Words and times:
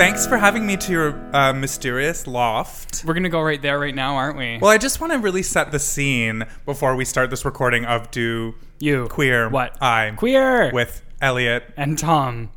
Thanks 0.00 0.26
for 0.26 0.38
having 0.38 0.66
me 0.66 0.78
to 0.78 0.92
your 0.92 1.36
uh, 1.36 1.52
mysterious 1.52 2.26
loft. 2.26 3.04
We're 3.04 3.12
gonna 3.12 3.28
go 3.28 3.42
right 3.42 3.60
there 3.60 3.78
right 3.78 3.94
now, 3.94 4.14
aren't 4.16 4.38
we? 4.38 4.56
Well, 4.56 4.70
I 4.70 4.78
just 4.78 4.98
want 4.98 5.12
to 5.12 5.18
really 5.18 5.42
set 5.42 5.72
the 5.72 5.78
scene 5.78 6.46
before 6.64 6.96
we 6.96 7.04
start 7.04 7.28
this 7.28 7.44
recording 7.44 7.84
of 7.84 8.10
Do 8.10 8.54
you 8.78 9.08
Queer 9.08 9.50
What? 9.50 9.76
I 9.82 10.14
Queer 10.16 10.72
with 10.72 11.02
Elliot 11.20 11.74
and 11.76 11.98
Tom, 11.98 12.48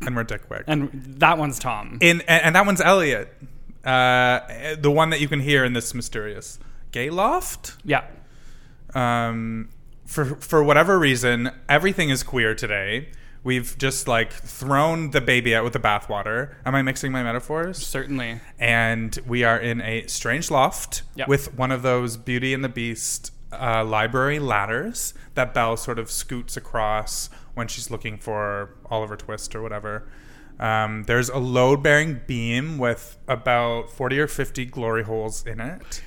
and 0.00 0.16
we're 0.16 0.24
Dickwick. 0.24 0.64
and 0.66 0.88
that 1.20 1.36
one's 1.36 1.58
Tom. 1.58 1.98
In 2.00 2.22
and, 2.22 2.42
and 2.42 2.56
that 2.56 2.64
one's 2.64 2.80
Elliot, 2.80 3.36
uh, 3.84 4.76
the 4.80 4.90
one 4.90 5.10
that 5.10 5.20
you 5.20 5.28
can 5.28 5.40
hear 5.40 5.66
in 5.66 5.74
this 5.74 5.92
mysterious 5.92 6.58
gay 6.90 7.10
loft. 7.10 7.76
yeah. 7.84 8.04
um, 8.94 9.68
for 10.06 10.24
for 10.36 10.64
whatever 10.64 10.98
reason, 10.98 11.50
everything 11.68 12.08
is 12.08 12.22
queer 12.22 12.54
today. 12.54 13.10
We've 13.44 13.76
just 13.78 14.08
like 14.08 14.32
thrown 14.32 15.10
the 15.12 15.20
baby 15.20 15.54
out 15.54 15.64
with 15.64 15.72
the 15.72 15.78
bathwater. 15.78 16.54
Am 16.66 16.74
I 16.74 16.82
mixing 16.82 17.12
my 17.12 17.22
metaphors? 17.22 17.78
Certainly. 17.78 18.40
And 18.58 19.16
we 19.26 19.44
are 19.44 19.58
in 19.58 19.80
a 19.80 20.06
strange 20.06 20.50
loft 20.50 21.02
Yep. 21.14 21.28
with 21.28 21.54
one 21.54 21.70
of 21.72 21.82
those 21.82 22.16
Beauty 22.16 22.52
and 22.52 22.62
the 22.64 22.68
Beast 22.68 23.32
uh, 23.52 23.84
library 23.84 24.38
ladders 24.38 25.14
that 25.34 25.54
Belle 25.54 25.76
sort 25.76 25.98
of 25.98 26.10
scoots 26.10 26.56
across 26.56 27.30
when 27.54 27.68
she's 27.68 27.90
looking 27.90 28.18
for 28.18 28.74
Oliver 28.90 29.16
Twist 29.16 29.54
or 29.54 29.62
whatever. 29.62 30.06
Um, 30.60 31.04
there's 31.04 31.28
a 31.28 31.38
load 31.38 31.82
bearing 31.82 32.20
beam 32.26 32.78
with 32.78 33.16
about 33.28 33.90
40 33.90 34.18
or 34.20 34.26
50 34.26 34.64
glory 34.66 35.04
holes 35.04 35.46
in 35.46 35.60
it. 35.60 36.02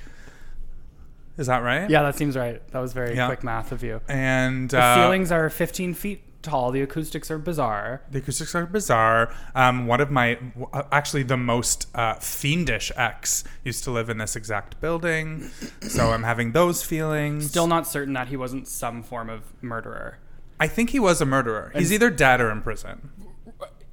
Is 1.38 1.46
that 1.46 1.62
right? 1.62 1.88
Yeah, 1.88 2.02
that 2.02 2.16
seems 2.16 2.36
right. 2.36 2.60
That 2.72 2.80
was 2.80 2.92
very 2.92 3.16
Yeah. 3.16 3.26
quick 3.26 3.42
math 3.42 3.72
of 3.72 3.82
you. 3.82 4.02
And 4.06 4.68
The 4.68 4.80
uh, 4.80 4.94
ceilings 4.96 5.32
are 5.32 5.48
15 5.48 5.94
feet 5.94 6.22
tall. 6.42 6.70
The 6.70 6.82
acoustics 6.82 7.30
are 7.30 7.38
bizarre. 7.38 8.02
The 8.10 8.18
acoustics 8.18 8.54
are 8.54 8.66
bizarre. 8.66 9.34
Um, 9.54 9.86
one 9.86 10.00
of 10.00 10.10
my, 10.10 10.38
uh, 10.72 10.82
actually, 10.92 11.22
the 11.22 11.36
most 11.36 11.88
uh, 11.94 12.14
fiendish 12.14 12.92
ex 12.96 13.44
used 13.64 13.84
to 13.84 13.90
live 13.90 14.08
in 14.08 14.18
this 14.18 14.36
exact 14.36 14.80
building, 14.80 15.50
so 15.80 16.10
I'm 16.10 16.24
having 16.24 16.52
those 16.52 16.82
feelings. 16.82 17.48
Still 17.48 17.66
not 17.66 17.86
certain 17.86 18.14
that 18.14 18.28
he 18.28 18.36
wasn't 18.36 18.68
some 18.68 19.02
form 19.02 19.30
of 19.30 19.42
murderer. 19.62 20.18
I 20.60 20.68
think 20.68 20.90
he 20.90 21.00
was 21.00 21.20
a 21.20 21.26
murderer. 21.26 21.72
He's 21.74 21.92
either 21.92 22.10
dead 22.10 22.40
or 22.40 22.50
in 22.50 22.62
prison, 22.62 23.10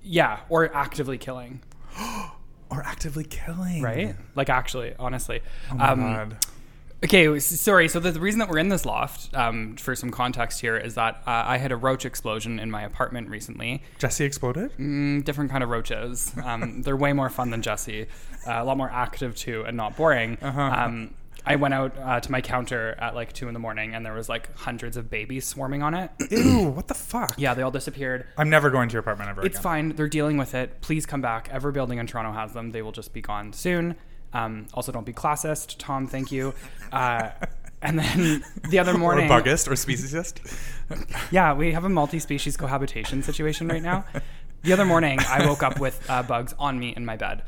Yeah, 0.04 0.42
or 0.50 0.76
actively 0.76 1.18
killing. 1.18 1.64
or 2.70 2.84
actively 2.84 3.24
killing. 3.24 3.82
Right? 3.82 4.16
Like 4.36 4.50
actually, 4.50 4.94
honestly. 5.00 5.42
Oh 5.72 5.76
my 5.76 5.88
um, 5.90 6.00
god. 6.00 6.38
Okay, 7.04 7.40
sorry. 7.40 7.88
So 7.88 8.00
the, 8.00 8.12
the 8.12 8.20
reason 8.20 8.40
that 8.40 8.50
we're 8.50 8.58
in 8.58 8.68
this 8.70 8.86
loft, 8.86 9.34
um, 9.36 9.78
for 9.78 9.96
some 9.96 10.12
context 10.12 10.60
here, 10.60 10.76
is 10.78 10.96
that 10.96 11.16
uh, 11.26 11.44
I 11.46 11.58
had 11.58 11.72
a 11.72 11.78
roach 11.78 12.04
explosion 12.06 12.60
in 12.60 12.70
my 12.70 12.82
apartment 12.84 13.30
recently. 13.30 13.84
Jesse 14.00 14.26
exploded. 14.26 14.72
Mm, 14.78 15.24
different 15.24 15.50
kind 15.50 15.64
of 15.64 15.70
roaches. 15.70 16.34
Um, 16.44 16.82
they're 16.84 16.98
way 16.98 17.14
more 17.14 17.30
fun 17.30 17.52
than 17.52 17.62
Jesse. 17.62 18.08
Uh, 18.46 18.54
a 18.54 18.64
lot 18.66 18.76
more 18.78 18.90
active 18.90 19.36
too, 19.36 19.64
and 19.66 19.78
not 19.78 19.96
boring. 19.96 20.38
Uh-huh. 20.42 20.62
Um, 20.62 21.14
I 21.46 21.56
went 21.56 21.74
out 21.74 21.98
uh, 21.98 22.20
to 22.20 22.32
my 22.32 22.42
counter 22.42 22.96
at 23.00 23.16
like 23.16 23.32
two 23.32 23.48
in 23.48 23.54
the 23.54 23.62
morning, 23.62 23.96
and 23.96 24.06
there 24.06 24.14
was 24.14 24.28
like 24.28 24.54
hundreds 24.58 24.98
of 24.98 25.10
babies 25.10 25.48
swarming 25.48 25.82
on 25.82 25.94
it. 25.94 26.12
Ew! 26.32 26.64
What 26.68 26.90
the 26.90 26.94
fuck? 26.94 27.36
yeah, 27.38 27.54
they 27.54 27.62
all 27.62 27.72
disappeared. 27.72 28.28
I'm 28.38 28.50
never 28.50 28.70
going 28.70 28.90
to 28.90 28.94
your 28.94 29.00
apartment 29.00 29.30
ever 29.30 29.46
It's 29.46 29.56
again. 29.56 29.64
fine. 29.64 29.90
They're 29.96 30.10
dealing 30.10 30.36
with 30.36 30.54
it. 30.54 30.82
Please 30.82 31.06
come 31.06 31.22
back. 31.22 31.48
Every 31.50 31.72
building 31.72 31.98
in 31.98 32.08
Toronto 32.08 32.34
has 32.34 32.52
them. 32.52 32.72
They 32.72 32.82
will 32.82 32.92
just 32.92 33.14
be 33.14 33.22
gone 33.22 33.54
soon. 33.54 33.96
Um, 34.34 34.68
also, 34.74 34.92
don't 34.92 35.06
be 35.06 35.14
classist, 35.14 35.76
Tom. 35.80 36.08
Thank 36.08 36.32
you. 36.32 36.54
Uh, 36.92 37.30
and 37.82 37.98
then 38.00 38.44
the 38.70 38.80
other 38.80 38.98
morning, 38.98 39.30
Or 39.32 39.42
buggist 39.42 39.68
or 39.68 39.72
speciesist. 39.72 40.40
yeah, 41.32 41.54
we 41.54 41.72
have 41.72 41.86
a 41.86 41.90
multi-species 41.90 42.58
cohabitation 42.58 43.24
situation 43.24 43.68
right 43.68 43.82
now. 43.82 44.06
The 44.64 44.74
other 44.74 44.86
morning, 44.86 45.20
I 45.28 45.46
woke 45.48 45.64
up 45.64 45.80
with 45.80 46.04
uh, 46.10 46.22
bugs 46.24 46.54
on 46.60 46.78
me 46.80 46.94
in 46.96 47.06
my 47.06 47.16
bed. 47.16 47.44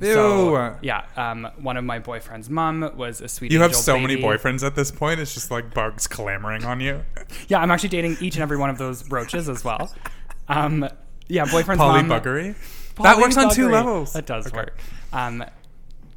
So, 0.00 0.56
Ew. 0.56 0.74
yeah, 0.82 1.04
um, 1.16 1.48
one 1.60 1.76
of 1.76 1.84
my 1.84 1.98
boyfriend's 2.00 2.50
mom 2.50 2.90
was 2.96 3.20
a 3.20 3.28
sweet. 3.28 3.52
You 3.52 3.60
have 3.60 3.74
so 3.74 3.98
many 3.98 4.16
boyfriends 4.16 4.64
at 4.64 4.74
this 4.74 4.90
point. 4.90 5.20
It's 5.20 5.32
just 5.34 5.50
like 5.50 5.74
bugs 5.74 6.06
clamoring 6.08 6.64
on 6.64 6.80
you. 6.80 7.04
Yeah, 7.48 7.60
I'm 7.60 7.70
actually 7.70 7.90
dating 7.90 8.16
each 8.20 8.34
and 8.34 8.42
every 8.42 8.56
one 8.56 8.70
of 8.70 8.78
those 8.78 9.08
roaches 9.10 9.48
as 9.48 9.64
well. 9.64 9.92
Um, 10.48 10.88
yeah, 11.28 11.44
boyfriend's 11.44 11.78
mom. 11.78 12.08
Polybuggery. 12.08 12.56
That 13.02 13.18
works 13.18 13.36
on 13.36 13.54
two 13.54 13.68
levels. 13.68 14.12
That 14.14 14.26
does 14.26 14.48
Okay. 14.48 14.56
work. 14.56 14.78
Um, 15.12 15.44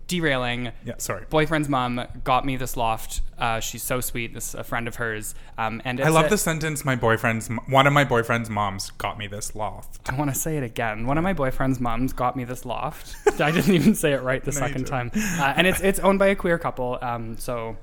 derailing. 0.08 0.72
Yeah. 0.86 0.96
Sorry. 0.98 1.26
Boyfriend's 1.30 1.70
mom 1.70 2.06
got 2.24 2.46
me 2.46 2.58
this 2.58 2.78
loft. 2.78 3.22
Uh, 3.38 3.60
she's 3.60 3.84
so 3.84 4.02
sweet. 4.02 4.34
This 4.34 4.50
is 4.50 4.56
a 4.56 4.64
friend 4.64 4.88
of 4.88 4.96
hers. 4.96 5.36
Um, 5.58 5.82
and 5.86 6.00
I 6.00 6.10
love 6.10 6.30
the 6.30 6.38
sentence. 6.38 6.86
My 6.86 6.96
boyfriend's 6.96 7.50
one 7.68 7.88
of 7.88 7.94
my 7.94 8.04
boyfriend's 8.04 8.50
moms 8.50 8.92
got 8.92 9.18
me 9.18 9.28
this 9.28 9.56
loft. 9.56 10.00
I 10.10 10.16
want 10.16 10.34
to 10.34 10.40
say 10.40 10.58
it 10.58 10.64
again. 10.64 11.08
One 11.08 11.18
of 11.18 11.24
my 11.24 11.34
boyfriend's 11.34 11.80
moms 11.80 12.14
got 12.14 12.36
me 12.36 12.44
this 12.44 12.66
loft. 12.66 13.16
I 13.42 13.52
didn't 13.52 13.74
even 13.74 13.96
say 13.96 14.14
it 14.14 14.22
right 14.22 14.44
the 14.44 14.52
No, 14.52 14.60
second 14.60 14.86
time. 14.86 15.12
Uh, 15.16 15.54
and 15.56 15.68
it's 15.68 15.82
it's 15.82 16.00
owned 16.00 16.20
by 16.20 16.28
a 16.28 16.36
queer 16.36 16.58
couple. 16.58 16.98
Um, 17.02 17.38
so 17.38 17.78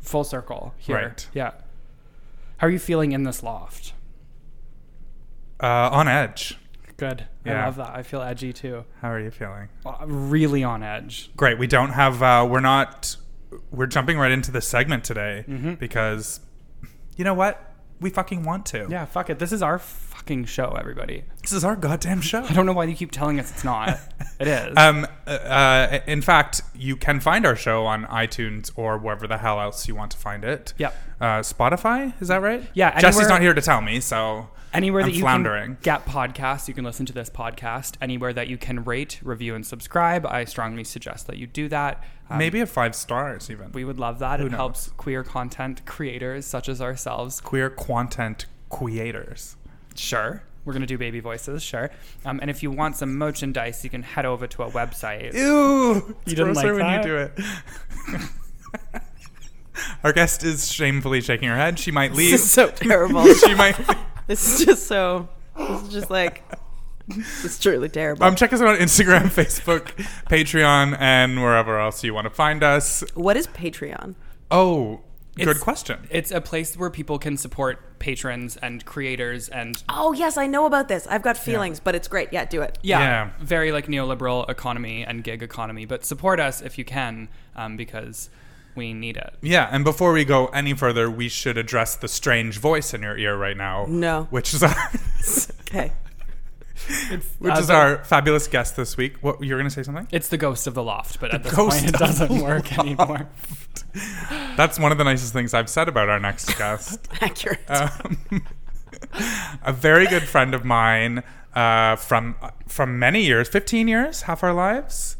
full 0.00 0.24
circle 0.24 0.74
here. 0.78 0.96
Right. 0.96 1.28
Yeah. 1.34 1.52
How 2.58 2.68
are 2.68 2.70
you 2.70 2.78
feeling 2.78 3.12
in 3.12 3.24
this 3.24 3.42
loft? 3.42 3.92
Uh, 5.62 5.88
on 5.92 6.08
edge. 6.08 6.58
Good. 6.96 7.26
I 7.44 7.50
love 7.64 7.76
that. 7.76 7.90
I 7.94 8.02
feel 8.02 8.22
edgy 8.22 8.52
too. 8.52 8.84
How 9.00 9.10
are 9.10 9.20
you 9.20 9.30
feeling? 9.30 9.68
Uh, 9.84 9.96
Really 10.06 10.62
on 10.64 10.82
edge. 10.82 11.30
Great. 11.36 11.58
We 11.58 11.66
don't 11.66 11.90
have. 11.90 12.22
Uh, 12.22 12.46
we're 12.48 12.60
not. 12.60 13.16
We're 13.70 13.86
jumping 13.86 14.18
right 14.18 14.32
into 14.32 14.50
the 14.50 14.60
segment 14.60 15.04
today 15.04 15.44
Mm-hmm. 15.48 15.74
because, 15.74 16.40
you 17.16 17.24
know 17.24 17.34
what? 17.34 17.72
We 18.00 18.10
fucking 18.10 18.42
want 18.42 18.66
to. 18.66 18.86
Yeah. 18.90 19.04
Fuck 19.06 19.30
it. 19.30 19.38
This 19.38 19.52
is 19.52 19.62
our 19.62 19.78
fucking 19.78 20.46
show, 20.46 20.76
everybody. 20.78 21.24
This 21.42 21.52
is 21.52 21.64
our 21.64 21.76
goddamn 21.76 22.20
show. 22.20 22.42
I 22.44 22.52
don't 22.52 22.66
know 22.66 22.72
why 22.72 22.84
you 22.84 22.94
keep 22.94 23.12
telling 23.12 23.38
us 23.38 23.50
it's 23.50 23.64
not. 23.64 23.98
it 24.40 24.48
is. 24.48 24.76
Um, 24.76 25.06
uh, 25.26 25.30
uh, 25.30 26.00
in 26.06 26.20
fact, 26.20 26.62
you 26.74 26.96
can 26.96 27.20
find 27.20 27.46
our 27.46 27.54
show 27.56 27.86
on 27.86 28.04
iTunes 28.06 28.70
or 28.76 28.98
wherever 28.98 29.26
the 29.28 29.38
hell 29.38 29.60
else 29.60 29.86
you 29.88 29.94
want 29.94 30.10
to 30.12 30.18
find 30.18 30.44
it. 30.44 30.74
Yep. 30.78 30.94
Uh, 31.20 31.24
Spotify, 31.40 32.20
is 32.20 32.28
that 32.28 32.42
right? 32.42 32.64
Yeah, 32.74 32.98
Jesse's 33.00 33.28
not 33.28 33.40
here 33.40 33.54
to 33.54 33.60
tell 33.62 33.80
me, 33.80 34.00
so 34.00 34.48
Anywhere 34.74 35.02
I'm 35.02 35.08
that 35.08 35.14
you 35.14 35.20
floundering. 35.22 35.76
can 35.76 35.78
get 35.82 36.04
podcasts, 36.04 36.66
you 36.68 36.74
can 36.74 36.84
listen 36.84 37.06
to 37.06 37.12
this 37.12 37.30
podcast. 37.30 37.96
Anywhere 38.02 38.32
that 38.32 38.48
you 38.48 38.58
can 38.58 38.84
rate, 38.84 39.20
review, 39.22 39.54
and 39.54 39.64
subscribe, 39.66 40.26
I 40.26 40.44
strongly 40.44 40.84
suggest 40.84 41.26
that 41.28 41.38
you 41.38 41.46
do 41.46 41.68
that. 41.68 42.02
Um, 42.28 42.38
maybe 42.38 42.60
a 42.60 42.66
five 42.66 42.94
stars 42.94 43.50
even. 43.50 43.70
we 43.72 43.84
would 43.84 43.98
love 44.00 44.18
that. 44.18 44.40
Who 44.40 44.46
it 44.46 44.50
knows? 44.50 44.56
helps 44.58 44.88
queer 44.96 45.22
content 45.22 45.84
creators 45.86 46.44
such 46.46 46.68
as 46.68 46.80
ourselves. 46.82 47.40
Queer 47.40 47.70
content 47.70 48.46
creators. 48.70 49.56
Sure. 49.94 50.42
We're 50.64 50.72
going 50.72 50.80
to 50.80 50.86
do 50.86 50.96
baby 50.96 51.20
voices, 51.20 51.62
sure. 51.62 51.90
Um, 52.24 52.40
and 52.40 52.50
if 52.50 52.62
you 52.62 52.70
want 52.70 52.96
some 52.96 53.16
merchandise, 53.16 53.84
you 53.84 53.90
can 53.90 54.02
head 54.02 54.24
over 54.24 54.46
to 54.46 54.62
our 54.62 54.70
website. 54.70 55.34
Ew! 55.34 56.16
You 56.24 56.34
didn't 56.34 56.54
like 56.54 56.64
when 56.64 56.78
that? 56.78 57.04
you 57.04 57.10
do 57.10 57.16
it. 57.18 57.38
Our 60.02 60.12
guest 60.12 60.44
is 60.44 60.70
shamefully 60.72 61.20
shaking 61.20 61.48
her 61.48 61.56
head. 61.56 61.78
She 61.78 61.90
might 61.90 62.12
leave. 62.14 62.30
This 62.30 62.44
is 62.44 62.50
so 62.50 62.68
terrible. 62.74 63.26
she 63.34 63.54
might. 63.54 63.76
this 64.26 64.60
is 64.60 64.66
just 64.66 64.86
so. 64.86 65.28
This 65.56 65.82
is 65.82 65.88
just 65.90 66.10
like. 66.10 66.42
It's 67.08 67.58
truly 67.58 67.90
terrible. 67.90 68.24
Um, 68.24 68.34
check 68.34 68.52
us 68.54 68.62
out 68.62 68.68
on 68.68 68.76
Instagram, 68.76 69.22
Facebook, 69.24 69.88
Patreon, 70.30 70.96
and 70.98 71.42
wherever 71.42 71.78
else 71.78 72.02
you 72.02 72.14
want 72.14 72.24
to 72.24 72.30
find 72.30 72.62
us. 72.62 73.04
what 73.14 73.36
is 73.36 73.46
Patreon? 73.48 74.14
Oh, 74.50 75.00
good 75.36 75.48
It's- 75.48 75.62
question. 75.62 76.06
It's 76.10 76.30
a 76.30 76.40
place 76.40 76.78
where 76.78 76.88
people 76.88 77.18
can 77.18 77.36
support 77.36 77.98
patrons 77.98 78.56
and 78.56 78.84
creators 78.86 79.48
and 79.50 79.82
Oh 79.90 80.12
yes, 80.14 80.38
I 80.38 80.46
know 80.46 80.64
about 80.64 80.88
this. 80.88 81.06
I've 81.06 81.22
got 81.22 81.36
feelings, 81.36 81.78
but 81.78 81.94
it's 81.94 82.08
great. 82.08 82.30
Yeah, 82.32 82.46
do 82.46 82.62
it. 82.62 82.78
yeah, 82.82 83.00
Yeah. 83.00 83.30
very 83.38 83.70
like 83.70 83.86
neoliberal 83.86 84.48
economy 84.48 85.04
and 85.04 85.22
gig 85.22 85.42
economy. 85.42 85.84
But 85.84 86.06
support 86.06 86.40
us 86.40 86.62
if 86.62 86.78
you 86.78 86.84
can, 86.86 87.28
um, 87.54 87.76
because 87.76 88.30
we 88.74 88.92
need 88.94 89.16
it. 89.16 89.34
Yeah, 89.40 89.68
and 89.70 89.84
before 89.84 90.12
we 90.12 90.24
go 90.24 90.46
any 90.46 90.74
further, 90.74 91.10
we 91.10 91.28
should 91.28 91.56
address 91.58 91.94
the 91.96 92.08
strange 92.08 92.58
voice 92.58 92.92
in 92.94 93.02
your 93.02 93.16
ear 93.16 93.36
right 93.36 93.56
now. 93.56 93.86
No. 93.88 94.28
Which 94.30 94.52
is 94.54 94.62
our, 94.62 94.74
Okay. 95.68 95.92
which 97.38 97.52
Uh, 97.54 97.58
is 97.58 97.70
our 97.70 98.04
fabulous 98.04 98.46
guest 98.46 98.76
this 98.76 98.96
week. 98.96 99.16
What 99.22 99.42
you're 99.42 99.58
going 99.58 99.68
to 99.68 99.74
say 99.74 99.82
something? 99.82 100.08
It's 100.10 100.28
the 100.28 100.36
ghost 100.36 100.66
of 100.66 100.74
the 100.74 100.82
loft, 100.82 101.18
but 101.20 101.32
at 101.32 101.42
this 101.42 101.54
ghost 101.54 101.78
point 101.82 101.94
it 101.94 101.98
doesn't 101.98 102.36
the 102.36 102.42
work 102.44 102.78
anymore. 102.78 103.28
That's 104.56 104.78
one 104.78 104.92
of 104.92 104.98
the 104.98 105.04
nicest 105.04 105.32
things 105.32 105.54
I've 105.54 105.70
said 105.70 105.88
about 105.88 106.08
our 106.08 106.20
next 106.20 106.56
guest. 106.58 107.08
Accurate. 107.20 107.60
um, 107.70 108.18
a 109.62 109.72
very 109.72 110.06
good 110.06 110.24
friend 110.24 110.54
of 110.54 110.64
mine 110.64 111.22
uh, 111.54 111.96
from 111.96 112.34
from 112.66 112.98
many 112.98 113.22
years, 113.24 113.48
15 113.48 113.86
years, 113.88 114.22
half 114.22 114.42
our 114.42 114.52
lives. 114.52 115.16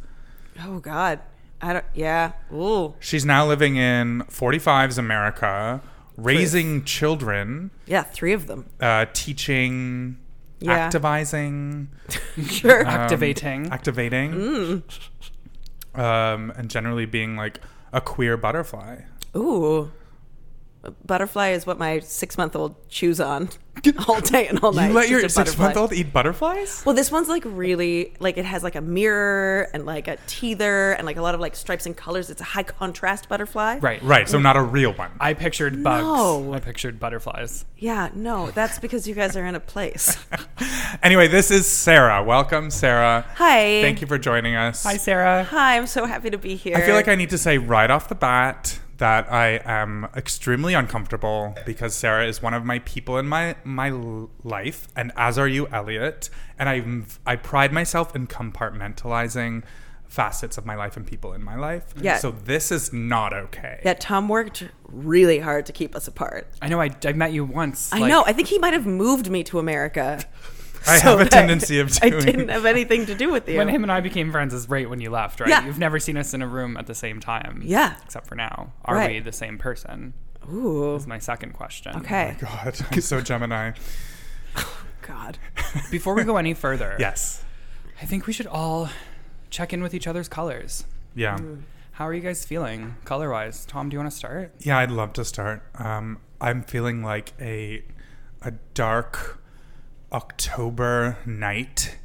oh 0.64 0.80
God. 0.80 1.20
I 1.66 1.72
don't. 1.72 1.84
Yeah. 1.94 2.32
Ooh. 2.52 2.94
She's 3.00 3.25
now 3.25 3.46
living 3.46 3.76
in 3.76 4.22
45's 4.31 4.99
America, 4.99 5.81
raising 6.16 6.84
children, 6.84 7.70
Yeah. 7.87 8.02
Three 8.02 8.32
of 8.34 8.46
them. 8.46 8.66
uh, 8.81 9.06
teaching, 9.14 10.19
Yeah. 10.61 10.90
activizing, 10.90 11.87
Sure. 12.49 12.81
um, 12.82 12.87
Activating. 12.87 13.72
activating, 13.72 14.82
um, 15.94 16.52
and 16.56 16.69
generally 16.69 17.06
being 17.06 17.37
like 17.37 17.61
a 17.93 18.00
queer 18.00 18.37
butterfly. 18.37 19.00
Ooh. 19.37 19.90
Butterfly 21.04 21.50
is 21.50 21.66
what 21.66 21.78
my 21.78 22.00
six 22.00 22.36
month 22.36 22.56
old 22.56 22.88
chews 22.88 23.20
on 23.20 23.48
all 24.08 24.20
day 24.20 24.48
and 24.48 24.60
all 24.60 24.72
night. 24.72 24.88
You 24.88 24.94
let 24.94 25.08
your 25.08 25.28
six 25.28 25.56
month 25.58 25.76
old 25.76 25.92
eat 25.92 26.12
butterflies? 26.12 26.82
Well, 26.84 26.94
this 26.94 27.10
one's 27.10 27.28
like 27.28 27.42
really 27.46 28.14
like 28.20 28.38
it 28.38 28.44
has 28.44 28.62
like 28.62 28.75
a 28.75 28.81
mirror 28.81 29.69
and 29.72 29.86
like 29.86 30.08
a 30.08 30.16
teether 30.26 30.96
and 30.96 31.06
like 31.06 31.16
a 31.16 31.22
lot 31.22 31.34
of 31.34 31.40
like 31.40 31.56
stripes 31.56 31.86
and 31.86 31.96
colors. 31.96 32.31
It's 32.31 32.40
a 32.40 32.44
high 32.44 32.62
contrast 32.62 33.28
butterfly. 33.28 33.78
Right. 33.78 34.02
Right, 34.02 34.28
so 34.28 34.38
not 34.38 34.56
a 34.56 34.62
real 34.62 34.92
one. 34.92 35.10
I 35.20 35.34
pictured 35.34 35.82
bugs. 35.82 36.02
No. 36.02 36.52
I 36.52 36.60
pictured 36.60 37.00
butterflies. 37.00 37.64
Yeah, 37.78 38.10
no, 38.14 38.50
that's 38.50 38.78
because 38.78 39.08
you 39.08 39.14
guys 39.14 39.37
are 39.37 39.46
in 39.46 39.54
a 39.54 39.60
place. 39.60 40.16
Anyway, 41.02 41.26
this 41.28 41.50
is 41.50 41.66
Sarah. 41.66 42.22
Welcome, 42.22 42.70
Sarah. 42.70 43.26
Hi. 43.34 43.82
Thank 43.82 44.00
you 44.00 44.06
for 44.06 44.16
joining 44.16 44.54
us. 44.54 44.84
Hi, 44.84 44.96
Sarah. 44.96 45.44
Hi, 45.44 45.76
I'm 45.76 45.87
so 45.87 46.06
happy 46.06 46.30
to 46.30 46.38
be 46.38 46.56
here. 46.56 46.76
I 46.76 46.82
feel 46.82 46.94
like 46.94 47.08
I 47.08 47.14
need 47.14 47.30
to 47.30 47.38
say 47.38 47.58
right 47.58 47.90
off 47.90 48.08
the 48.08 48.14
bat 48.14 48.78
that 49.04 49.30
I 49.30 49.60
am 49.66 50.08
extremely 50.16 50.72
uncomfortable 50.72 51.54
because 51.66 51.94
Sarah 51.94 52.26
is 52.26 52.40
one 52.40 52.54
of 52.54 52.64
my 52.64 52.78
people 52.78 53.18
in 53.18 53.26
my 53.28 53.54
my 53.62 53.90
life, 54.42 54.88
and 54.96 55.12
as 55.14 55.36
are 55.36 55.46
you, 55.46 55.66
Elliot. 55.66 56.30
And 56.58 56.70
I 56.70 57.02
I 57.30 57.36
pride 57.36 57.70
myself 57.70 58.16
in 58.16 58.26
compartmentalizing 58.26 59.62
facets 60.08 60.56
of 60.56 60.64
my 60.64 60.74
life 60.74 60.96
and 60.96 61.06
people 61.06 61.34
in 61.34 61.42
my 61.42 61.54
life. 61.54 61.92
Yeah. 62.00 62.16
So 62.16 62.30
this 62.30 62.72
is 62.72 62.94
not 62.94 63.34
okay. 63.34 63.80
That 63.84 64.00
Tom 64.00 64.26
worked 64.26 64.66
really 64.88 65.38
hard 65.38 65.66
to 65.66 65.72
keep 65.72 65.94
us 65.94 66.08
apart. 66.08 66.48
I 66.62 66.68
know 66.68 66.80
I, 66.80 66.88
I 67.04 67.12
met 67.12 67.34
you 67.34 67.44
once. 67.44 67.92
I 67.92 67.98
like- 67.98 68.08
know. 68.08 68.24
I 68.24 68.32
think 68.32 68.48
he 68.48 68.58
might 68.58 68.72
have 68.72 68.86
moved 68.86 69.30
me 69.30 69.44
to 69.44 69.58
America. 69.58 70.24
I 70.88 70.98
so 70.98 71.16
have 71.16 71.20
a 71.26 71.31
tendency 71.31 71.81
of 71.81 71.90
doing. 72.00 72.14
I 72.14 72.20
didn't 72.20 72.48
have 72.48 72.64
anything 72.66 73.06
to 73.06 73.14
do 73.14 73.31
with 73.32 73.48
you. 73.48 73.58
When 73.58 73.69
him 73.69 73.82
and 73.82 73.90
I 73.92 74.00
became 74.00 74.31
friends 74.32 74.52
is 74.54 74.69
right 74.69 74.88
when 74.88 75.00
you 75.00 75.10
left, 75.10 75.40
right? 75.40 75.48
Yeah. 75.48 75.64
You've 75.66 75.78
never 75.78 75.98
seen 75.98 76.16
us 76.16 76.34
in 76.34 76.42
a 76.42 76.46
room 76.46 76.76
at 76.76 76.86
the 76.86 76.94
same 76.94 77.20
time. 77.20 77.62
Yeah. 77.64 77.96
Except 78.04 78.26
for 78.26 78.34
now. 78.34 78.72
Are 78.84 78.94
Right. 78.96 79.10
we 79.12 79.20
the 79.20 79.32
same 79.32 79.58
person? 79.58 80.12
Ooh. 80.52 80.94
Is 80.94 81.06
my 81.06 81.19
second 81.19 81.52
question. 81.54 81.96
Okay. 81.96 82.36
Oh 82.40 82.44
my 82.44 82.64
God, 82.70 82.81
I'm 82.90 83.00
so 83.00 83.20
Gemini. 83.20 83.72
Oh, 84.56 84.84
God. 85.02 85.38
Before 85.90 86.14
we 86.14 86.22
go 86.25 86.36
any 86.36 86.54
further, 86.54 86.96
Yes. 86.98 87.42
I 88.02 88.06
think 88.06 88.26
we 88.26 88.32
should 88.32 88.46
all 88.46 88.90
check 89.50 89.72
in 89.72 89.82
with 89.82 89.94
each 89.94 90.06
other's 90.06 90.28
colors. 90.28 90.84
Yeah. 91.14 91.38
How 91.92 92.08
are 92.08 92.12
you 92.12 92.20
guys 92.20 92.44
feeling 92.44 92.96
color 93.04 93.30
wise? 93.30 93.64
Tom, 93.64 93.88
do 93.88 93.94
you 93.94 94.00
want 94.00 94.10
to 94.10 94.16
start? 94.16 94.52
Yeah, 94.58 94.78
I'd 94.78 94.90
love 94.90 95.12
to 95.14 95.25
start. 95.25 95.62
Um, 95.76 96.19
I'm 96.40 96.62
feeling 96.62 97.02
like 97.02 97.32
a 97.40 97.84
a 98.42 98.50
dark 98.75 99.38
October 100.14 101.19
night. 101.26 101.96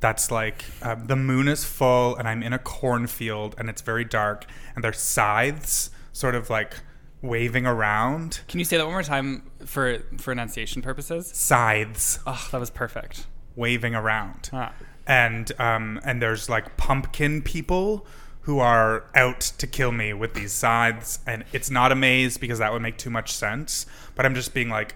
That's 0.00 0.30
like 0.30 0.64
um, 0.80 1.06
the 1.06 1.16
moon 1.16 1.48
is 1.48 1.64
full, 1.64 2.14
and 2.16 2.28
I'm 2.28 2.42
in 2.42 2.52
a 2.52 2.58
cornfield, 2.58 3.56
and 3.58 3.68
it's 3.68 3.82
very 3.82 4.04
dark, 4.04 4.46
and 4.74 4.84
there's 4.84 5.00
scythes 5.00 5.90
sort 6.12 6.36
of 6.36 6.48
like 6.50 6.74
waving 7.20 7.66
around. 7.66 8.40
Can 8.46 8.60
you 8.60 8.64
say 8.64 8.76
that 8.76 8.84
one 8.84 8.92
more 8.92 9.02
time 9.02 9.50
for 9.66 9.98
for 10.18 10.30
enunciation 10.30 10.82
purposes? 10.82 11.26
Scythes 11.34 12.20
Oh, 12.26 12.48
that 12.52 12.60
was 12.60 12.70
perfect. 12.70 13.26
waving 13.56 13.94
around. 13.96 14.50
Ah. 14.52 14.72
and 15.06 15.50
um, 15.58 16.00
and 16.04 16.22
there's 16.22 16.48
like 16.48 16.76
pumpkin 16.76 17.42
people 17.42 18.06
who 18.42 18.60
are 18.60 19.04
out 19.16 19.40
to 19.40 19.66
kill 19.66 19.90
me 19.92 20.12
with 20.14 20.34
these 20.34 20.52
scythes, 20.52 21.18
and 21.26 21.44
it's 21.52 21.70
not 21.70 21.90
a 21.90 21.96
maze 21.96 22.38
because 22.38 22.60
that 22.60 22.72
would 22.72 22.82
make 22.82 22.98
too 22.98 23.10
much 23.10 23.32
sense. 23.32 23.84
But 24.14 24.24
I'm 24.26 24.34
just 24.36 24.54
being 24.54 24.68
like 24.70 24.94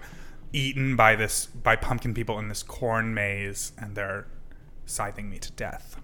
eaten 0.53 0.95
by 0.95 1.15
this 1.15 1.47
by 1.47 1.75
pumpkin 1.75 2.13
people 2.13 2.39
in 2.39 2.47
this 2.47 2.63
corn 2.63 3.13
maze, 3.13 3.73
and 3.77 3.95
they're 3.95 4.27
scything 4.85 5.29
me 5.29 5.39
to 5.39 5.51
death. 5.51 5.97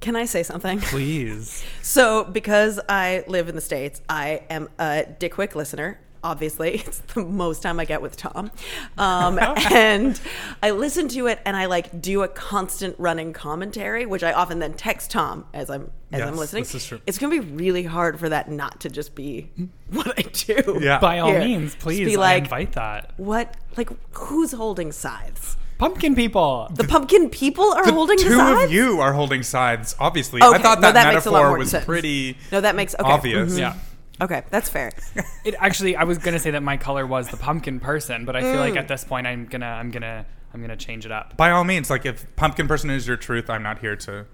Can 0.00 0.16
I 0.16 0.24
say 0.24 0.42
something? 0.42 0.80
Please. 0.82 1.64
So, 1.80 2.24
because 2.24 2.80
I 2.88 3.24
live 3.26 3.48
in 3.48 3.54
the 3.54 3.60
States, 3.60 4.02
I 4.08 4.42
am 4.50 4.68
a 4.78 5.06
Dick 5.18 5.38
Wick 5.38 5.54
listener. 5.54 6.00
Obviously, 6.24 6.74
it's 6.86 6.98
the 7.14 7.24
most 7.24 7.62
time 7.62 7.80
I 7.80 7.84
get 7.84 8.00
with 8.02 8.16
Tom. 8.16 8.50
Um, 8.98 9.38
and 9.40 10.20
I 10.62 10.70
listen 10.70 11.08
to 11.08 11.26
it 11.26 11.40
and 11.46 11.56
I 11.56 11.64
like 11.66 12.00
do 12.00 12.22
a 12.22 12.28
constant 12.28 12.94
running 12.98 13.32
commentary, 13.32 14.06
which 14.06 14.22
I 14.22 14.32
often 14.32 14.58
then 14.58 14.74
text 14.74 15.10
Tom 15.10 15.46
as 15.54 15.70
I'm 15.70 15.90
as 16.12 16.20
I'm 16.22 16.36
listening. 16.36 16.62
this 16.64 16.74
is 16.74 16.86
true. 16.86 17.00
It's 17.06 17.18
gonna 17.18 17.30
be 17.30 17.40
really 17.40 17.84
hard 17.84 18.20
for 18.20 18.28
that 18.28 18.50
not 18.50 18.80
to 18.82 18.90
just 18.90 19.14
be 19.14 19.50
what 19.90 20.16
I 20.18 20.22
do. 20.22 20.78
Yeah. 20.80 20.98
By 21.00 21.18
all 21.20 21.30
Here. 21.30 21.40
means, 21.40 21.72
Just 21.72 21.78
please 21.82 22.04
be 22.06 22.16
I 22.16 22.20
like- 22.20 22.42
invite 22.44 22.72
that. 22.72 23.12
What 23.16 23.56
like 23.76 23.90
who's 24.12 24.52
holding 24.52 24.92
scythes? 24.92 25.56
Pumpkin 25.78 26.14
people. 26.14 26.68
The 26.74 26.84
pumpkin 26.84 27.28
people 27.30 27.72
are 27.72 27.84
The 27.84 27.92
holding 27.92 28.18
the 28.18 28.22
two 28.24 28.36
scythes? 28.36 28.64
of 28.66 28.72
you 28.72 29.00
are 29.00 29.12
holding 29.14 29.42
scythes. 29.42 29.96
Obviously, 29.98 30.40
Okay, 30.42 30.54
I 30.54 30.58
thought 30.62 30.78
no, 30.80 30.92
that, 30.92 30.94
that 31.04 31.14
makes 31.14 31.26
a 31.26 31.30
lot 31.30 31.38
metaphor 31.38 31.48
more 31.50 31.58
was 31.58 31.70
sense. 31.70 31.84
pretty 31.84 32.36
No, 32.52 32.60
that 32.60 32.76
makes 32.76 32.94
okay. 32.94 33.02
obvious. 33.10 33.54
mhm. 33.54 33.58
yeah. 33.58 33.74
Okay, 34.22 34.42
that's 34.50 34.68
fair. 34.70 34.90
It 35.44 35.54
actually 35.58 35.96
I 35.96 36.04
was 36.04 36.18
gonna 36.18 36.38
say 36.38 36.52
that 36.52 36.62
my 36.62 36.76
color 36.76 37.04
was 37.06 37.28
the 37.28 37.36
pumpkin 37.36 37.80
person, 37.80 38.24
but 38.24 38.36
I 38.36 38.40
feel 38.42 38.54
Mm. 38.54 38.60
like 38.70 38.76
at 38.76 38.86
this 38.88 39.02
point 39.04 39.26
I'm 39.26 39.46
gonna 39.46 39.66
I'm 39.66 39.90
gonna 39.90 40.24
I'm 40.54 40.60
gonna 40.60 40.76
change 40.76 41.04
it 41.04 41.10
up. 41.12 41.36
By 41.36 41.50
all 41.50 41.64
means, 41.64 41.90
like 41.90 42.06
if 42.06 42.24
pumpkin 42.36 42.68
person 42.68 42.88
is 42.90 43.06
your 43.08 43.16
truth, 43.16 43.50
I'm 43.50 43.62
not 43.62 43.80
here 43.80 43.96
to. 43.96 44.26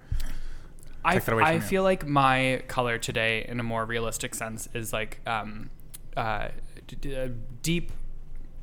I, 1.03 1.13
Take 1.15 1.25
that 1.25 1.33
away 1.33 1.43
I 1.43 1.53
from 1.53 1.61
you. 1.63 1.67
feel 1.67 1.83
like 1.83 2.05
my 2.05 2.61
color 2.67 2.97
today, 2.97 3.45
in 3.47 3.59
a 3.59 3.63
more 3.63 3.85
realistic 3.85 4.35
sense, 4.35 4.67
is 4.73 4.91
like 4.93 5.21
um, 5.25 5.69
uh, 6.17 6.49
d- 6.87 6.97
d- 6.99 7.15
uh, 7.15 7.29
deep 7.63 7.91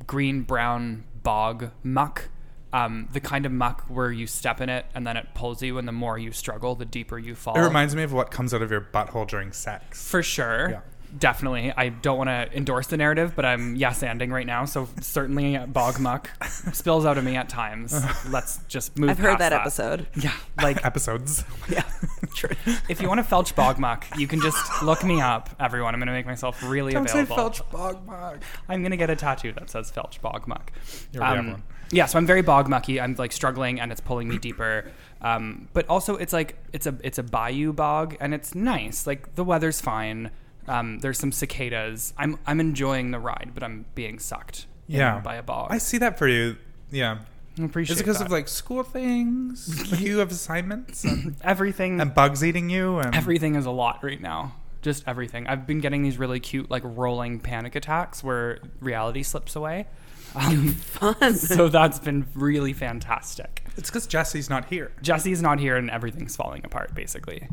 green 0.06 0.42
brown 0.42 1.04
bog 1.22 1.70
muck. 1.82 2.28
Um, 2.72 3.08
the 3.12 3.20
kind 3.20 3.46
of 3.46 3.52
muck 3.52 3.84
where 3.88 4.12
you 4.12 4.26
step 4.26 4.60
in 4.60 4.68
it 4.68 4.84
and 4.94 5.06
then 5.06 5.16
it 5.16 5.28
pulls 5.34 5.62
you, 5.62 5.78
and 5.78 5.88
the 5.88 5.92
more 5.92 6.18
you 6.18 6.30
struggle, 6.30 6.74
the 6.74 6.84
deeper 6.84 7.18
you 7.18 7.34
fall. 7.34 7.56
It 7.56 7.62
reminds 7.62 7.96
me 7.96 8.02
of 8.02 8.12
what 8.12 8.30
comes 8.30 8.52
out 8.52 8.60
of 8.60 8.70
your 8.70 8.82
butthole 8.82 9.26
during 9.26 9.52
sex. 9.52 10.06
For 10.06 10.22
sure. 10.22 10.82
Yeah. 11.16 11.18
Definitely. 11.18 11.72
I 11.76 11.88
don't 11.88 12.18
want 12.18 12.28
to 12.28 12.48
endorse 12.56 12.86
the 12.88 12.96
narrative, 12.96 13.34
but 13.34 13.44
I'm 13.44 13.76
yes 13.76 14.02
anding 14.02 14.30
right 14.30 14.46
now. 14.46 14.64
So 14.64 14.88
certainly 15.00 15.56
bog 15.58 15.98
muck 15.98 16.30
spills 16.72 17.04
out 17.06 17.18
of 17.18 17.24
me 17.24 17.36
at 17.36 17.48
times. 17.48 17.94
Let's 18.28 18.58
just 18.68 18.98
move 18.98 19.10
I've 19.10 19.18
heard 19.18 19.38
past 19.38 19.50
that 19.50 19.52
episode. 19.52 20.06
Yeah. 20.16 20.32
Like 20.62 20.84
Episodes. 20.86 21.44
Yeah, 21.68 21.82
true. 22.34 22.56
if 22.88 23.02
you 23.02 23.08
want 23.08 23.18
to 23.18 23.34
felch 23.34 23.54
bog 23.54 23.78
muck, 23.78 24.06
you 24.16 24.26
can 24.26 24.40
just 24.40 24.82
look 24.82 25.04
me 25.04 25.20
up, 25.20 25.50
everyone. 25.60 25.94
I'm 25.94 26.00
going 26.00 26.06
to 26.06 26.14
make 26.14 26.24
myself 26.24 26.62
really 26.62 26.94
available. 26.94 27.36
Say 27.36 27.42
felch 27.42 27.70
bog 27.70 28.06
mug. 28.06 28.42
I'm 28.68 28.80
going 28.80 28.90
to 28.90 28.96
get 28.96 29.10
a 29.10 29.16
tattoo 29.16 29.52
that 29.52 29.68
says 29.68 29.92
felch 29.92 30.20
bog 30.22 30.48
muck. 30.48 30.72
You 31.12 31.20
already 31.20 31.36
have 31.36 31.52
one. 31.52 31.62
Yeah, 31.92 32.06
so 32.06 32.18
I'm 32.18 32.26
very 32.26 32.42
bog 32.42 32.68
mucky. 32.68 33.00
I'm 33.00 33.14
like 33.14 33.32
struggling 33.32 33.80
and 33.80 33.92
it's 33.92 34.00
pulling 34.00 34.28
me 34.28 34.38
deeper. 34.38 34.90
Um, 35.20 35.68
but 35.72 35.86
also 35.88 36.16
it's 36.16 36.32
like 36.32 36.56
it's 36.72 36.86
a 36.86 36.96
it's 37.04 37.18
a 37.18 37.22
bayou 37.22 37.72
bog 37.72 38.16
and 38.18 38.34
it's 38.34 38.54
nice. 38.54 39.06
Like 39.06 39.34
the 39.34 39.44
weather's 39.44 39.80
fine. 39.80 40.30
Um, 40.68 40.98
there's 41.00 41.18
some 41.18 41.32
cicadas. 41.32 42.12
I'm 42.18 42.38
I'm 42.46 42.60
enjoying 42.60 43.10
the 43.10 43.18
ride, 43.18 43.50
but 43.54 43.62
I'm 43.62 43.84
being 43.94 44.18
sucked 44.18 44.66
in 44.88 44.96
Yeah. 44.96 45.20
by 45.20 45.36
a 45.36 45.42
bog. 45.42 45.68
I 45.70 45.78
see 45.78 45.98
that 45.98 46.18
for 46.18 46.28
you. 46.28 46.56
Yeah. 46.90 47.18
I 47.58 47.64
appreciate 47.64 47.94
Is 47.94 48.00
it 48.00 48.04
because 48.04 48.18
that. 48.18 48.26
of 48.26 48.30
like 48.32 48.48
school 48.48 48.82
things? 48.82 49.90
you 50.00 50.18
have 50.18 50.30
assignments 50.30 51.04
and, 51.04 51.36
everything 51.44 52.00
and 52.00 52.12
bugs 52.14 52.44
eating 52.44 52.68
you 52.68 52.98
and 52.98 53.14
everything 53.14 53.54
is 53.54 53.64
a 53.66 53.70
lot 53.70 54.02
right 54.04 54.20
now. 54.20 54.54
Just 54.82 55.04
everything. 55.06 55.46
I've 55.46 55.66
been 55.66 55.80
getting 55.80 56.02
these 56.02 56.18
really 56.18 56.38
cute 56.38 56.70
like 56.70 56.82
rolling 56.84 57.40
panic 57.40 57.74
attacks 57.74 58.22
where 58.22 58.58
reality 58.80 59.22
slips 59.22 59.56
away. 59.56 59.86
Um, 60.34 60.72
Fun. 60.74 61.34
so 61.34 61.68
that's 61.68 61.98
been 61.98 62.26
really 62.34 62.72
fantastic. 62.74 63.62
It's 63.78 63.88
because 63.88 64.06
Jesse's 64.06 64.50
not 64.50 64.66
here, 64.66 64.92
Jesse's 65.00 65.40
not 65.40 65.58
here 65.58 65.76
and 65.76 65.90
everything's 65.90 66.36
falling 66.36 66.62
apart 66.64 66.94
basically. 66.94 67.48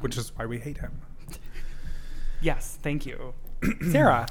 which 0.00 0.16
is 0.16 0.32
why 0.36 0.46
we 0.46 0.58
hate 0.58 0.78
him. 0.78 1.00
Yes, 2.40 2.78
thank 2.82 3.06
you. 3.06 3.34
Sarah. 3.90 4.26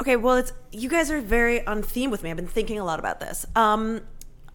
Okay, 0.00 0.16
well, 0.16 0.36
it's 0.36 0.52
you 0.72 0.88
guys 0.88 1.10
are 1.10 1.20
very 1.20 1.66
on 1.66 1.82
theme 1.82 2.10
with 2.10 2.22
me. 2.22 2.30
I've 2.30 2.36
been 2.36 2.46
thinking 2.46 2.78
a 2.78 2.84
lot 2.84 2.98
about 2.98 3.20
this. 3.20 3.46
Um, 3.54 4.02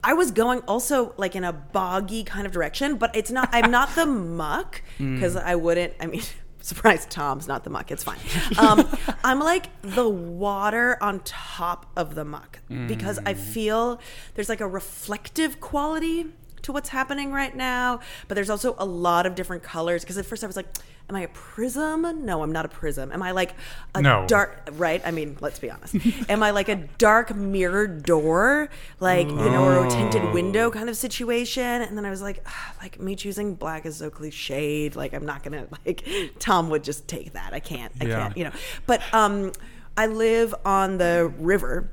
I 0.04 0.14
was 0.14 0.32
going 0.32 0.62
also 0.62 1.14
like 1.18 1.36
in 1.36 1.44
a 1.44 1.54
boggy 1.54 2.24
kind 2.24 2.46
of 2.46 2.52
direction, 2.52 2.98
but 2.98 3.16
it's 3.16 3.32
not. 3.32 3.50
I'm 3.52 3.72
not 3.72 3.96
the 3.96 4.06
muck 4.42 4.82
because 4.98 5.36
I 5.36 5.56
wouldn't. 5.56 5.94
I 6.00 6.08
mean. 6.08 6.22
Surprise, 6.62 7.06
Tom's 7.06 7.48
not 7.48 7.64
the 7.64 7.70
muck. 7.70 7.92
It's 7.92 8.04
fine. 8.04 8.18
Um, 8.58 8.88
I'm 9.24 9.40
like 9.40 9.70
the 9.84 10.10
water 10.10 10.98
on 11.00 11.20
top 11.20 11.86
of 11.96 12.16
the 12.16 12.26
muck 12.26 12.60
because 12.88 13.20
I 13.24 13.36
feel 13.36 14.02
there's 14.34 14.50
like 14.50 14.62
a 14.62 14.68
reflective 14.68 15.60
quality 15.60 16.26
to 16.66 16.72
what's 16.74 16.90
happening 16.90 17.32
right 17.32 17.56
now, 17.56 18.00
but 18.28 18.36
there's 18.36 18.50
also 18.50 18.76
a 18.78 18.86
lot 18.86 19.26
of 19.26 19.36
different 19.36 19.64
colors. 19.64 20.04
Because 20.04 20.18
at 20.18 20.26
first 20.26 20.44
I 20.44 20.48
was 20.48 20.56
like, 20.56 20.68
"Am 21.10 21.16
I 21.16 21.22
a 21.22 21.28
prism? 21.30 22.26
No, 22.26 22.42
I'm 22.44 22.52
not 22.52 22.66
a 22.66 22.70
prism. 22.70 23.12
Am 23.12 23.22
I 23.22 23.32
like 23.32 23.54
a 23.94 24.02
No. 24.02 24.26
dark? 24.28 24.68
Right? 24.74 25.02
I 25.06 25.12
mean, 25.12 25.38
let's 25.42 25.60
be 25.60 25.70
honest. 25.72 25.96
Am 26.30 26.42
I 26.44 26.52
like 26.52 26.68
a 26.70 26.76
dark 26.98 27.36
mirrored 27.36 28.04
door, 28.04 28.70
like 29.00 29.28
you 29.28 29.36
know, 29.36 29.64
or 29.64 29.86
a 29.86 29.90
tinted 29.90 30.34
window 30.34 30.70
kind 30.72 30.90
of 30.90 30.98
situation? 30.98 31.64
And 31.64 31.98
then 31.98 32.06
I 32.06 32.10
was 32.10 32.22
like, 32.22 32.44
ah, 32.48 32.74
like 32.82 33.00
me 33.00 33.16
choosing 33.16 33.56
black 33.56 33.86
is 33.86 33.98
so 33.98 34.10
cliched. 34.10 34.96
Like 34.96 35.14
I'm 35.14 35.26
not 35.26 35.44
gonna 35.44 35.68
like 35.86 36.04
Tom 36.40 36.70
would 36.72 36.84
just 36.84 37.08
take 37.08 37.34
that. 37.34 37.54
I 37.54 37.60
can't. 37.60 37.94
I 38.02 38.06
Yeah. 38.06 38.20
can't. 38.20 38.38
You 38.38 38.44
know. 38.46 38.52
But 38.88 39.02
um, 39.14 39.52
I 39.98 40.08
live 40.08 40.54
on 40.66 40.98
the 40.98 41.32
river 41.38 41.92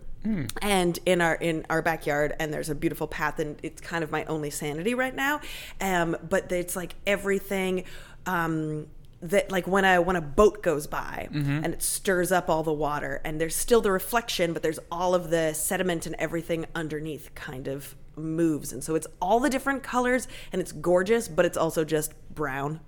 and 0.61 0.99
in 1.07 1.21
our 1.21 1.35
in 1.35 1.67
our 1.69 1.83
backyard 1.83 2.35
and 2.38 2.52
there's 2.52 2.71
a 2.71 2.75
beautiful 2.75 3.07
path 3.07 3.38
and 3.38 3.59
it's 3.62 3.81
kind 3.81 4.05
of 4.05 4.11
my 4.11 4.25
only 4.26 4.50
sanity 4.50 4.95
right 4.95 5.14
now. 5.14 5.41
Um 5.81 6.17
but 6.29 6.50
it's 6.52 6.76
like 6.76 6.95
everything 7.07 7.85
um 8.26 8.87
that 9.21 9.50
like 9.52 9.67
when 9.67 9.85
a 9.85 10.00
when 10.00 10.17
a 10.17 10.21
boat 10.21 10.62
goes 10.62 10.87
by 10.87 11.29
Mm-hmm. 11.33 11.64
and 11.64 11.75
it 11.75 11.83
stirs 11.83 12.33
up 12.33 12.50
all 12.50 12.62
the 12.62 12.73
water 12.73 13.21
and 13.25 13.41
there's 13.41 13.55
still 13.55 13.81
the 13.81 13.91
reflection 13.93 14.52
but 14.52 14.62
there's 14.62 14.81
all 14.91 15.14
of 15.14 15.31
the 15.31 15.52
sediment 15.55 16.07
and 16.07 16.14
everything 16.19 16.67
underneath 16.75 17.35
kind 17.35 17.69
of 17.69 17.95
moves. 18.17 18.73
And 18.73 18.85
so 18.85 18.95
it's 18.95 19.07
all 19.21 19.41
the 19.41 19.49
different 19.49 19.83
colors 19.83 20.29
and 20.52 20.61
it's 20.61 20.73
gorgeous 20.73 21.29
but 21.29 21.45
it's 21.45 21.57
also 21.57 21.85
just 21.85 22.12
brown. 22.35 22.81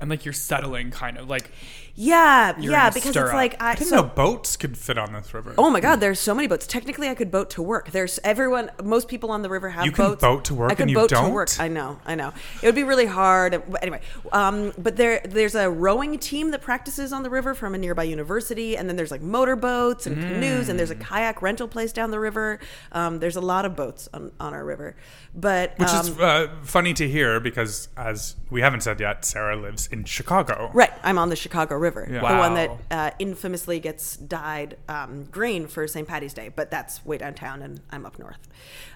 And 0.00 0.10
like 0.10 0.24
you're 0.24 0.32
settling 0.34 0.90
kind 0.90 1.16
of 1.16 1.28
like 1.28 1.50
yeah 1.94 2.58
You're 2.58 2.72
yeah 2.72 2.90
because 2.90 3.08
it's 3.10 3.16
up. 3.18 3.32
like 3.34 3.60
i 3.62 3.72
I 3.72 3.74
didn't 3.74 3.88
so- 3.90 3.96
know 3.96 4.02
boats 4.04 4.56
could 4.56 4.76
fit 4.78 4.96
on 4.98 5.12
this 5.12 5.32
river. 5.34 5.54
Oh 5.58 5.70
my 5.70 5.80
God! 5.80 5.96
There's 6.00 6.18
so 6.18 6.34
many 6.34 6.48
boats. 6.48 6.66
Technically, 6.66 7.08
I 7.08 7.14
could 7.14 7.30
boat 7.30 7.50
to 7.50 7.62
work. 7.62 7.90
There's 7.90 8.18
everyone. 8.24 8.70
Most 8.82 9.08
people 9.08 9.30
on 9.30 9.42
the 9.42 9.48
river 9.50 9.68
have 9.70 9.84
You 9.84 9.92
can 9.92 10.06
boats. 10.10 10.20
boat 10.20 10.44
to 10.46 10.54
work 10.54 10.70
I 10.72 10.74
could 10.74 10.88
and 10.88 10.94
boat 10.94 11.08
to 11.10 11.14
don't? 11.16 11.32
work. 11.32 11.50
I 11.60 11.68
know. 11.68 11.98
I 12.06 12.14
know. 12.14 12.32
It 12.62 12.66
would 12.66 12.74
be 12.74 12.84
really 12.84 13.06
hard. 13.06 13.62
Anyway, 13.82 14.00
um, 14.32 14.72
but 14.78 14.96
there 14.96 15.20
there's 15.24 15.54
a 15.54 15.68
rowing 15.70 16.18
team 16.18 16.50
that 16.52 16.62
practices 16.62 17.12
on 17.12 17.22
the 17.22 17.30
river 17.30 17.54
from 17.54 17.74
a 17.74 17.78
nearby 17.78 18.04
university, 18.04 18.76
and 18.76 18.88
then 18.88 18.96
there's 18.96 19.10
like 19.10 19.22
motorboats 19.22 20.06
and 20.06 20.16
canoes, 20.16 20.68
and 20.68 20.78
there's 20.78 20.90
Mm. 20.90 21.00
a 21.00 21.04
kayak 21.04 21.42
rental 21.42 21.68
place 21.68 21.92
down 21.92 22.10
the 22.10 22.20
river. 22.20 22.58
Um, 22.92 23.18
there's 23.18 23.36
a 23.36 23.40
lot 23.40 23.64
of 23.64 23.76
boats 23.76 24.08
on, 24.14 24.32
on 24.40 24.52
our 24.54 24.64
river, 24.64 24.96
but 25.34 25.74
Which 25.78 25.88
um, 25.88 26.00
is 26.06 26.18
uh, 26.18 26.48
funny 26.62 26.92
to 26.94 27.08
hear 27.08 27.40
because, 27.40 27.88
as 27.96 28.36
we 28.50 28.60
haven't 28.60 28.82
said 28.82 29.00
yet, 29.00 29.24
Sarah 29.24 29.56
lives 29.56 29.86
in 29.88 30.04
Chicago. 30.04 30.70
Right, 30.74 30.92
I'm 31.02 31.18
on 31.18 31.28
the 31.28 31.36
Chicago 31.36 31.76
River, 31.82 32.08
Yeah. 32.10 32.20
the 32.20 32.38
one 32.38 32.54
that 32.54 32.70
uh, 32.90 33.10
infamously 33.18 33.78
gets 33.80 34.16
dyed 34.16 34.76
um, 34.88 35.24
green 35.24 35.66
for 35.66 35.86
St. 35.86 36.08
Patty's 36.08 36.32
Day, 36.32 36.48
but 36.54 36.70
that's 36.70 37.04
way 37.04 37.18
downtown, 37.18 37.60
and 37.60 37.80
I'm 37.90 38.06
up 38.06 38.18
north. 38.18 38.38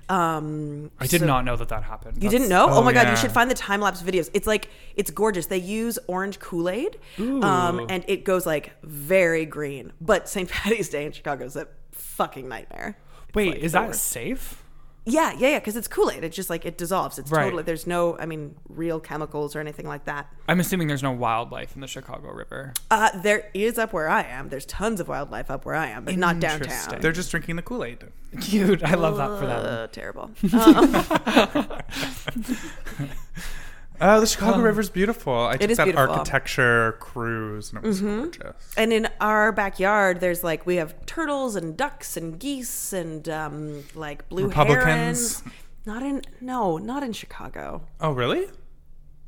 Um, 0.08 0.90
I 1.00 1.06
did 1.06 1.20
so- 1.20 1.26
not 1.26 1.44
know 1.44 1.56
that 1.56 1.68
that 1.68 1.82
happened. 1.82 2.16
You 2.16 2.28
That's- 2.28 2.32
didn't 2.40 2.48
know? 2.48 2.66
Oh, 2.70 2.78
oh, 2.78 2.82
my 2.82 2.92
god, 2.92 3.08
you 3.10 3.16
should 3.16 3.32
find 3.32 3.50
the 3.50 3.54
time 3.54 3.80
lapse 3.80 4.02
videos. 4.02 4.30
It's 4.34 4.46
like 4.46 4.68
it's 4.94 5.10
gorgeous. 5.10 5.46
They 5.46 5.58
use 5.58 5.98
orange 6.06 6.38
Kool 6.38 6.68
Aid, 6.68 6.98
um, 7.18 7.86
and 7.88 8.04
it 8.06 8.24
goes 8.24 8.46
like 8.46 8.72
very 8.82 9.44
green. 9.44 9.92
But 10.00 10.28
St. 10.28 10.48
Patty's 10.56 10.88
Day 10.88 11.04
in 11.04 11.12
Chicago 11.12 11.44
is 11.44 11.56
a 11.56 11.66
fucking 11.92 12.48
nightmare. 12.48 12.96
Wait, 13.34 13.50
like, 13.50 13.58
is 13.58 13.72
that 13.72 13.88
worst. 13.88 14.04
safe? 14.04 14.62
Yeah, 15.08 15.32
yeah, 15.38 15.50
yeah. 15.50 15.58
Because 15.60 15.76
it's 15.76 15.86
Kool 15.86 16.10
Aid. 16.10 16.24
It's 16.24 16.34
just 16.34 16.50
like 16.50 16.66
it 16.66 16.76
dissolves. 16.76 17.16
It's 17.18 17.30
Right. 17.30 17.44
totally. 17.44 17.62
There's 17.62 17.86
no, 17.86 18.18
I 18.18 18.26
mean, 18.26 18.56
real 18.68 18.98
chemicals 18.98 19.54
or 19.54 19.60
anything 19.60 19.86
like 19.86 20.04
that. 20.06 20.26
I'm 20.48 20.58
assuming 20.58 20.88
there's 20.88 21.02
no 21.02 21.12
wildlife 21.12 21.74
in 21.76 21.80
the 21.80 21.86
Chicago 21.86 22.32
River. 22.32 22.72
Uh, 22.90 23.10
there 23.20 23.48
is 23.54 23.78
up 23.78 23.92
where 23.92 24.08
I 24.08 24.22
am. 24.22 24.48
There's 24.48 24.66
tons 24.66 24.98
of 24.98 25.06
wildlife 25.08 25.48
up 25.50 25.64
where 25.64 25.76
I 25.76 25.86
am, 25.86 26.04
but 26.04 26.16
not 26.16 26.40
downtown. 26.40 26.62
Interesting. 26.64 27.00
They're 27.00 27.12
just 27.12 27.30
drinking 27.30 27.56
the 27.56 27.62
Kool 27.62 27.84
Aid. 27.84 28.04
Cute. 28.40 28.82
I 28.82 28.94
love 28.94 29.16
that 29.16 29.38
for 29.38 29.46
them. 29.46 29.64
Uh, 29.64 29.86
terrible. 29.86 30.30
Uh, 34.00 34.20
the 34.20 34.26
Chicago 34.26 34.60
River's 34.60 34.90
beautiful. 34.90 35.32
I 35.34 35.56
took 35.56 35.70
is 35.70 35.76
that 35.76 35.84
beautiful. 35.84 36.14
architecture 36.14 36.96
cruise 37.00 37.70
and 37.70 37.84
it 37.84 37.86
was 37.86 38.00
gorgeous. 38.00 38.74
And 38.76 38.92
in 38.92 39.08
our 39.20 39.52
backyard, 39.52 40.20
there's 40.20 40.44
like 40.44 40.66
we 40.66 40.76
have 40.76 40.94
turtles 41.06 41.56
and 41.56 41.76
ducks 41.76 42.16
and 42.16 42.38
geese 42.38 42.92
and 42.92 43.28
um, 43.28 43.84
like 43.94 44.28
blue 44.28 44.48
Republicans? 44.48 45.40
herons. 45.40 45.42
Not 45.84 46.02
in 46.02 46.22
no, 46.40 46.78
not 46.78 47.02
in 47.02 47.12
Chicago. 47.12 47.82
Oh, 48.00 48.10
really? 48.12 48.46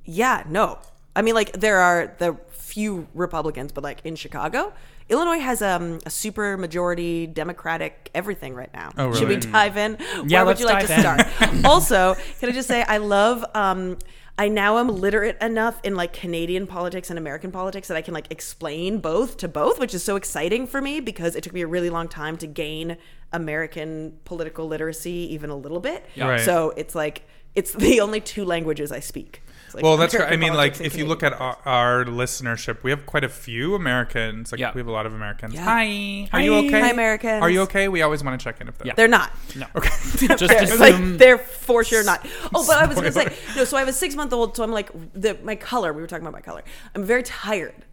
Yeah, 0.04 0.42
no. 0.48 0.78
I 1.14 1.22
mean, 1.22 1.34
like 1.34 1.52
there 1.52 1.78
are 1.78 2.14
the 2.18 2.36
few 2.50 3.08
Republicans, 3.14 3.72
but 3.72 3.84
like 3.84 4.00
in 4.04 4.16
Chicago, 4.16 4.72
Illinois 5.08 5.40
has 5.40 5.62
um, 5.62 5.98
a 6.04 6.10
super 6.10 6.56
majority 6.56 7.26
Democratic 7.26 8.10
everything 8.14 8.54
right 8.54 8.72
now. 8.74 8.90
Oh, 8.98 9.14
Should 9.14 9.28
we 9.28 9.36
dive 9.36 9.76
in? 9.76 9.96
Yeah, 10.26 10.40
Where 10.40 10.46
would 10.46 10.60
you 10.60 10.66
like 10.66 10.86
to 10.86 10.88
dive 10.88 11.26
start? 11.30 11.64
also, 11.64 12.14
can 12.40 12.50
I 12.50 12.52
just 12.52 12.68
say 12.68 12.82
I 12.82 12.98
love. 12.98 13.44
Um, 13.54 13.98
I 14.38 14.46
now 14.46 14.78
am 14.78 14.86
literate 14.88 15.36
enough 15.42 15.80
in 15.82 15.96
like 15.96 16.12
Canadian 16.12 16.68
politics 16.68 17.10
and 17.10 17.18
American 17.18 17.50
politics 17.50 17.88
that 17.88 17.96
I 17.96 18.02
can 18.02 18.14
like 18.14 18.30
explain 18.30 19.00
both 19.00 19.36
to 19.38 19.48
both, 19.48 19.80
which 19.80 19.94
is 19.94 20.04
so 20.04 20.14
exciting 20.14 20.68
for 20.68 20.80
me 20.80 21.00
because 21.00 21.34
it 21.34 21.42
took 21.42 21.52
me 21.52 21.62
a 21.62 21.66
really 21.66 21.90
long 21.90 22.06
time 22.06 22.36
to 22.38 22.46
gain 22.46 22.96
American 23.32 24.16
political 24.24 24.68
literacy 24.68 25.34
even 25.34 25.50
a 25.50 25.56
little 25.56 25.80
bit. 25.80 26.06
Yeah. 26.14 26.28
Right. 26.28 26.40
So 26.40 26.72
it's 26.76 26.94
like 26.94 27.26
it's 27.56 27.72
the 27.74 28.00
only 28.00 28.20
two 28.20 28.44
languages 28.44 28.92
I 28.92 29.00
speak. 29.00 29.42
It's 29.68 29.74
like 29.74 29.84
Well, 29.84 29.98
that's 29.98 30.14
right. 30.14 30.32
I 30.32 30.36
mean, 30.36 30.54
like, 30.54 30.76
and 30.78 30.86
if 30.86 30.96
you 30.96 31.04
look 31.04 31.22
at 31.22 31.34
our, 31.38 31.58
our 31.66 32.04
listenership, 32.06 32.82
we 32.82 32.90
have 32.90 33.04
quite 33.04 33.22
a 33.22 33.28
few 33.28 33.74
Americans. 33.74 34.50
Like, 34.50 34.58
Yeah. 34.60 34.72
we 34.74 34.80
have 34.80 34.88
a 34.88 34.90
lot 34.92 35.04
of 35.04 35.12
Americans. 35.12 35.52
Yeah. 35.54 35.64
Hi. 35.64 36.28
Are 36.32 36.40
you 36.40 36.54
okay? 36.54 36.80
Hi, 36.80 36.88
Americans. 36.90 37.42
Are 37.42 37.50
you 37.50 37.60
okay? 37.62 37.88
We 37.88 38.00
always 38.00 38.24
want 38.24 38.40
to 38.40 38.42
check 38.42 38.60
in 38.62 38.68
if 38.68 38.78
they're 38.78 38.86
Yeah. 38.86 38.94
They're 38.94 39.08
not. 39.08 39.30
No. 39.54 39.66
Okay. 39.76 39.90
Just 40.36 40.48
They're, 40.48 40.62
assume. 40.64 40.80
like, 40.80 41.18
they're 41.18 41.38
for 41.38 41.84
sure 41.84 42.02
not. 42.02 42.26
Oh, 42.54 42.66
but 42.66 42.78
I 42.78 42.86
was 42.86 42.96
gonna 42.96 43.12
say 43.12 43.26
no. 43.56 43.64
So 43.64 43.76
I 43.76 43.80
have 43.80 43.88
a 43.88 43.92
six 43.92 44.14
month 44.16 44.32
old. 44.32 44.56
So 44.56 44.64
I'm 44.64 44.72
like 44.72 44.90
the 45.12 45.38
my 45.42 45.54
color. 45.54 45.92
We 45.92 46.00
were 46.00 46.08
talking 46.08 46.24
about 46.26 46.32
my 46.32 46.40
color. 46.40 46.62
I'm 46.94 47.04
very 47.04 47.22
tired. 47.22 47.84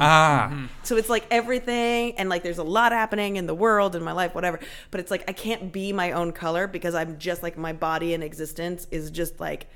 ah. 0.00 0.68
So 0.84 0.96
it's 0.96 1.08
like 1.08 1.26
everything, 1.30 2.14
and 2.18 2.28
like 2.28 2.42
there's 2.42 2.58
a 2.58 2.62
lot 2.64 2.92
happening 2.92 3.36
in 3.36 3.46
the 3.46 3.54
world 3.54 3.96
in 3.96 4.02
my 4.02 4.12
life, 4.12 4.34
whatever. 4.34 4.60
But 4.90 5.00
it's 5.00 5.10
like 5.10 5.24
I 5.28 5.32
can't 5.32 5.72
be 5.72 5.92
my 5.92 6.12
own 6.12 6.32
color 6.32 6.66
because 6.66 6.94
I'm 6.94 7.18
just 7.18 7.42
like 7.42 7.58
my 7.58 7.72
body 7.72 8.14
and 8.14 8.22
existence 8.22 8.86
is 8.90 9.10
just 9.10 9.40
like 9.40 9.66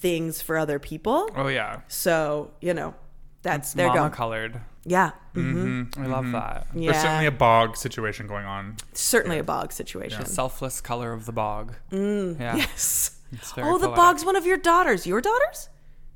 things 0.00 0.42
for 0.42 0.56
other 0.58 0.78
people. 0.78 1.28
oh 1.36 1.48
yeah. 1.48 1.80
So 1.88 2.50
you 2.60 2.74
know, 2.74 2.94
that's 3.42 3.68
It's 3.68 3.74
they're 3.74 3.86
mama 3.88 4.00
gone. 4.00 4.10
colored. 4.10 4.60
Yeah, 4.84 5.10
Mm-hmm. 5.34 6.02
I 6.02 6.06
love 6.06 6.32
that. 6.32 6.66
yeah. 6.74 6.90
There's 6.92 7.02
certainly 7.02 7.26
a 7.26 7.30
bog 7.30 7.76
situation 7.76 8.26
going 8.26 8.46
on. 8.46 8.76
certainly 8.94 9.38
a 9.38 9.44
bog 9.44 9.72
situation. 9.72 10.20
The 10.22 10.26
selfless 10.28 10.80
color 10.80 11.12
of 11.12 11.26
the 11.26 11.32
bog. 11.32 11.74
Mm, 11.92 12.40
yeah. 12.40 12.56
Yes. 12.56 13.18
It's 13.32 13.52
very 13.52 13.68
Oh, 13.68 13.74
the 13.78 13.86
poetic. 13.88 13.96
bog's 13.96 14.24
one 14.24 14.36
of 14.36 14.46
your 14.46 14.56
daughters. 14.56 15.06
Your 15.06 15.20
daughters? 15.20 15.68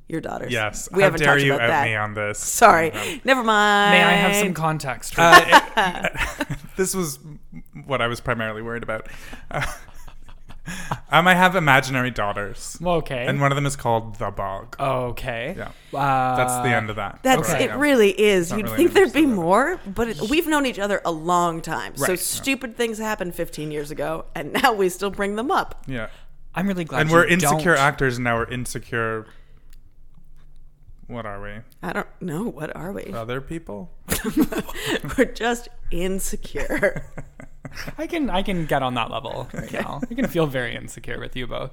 Your 0.09 0.21
daughters. 0.23 0.51
Yes. 0.53 0.89
We 0.91 1.03
How 1.03 1.07
haven't 1.09 1.21
dare 1.21 1.35
talked 1.35 1.43
you 1.45 1.55
about 1.55 1.65
out 1.65 1.69
that. 1.69 1.85
me 1.85 1.95
on 1.95 2.15
this? 2.15 2.39
Sorry. 2.39 2.91
Um, 2.91 3.21
Never 3.25 3.45
mind. 3.45 3.93
May 3.99 4.03
I 4.03 4.13
have 4.13 4.35
some 4.37 4.53
context? 4.55 5.15
For 5.15 5.21
Uh, 5.21 6.09
it- 6.17 6.59
this 6.77 6.95
was 6.95 7.19
what 7.85 8.01
I 8.03 8.07
was 8.09 8.21
primarily 8.21 8.63
worried 8.63 8.83
about. 8.83 9.09
Uh, 9.51 9.65
um, 11.11 11.29
I 11.29 11.35
have 11.35 11.57
imaginary 11.57 12.11
daughters, 12.11 12.79
okay. 12.83 13.27
and 13.27 13.41
one 13.41 13.53
of 13.53 13.57
them 13.57 13.67
is 13.67 13.77
called 13.77 14.17
the 14.17 14.31
Bog. 14.31 14.77
okay. 14.81 15.55
Yeah, 15.57 15.69
Uh, 15.99 16.37
that's 16.37 16.63
the 16.67 16.75
end 16.75 16.89
of 16.91 16.97
that. 16.97 17.21
That's 17.23 17.51
Right, 17.51 17.71
it. 17.71 17.75
Really 17.75 18.11
is. 18.19 18.51
You'd 18.51 18.65
really 18.65 18.77
think 18.77 18.93
there'd 18.95 19.13
be 19.13 19.21
episode 19.25 19.35
more, 19.37 19.81
but 19.87 20.09
it, 20.09 20.21
we've 20.31 20.47
known 20.47 20.65
each 20.65 20.79
other 20.79 21.03
a 21.05 21.11
long 21.13 21.61
time. 21.61 21.97
So 21.97 22.09
Right. 22.09 22.19
stupid 22.19 22.77
things 22.77 22.99
happened 22.99 23.35
15 23.35 23.71
years 23.71 23.91
ago, 23.91 24.25
and 24.35 24.53
now 24.55 24.73
we 24.73 24.89
still 24.89 25.11
bring 25.11 25.37
them 25.37 25.51
up. 25.51 25.85
Yeah, 25.87 26.09
I'm 26.55 26.67
really 26.67 26.85
glad. 26.85 27.03
and 27.03 27.11
we're 27.11 27.27
insecure 27.27 27.75
don't. 27.75 27.83
actors, 27.85 28.17
and 28.17 28.25
now 28.25 28.37
we're 28.39 28.49
insecure. 28.51 29.27
What 31.07 31.27
are 31.27 31.43
we? 31.43 31.51
I 31.83 31.93
don't 31.93 32.07
know. 32.23 32.45
What 32.45 32.75
are 32.75 32.91
we? 32.91 33.13
Other 33.13 33.43
people? 33.43 33.91
We're 35.19 35.27
just 35.27 35.69
insecure. 35.91 37.05
I 37.99 38.07
can 38.07 38.31
I 38.31 38.43
can 38.43 38.67
get 38.67 38.83
on 38.83 38.95
that 38.95 39.11
level 39.11 39.49
right 39.53 39.73
now. 39.73 40.01
I 40.11 40.15
can 40.15 40.29
feel 40.29 40.47
very 40.47 40.75
insecure 40.75 41.19
with 41.19 41.37
you 41.37 41.47
both. 41.47 41.73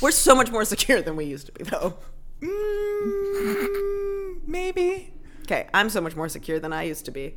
We're 0.00 0.10
so 0.10 0.34
much 0.34 0.50
more 0.50 0.64
secure 0.64 1.00
than 1.02 1.16
we 1.16 1.24
used 1.24 1.46
to 1.46 1.52
be, 1.52 1.64
though. 1.64 1.94
Mm, 2.42 4.46
maybe. 4.46 5.12
Okay, 5.42 5.68
I'm 5.72 5.90
so 5.90 6.00
much 6.00 6.16
more 6.16 6.28
secure 6.28 6.58
than 6.58 6.72
I 6.72 6.84
used 6.84 7.04
to 7.04 7.10
be. 7.10 7.34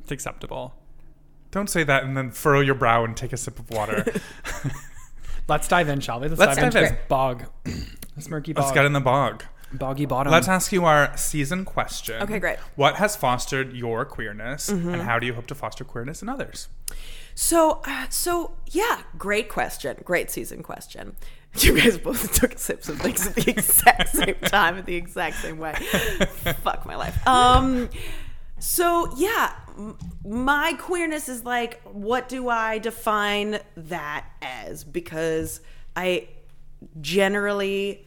It's 0.00 0.10
acceptable. 0.10 0.74
Don't 1.50 1.68
say 1.68 1.84
that 1.84 2.04
and 2.04 2.16
then 2.16 2.30
furrow 2.30 2.60
your 2.60 2.74
brow 2.74 3.04
and 3.04 3.16
take 3.16 3.32
a 3.32 3.36
sip 3.36 3.58
of 3.58 3.70
water. 3.70 4.04
Let's 5.48 5.68
dive 5.68 5.88
in, 5.88 6.00
shall 6.00 6.20
we? 6.20 6.28
Let's, 6.28 6.40
Let's 6.40 6.56
dive, 6.56 6.64
into 6.64 6.80
dive 6.80 6.90
this 6.90 6.98
in. 6.98 7.08
bog. 7.08 7.44
This 8.14 8.28
murky 8.28 8.52
bog. 8.52 8.64
Let's 8.64 8.74
get 8.74 8.84
in 8.84 8.92
the 8.92 9.00
bog. 9.00 9.42
Boggy 9.72 10.06
bottom. 10.06 10.32
Let's 10.32 10.48
ask 10.48 10.72
you 10.72 10.84
our 10.84 11.16
season 11.16 11.64
question. 11.64 12.22
Okay, 12.22 12.38
great. 12.38 12.58
What 12.76 12.96
has 12.96 13.16
fostered 13.16 13.72
your 13.72 14.04
queerness, 14.04 14.70
Mm-hmm. 14.70 14.88
and 14.94 15.02
how 15.02 15.18
do 15.18 15.26
you 15.26 15.34
hope 15.34 15.46
to 15.48 15.54
foster 15.54 15.84
queerness 15.84 16.22
in 16.22 16.28
others? 16.28 16.68
So, 17.34 17.80
uh, 17.86 18.06
so 18.10 18.56
yeah, 18.70 19.02
great 19.16 19.48
question. 19.48 19.96
Great 20.04 20.30
season 20.30 20.62
question. 20.62 21.16
You 21.58 21.78
guys 21.78 21.98
both 21.98 22.32
took 22.32 22.58
sips 22.58 22.88
of 22.88 22.98
things 22.98 23.26
at 23.26 23.34
the 23.34 23.50
exact 23.50 24.08
same 24.16 24.36
time, 24.46 24.78
in 24.78 24.86
the 24.86 24.94
exact 24.94 25.36
same 25.36 25.58
way. 25.58 25.74
Fuck 26.62 26.86
my 26.86 26.96
life. 26.96 27.26
Um, 27.28 27.90
so 28.58 29.12
yeah, 29.18 29.52
m- 29.76 29.98
my 30.24 30.72
queerness 30.80 31.28
is 31.28 31.44
like, 31.44 31.82
what 31.84 32.30
do 32.30 32.48
I 32.48 32.78
define 32.78 33.58
that 33.76 34.24
as? 34.40 34.82
Because 34.82 35.60
I 35.94 36.28
generally 37.02 38.06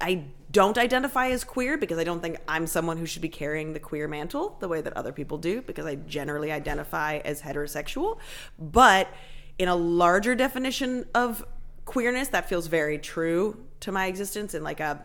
I 0.00 0.24
don't 0.54 0.78
identify 0.78 1.30
as 1.30 1.42
queer 1.42 1.76
because 1.76 1.98
I 1.98 2.04
don't 2.04 2.22
think 2.22 2.38
I'm 2.46 2.68
someone 2.68 2.96
who 2.96 3.06
should 3.06 3.20
be 3.20 3.28
carrying 3.28 3.72
the 3.72 3.80
queer 3.80 4.06
mantle 4.06 4.56
the 4.60 4.68
way 4.68 4.80
that 4.80 4.96
other 4.96 5.12
people 5.12 5.36
do 5.36 5.60
because 5.60 5.84
I 5.84 5.96
generally 5.96 6.52
identify 6.52 7.16
as 7.18 7.42
heterosexual. 7.42 8.18
But 8.56 9.08
in 9.58 9.68
a 9.68 9.74
larger 9.74 10.36
definition 10.36 11.06
of 11.12 11.44
queerness, 11.84 12.28
that 12.28 12.48
feels 12.48 12.68
very 12.68 12.98
true 12.98 13.66
to 13.80 13.90
my 13.90 14.06
existence 14.06 14.54
in 14.54 14.62
like 14.62 14.78
a 14.78 15.04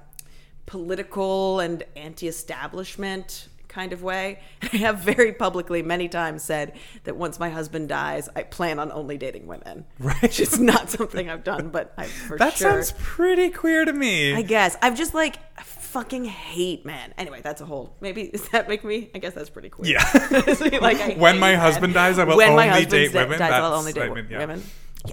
political 0.68 1.60
and 1.60 1.84
anti-establishment 1.96 3.49
kind 3.70 3.94
of 3.94 4.04
way. 4.04 4.40
I 4.74 4.78
have 4.78 5.00
very 5.00 5.32
publicly 5.32 5.82
many 5.82 6.10
times 6.10 6.44
said 6.44 6.74
that 7.06 7.16
once 7.16 7.40
my 7.40 7.50
husband 7.50 7.88
dies, 7.88 8.28
I 8.36 8.44
plan 8.44 8.80
on 8.80 8.92
only 8.92 9.18
dating 9.18 9.48
women. 9.48 9.86
Right. 10.00 10.22
Which 10.22 10.40
is 10.42 10.60
not 10.60 10.90
something 10.98 11.30
I've 11.30 11.44
done, 11.46 11.70
but 11.70 11.94
I 11.98 12.06
for 12.06 12.38
That 12.38 12.56
sure. 12.56 12.72
sounds 12.72 12.94
pretty 12.98 13.50
queer 13.50 13.86
to 13.86 13.94
me. 13.94 14.34
I 14.34 14.42
guess 14.42 14.76
I've 14.82 14.98
just 14.98 15.14
like 15.14 15.38
fucking 15.64 16.26
hate 16.26 16.86
men. 16.86 17.14
Anyway, 17.18 17.42
that's 17.42 17.62
a 17.62 17.66
whole. 17.66 17.96
Maybe 18.02 18.28
does 18.34 18.50
that 18.50 18.68
make 18.68 18.84
me? 18.84 19.10
I 19.16 19.20
guess 19.20 19.34
that's 19.34 19.50
pretty 19.50 19.70
queer. 19.70 19.94
Yeah. 19.98 20.80
like, 20.82 21.18
When 21.18 21.40
my 21.40 21.52
men. 21.52 21.60
husband 21.60 21.94
dies, 21.94 22.20
I 22.20 22.26
will 22.26 22.38
when 22.38 22.56
my 22.56 22.68
only 22.68 22.84
husband 22.84 22.92
date 22.92 23.14
women. 23.14 23.40
Dies, 23.40 23.54
I'll 23.54 23.74
only 23.74 23.94
date 23.94 24.10
I 24.12 24.14
mean, 24.14 24.28
yeah. 24.30 24.40
women. 24.40 24.64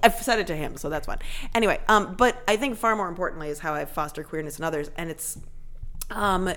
I've 0.02 0.16
said 0.16 0.40
it 0.40 0.48
to 0.48 0.56
him, 0.56 0.76
so 0.76 0.90
that's 0.90 1.06
fine. 1.06 1.18
Anyway, 1.54 1.78
um, 1.88 2.16
but 2.16 2.42
I 2.48 2.56
think 2.56 2.76
far 2.76 2.96
more 2.96 3.08
importantly 3.08 3.48
is 3.48 3.60
how 3.60 3.72
I 3.75 3.84
foster 3.84 4.25
queerness 4.25 4.58
in 4.58 4.64
others, 4.64 4.90
and 4.96 5.10
it's, 5.10 5.38
um, 6.10 6.52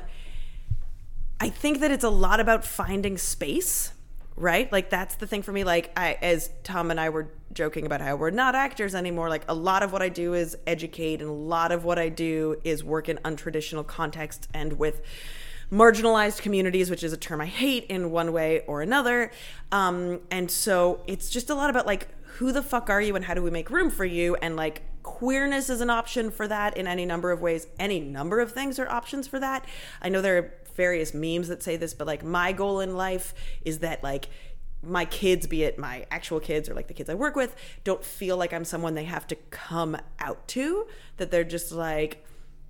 I 1.39 1.49
think 1.49 1.79
that 1.79 1.91
it's 1.91 2.03
a 2.03 2.09
lot 2.09 2.39
about 2.39 2.65
finding 2.65 3.17
space, 3.17 3.93
right? 4.35 4.71
Like 4.71 4.89
that's 4.89 5.15
the 5.15 5.27
thing 5.27 5.41
for 5.41 5.51
me. 5.51 5.63
Like 5.63 5.91
I, 5.97 6.17
as 6.21 6.49
Tom 6.63 6.91
and 6.91 6.99
I 6.99 7.09
were 7.09 7.29
joking 7.53 7.85
about 7.85 8.01
how 8.01 8.15
we're 8.15 8.29
not 8.29 8.55
actors 8.55 8.93
anymore. 8.93 9.29
Like 9.29 9.45
a 9.47 9.53
lot 9.53 9.81
of 9.81 9.91
what 9.91 10.01
I 10.01 10.09
do 10.09 10.33
is 10.33 10.57
educate, 10.67 11.21
and 11.21 11.29
a 11.29 11.33
lot 11.33 11.71
of 11.71 11.83
what 11.83 11.97
I 11.97 12.09
do 12.09 12.57
is 12.63 12.83
work 12.83 13.09
in 13.09 13.17
untraditional 13.17 13.85
contexts 13.85 14.47
and 14.53 14.73
with 14.73 15.01
marginalized 15.71 16.41
communities, 16.41 16.89
which 16.89 17.03
is 17.03 17.13
a 17.13 17.17
term 17.17 17.41
I 17.41 17.45
hate 17.45 17.85
in 17.85 18.11
one 18.11 18.33
way 18.33 18.61
or 18.67 18.81
another. 18.81 19.31
Um, 19.71 20.21
and 20.31 20.49
so 20.49 21.01
it's 21.07 21.29
just 21.29 21.49
a 21.49 21.55
lot 21.55 21.69
about 21.69 21.85
like 21.85 22.07
who 22.37 22.51
the 22.51 22.63
fuck 22.63 22.89
are 22.89 23.01
you 23.01 23.15
and 23.15 23.25
how 23.25 23.33
do 23.33 23.43
we 23.43 23.51
make 23.51 23.69
room 23.69 23.89
for 23.89 24.05
you 24.05 24.35
and 24.41 24.55
like 24.55 24.81
queerness 25.03 25.69
is 25.69 25.81
an 25.81 25.89
option 25.89 26.31
for 26.31 26.47
that 26.47 26.77
in 26.77 26.87
any 26.87 27.05
number 27.05 27.31
of 27.31 27.41
ways 27.41 27.67
any 27.79 27.99
number 27.99 28.39
of 28.39 28.51
things 28.51 28.77
are 28.79 28.89
options 28.89 29.27
for 29.27 29.39
that 29.39 29.65
i 30.01 30.07
know 30.09 30.21
there 30.21 30.37
are 30.37 30.53
various 30.79 31.13
memes 31.13 31.49
that 31.49 31.61
say 31.61 31.75
this 31.75 31.93
but 31.93 32.07
like 32.07 32.23
my 32.23 32.53
goal 32.53 32.79
in 32.79 32.95
life 32.95 33.33
is 33.65 33.79
that 33.79 34.01
like 34.01 34.29
my 34.81 35.03
kids 35.03 35.45
be 35.45 35.63
it 35.63 35.77
my 35.77 36.05
actual 36.09 36.39
kids 36.39 36.69
or 36.69 36.73
like 36.73 36.87
the 36.87 36.93
kids 36.93 37.09
i 37.09 37.13
work 37.13 37.35
with 37.35 37.53
don't 37.83 38.01
feel 38.01 38.37
like 38.37 38.53
i'm 38.53 38.63
someone 38.63 38.93
they 38.93 39.03
have 39.03 39.27
to 39.27 39.35
come 39.49 39.97
out 40.21 40.47
to 40.47 40.87
that 41.17 41.31
they're 41.31 41.43
just 41.43 41.73
like 41.73 42.25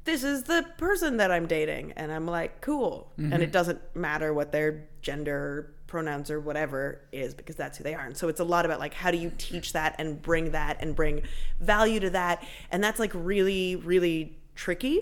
this 0.06 0.24
is 0.24 0.46
the 0.46 0.66
person 0.80 1.18
that 1.18 1.30
i'm 1.30 1.46
dating 1.46 1.92
and 1.98 2.12
i'm 2.12 2.26
like 2.26 2.62
cool. 2.62 3.12
And 3.18 3.34
it 3.34 3.38
mm-hmm. 3.42 3.52
doesn't 3.52 3.80
matter 3.96 4.34
what 4.34 4.52
their 4.52 4.88
gender 5.04 5.72
pronouns 5.86 6.32
or 6.32 6.40
whatever 6.40 7.02
is 7.12 7.34
because 7.36 7.56
that's 7.56 7.78
who 7.78 7.84
they 7.84 7.94
are. 7.96 8.06
And 8.06 8.16
so 8.16 8.28
it's 8.28 8.40
a 8.40 8.44
lot 8.44 8.66
about 8.66 8.80
like 8.80 8.96
how 8.96 9.12
do 9.12 9.18
you 9.18 9.32
teach 9.38 9.74
that 9.74 9.96
and 10.00 10.20
bring 10.20 10.52
that 10.52 10.78
and 10.82 10.96
bring 10.96 11.22
value 11.60 12.00
to 12.00 12.10
that? 12.12 12.44
And 12.72 12.84
that's 12.84 13.00
like 13.00 13.12
really 13.14 13.76
really 13.76 14.38
tricky 14.56 15.02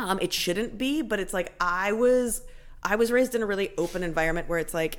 um, 0.00 0.18
it 0.20 0.32
shouldn't 0.32 0.78
be, 0.78 1.02
but 1.02 1.20
it's 1.20 1.34
like 1.34 1.54
I 1.60 1.92
was 1.92 2.42
I 2.82 2.96
was 2.96 3.12
raised 3.12 3.34
in 3.34 3.42
a 3.42 3.46
really 3.46 3.72
open 3.76 4.02
environment 4.02 4.48
where 4.48 4.58
it's 4.58 4.72
like, 4.72 4.98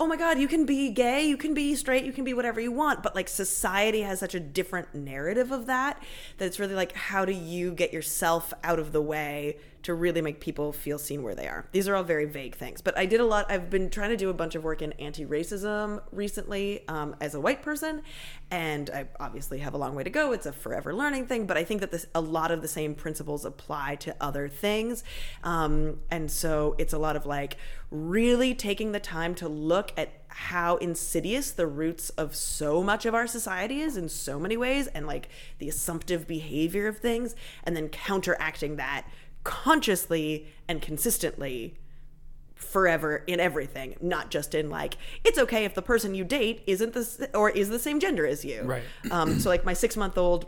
oh 0.00 0.06
my 0.06 0.16
god, 0.16 0.38
you 0.38 0.48
can 0.48 0.66
be 0.66 0.90
gay, 0.90 1.24
you 1.24 1.36
can 1.36 1.54
be 1.54 1.74
straight, 1.76 2.04
you 2.04 2.12
can 2.12 2.24
be 2.24 2.34
whatever 2.34 2.60
you 2.60 2.72
want, 2.72 3.02
but 3.02 3.14
like 3.14 3.28
society 3.28 4.00
has 4.00 4.18
such 4.18 4.34
a 4.34 4.40
different 4.40 4.94
narrative 4.94 5.52
of 5.52 5.66
that 5.66 6.02
that 6.38 6.46
it's 6.46 6.58
really 6.58 6.74
like 6.74 6.92
how 6.92 7.24
do 7.24 7.32
you 7.32 7.72
get 7.72 7.92
yourself 7.92 8.52
out 8.64 8.78
of 8.78 8.92
the 8.92 9.00
way 9.00 9.56
to 9.82 9.94
really 9.94 10.20
make 10.20 10.40
people 10.40 10.72
feel 10.72 10.98
seen 10.98 11.22
where 11.22 11.34
they 11.34 11.48
are. 11.48 11.66
These 11.72 11.88
are 11.88 11.96
all 11.96 12.04
very 12.04 12.24
vague 12.24 12.54
things, 12.54 12.80
but 12.80 12.96
I 12.96 13.06
did 13.06 13.20
a 13.20 13.24
lot. 13.24 13.50
I've 13.50 13.70
been 13.70 13.90
trying 13.90 14.10
to 14.10 14.16
do 14.16 14.30
a 14.30 14.34
bunch 14.34 14.54
of 14.54 14.64
work 14.64 14.82
in 14.82 14.92
anti-racism 14.94 16.02
recently 16.12 16.86
um, 16.88 17.16
as 17.20 17.34
a 17.34 17.40
white 17.40 17.62
person, 17.62 18.02
and 18.50 18.90
I 18.90 19.06
obviously 19.18 19.58
have 19.58 19.74
a 19.74 19.78
long 19.78 19.94
way 19.94 20.04
to 20.04 20.10
go. 20.10 20.32
It's 20.32 20.46
a 20.46 20.52
forever 20.52 20.94
learning 20.94 21.26
thing, 21.26 21.46
but 21.46 21.56
I 21.56 21.64
think 21.64 21.80
that 21.80 21.90
this 21.90 22.06
a 22.14 22.20
lot 22.20 22.50
of 22.50 22.62
the 22.62 22.68
same 22.68 22.94
principles 22.94 23.44
apply 23.44 23.96
to 23.96 24.14
other 24.20 24.48
things, 24.48 25.04
um, 25.44 25.98
and 26.10 26.30
so 26.30 26.74
it's 26.78 26.92
a 26.92 26.98
lot 26.98 27.16
of 27.16 27.26
like 27.26 27.56
really 27.90 28.54
taking 28.54 28.92
the 28.92 29.00
time 29.00 29.34
to 29.34 29.48
look 29.48 29.92
at 29.96 30.22
how 30.28 30.76
insidious 30.76 31.50
the 31.50 31.66
roots 31.66 32.08
of 32.10 32.34
so 32.34 32.82
much 32.82 33.04
of 33.04 33.14
our 33.14 33.26
society 33.26 33.80
is 33.80 33.98
in 33.98 34.08
so 34.08 34.38
many 34.38 34.56
ways 34.56 34.86
and 34.88 35.06
like 35.06 35.28
the 35.58 35.68
assumptive 35.68 36.26
behavior 36.26 36.86
of 36.88 36.98
things 36.98 37.34
and 37.64 37.76
then 37.76 37.88
counteracting 37.88 38.76
that 38.76 39.06
consciously 39.44 40.46
and 40.68 40.80
consistently 40.82 41.74
forever 42.54 43.24
in 43.26 43.40
everything 43.40 43.96
not 44.00 44.30
just 44.30 44.54
in 44.54 44.70
like 44.70 44.96
it's 45.24 45.38
okay 45.38 45.64
if 45.64 45.74
the 45.74 45.82
person 45.82 46.14
you 46.14 46.24
date 46.24 46.62
isn't 46.66 46.92
this 46.94 47.20
or 47.34 47.50
is 47.50 47.68
the 47.70 47.78
same 47.78 47.98
gender 47.98 48.24
as 48.24 48.44
you 48.44 48.62
Right. 48.62 48.82
um 49.10 49.40
so 49.40 49.48
like 49.48 49.64
my 49.64 49.72
6 49.72 49.96
month 49.96 50.16
old 50.16 50.46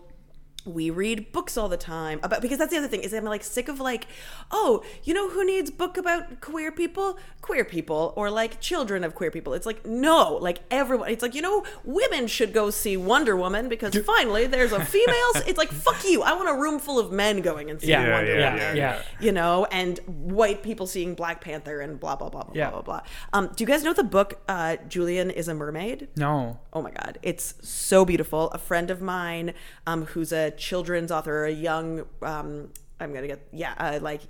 we 0.65 0.89
read 0.91 1.31
books 1.33 1.57
all 1.59 1.69
the 1.69 1.77
time 1.77 2.19
about 2.23 2.41
because 2.41 2.59
that's 2.59 2.71
the 2.73 2.79
other 2.79 2.89
thing 2.89 3.01
is 3.03 3.13
I'm 3.13 3.25
like 3.25 3.45
sick 3.45 3.69
of 3.69 3.81
like 3.81 4.07
oh 4.51 4.83
you 5.03 5.13
know 5.13 5.29
who 5.29 5.45
needs 5.45 5.71
book 5.71 5.97
about 5.97 6.41
queer 6.41 6.73
people 6.73 7.19
queer 7.43 7.65
people 7.65 8.15
or 8.17 8.31
like 8.31 8.61
children 8.61 9.05
of 9.05 9.15
queer 9.15 9.31
people 9.31 9.53
it's 9.53 9.67
like 9.67 9.85
no 9.85 10.39
like 10.41 10.61
everyone 10.71 11.11
it's 11.11 11.23
like 11.23 11.35
you 11.35 11.43
know 11.43 11.65
women 11.85 12.27
should 12.27 12.53
go 12.55 12.71
see 12.71 12.97
Wonder 12.97 13.37
Woman 13.37 13.69
because 13.69 13.95
finally 13.99 14.47
there's 14.47 14.73
a 14.73 14.83
female 14.85 15.15
it's 15.47 15.59
like 15.59 15.71
fuck 15.71 16.03
you 16.05 16.23
I 16.23 16.33
want 16.35 16.49
a 16.49 16.55
room 16.55 16.79
full 16.79 16.99
of 16.99 17.13
men 17.13 17.43
going 17.43 17.69
and 17.71 17.79
seeing 17.81 17.91
Yeah, 17.91 18.07
Yeah, 18.07 18.13
Wonder 18.15 18.39
yeah, 18.39 18.51
Woman 18.55 18.77
yeah, 18.77 18.95
yeah. 18.97 19.03
you 19.21 19.33
know 19.33 19.67
and 19.71 19.99
white 20.07 20.63
people 20.63 20.87
seeing 20.87 21.15
Black 21.15 21.41
Panther 21.43 21.81
and 21.81 22.01
blah 22.01 22.17
blah 22.17 22.31
blah 22.31 22.45
blah 22.45 22.53
Yeah. 22.55 22.71
blah 22.71 22.81
blah 22.83 23.01
blah 23.01 23.07
um 23.35 23.51
do 23.55 23.63
you 23.63 23.67
guys 23.69 23.83
know 23.85 23.93
the 23.93 24.03
book 24.05 24.41
uh 24.49 24.77
Julian 24.89 25.31
is 25.31 25.49
a 25.49 25.55
mermaid 25.55 26.09
No. 26.17 26.59
Oh 26.73 26.83
my 26.83 26.91
God, 26.91 27.19
it's 27.23 27.55
so 27.63 28.05
beautiful. 28.05 28.51
A 28.51 28.59
friend 28.59 28.91
of 28.91 29.01
mine, 29.01 29.55
um, 29.87 30.07
who's 30.07 30.33
a 30.33 30.51
children's 30.57 31.11
author, 31.11 31.45
a 31.45 31.51
young, 31.51 32.07
um, 32.23 32.71
I'm 33.01 33.13
gonna 33.13 33.27
get, 33.27 33.47
yeah, 33.53 33.75
uh, 33.79 33.99
like 34.01 34.21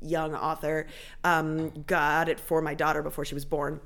young 0.00 0.34
author, 0.34 0.86
um, 1.24 1.70
got 1.86 2.28
it 2.28 2.40
for 2.40 2.62
my 2.62 2.74
daughter 2.74 3.02
before 3.02 3.24
she 3.24 3.34
was 3.34 3.44
born, 3.44 3.80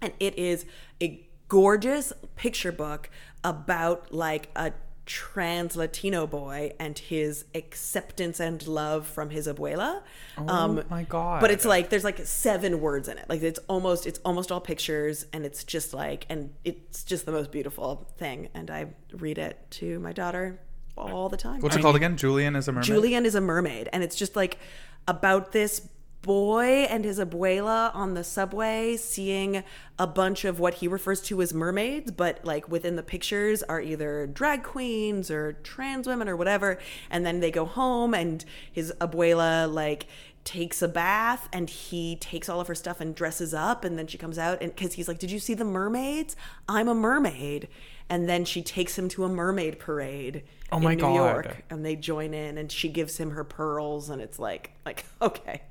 and 0.00 0.12
it 0.20 0.38
is 0.38 0.66
a 1.02 1.26
gorgeous 1.48 2.12
picture 2.34 2.72
book 2.72 3.10
about 3.44 4.12
like 4.12 4.50
a 4.56 4.72
trans 5.06 5.76
Latino 5.76 6.26
boy 6.26 6.72
and 6.80 6.98
his 6.98 7.44
acceptance 7.54 8.40
and 8.40 8.66
love 8.66 9.06
from 9.06 9.30
his 9.30 9.46
abuela. 9.46 10.02
Oh 10.36 10.82
my 10.90 11.04
God. 11.04 11.40
But 11.40 11.52
it's 11.52 11.64
like 11.64 11.90
there's 11.90 12.04
like 12.04 12.18
seven 12.26 12.80
words 12.80 13.08
in 13.08 13.16
it. 13.16 13.28
Like 13.28 13.40
it's 13.42 13.60
almost 13.68 14.06
it's 14.06 14.18
almost 14.24 14.50
all 14.50 14.60
pictures 14.60 15.24
and 15.32 15.46
it's 15.46 15.62
just 15.62 15.94
like 15.94 16.26
and 16.28 16.52
it's 16.64 17.04
just 17.04 17.24
the 17.24 17.32
most 17.32 17.52
beautiful 17.52 18.12
thing. 18.18 18.48
And 18.52 18.68
I 18.68 18.88
read 19.12 19.38
it 19.38 19.58
to 19.72 20.00
my 20.00 20.12
daughter 20.12 20.60
all 20.96 21.28
the 21.28 21.36
time. 21.36 21.60
What's 21.60 21.76
it 21.76 21.82
called 21.82 21.96
again? 21.96 22.16
Julian 22.16 22.56
is 22.56 22.68
a 22.68 22.72
mermaid. 22.72 22.86
Julian 22.86 23.26
is 23.26 23.34
a 23.34 23.40
mermaid, 23.40 23.88
and 23.92 24.02
it's 24.02 24.16
just 24.16 24.36
like 24.36 24.58
about 25.06 25.52
this 25.52 25.88
boy 26.26 26.86
and 26.90 27.04
his 27.04 27.20
abuela 27.20 27.94
on 27.94 28.14
the 28.14 28.24
subway 28.24 28.96
seeing 28.96 29.62
a 29.96 30.06
bunch 30.08 30.44
of 30.44 30.58
what 30.58 30.74
he 30.74 30.88
refers 30.88 31.20
to 31.22 31.40
as 31.40 31.54
mermaids, 31.54 32.10
but 32.10 32.44
like 32.44 32.68
within 32.68 32.96
the 32.96 33.02
pictures 33.02 33.62
are 33.62 33.80
either 33.80 34.26
drag 34.26 34.64
queens 34.64 35.30
or 35.30 35.52
trans 35.52 36.08
women 36.08 36.28
or 36.28 36.36
whatever. 36.36 36.78
And 37.10 37.24
then 37.24 37.38
they 37.38 37.52
go 37.52 37.64
home, 37.64 38.12
and 38.12 38.44
his 38.70 38.92
abuela 39.00 39.72
like 39.72 40.08
takes 40.42 40.80
a 40.80 40.88
bath 40.88 41.48
and 41.52 41.68
he 41.68 42.14
takes 42.16 42.48
all 42.48 42.60
of 42.60 42.68
her 42.68 42.74
stuff 42.74 43.00
and 43.00 43.16
dresses 43.16 43.52
up 43.52 43.84
and 43.84 43.98
then 43.98 44.06
she 44.06 44.16
comes 44.16 44.38
out 44.38 44.62
and 44.62 44.72
because 44.74 44.92
he's 44.92 45.08
like 45.08 45.18
did 45.18 45.28
you 45.28 45.40
see 45.40 45.54
the 45.54 45.64
mermaids 45.64 46.36
i'm 46.68 46.86
a 46.86 46.94
mermaid 46.94 47.66
and 48.08 48.28
then 48.28 48.44
she 48.44 48.62
takes 48.62 48.98
him 48.98 49.08
to 49.10 49.24
a 49.24 49.28
mermaid 49.28 49.78
parade 49.78 50.44
Oh 50.72 50.78
my 50.80 50.92
in 50.92 50.98
New 50.98 51.02
God. 51.02 51.14
York 51.14 51.64
and 51.70 51.84
they 51.84 51.96
join 51.96 52.34
in 52.34 52.58
and 52.58 52.70
she 52.70 52.88
gives 52.88 53.16
him 53.18 53.30
her 53.32 53.44
pearls 53.44 54.10
and 54.10 54.20
it's 54.22 54.38
like 54.38 54.72
like 54.84 55.04
okay 55.22 55.62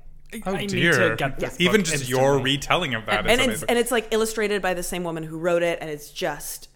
Oh 0.44 0.52
I 0.54 0.60
need 0.62 0.70
dear! 0.70 1.10
to 1.10 1.16
get 1.16 1.38
this 1.38 1.60
Even 1.60 1.82
book 1.82 1.86
just 1.90 2.08
your 2.08 2.38
retelling 2.40 2.94
of 2.94 3.06
that, 3.06 3.26
and 3.26 3.40
it's 3.40 3.62
and 3.62 3.78
it's 3.78 3.92
like 3.92 4.08
illustrated 4.10 4.60
by 4.60 4.74
the 4.74 4.82
same 4.82 5.04
woman 5.04 5.22
who 5.22 5.38
wrote 5.38 5.62
it 5.62 5.78
and 5.80 5.88
it's 5.88 6.10
just 6.10 6.68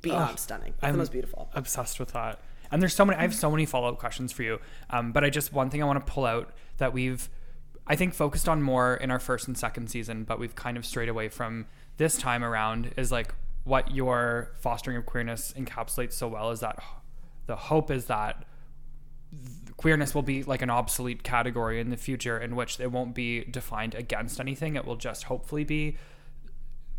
beyond 0.00 0.38
stunning 0.38 0.72
it's 0.72 0.80
the 0.80 0.86
I'm 0.88 0.96
most 0.96 1.12
beautiful 1.12 1.50
Obsessed 1.54 2.00
with 2.00 2.12
that. 2.12 2.40
And 2.70 2.82
there's 2.82 2.94
so 2.94 3.04
many. 3.04 3.18
I 3.18 3.22
have 3.22 3.34
so 3.34 3.50
many 3.50 3.64
follow 3.64 3.88
up 3.88 3.98
questions 3.98 4.32
for 4.32 4.42
you. 4.42 4.58
Um, 4.90 5.12
but 5.12 5.22
I 5.24 5.30
just 5.30 5.52
one 5.52 5.70
thing 5.70 5.82
I 5.82 5.86
want 5.86 6.04
to 6.04 6.12
pull 6.12 6.24
out 6.26 6.52
that 6.78 6.92
we've, 6.92 7.28
I 7.86 7.94
think, 7.96 8.12
focused 8.12 8.48
on 8.48 8.60
more 8.60 8.96
in 8.96 9.10
our 9.12 9.20
first 9.20 9.46
and 9.46 9.56
second 9.56 9.88
season, 9.88 10.24
but 10.24 10.40
we've 10.40 10.54
kind 10.56 10.76
of 10.76 10.84
strayed 10.84 11.08
away 11.08 11.28
from 11.28 11.66
this 11.96 12.18
time 12.18 12.42
around. 12.42 12.92
Is 12.96 13.12
like 13.12 13.34
what 13.66 13.90
your 13.90 14.52
fostering 14.60 14.96
of 14.96 15.04
queerness 15.04 15.52
encapsulates 15.56 16.12
so 16.14 16.28
well 16.28 16.50
is 16.50 16.60
that 16.60 16.82
the 17.46 17.56
hope 17.56 17.90
is 17.90 18.06
that 18.06 18.44
queerness 19.76 20.14
will 20.14 20.22
be 20.22 20.42
like 20.44 20.62
an 20.62 20.70
obsolete 20.70 21.22
category 21.22 21.80
in 21.80 21.90
the 21.90 21.96
future 21.96 22.38
in 22.38 22.56
which 22.56 22.80
it 22.80 22.90
won't 22.90 23.14
be 23.14 23.44
defined 23.44 23.94
against 23.94 24.40
anything. 24.40 24.76
It 24.76 24.84
will 24.86 24.96
just 24.96 25.24
hopefully 25.24 25.64
be 25.64 25.98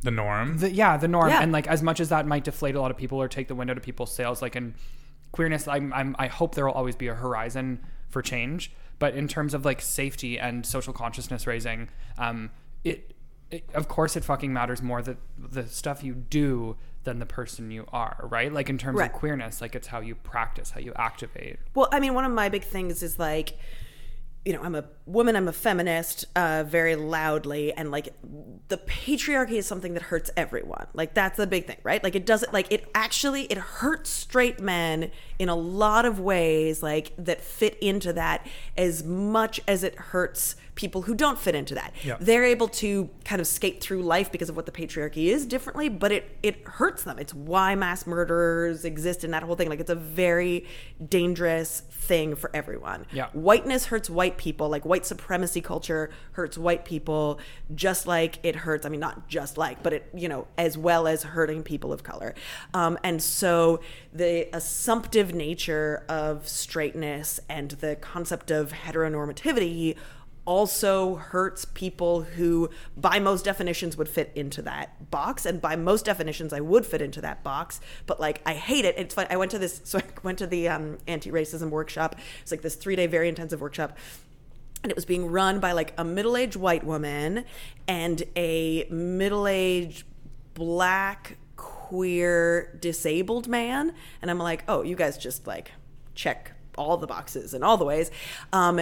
the 0.01 0.11
norm. 0.11 0.59
the, 0.59 0.69
yeah 0.71 0.95
the 0.97 1.07
norm 1.07 1.29
Yeah. 1.29 1.41
and 1.41 1.51
like 1.51 1.65
as 1.67 1.81
much 1.81 1.99
as 1.99 2.09
that 2.09 2.27
might 2.27 2.43
deflate 2.43 2.75
a 2.75 2.79
lot 2.81 2.91
of 2.91 2.97
people 2.97 3.19
or 3.19 3.27
take 3.27 3.47
the 3.47 3.55
wind 3.55 3.71
out 3.71 3.77
of 3.77 3.83
people's 3.83 4.13
sails 4.13 4.43
like 4.43 4.55
in 4.55 4.75
queerness 5.31 5.67
I'm, 5.67 5.91
I'm 5.91 6.15
i 6.19 6.27
hope 6.27 6.53
there 6.53 6.67
will 6.67 6.73
always 6.73 6.95
be 6.95 7.07
a 7.07 7.15
horizon 7.15 7.79
for 8.07 8.21
change 8.21 8.71
but 8.99 9.15
in 9.15 9.27
terms 9.27 9.55
of 9.55 9.65
like 9.65 9.81
safety 9.81 10.37
and 10.37 10.63
social 10.67 10.93
consciousness 10.93 11.47
raising 11.47 11.89
um 12.19 12.51
it, 12.83 13.15
it 13.51 13.63
of 13.73 13.87
course 13.87 14.15
it 14.15 14.23
fucking 14.23 14.51
matters 14.53 14.81
more 14.81 15.01
that 15.01 15.17
the 15.37 15.65
stuff 15.67 16.03
you 16.03 16.13
do 16.13 16.75
than 17.03 17.19
the 17.19 17.25
person 17.25 17.71
you 17.71 17.85
are 17.93 18.17
right 18.29 18.51
like 18.51 18.69
in 18.69 18.77
terms 18.77 18.99
Right. 18.99 19.09
of 19.11 19.15
queerness 19.17 19.61
like 19.61 19.75
it's 19.75 19.87
how 19.87 20.01
you 20.01 20.15
practice 20.15 20.71
how 20.71 20.79
you 20.81 20.91
activate 20.97 21.57
Well, 21.73 21.87
I 21.91 21.99
mean, 21.99 22.13
one 22.13 22.25
of 22.25 22.31
my 22.31 22.49
big 22.49 22.63
things 22.63 23.01
is 23.03 23.17
like 23.17 23.57
you 24.45 24.53
know, 24.53 24.61
I'm 24.63 24.75
a 24.75 24.85
woman, 25.05 25.35
I'm 25.35 25.49
a 25.49 25.51
feminist, 25.51 26.23
uh, 26.33 26.63
very 26.65 26.95
loudly, 26.95 27.73
and 27.73 27.91
like 27.91 28.13
the 28.69 28.77
patriarchy 28.77 29.53
is 29.57 29.65
something 29.67 29.93
that 29.95 30.03
hurts 30.03 30.31
everyone. 30.37 30.87
Like 30.93 31.13
that's 31.13 31.35
the 31.35 31.45
big 31.45 31.67
thing, 31.67 31.75
right? 31.83 32.01
Like 32.01 32.15
it 32.15 32.25
doesn't, 32.25 32.53
like 32.53 32.71
it 32.71 32.89
actually, 32.95 33.43
it 33.47 33.57
hurts 33.57 34.09
straight 34.09 34.61
men 34.61 35.11
in 35.37 35.49
a 35.49 35.55
lot 35.55 36.05
of 36.05 36.21
ways, 36.21 36.81
like 36.81 37.11
that 37.17 37.41
fit 37.41 37.77
into 37.79 38.13
that 38.13 38.47
as 38.77 39.03
much 39.03 39.59
as 39.67 39.83
it 39.83 39.95
hurts 39.95 40.55
people 40.77 41.01
who 41.01 41.13
don't 41.13 41.37
fit 41.37 41.55
into 41.55 41.75
that. 41.75 41.93
Yeah. 42.03 42.15
They're 42.19 42.45
able 42.45 42.69
to 42.69 43.09
kind 43.25 43.41
of 43.41 43.47
skate 43.47 43.81
through 43.81 44.03
life 44.03 44.31
because 44.31 44.47
of 44.47 44.55
what 44.55 44.65
the 44.65 44.71
patriarchy 44.71 45.25
is 45.25 45.45
differently, 45.45 45.89
but 45.89 46.13
it 46.13 46.37
it 46.41 46.65
hurts 46.65 47.03
them. 47.03 47.19
It's 47.19 47.33
why 47.33 47.75
mass 47.75 48.07
murderers 48.07 48.85
exist 48.85 49.25
and 49.25 49.33
that 49.33 49.43
whole 49.43 49.55
thing. 49.55 49.67
Like 49.69 49.81
it's 49.81 49.89
a 49.89 49.95
very 49.95 50.65
dangerous 51.05 51.81
thing 51.81 52.35
for 52.35 52.49
everyone. 52.53 53.05
Yeah. 53.11 53.27
Whiteness 53.33 53.87
hurts 53.87 54.09
white 54.09 54.37
people. 54.37 54.69
Like 54.69 54.85
white 54.85 55.05
supremacy 55.05 55.59
culture 55.59 56.09
hurts 56.33 56.57
white 56.57 56.85
people 56.85 57.39
just 57.75 58.07
like 58.07 58.39
it 58.43 58.55
hurts. 58.55 58.85
I 58.85 58.89
mean, 58.89 59.01
not 59.01 59.27
just 59.27 59.57
like, 59.57 59.83
but 59.83 59.93
it, 59.93 60.09
you 60.13 60.29
know, 60.29 60.47
as 60.57 60.77
well 60.77 61.07
as 61.07 61.23
hurting 61.23 61.63
people 61.63 61.91
of 61.91 62.03
color. 62.03 62.33
Um, 62.73 62.97
and 63.03 63.21
so 63.21 63.81
the 64.13 64.47
assumptive 64.55 65.33
nature 65.33 66.05
of 66.07 66.47
straightness 66.47 67.39
and 67.49 67.71
the 67.71 67.95
concept 67.95 68.51
of 68.51 68.71
heteronormativity 68.71 69.95
also 70.47 71.15
hurts 71.15 71.65
people 71.65 72.21
who 72.21 72.69
by 72.95 73.19
most 73.19 73.43
definitions 73.43 73.97
would 73.97 74.07
fit 74.07 74.31
into 74.33 74.61
that 74.61 75.11
box 75.11 75.45
and 75.45 75.61
by 75.61 75.75
most 75.75 76.05
definitions 76.05 76.53
i 76.53 76.61
would 76.61 76.85
fit 76.85 77.01
into 77.01 77.19
that 77.19 77.43
box 77.43 77.81
but 78.05 78.19
like 78.19 78.41
i 78.45 78.53
hate 78.53 78.85
it. 78.85 78.95
It's 78.97 79.13
fun 79.13 79.27
i 79.29 79.35
went 79.35 79.51
to 79.51 79.59
this 79.59 79.81
so 79.83 79.99
i 79.99 80.03
went 80.23 80.39
to 80.39 80.47
the 80.47 80.69
um, 80.69 80.97
anti-racism 81.05 81.69
workshop. 81.69 82.15
It's 82.41 82.51
like 82.51 82.61
this 82.61 82.75
three 82.75 82.95
day 82.95 83.07
very 83.07 83.27
intensive 83.27 83.59
workshop 83.59 83.97
and 84.83 84.89
it 84.91 84.95
was 84.95 85.05
being 85.05 85.29
run 85.29 85.59
by 85.59 85.73
like 85.73 85.93
a 85.97 86.05
middle-aged 86.05 86.55
white 86.55 86.85
woman 86.85 87.43
and 87.87 88.23
a 88.37 88.87
middle-aged 88.89 90.05
black 90.53 91.37
queer 91.57 92.77
disabled 92.79 93.47
man 93.47 93.93
and 94.21 94.31
i'm 94.31 94.39
like 94.39 94.63
oh 94.67 94.81
you 94.81 94.95
guys 94.95 95.17
just 95.17 95.45
like 95.45 95.71
check 96.15 96.53
all 96.77 96.97
the 96.97 97.07
boxes 97.07 97.53
in 97.53 97.63
all 97.63 97.77
the 97.77 97.85
ways. 97.85 98.11
Um, 98.53 98.81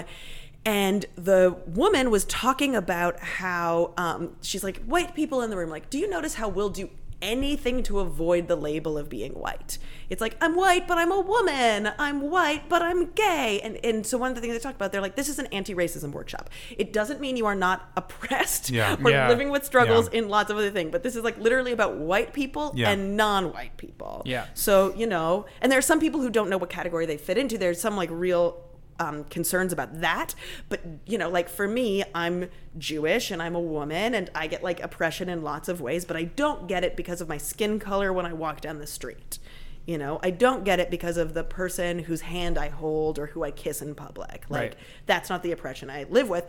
and 0.65 1.05
the 1.15 1.55
woman 1.67 2.09
was 2.09 2.25
talking 2.25 2.75
about 2.75 3.19
how 3.19 3.93
um, 3.97 4.35
she's 4.41 4.63
like 4.63 4.83
white 4.85 5.13
people 5.15 5.41
in 5.41 5.49
the 5.49 5.57
room 5.57 5.69
like 5.69 5.89
do 5.89 5.97
you 5.97 6.09
notice 6.09 6.35
how 6.35 6.47
we'll 6.49 6.69
do 6.69 6.89
anything 7.21 7.81
to 7.81 7.99
avoid 7.99 8.47
the 8.49 8.55
label 8.57 8.97
of 8.97 9.07
being 9.09 9.31
white 9.31 9.77
it's 10.09 10.19
like 10.21 10.35
i'm 10.41 10.53
white 10.55 10.85
but 10.85 10.97
i'm 10.97 11.11
a 11.11 11.19
woman 11.19 11.89
i'm 11.97 12.29
white 12.29 12.67
but 12.67 12.81
i'm 12.81 13.09
gay 13.11 13.59
and 13.63 13.77
and 13.85 14.05
so 14.05 14.17
one 14.17 14.29
of 14.29 14.35
the 14.35 14.41
things 14.41 14.53
they 14.53 14.59
talk 14.59 14.75
about 14.75 14.91
they're 14.91 15.01
like 15.01 15.15
this 15.15 15.29
is 15.29 15.39
an 15.39 15.45
anti-racism 15.47 16.11
workshop 16.11 16.49
it 16.77 16.91
doesn't 16.91 17.21
mean 17.21 17.37
you 17.37 17.45
are 17.45 17.55
not 17.55 17.89
oppressed 17.97 18.69
Yeah. 18.69 18.97
or 19.03 19.09
Yeah. 19.09 19.29
living 19.29 19.49
with 19.49 19.63
struggles 19.63 20.09
Yeah. 20.11 20.19
in 20.19 20.29
lots 20.29 20.51
of 20.51 20.57
other 20.57 20.69
things 20.71 20.91
but 20.91 21.03
this 21.03 21.15
is 21.15 21.23
like 21.23 21.37
literally 21.39 21.71
about 21.71 21.95
white 21.95 22.33
people 22.33 22.73
Yeah. 22.75 22.91
and 22.91 23.15
non-white 23.15 23.77
people 23.77 24.21
Yeah. 24.25 24.47
so 24.53 24.93
you 24.95 25.07
know 25.07 25.45
and 25.61 25.71
there 25.71 25.79
are 25.79 25.83
some 25.83 26.01
people 26.01 26.19
who 26.21 26.29
don't 26.29 26.49
know 26.49 26.57
what 26.57 26.69
category 26.69 27.05
they 27.05 27.17
fit 27.17 27.37
into 27.37 27.57
there's 27.57 27.79
some 27.79 27.95
like 27.95 28.09
real 28.11 28.61
um, 28.99 29.23
concerns 29.25 29.73
about 29.73 30.01
that. 30.01 30.35
But 30.69 30.81
you 31.05 31.17
know 31.17 31.29
like 31.29 31.49
for 31.49 31.67
me 31.67 32.03
i'm 32.13 32.49
jewish 32.77 33.31
and 33.31 33.41
i'm 33.41 33.55
a 33.55 33.59
woman 33.59 34.13
and 34.13 34.29
i 34.35 34.47
get 34.47 34.63
like 34.63 34.81
oppression 34.81 35.29
in 35.29 35.41
lots 35.41 35.69
of 35.69 35.81
ways 35.81 36.05
but 36.05 36.15
i 36.17 36.23
don't 36.23 36.67
get 36.67 36.83
it 36.83 36.95
because 36.95 37.21
of 37.21 37.27
my 37.29 37.37
skin 37.37 37.79
color 37.79 38.11
when 38.11 38.25
i 38.25 38.33
walk 38.33 38.61
down 38.61 38.79
the 38.79 38.87
street 38.87 39.39
you 39.85 39.97
know 39.97 40.19
i 40.23 40.29
don't 40.31 40.63
get 40.63 40.79
it 40.79 40.89
because 40.89 41.15
of 41.17 41.33
the 41.33 41.43
person 41.43 41.99
whose 41.99 42.21
hand 42.21 42.57
i 42.57 42.69
hold 42.69 43.19
or 43.19 43.27
who 43.27 43.43
i 43.43 43.51
kiss 43.51 43.81
in 43.81 43.93
public. 43.95 44.43
Like 44.49 44.61
Right. 44.61 44.75
that's 45.05 45.29
not 45.29 45.43
the 45.43 45.51
oppression 45.51 45.89
i 45.89 46.05
live 46.09 46.27
with. 46.29 46.45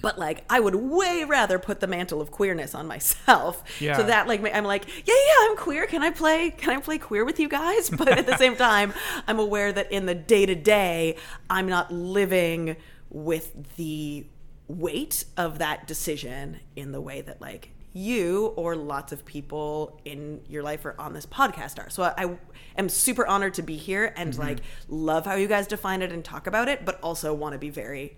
But 0.00 0.18
like 0.18 0.44
i 0.50 0.58
would 0.58 0.74
way 0.74 1.24
rather 1.28 1.58
put 1.58 1.80
the 1.80 1.86
mantle 1.86 2.20
of 2.20 2.30
queerness 2.30 2.74
on 2.74 2.86
myself. 2.86 3.62
Yeah. 3.80 3.96
so 3.96 4.02
that 4.04 4.26
like 4.26 4.42
i'm 4.54 4.64
like 4.64 4.86
yeah 5.06 5.14
yeah 5.14 5.50
i'm 5.50 5.56
queer. 5.56 5.86
Can 5.86 6.02
i 6.02 6.10
play 6.10 6.50
can 6.50 6.70
i 6.76 6.80
play 6.80 6.98
queer 6.98 7.24
with 7.24 7.38
you 7.38 7.48
guys? 7.48 7.90
But 7.96 8.08
at 8.08 8.26
the 8.26 8.36
same 8.38 8.56
time 8.56 8.92
i'm 9.28 9.38
aware 9.38 9.72
that 9.72 9.90
in 9.92 10.06
the 10.06 10.14
day 10.14 10.44
to 10.46 10.54
day 10.54 11.16
i'm 11.48 11.68
not 11.68 11.92
living 11.92 12.76
with 13.08 13.76
the 13.76 14.26
weight 14.68 15.24
of 15.36 15.58
that 15.58 15.86
decision 15.86 16.58
in 16.76 16.92
the 16.92 17.00
way 17.00 17.20
that 17.20 17.40
like 17.40 17.70
you 17.92 18.46
or 18.56 18.74
lots 18.74 19.12
of 19.12 19.24
people 19.24 20.00
in 20.04 20.40
your 20.48 20.62
life 20.62 20.84
or 20.84 20.94
on 20.98 21.12
this 21.12 21.26
podcast 21.26 21.78
are. 21.78 21.90
So 21.90 22.02
I, 22.02 22.14
I 22.16 22.38
am 22.76 22.88
super 22.88 23.26
honored 23.26 23.54
to 23.54 23.62
be 23.62 23.76
here 23.76 24.12
and 24.16 24.36
like 24.38 24.58
love 24.88 25.26
how 25.26 25.34
you 25.34 25.46
guys 25.46 25.66
define 25.66 26.02
it 26.02 26.12
and 26.12 26.24
talk 26.24 26.46
about 26.46 26.68
it, 26.68 26.84
but 26.84 26.98
also 27.02 27.34
want 27.34 27.52
to 27.52 27.58
be 27.58 27.70
very 27.70 28.16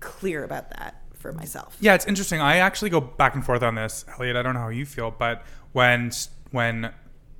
clear 0.00 0.44
about 0.44 0.70
that 0.70 1.02
for 1.14 1.32
myself. 1.32 1.76
Yeah, 1.80 1.94
it's 1.94 2.06
interesting. 2.06 2.40
I 2.40 2.58
actually 2.58 2.90
go 2.90 3.00
back 3.00 3.34
and 3.34 3.44
forth 3.44 3.62
on 3.62 3.74
this, 3.74 4.04
Elliot. 4.16 4.36
I 4.36 4.42
don't 4.42 4.54
know 4.54 4.60
how 4.60 4.68
you 4.68 4.86
feel, 4.86 5.10
but 5.10 5.42
when 5.72 6.12
when 6.50 6.92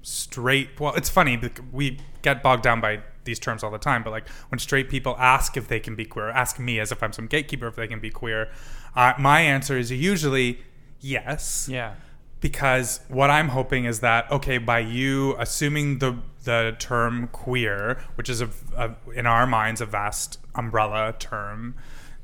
straight, 0.02 0.80
well, 0.80 0.94
it's 0.94 1.08
funny. 1.08 1.40
We 1.72 1.98
get 2.22 2.42
bogged 2.42 2.62
down 2.62 2.80
by 2.80 3.02
these 3.24 3.38
terms 3.38 3.62
all 3.62 3.70
the 3.70 3.78
time, 3.78 4.02
but 4.02 4.10
like 4.10 4.28
when 4.48 4.58
straight 4.58 4.88
people 4.88 5.14
ask 5.18 5.56
if 5.56 5.68
they 5.68 5.80
can 5.80 5.94
be 5.94 6.04
queer, 6.04 6.30
ask 6.30 6.58
me 6.58 6.80
as 6.80 6.90
if 6.90 7.02
I'm 7.02 7.12
some 7.12 7.26
gatekeeper 7.26 7.68
if 7.68 7.76
they 7.76 7.86
can 7.86 8.00
be 8.00 8.10
queer, 8.10 8.50
uh, 8.96 9.12
my 9.18 9.40
answer 9.40 9.76
is 9.76 9.90
usually 9.90 10.60
yes. 11.00 11.68
Yeah. 11.70 11.94
because 12.40 13.00
what 13.08 13.30
I'm 13.30 13.48
hoping 13.48 13.84
is 13.84 14.00
that 14.00 14.30
okay, 14.30 14.58
by 14.58 14.78
you 14.80 15.34
assuming 15.38 15.98
the 15.98 16.16
the 16.44 16.76
term 16.78 17.28
queer, 17.28 17.98
which 18.14 18.28
is 18.28 18.40
a, 18.40 18.48
a 18.76 18.94
in 19.14 19.26
our 19.26 19.46
minds 19.46 19.80
a 19.80 19.86
vast 19.86 20.38
umbrella 20.54 21.14
term 21.18 21.74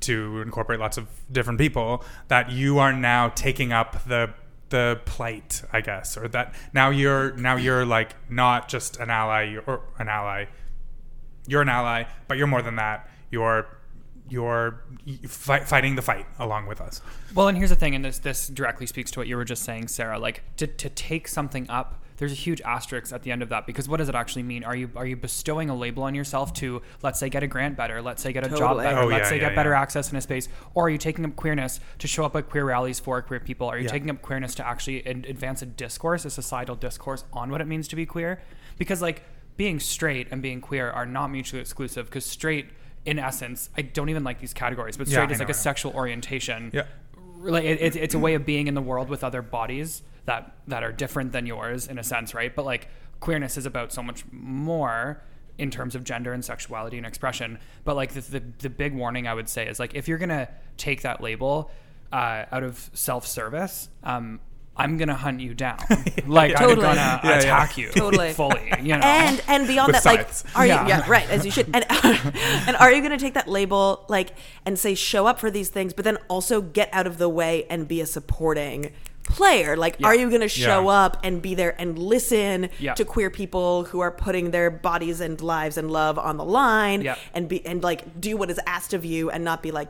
to 0.01 0.41
incorporate 0.43 0.81
lots 0.81 0.97
of 0.99 1.09
different 1.33 1.59
people, 1.59 2.05
that 2.29 2.51
you 2.51 2.79
are 2.79 2.93
now 2.93 3.29
taking 3.31 3.73
up 3.73 4.05
the 4.05 4.31
the 4.71 5.01
plight, 5.05 5.63
I 5.73 5.81
guess, 5.81 6.17
or 6.17 6.27
that 6.29 6.55
now 6.73 6.91
you're 6.91 7.33
now 7.37 7.57
you're 7.57 7.85
like 7.85 8.15
not 8.31 8.69
just 8.69 8.99
an 8.99 9.11
ally 9.11 9.43
you're, 9.43 9.63
or 9.63 9.83
an 9.99 10.09
ally, 10.09 10.47
you're 11.47 11.63
an 11.63 11.69
ally, 11.69 12.05
but 12.29 12.39
you're 12.39 12.47
more 12.47 12.63
than 12.63 12.77
that. 12.77 13.09
You're 13.31 13.67
you're 14.29 14.83
fight, 15.29 15.69
fighting 15.69 15.97
the 15.97 16.03
fight 16.03 16.27
along 16.39 16.67
with 16.67 16.81
us. 16.81 17.01
Well, 17.35 17.49
and 17.49 17.57
here's 17.59 17.71
the 17.71 17.77
thing, 17.77 17.95
and 17.95 18.05
this 18.05 18.19
this 18.19 18.49
directly 18.49 18.87
speaks 18.87 19.11
to 19.13 19.21
what 19.21 19.29
you 19.29 19.37
were 19.37 19.45
just 19.45 19.63
saying, 19.63 19.89
Sarah. 19.89 20.19
Like 20.19 20.43
to, 20.57 20.67
to 20.67 20.89
take 20.89 21.29
something 21.29 21.69
up, 21.69 22.01
there's 22.17 22.33
a 22.33 22.37
huge 22.37 22.61
asterisk 22.63 23.13
at 23.13 23.23
the 23.23 23.33
end 23.33 23.43
of 23.43 23.49
that 23.51 23.67
because 23.67 23.89
what 23.89 23.97
does 23.99 24.09
it 24.09 24.15
actually 24.15 24.45
mean? 24.45 24.65
Are 24.65 24.75
you 24.75 24.91
are 24.97 25.05
you 25.07 25.17
bestowing 25.17 25.69
a 25.69 25.75
label 25.77 26.05
on 26.05 26.15
yourself 26.15 26.53
to 26.55 26.81
let's 27.03 27.19
say 27.19 27.29
get 27.29 27.43
a 27.43 27.47
grant 27.47 27.77
better, 27.77 28.01
let's 28.01 28.23
say 28.23 28.33
get 28.33 28.47
a 28.47 28.57
job 28.57 28.79
better, 28.79 29.01
Oh, 29.01 29.07
let's 29.07 29.25
yeah, 29.25 29.29
say 29.29 29.37
yeah, 29.37 29.49
get 29.49 29.57
better 29.57 29.75
access 29.75 30.11
in 30.11 30.17
a 30.17 30.21
space, 30.21 30.49
or 30.75 30.87
are 30.87 30.91
you 30.91 30.99
taking 30.99 31.25
up 31.25 31.37
queerness 31.37 31.81
to 31.99 32.07
show 32.07 32.25
up 32.25 32.35
at 32.37 32.49
queer 32.49 32.65
rallies 32.65 33.01
for 33.01 33.21
queer 33.21 33.41
people? 33.41 33.67
Are 33.69 33.77
you 33.77 33.85
Yeah. 33.85 33.91
taking 33.91 34.11
up 34.11 34.23
queerness 34.23 34.55
to 34.57 34.67
actually 34.67 35.07
ad- 35.07 35.27
advance 35.27 35.61
a 35.61 35.67
discourse, 35.67 36.25
a 36.25 36.31
societal 36.31 36.77
discourse 36.77 37.25
on 37.33 37.51
what 37.51 37.61
it 37.61 37.67
means 37.67 37.89
to 37.89 37.97
be 37.97 38.07
queer? 38.07 38.41
Because 38.79 39.03
like 39.03 39.23
being 39.57 39.79
straight 39.79 40.29
and 40.31 40.41
being 40.43 40.61
queer 40.61 40.91
are 40.91 41.07
not 41.07 41.29
mutually 41.29 41.61
exclusive. 41.61 42.07
Because 42.07 42.25
straight, 42.25 42.67
in 43.07 43.19
essence, 43.19 43.69
I 43.77 43.83
don't 43.83 44.09
even 44.09 44.25
like 44.25 44.41
these 44.41 44.55
categories, 44.55 44.97
but 44.97 45.09
straight 45.09 45.29
I 45.29 45.33
is 45.33 45.39
like 45.39 45.49
know, 45.49 45.53
a 45.53 45.55
I 45.55 45.59
know. 45.59 45.63
sexual 45.63 45.93
orientation 45.93 46.71
Yeah. 46.73 46.85
like 47.41 47.65
it, 47.65 47.79
it's 47.81 47.97
it's 47.97 48.15
a 48.15 48.19
way 48.19 48.35
of 48.35 48.47
being 48.47 48.67
in 48.67 48.75
the 48.75 48.81
world 48.83 49.09
with 49.09 49.23
other 49.23 49.43
bodies 49.43 50.03
that 50.25 50.55
that 50.69 50.83
are 50.83 50.93
different 50.93 51.33
than 51.33 51.45
yours 51.47 51.87
in 51.87 51.99
a 51.99 52.03
sense, 52.05 52.35
right? 52.35 52.55
But 52.55 52.65
like 52.65 52.89
queerness 53.21 53.57
is 53.57 53.67
about 53.67 53.93
so 53.93 54.03
much 54.03 54.25
more 54.33 55.23
in 55.59 55.71
terms 55.71 55.95
of 55.95 56.03
gender 56.03 56.33
and 56.33 56.45
sexuality 56.45 56.97
and 56.97 57.07
expression. 57.07 57.59
But 57.85 57.97
like 57.97 58.13
the 58.15 58.21
the, 58.23 58.43
the 58.59 58.71
big 58.71 58.95
warning 58.95 59.27
I 59.29 59.35
would 59.35 59.49
say 59.49 59.69
is 59.69 59.79
like 59.79 59.95
if 59.95 60.09
you're 60.09 60.19
gonna 60.19 60.49
take 60.79 61.03
that 61.03 61.21
label 61.21 61.71
uh, 62.13 62.45
out 62.51 62.63
of 62.63 62.91
self 62.95 63.27
service, 63.27 63.89
um, 64.03 64.41
I'm 64.77 64.97
gonna 64.97 65.15
hunt 65.15 65.41
you 65.41 65.55
down. 65.55 65.79
Like 66.27 66.57
Totally. 66.57 66.73
I'm 66.73 66.81
gonna 66.81 66.95
Yeah, 66.97 67.21
yeah. 67.31 67.39
attack 67.39 67.77
you 67.79 67.91
Totally. 67.91 68.33
fully. 68.33 68.73
You 68.81 68.97
know. 68.97 69.03
and 69.05 69.43
and 69.47 69.67
beyond 69.69 69.93
With 69.93 70.03
that, 70.03 70.07
like, 70.07 70.29
are 70.57 70.67
Yeah. 70.67 70.83
you? 70.83 70.89
Yeah, 70.89 71.05
right, 71.09 71.29
as 71.31 71.45
you 71.45 71.51
should. 71.51 71.67
And 71.75 71.85
and 72.67 72.77
are 72.77 72.91
you 72.93 73.01
going 73.01 73.13
to 73.13 73.19
take 73.19 73.35
that 73.35 73.47
label, 73.49 74.05
like, 74.09 74.31
and 74.67 74.79
say 74.79 74.95
show 74.95 75.27
up 75.27 75.39
for 75.39 75.51
these 75.51 75.69
things, 75.69 75.93
but 75.93 76.05
then 76.05 76.17
also 76.29 76.61
get 76.61 76.89
out 76.93 77.07
of 77.07 77.19
the 77.19 77.29
way 77.29 77.67
and 77.71 77.87
be 77.87 78.01
a 78.01 78.07
supporting 78.07 78.93
player? 79.25 79.77
Like, 79.77 79.97
Yeah. 79.99 80.07
are 80.09 80.15
you 80.15 80.29
going 80.29 80.41
to 80.43 80.49
show 80.49 80.83
Yeah. 80.85 81.05
up 81.05 81.19
and 81.25 81.41
be 81.43 81.55
there 81.55 81.75
and 81.81 81.99
listen 81.99 82.69
Yeah. 82.79 82.95
to 82.95 83.05
queer 83.05 83.31
people 83.31 83.85
who 83.85 84.01
are 84.01 84.11
putting 84.11 84.51
their 84.53 84.71
bodies 84.71 85.21
and 85.21 85.41
lives 85.41 85.77
and 85.77 85.91
love 85.91 86.19
on 86.19 86.37
the 86.37 86.45
line, 86.45 87.15
and 87.35 87.49
be 87.49 87.65
and 87.67 87.83
like 87.83 88.21
do 88.21 88.37
what 88.37 88.51
is 88.51 88.61
asked 88.67 88.93
of 88.95 89.05
you, 89.05 89.31
and 89.31 89.43
not 89.45 89.63
be 89.63 89.71
like, 89.71 89.89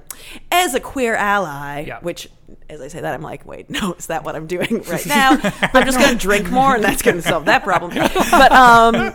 as 0.51 0.75
a 0.75 0.81
queer 0.81 1.15
ally, 1.15 1.85
Yeah. 1.87 1.99
which. 2.01 2.29
As 2.69 2.81
I 2.81 2.89
say 2.89 3.01
that, 3.01 3.15
I'm 3.15 3.23
like, 3.23 3.45
wait, 3.47 3.69
no, 3.71 3.95
is 3.95 4.07
that 4.07 4.23
what 4.25 4.37
I'm 4.37 4.47
doing 4.47 4.83
right 4.89 5.07
now? 5.07 5.31
I'm 5.73 5.85
just 5.85 5.99
going 5.99 6.11
to 6.11 6.17
drink 6.19 6.51
more, 6.51 6.75
and 6.75 6.85
that's 6.85 7.01
going 7.03 7.17
to 7.17 7.23
solve 7.23 7.47
that 7.47 7.63
problem. 7.65 7.93
But 7.95 8.53
um, 8.53 9.13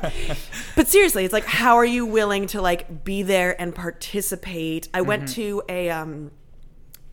but 0.75 0.87
seriously, 0.87 1.25
it's 1.25 1.33
like, 1.33 1.45
how 1.45 1.75
are 1.77 1.85
you 1.85 2.05
willing 2.05 2.47
to 2.47 2.61
like 2.61 3.03
be 3.03 3.21
there 3.23 3.59
and 3.61 3.73
participate? 3.73 4.87
I 4.93 5.01
went 5.01 5.29
to 5.29 5.61
a, 5.69 5.89
um, 5.89 6.31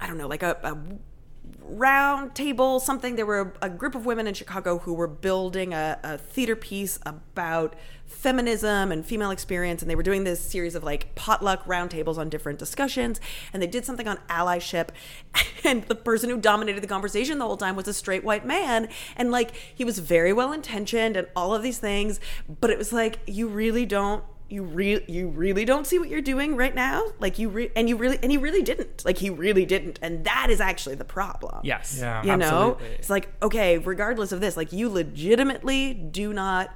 I 0.01 0.07
don't 0.07 0.19
know, 0.19 0.27
like 0.29 0.43
a, 0.43 0.57
a 0.63 0.77
round 1.69 2.35
table, 2.35 2.81
something. 2.81 3.17
There 3.17 3.27
were 3.27 3.55
a, 3.63 3.71
group 3.71 3.95
of 3.95 4.07
women 4.07 4.27
in 4.27 4.35
Chicago 4.35 4.79
who 4.79 4.95
were 4.95 5.07
building 5.07 5.75
a, 5.75 5.99
a 6.03 6.19
theater 6.19 6.57
piece 6.57 6.99
about 7.05 7.75
feminism 8.07 8.93
and 8.93 9.05
female 9.05 9.33
experience 9.33 9.83
and 9.83 9.91
they 9.91 9.97
were 9.97 10.03
doing 10.03 10.23
this 10.23 10.41
series 10.41 10.77
of 10.77 10.85
like 10.85 11.13
potluck 11.17 11.65
roundtables 11.67 12.17
on 12.17 12.29
different 12.29 12.57
discussions 12.57 13.21
and 13.53 13.61
they 13.61 13.67
did 13.67 13.85
something 13.85 14.07
on 14.07 14.17
allyship 14.31 14.91
and 15.65 15.83
the 15.85 15.95
person 15.95 16.31
who 16.31 16.37
dominated 16.37 16.81
the 16.81 16.87
conversation 16.87 17.39
the 17.39 17.45
whole 17.45 17.57
time 17.57 17.75
was 17.75 17.89
a 17.89 17.93
straight 17.93 18.23
white 18.23 18.47
man 18.47 18.89
and 19.17 19.33
like 19.33 19.57
he 19.75 19.85
was 19.85 19.99
very 19.99 20.33
well 20.33 20.53
intentioned 20.53 21.17
and 21.17 21.27
all 21.35 21.53
of 21.53 21.65
these 21.65 21.79
things 21.79 22.21
but 22.61 22.71
it 22.71 22.79
was 22.79 22.93
like 22.93 23.19
you 23.27 23.49
really 23.49 23.85
don't 23.85 24.23
you 24.49 24.63
really 24.63 25.05
you 25.09 25.29
really 25.29 25.65
don't 25.65 25.87
see 25.87 25.99
what 25.99 26.09
you're 26.09 26.21
doing 26.21 26.55
right 26.57 26.75
now 26.75 27.03
like 27.19 27.39
you 27.39 27.49
re- 27.49 27.71
and 27.75 27.89
you 27.89 27.97
really 27.97 28.19
and 28.23 28.31
he 28.31 28.39
really 28.39 28.63
didn't 28.63 29.05
like 29.05 29.19
he 29.19 29.29
really 29.29 29.67
didn't 29.67 29.99
and 30.03 30.25
that 30.25 30.49
is 30.51 30.61
actually 30.61 30.95
the 30.95 31.05
problem 31.05 31.61
Yes. 31.65 31.99
Yeah. 32.01 32.23
you 32.23 32.37
know 32.37 32.73
Absolutely. 32.73 32.87
it's 32.99 33.11
like 33.11 33.29
okay 33.43 33.79
regardless 33.79 34.31
of 34.33 34.41
this 34.41 34.57
like 34.57 34.73
you 34.73 34.89
legitimately 34.89 35.95
do 35.95 36.33
not 36.33 36.71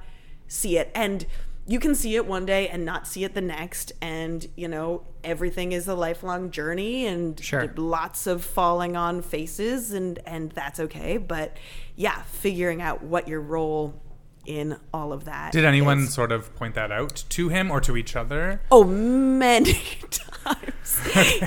see 0.47 0.77
it 0.77 0.91
and 0.93 1.25
you 1.67 1.79
can 1.79 1.95
see 1.95 2.15
it 2.15 2.25
one 2.25 2.45
day 2.45 2.67
and 2.67 2.83
not 2.83 3.07
see 3.07 3.23
it 3.23 3.33
the 3.35 3.41
next 3.41 3.93
and 4.01 4.47
you 4.57 4.67
know 4.67 5.03
everything 5.23 5.71
is 5.71 5.87
a 5.87 5.93
lifelong 5.95 6.51
journey 6.51 7.05
and 7.05 7.39
Sure. 7.41 7.71
lots 7.77 8.27
of 8.27 8.43
falling 8.43 8.97
on 8.97 9.21
faces 9.21 9.93
and 9.93 10.19
and 10.25 10.51
that's 10.51 10.79
okay 10.79 11.15
but 11.17 11.55
yeah 11.95 12.23
figuring 12.23 12.81
out 12.81 13.03
what 13.03 13.27
your 13.29 13.39
role 13.39 13.93
in 14.45 14.77
all 14.93 15.13
of 15.13 15.25
that 15.25 15.51
Did 15.51 15.65
anyone 15.65 15.99
is. 16.03 16.13
sort 16.13 16.31
of 16.31 16.53
point 16.55 16.75
that 16.75 16.91
out 16.91 17.23
to 17.29 17.49
him 17.49 17.69
or 17.71 17.79
to 17.81 17.95
each 17.97 18.15
other? 18.15 18.61
Oh, 18.71 18.83
many 18.83 19.73
times. 20.11 20.30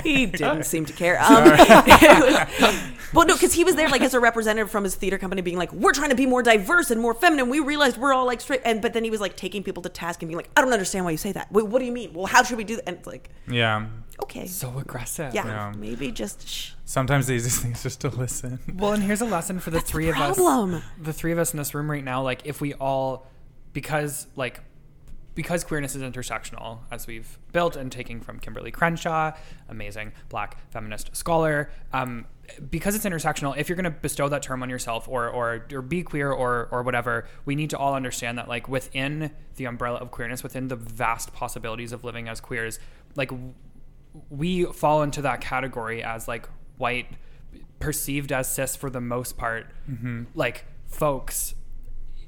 He 0.03 0.25
didn't 0.25 0.63
seem 0.63 0.85
to 0.85 0.93
care. 0.93 1.19
Um, 1.25 1.43
it 1.47 2.83
well, 3.13 3.25
no, 3.25 3.33
because 3.35 3.53
he 3.53 3.63
was 3.63 3.75
there 3.75 3.89
like 3.89 4.01
as 4.01 4.13
a 4.13 4.19
representative 4.19 4.69
from 4.69 4.83
his 4.83 4.95
theater 4.95 5.17
company, 5.17 5.41
being 5.41 5.57
like, 5.57 5.71
"We're 5.73 5.93
trying 5.93 6.09
to 6.09 6.15
be 6.15 6.25
more 6.25 6.43
diverse 6.43 6.91
and 6.91 7.01
more 7.01 7.13
feminine." 7.13 7.49
We 7.49 7.59
realized 7.59 7.97
we're 7.97 8.13
all 8.13 8.25
like 8.25 8.41
straight, 8.41 8.61
and 8.65 8.81
but 8.81 8.93
then 8.93 9.03
he 9.03 9.09
was 9.09 9.19
like 9.21 9.35
taking 9.35 9.63
people 9.63 9.81
to 9.83 9.89
task 9.89 10.21
and 10.21 10.29
being 10.29 10.37
like, 10.37 10.49
"I 10.55 10.61
don't 10.61 10.73
understand 10.73 11.05
why 11.05 11.11
you 11.11 11.17
say 11.17 11.31
that. 11.31 11.51
Wait, 11.51 11.65
what 11.67 11.79
do 11.79 11.85
you 11.85 11.91
mean? 11.91 12.13
Well, 12.13 12.25
how 12.25 12.43
should 12.43 12.57
we 12.57 12.63
do 12.63 12.75
that?" 12.75 12.87
And 12.87 12.97
it's 12.97 13.07
like, 13.07 13.29
Yeah. 13.47 13.87
okay, 14.23 14.45
So 14.47 14.77
aggressive. 14.77 15.33
yeah, 15.33 15.45
Yeah. 15.45 15.73
maybe 15.77 16.11
just 16.11 16.47
shh. 16.47 16.71
Sometimes 16.85 17.27
the 17.27 17.33
easiest 17.33 17.61
thing 17.63 17.71
is 17.71 17.83
just 17.83 18.01
to 18.01 18.09
listen. 18.09 18.59
Well, 18.73 18.93
and 18.93 19.01
here's 19.03 19.21
a 19.21 19.25
lesson 19.25 19.59
for 19.59 19.71
the 19.71 19.77
That's 19.77 19.89
three 19.89 20.05
the 20.05 20.11
of 20.11 20.17
us. 20.37 20.81
The 21.01 21.13
three 21.13 21.31
of 21.31 21.39
us 21.39 21.53
in 21.53 21.57
this 21.57 21.73
room 21.73 21.89
right 21.89 22.03
now, 22.03 22.21
like 22.21 22.41
if 22.45 22.61
we 22.61 22.73
all, 22.75 23.27
because 23.73 24.27
like, 24.35 24.61
because 25.35 25.63
queerness 25.63 25.95
is 25.95 26.01
intersectional, 26.01 26.79
as 26.89 27.07
we've 27.07 27.37
built 27.51 27.75
and 27.75 27.91
taking 27.91 28.21
from 28.21 28.39
Kimberlé 28.39 28.71
Crenshaw, 28.71 29.33
amazing 29.69 30.13
black 30.29 30.57
feminist 30.71 31.15
scholar. 31.15 31.69
Um, 31.93 32.25
because 32.69 32.95
it's 32.95 33.05
intersectional, 33.05 33.57
if 33.57 33.67
you're 33.67 33.75
going 33.75 33.85
to 33.85 33.89
bestow 33.89 34.29
that 34.29 34.43
term 34.43 34.61
on 34.63 34.69
yourself 34.69 35.07
or, 35.07 35.27
or 35.27 35.65
or 35.73 35.81
be 35.81 36.03
queer 36.03 36.31
or 36.31 36.67
or 36.71 36.83
whatever, 36.83 37.27
we 37.43 37.55
need 37.55 37.69
to 37.71 37.77
all 37.77 37.95
understand 37.95 38.37
that 38.37 38.47
like 38.47 38.67
within 38.67 39.31
the 39.55 39.65
umbrella 39.65 39.97
of 39.99 40.11
queerness, 40.11 40.43
within 40.43 40.67
the 40.67 40.75
vast 40.75 41.33
possibilities 41.33 41.91
of 41.91 42.03
living 42.03 42.29
as 42.29 42.39
queers, 42.39 42.79
like 43.15 43.31
we 44.29 44.65
fall 44.65 45.01
into 45.01 45.21
that 45.21 45.41
category 45.41 46.03
as 46.03 46.27
like 46.27 46.47
white 46.77 47.07
perceived 47.79 48.31
as 48.31 48.53
cis 48.53 48.75
for 48.75 48.89
the 48.89 49.01
most 49.01 49.37
part 49.37 49.67
like 50.33 50.65
folks 50.87 51.55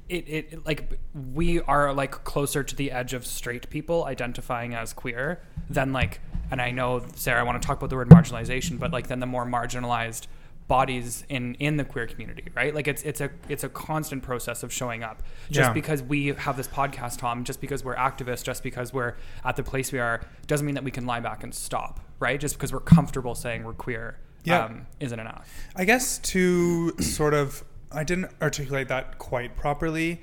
it, 0.08 0.28
it 0.28 0.66
like 0.66 0.98
we 1.34 1.60
are 1.62 1.92
like 1.92 2.24
closer 2.24 2.62
to 2.62 2.74
the 2.74 2.90
edge 2.90 3.12
of 3.14 3.26
straight 3.26 3.68
people 3.70 4.04
identifying 4.04 4.74
as 4.74 4.92
queer 4.92 5.40
than 5.68 5.92
like 5.92 6.20
and 6.50 6.60
i 6.62 6.70
know 6.70 7.04
sarah 7.14 7.40
i 7.40 7.42
want 7.42 7.60
to 7.60 7.66
talk 7.66 7.76
about 7.76 7.90
the 7.90 7.96
word 7.96 8.08
marginalization 8.08 8.78
but 8.78 8.90
like 8.90 9.08
then 9.08 9.20
the 9.20 9.26
more 9.26 9.44
marginalized 9.44 10.26
bodies 10.66 11.24
in 11.30 11.54
in 11.56 11.76
the 11.78 11.84
queer 11.84 12.06
community 12.06 12.44
right 12.54 12.74
like 12.74 12.86
it's 12.86 13.02
it's 13.02 13.20
a 13.22 13.30
it's 13.48 13.64
a 13.64 13.68
constant 13.70 14.22
process 14.22 14.62
of 14.62 14.70
showing 14.72 15.02
up 15.02 15.22
just 15.50 15.68
Yeah. 15.68 15.72
because 15.72 16.02
we 16.02 16.26
have 16.28 16.56
this 16.58 16.68
podcast 16.68 17.18
tom 17.18 17.44
just 17.44 17.60
because 17.60 17.82
we're 17.84 17.96
activists 17.96 18.44
just 18.44 18.62
because 18.62 18.92
we're 18.92 19.14
at 19.44 19.56
the 19.56 19.62
place 19.62 19.92
we 19.92 19.98
are 19.98 20.20
doesn't 20.46 20.66
mean 20.66 20.74
that 20.74 20.84
we 20.84 20.90
can 20.90 21.06
lie 21.06 21.20
back 21.20 21.42
and 21.42 21.54
stop 21.54 22.00
right 22.18 22.38
just 22.38 22.54
because 22.56 22.72
we're 22.72 22.80
comfortable 22.80 23.34
saying 23.34 23.64
we're 23.64 23.72
queer 23.72 24.18
Yeah. 24.44 24.64
um, 24.66 24.86
isn't 25.00 25.18
enough 25.18 25.48
I 25.74 25.84
guess 25.86 26.18
to 26.18 26.92
sort 26.98 27.32
of, 27.34 27.64
I 27.90 28.04
didn't 28.04 28.30
articulate 28.40 28.88
that 28.88 29.18
quite 29.18 29.56
properly. 29.56 30.20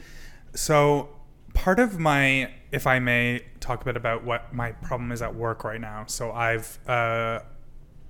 So, 0.53 1.09
part 1.53 1.79
of 1.79 1.99
my, 1.99 2.51
if 2.71 2.85
I 2.85 2.99
may 2.99 3.41
talk 3.59 3.81
a 3.81 3.85
bit 3.85 3.97
about 3.97 4.23
what 4.23 4.53
my 4.53 4.71
problem 4.71 5.11
is 5.11 5.21
at 5.21 5.35
work 5.35 5.63
right 5.63 5.81
now. 5.81 6.05
So, 6.07 6.31
I've, 6.31 6.79
uh, 6.87 7.39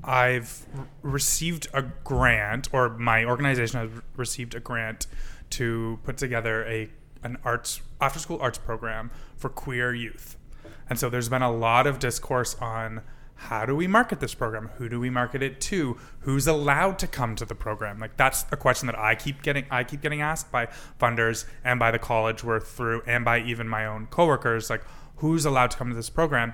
I've 0.04 0.66
received 1.02 1.68
a 1.74 1.82
grant, 1.82 2.70
or 2.74 2.90
my 2.90 3.26
organization 3.26 3.80
has 3.80 4.02
received 4.16 4.56
a 4.56 4.60
grant 4.60 5.08
to 5.52 6.00
put 6.04 6.18
together 6.18 6.66
a 6.66 6.90
an 7.24 7.38
arts 7.44 7.82
after 8.00 8.20
school 8.20 8.38
arts 8.40 8.60
program 8.60 9.10
for 9.36 9.50
queer 9.50 9.94
youth. 9.94 10.38
And 10.90 11.00
so 11.00 11.10
there's 11.10 11.28
been 11.28 11.42
a 11.42 11.52
lot 11.52 11.88
of 11.88 11.98
discourse 11.98 12.56
on 12.62 13.02
how 13.36 13.66
do 13.66 13.76
we 13.76 13.88
market 13.88 14.20
this 14.20 14.34
program? 14.34 14.70
Who 14.78 14.90
do 14.90 15.00
we 15.00 15.10
market 15.10 15.44
it 15.44 15.60
to? 15.62 15.98
Who's 16.20 16.48
allowed 16.48 16.98
to 17.00 17.08
come 17.08 17.36
to 17.36 17.46
the 17.46 17.56
program? 17.56 18.00
Like 18.00 18.18
that's 18.18 18.46
a 18.52 18.58
question 18.58 18.88
that 18.88 18.98
I 18.98 19.16
keep 19.16 19.42
getting 19.42 19.66
I 19.70 19.84
keep 19.84 20.02
getting 20.02 20.22
asked 20.22 20.52
by 20.52 20.70
funders 21.00 21.46
and 21.64 21.80
by 21.80 21.92
the 21.92 22.00
college 22.00 22.44
we're 22.44 22.60
through 22.60 23.02
and 23.06 23.26
by 23.26 23.42
even 23.42 23.68
my 23.68 23.86
own 23.86 24.08
coworkers 24.08 24.70
like 24.70 24.84
who's 25.18 25.46
allowed 25.46 25.72
to 25.72 25.78
come 25.78 25.90
to 25.90 25.96
this 25.96 26.10
program? 26.10 26.54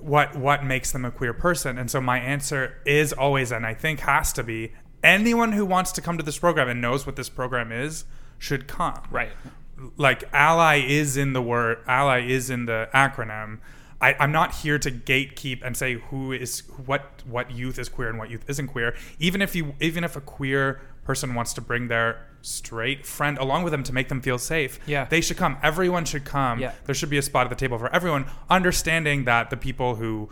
What 0.00 0.36
what 0.36 0.64
makes 0.64 0.92
them 0.92 1.04
a 1.04 1.10
queer 1.10 1.32
person? 1.32 1.78
And 1.78 1.90
so 1.90 2.00
my 2.00 2.18
answer 2.18 2.80
is 2.84 3.12
always 3.12 3.50
and 3.50 3.66
I 3.66 3.74
think 3.74 4.00
has 4.00 4.32
to 4.34 4.44
be 4.44 4.72
anyone 5.02 5.52
who 5.52 5.64
wants 5.64 5.92
to 5.92 6.00
come 6.00 6.18
to 6.18 6.24
this 6.24 6.38
program 6.38 6.68
and 6.68 6.80
knows 6.80 7.06
what 7.06 7.16
this 7.16 7.28
program 7.28 7.72
is 7.72 8.04
should 8.38 8.66
come 8.66 9.00
right 9.10 9.30
like 9.96 10.24
ally 10.32 10.76
is 10.76 11.16
in 11.16 11.32
the 11.32 11.42
word 11.42 11.78
ally 11.86 12.20
is 12.20 12.50
in 12.50 12.66
the 12.66 12.88
acronym 12.94 13.58
I, 14.00 14.14
i'm 14.20 14.30
not 14.32 14.54
here 14.54 14.78
to 14.78 14.90
gatekeep 14.90 15.62
and 15.64 15.76
say 15.76 15.94
who 15.94 16.32
is 16.32 16.62
what 16.86 17.22
what 17.26 17.50
youth 17.50 17.78
is 17.78 17.88
queer 17.88 18.08
and 18.08 18.18
what 18.18 18.30
youth 18.30 18.44
isn't 18.48 18.68
queer 18.68 18.94
even 19.18 19.42
if 19.42 19.54
you 19.56 19.74
even 19.80 20.04
if 20.04 20.14
a 20.16 20.20
queer 20.20 20.80
person 21.04 21.34
wants 21.34 21.52
to 21.54 21.60
bring 21.60 21.88
their 21.88 22.24
straight 22.42 23.04
friend 23.06 23.38
along 23.38 23.64
with 23.64 23.72
them 23.72 23.82
to 23.82 23.92
make 23.92 24.08
them 24.08 24.20
feel 24.20 24.38
safe 24.38 24.78
Yeah. 24.86 25.06
they 25.06 25.20
should 25.20 25.36
come 25.36 25.56
everyone 25.62 26.04
should 26.04 26.24
come 26.24 26.60
Yeah. 26.60 26.72
there 26.84 26.94
should 26.94 27.10
be 27.10 27.18
a 27.18 27.22
spot 27.22 27.46
at 27.46 27.50
the 27.50 27.56
table 27.56 27.78
for 27.78 27.92
everyone 27.92 28.26
understanding 28.48 29.24
that 29.24 29.50
the 29.50 29.56
people 29.56 29.96
who 29.96 30.28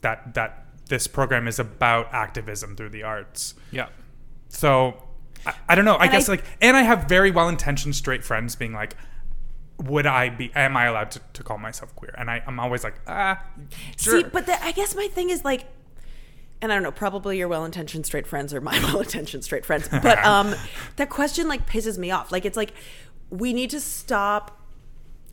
that 0.00 0.32
that 0.34 0.64
this 0.88 1.06
program 1.06 1.46
is 1.48 1.58
about 1.58 2.14
activism 2.14 2.76
through 2.76 2.90
the 2.90 3.02
arts 3.02 3.54
yeah 3.70 3.88
so 4.48 5.02
I, 5.44 5.54
I 5.68 5.74
don't 5.74 5.84
know. 5.84 5.94
I 5.96 6.04
And 6.04 6.12
guess 6.12 6.28
I- 6.28 6.32
like, 6.32 6.44
and 6.60 6.76
I 6.76 6.82
have 6.82 7.04
very 7.08 7.30
well 7.30 7.48
intentioned 7.48 7.94
straight 7.94 8.24
friends 8.24 8.56
being 8.56 8.72
like, 8.72 8.96
would 9.78 10.06
I 10.06 10.30
be? 10.30 10.50
Am 10.54 10.76
I 10.76 10.86
allowed 10.86 11.10
to, 11.12 11.20
to 11.34 11.42
call 11.42 11.58
myself 11.58 11.94
queer? 11.94 12.14
And 12.16 12.30
I, 12.30 12.42
I'm 12.46 12.58
always 12.58 12.84
like, 12.84 12.94
ah, 13.06 13.42
sure. 13.96 14.20
See, 14.20 14.26
but 14.32 14.46
the, 14.46 14.62
I 14.64 14.72
guess 14.72 14.94
my 14.94 15.08
thing 15.08 15.30
is 15.30 15.44
like, 15.44 15.66
and 16.62 16.72
I 16.72 16.76
don't 16.76 16.82
know, 16.82 16.92
probably 16.92 17.38
your 17.38 17.48
well-intentioned 17.48 18.06
straight 18.06 18.26
friends 18.26 18.54
or 18.54 18.60
my 18.60 18.78
well-intentioned 18.84 19.44
straight 19.44 19.66
friends, 19.66 19.88
but 19.88 20.18
um, 20.24 20.54
that 20.96 21.10
question 21.10 21.48
like 21.48 21.68
pisses 21.68 21.98
me 21.98 22.10
off. 22.10 22.32
Like, 22.32 22.44
it's 22.44 22.56
like 22.56 22.72
we 23.30 23.52
need 23.52 23.70
to 23.70 23.80
stop. 23.80 24.60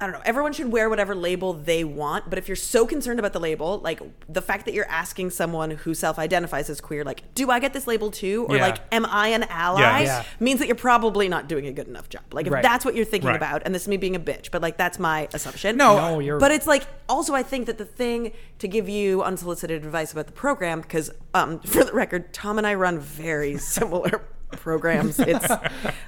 I 0.04 0.08
don't 0.08 0.14
know. 0.16 0.22
Everyone 0.26 0.52
should 0.52 0.70
wear 0.70 0.90
whatever 0.90 1.16
label 1.16 1.54
they 1.54 1.86
want, 1.86 2.30
but 2.30 2.38
if 2.38 2.50
you're 2.50 2.58
so 2.58 2.86
concerned 2.86 3.20
about 3.20 3.32
the 3.32 3.40
label, 3.40 3.80
like 3.80 4.02
the 4.28 4.42
fact 4.42 4.66
that 4.66 4.74
you're 4.74 4.90
asking 4.90 5.30
someone 5.30 5.72
who 5.72 5.94
self-identifies 5.94 6.70
as 6.70 6.82
queer, 6.82 7.06
like, 7.06 7.34
do 7.36 7.50
I 7.50 7.60
get 7.60 7.72
this 7.72 7.88
label 7.88 8.12
too, 8.12 8.46
or 8.50 8.58
Yeah. 8.58 8.64
like, 8.68 8.80
am 8.92 9.06
I 9.06 9.30
an 9.30 9.44
ally? 9.44 9.80
Yeah. 9.80 10.00
Yeah. 10.02 10.24
Means 10.42 10.60
that 10.60 10.68
you're 10.68 10.76
probably 10.76 11.30
not 11.30 11.48
doing 11.48 11.68
a 11.68 11.72
good 11.72 11.88
enough 11.88 12.10
job. 12.10 12.24
Like, 12.34 12.48
if 12.48 12.54
Right. 12.54 12.62
that's 12.64 12.84
what 12.84 12.96
you're 12.96 13.06
thinking 13.06 13.30
Right. 13.30 13.38
about, 13.38 13.62
and 13.64 13.74
this 13.74 13.84
is 13.84 13.88
me 13.88 13.96
being 13.96 14.16
a 14.16 14.20
bitch, 14.20 14.52
but 14.52 14.62
like 14.62 14.76
that's 14.76 15.00
my 15.00 15.30
assumption. 15.34 15.78
No, 15.78 15.96
no 15.96 16.20
you're 16.20 16.38
But 16.38 16.52
it's 16.52 16.68
like 16.68 16.84
also 17.08 17.34
I 17.34 17.44
think 17.44 17.68
that 17.68 17.78
the 17.78 17.86
thing 17.86 18.34
to 18.60 18.68
give 18.68 18.90
you 18.90 19.24
unsolicited 19.24 19.86
advice 19.86 20.12
about 20.12 20.26
the 20.26 20.34
program 20.34 20.82
because 20.82 21.12
um, 21.34 21.60
for 21.60 21.86
the 21.86 21.94
record, 21.94 22.34
Tom 22.34 22.58
and 22.58 22.68
I 22.68 22.74
run 22.74 23.00
very 23.00 23.58
similar 23.78 24.22
programs. 24.52 25.18
It's 25.20 25.48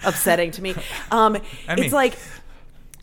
upsetting 0.04 0.52
to 0.52 0.62
me. 0.62 0.76
Um, 1.12 1.38
And 1.68 1.80
me. 1.80 1.86
it's 1.86 1.94
like 1.94 2.18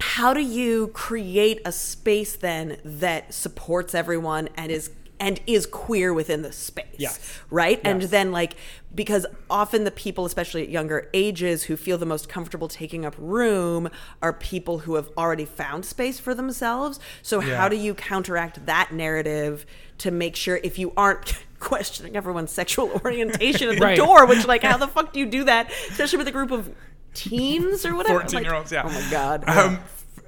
how 0.03 0.35
do 0.35 0.41
you 0.41 0.89
create 0.89 1.61
a 1.65 1.71
space 1.73 2.35
then 2.37 2.77
that 2.85 3.33
supports 3.33 3.95
everyone 3.95 4.49
and 4.57 4.73
is 4.73 4.91
and 5.21 5.41
is 5.47 5.67
queer 5.67 6.13
within 6.13 6.43
the 6.43 6.51
space 6.51 6.87
Yes. 6.99 7.39
right 7.51 7.81
and 7.85 8.03
then 8.03 8.33
like 8.33 8.55
because 8.93 9.25
often 9.49 9.85
the 9.85 9.93
people 9.93 10.25
especially 10.25 10.63
at 10.65 10.69
younger 10.69 11.09
ages 11.15 11.63
who 11.65 11.77
feel 11.77 11.97
the 11.99 12.07
most 12.07 12.29
comfortable 12.29 12.67
taking 12.67 13.05
up 13.07 13.15
room 13.19 13.89
are 14.21 14.33
people 14.33 14.81
who 14.81 14.97
have 14.97 15.09
already 15.17 15.45
found 15.45 15.85
space 15.85 16.19
for 16.19 16.35
themselves 16.35 16.99
so 17.23 17.41
Yeah. 17.41 17.57
how 17.57 17.69
do 17.69 17.77
you 17.77 17.95
counteract 17.95 18.67
that 18.67 18.93
narrative 18.93 19.65
to 19.99 20.11
make 20.11 20.35
sure 20.35 20.59
if 20.65 20.79
you 20.81 20.93
aren't 20.97 21.39
questioning 21.61 22.17
everyone's 22.17 22.51
sexual 22.51 22.91
orientation 23.05 23.69
at 23.69 23.77
the 23.77 23.81
Right. 23.85 23.97
door 23.97 24.27
which 24.27 24.45
like 24.49 24.63
how 24.71 24.77
the 24.77 24.89
fuck 24.89 25.13
do 25.13 25.21
you 25.21 25.27
do 25.27 25.45
that 25.45 25.71
especially 25.91 26.19
with 26.19 26.27
a 26.27 26.33
group 26.33 26.51
of 26.51 26.69
teens 27.15 27.85
or 27.87 27.95
whatever 27.95 28.21
14 28.21 28.43
year 28.43 28.55
olds, 28.55 28.73
Like, 28.73 28.85
yeah. 28.85 28.91
oh 28.91 29.03
my 29.03 29.11
god 29.11 29.45
Um, 29.49 29.79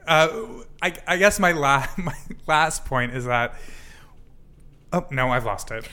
uh, 0.07 0.29
I, 0.83 0.93
I 1.07 1.17
guess 1.17 1.39
my, 1.39 1.53
la- 1.53 1.87
my 1.97 2.15
last 2.47 2.85
point 2.85 3.15
is 3.17 3.25
that. 3.25 3.55
Oh, 4.93 5.07
no, 5.11 5.31
I've 5.31 5.45
lost 5.47 5.71
it. 5.71 5.89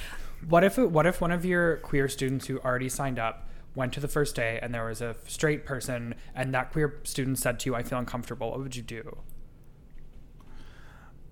What 0.47 0.63
if 0.63 0.77
what 0.77 1.05
if 1.05 1.21
one 1.21 1.31
of 1.31 1.45
your 1.45 1.77
queer 1.77 2.07
students 2.07 2.47
who 2.47 2.59
already 2.59 2.89
signed 2.89 3.17
up 3.19 3.47
went 3.73 3.93
to 3.93 3.99
the 3.99 4.07
first 4.07 4.35
day 4.35 4.59
and 4.61 4.73
there 4.73 4.85
was 4.85 5.01
a 5.01 5.15
straight 5.27 5.65
person 5.65 6.13
and 6.35 6.53
that 6.53 6.71
queer 6.71 6.99
student 7.03 7.39
said 7.39 7.59
to 7.61 7.69
you, 7.69 7.75
"I 7.75 7.83
feel 7.83 7.97
uncomfortable." 7.99 8.51
What 8.51 8.59
would 8.59 8.75
you 8.75 8.81
do? 8.83 9.17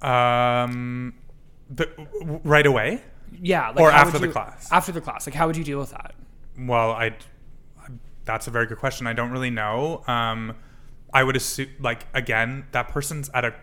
Um, 0.01 1.15
the, 1.69 1.89
right 2.43 2.65
away. 2.65 3.03
Yeah, 3.41 3.69
like 3.69 3.79
Or 3.79 3.91
after 3.91 4.19
would 4.19 4.29
the 4.29 4.31
class? 4.31 4.71
After 4.71 4.91
the 4.91 5.01
class, 5.01 5.27
like 5.27 5.35
how 5.35 5.47
would 5.47 5.57
you 5.57 5.63
deal 5.63 5.79
with 5.79 5.91
that? 5.91 6.15
Well, 6.57 6.91
I. 6.91 7.15
That's 8.29 8.45
a 8.45 8.51
very 8.51 8.67
good 8.67 8.77
question. 8.77 9.07
I 9.07 9.13
don't 9.13 9.31
really 9.31 9.49
know. 9.49 10.03
Um, 10.05 10.55
I 11.11 11.23
would 11.23 11.35
assume, 11.35 11.69
like, 11.79 12.05
again, 12.13 12.67
that 12.73 12.89
person's 12.89 13.27
at 13.33 13.43
a, 13.43 13.55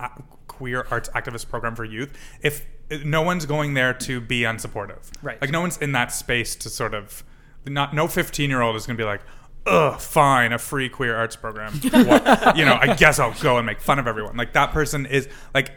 a 0.00 0.10
queer 0.48 0.84
arts 0.90 1.08
activist 1.10 1.48
program 1.48 1.76
for 1.76 1.84
youth. 1.84 2.12
If 2.42 2.66
no 3.04 3.22
one's 3.22 3.46
going 3.46 3.74
there 3.74 3.94
to 3.94 4.20
be 4.20 4.40
unsupportive, 4.40 5.08
Right. 5.22 5.40
Like, 5.40 5.50
no 5.52 5.60
one's 5.60 5.76
in 5.78 5.92
that 5.92 6.10
space 6.10 6.56
to 6.56 6.68
sort 6.68 6.94
of, 6.94 7.22
not 7.64 7.94
no 7.94 8.08
fifteen 8.08 8.50
year 8.50 8.60
old 8.60 8.74
is 8.74 8.86
going 8.86 8.96
to 8.96 9.00
be 9.00 9.06
like, 9.06 9.20
ugh, 9.66 10.00
fine, 10.00 10.52
a 10.52 10.58
free 10.58 10.88
queer 10.88 11.14
arts 11.14 11.36
program. 11.36 11.74
What- 11.74 12.56
you 12.56 12.64
know, 12.64 12.76
I 12.80 12.96
guess 12.96 13.20
I'll 13.20 13.38
go 13.40 13.56
and 13.58 13.66
make 13.66 13.80
fun 13.80 14.00
of 14.00 14.08
everyone. 14.08 14.36
Like 14.36 14.52
that 14.54 14.72
person 14.72 15.06
is 15.06 15.28
like, 15.54 15.70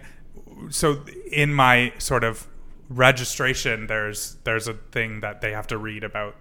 so 0.69 1.05
in 1.31 1.53
my 1.53 1.93
sort 1.99 2.23
of 2.23 2.47
registration, 2.89 3.85
there's 3.85 4.37
there's 4.45 4.67
a 4.67 4.73
thing 4.73 5.19
that 5.21 5.41
they 5.41 5.51
have 5.51 5.67
to 5.67 5.77
read 5.77 6.03
about 6.03 6.35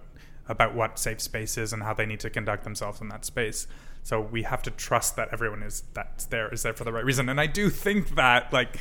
about 0.51 0.75
what 0.75 0.99
safe 0.99 1.21
space 1.21 1.57
is 1.57 1.71
and 1.71 1.81
how 1.81 1.93
they 1.93 2.05
need 2.05 2.19
to 2.19 2.29
conduct 2.29 2.65
themselves 2.65 2.99
in 2.99 3.07
that 3.07 3.23
space. 3.23 3.67
So 4.03 4.19
we 4.19 4.43
have 4.43 4.61
to 4.63 4.71
trust 4.71 5.15
that 5.15 5.29
everyone 5.31 5.63
is 5.63 5.83
that's 5.93 6.25
there 6.25 6.53
is 6.53 6.63
there 6.63 6.73
for 6.73 6.83
the 6.83 6.91
right 6.91 7.05
reason. 7.05 7.29
And 7.29 7.39
I 7.39 7.47
do 7.47 7.69
think 7.69 8.15
that 8.15 8.51
like 8.51 8.75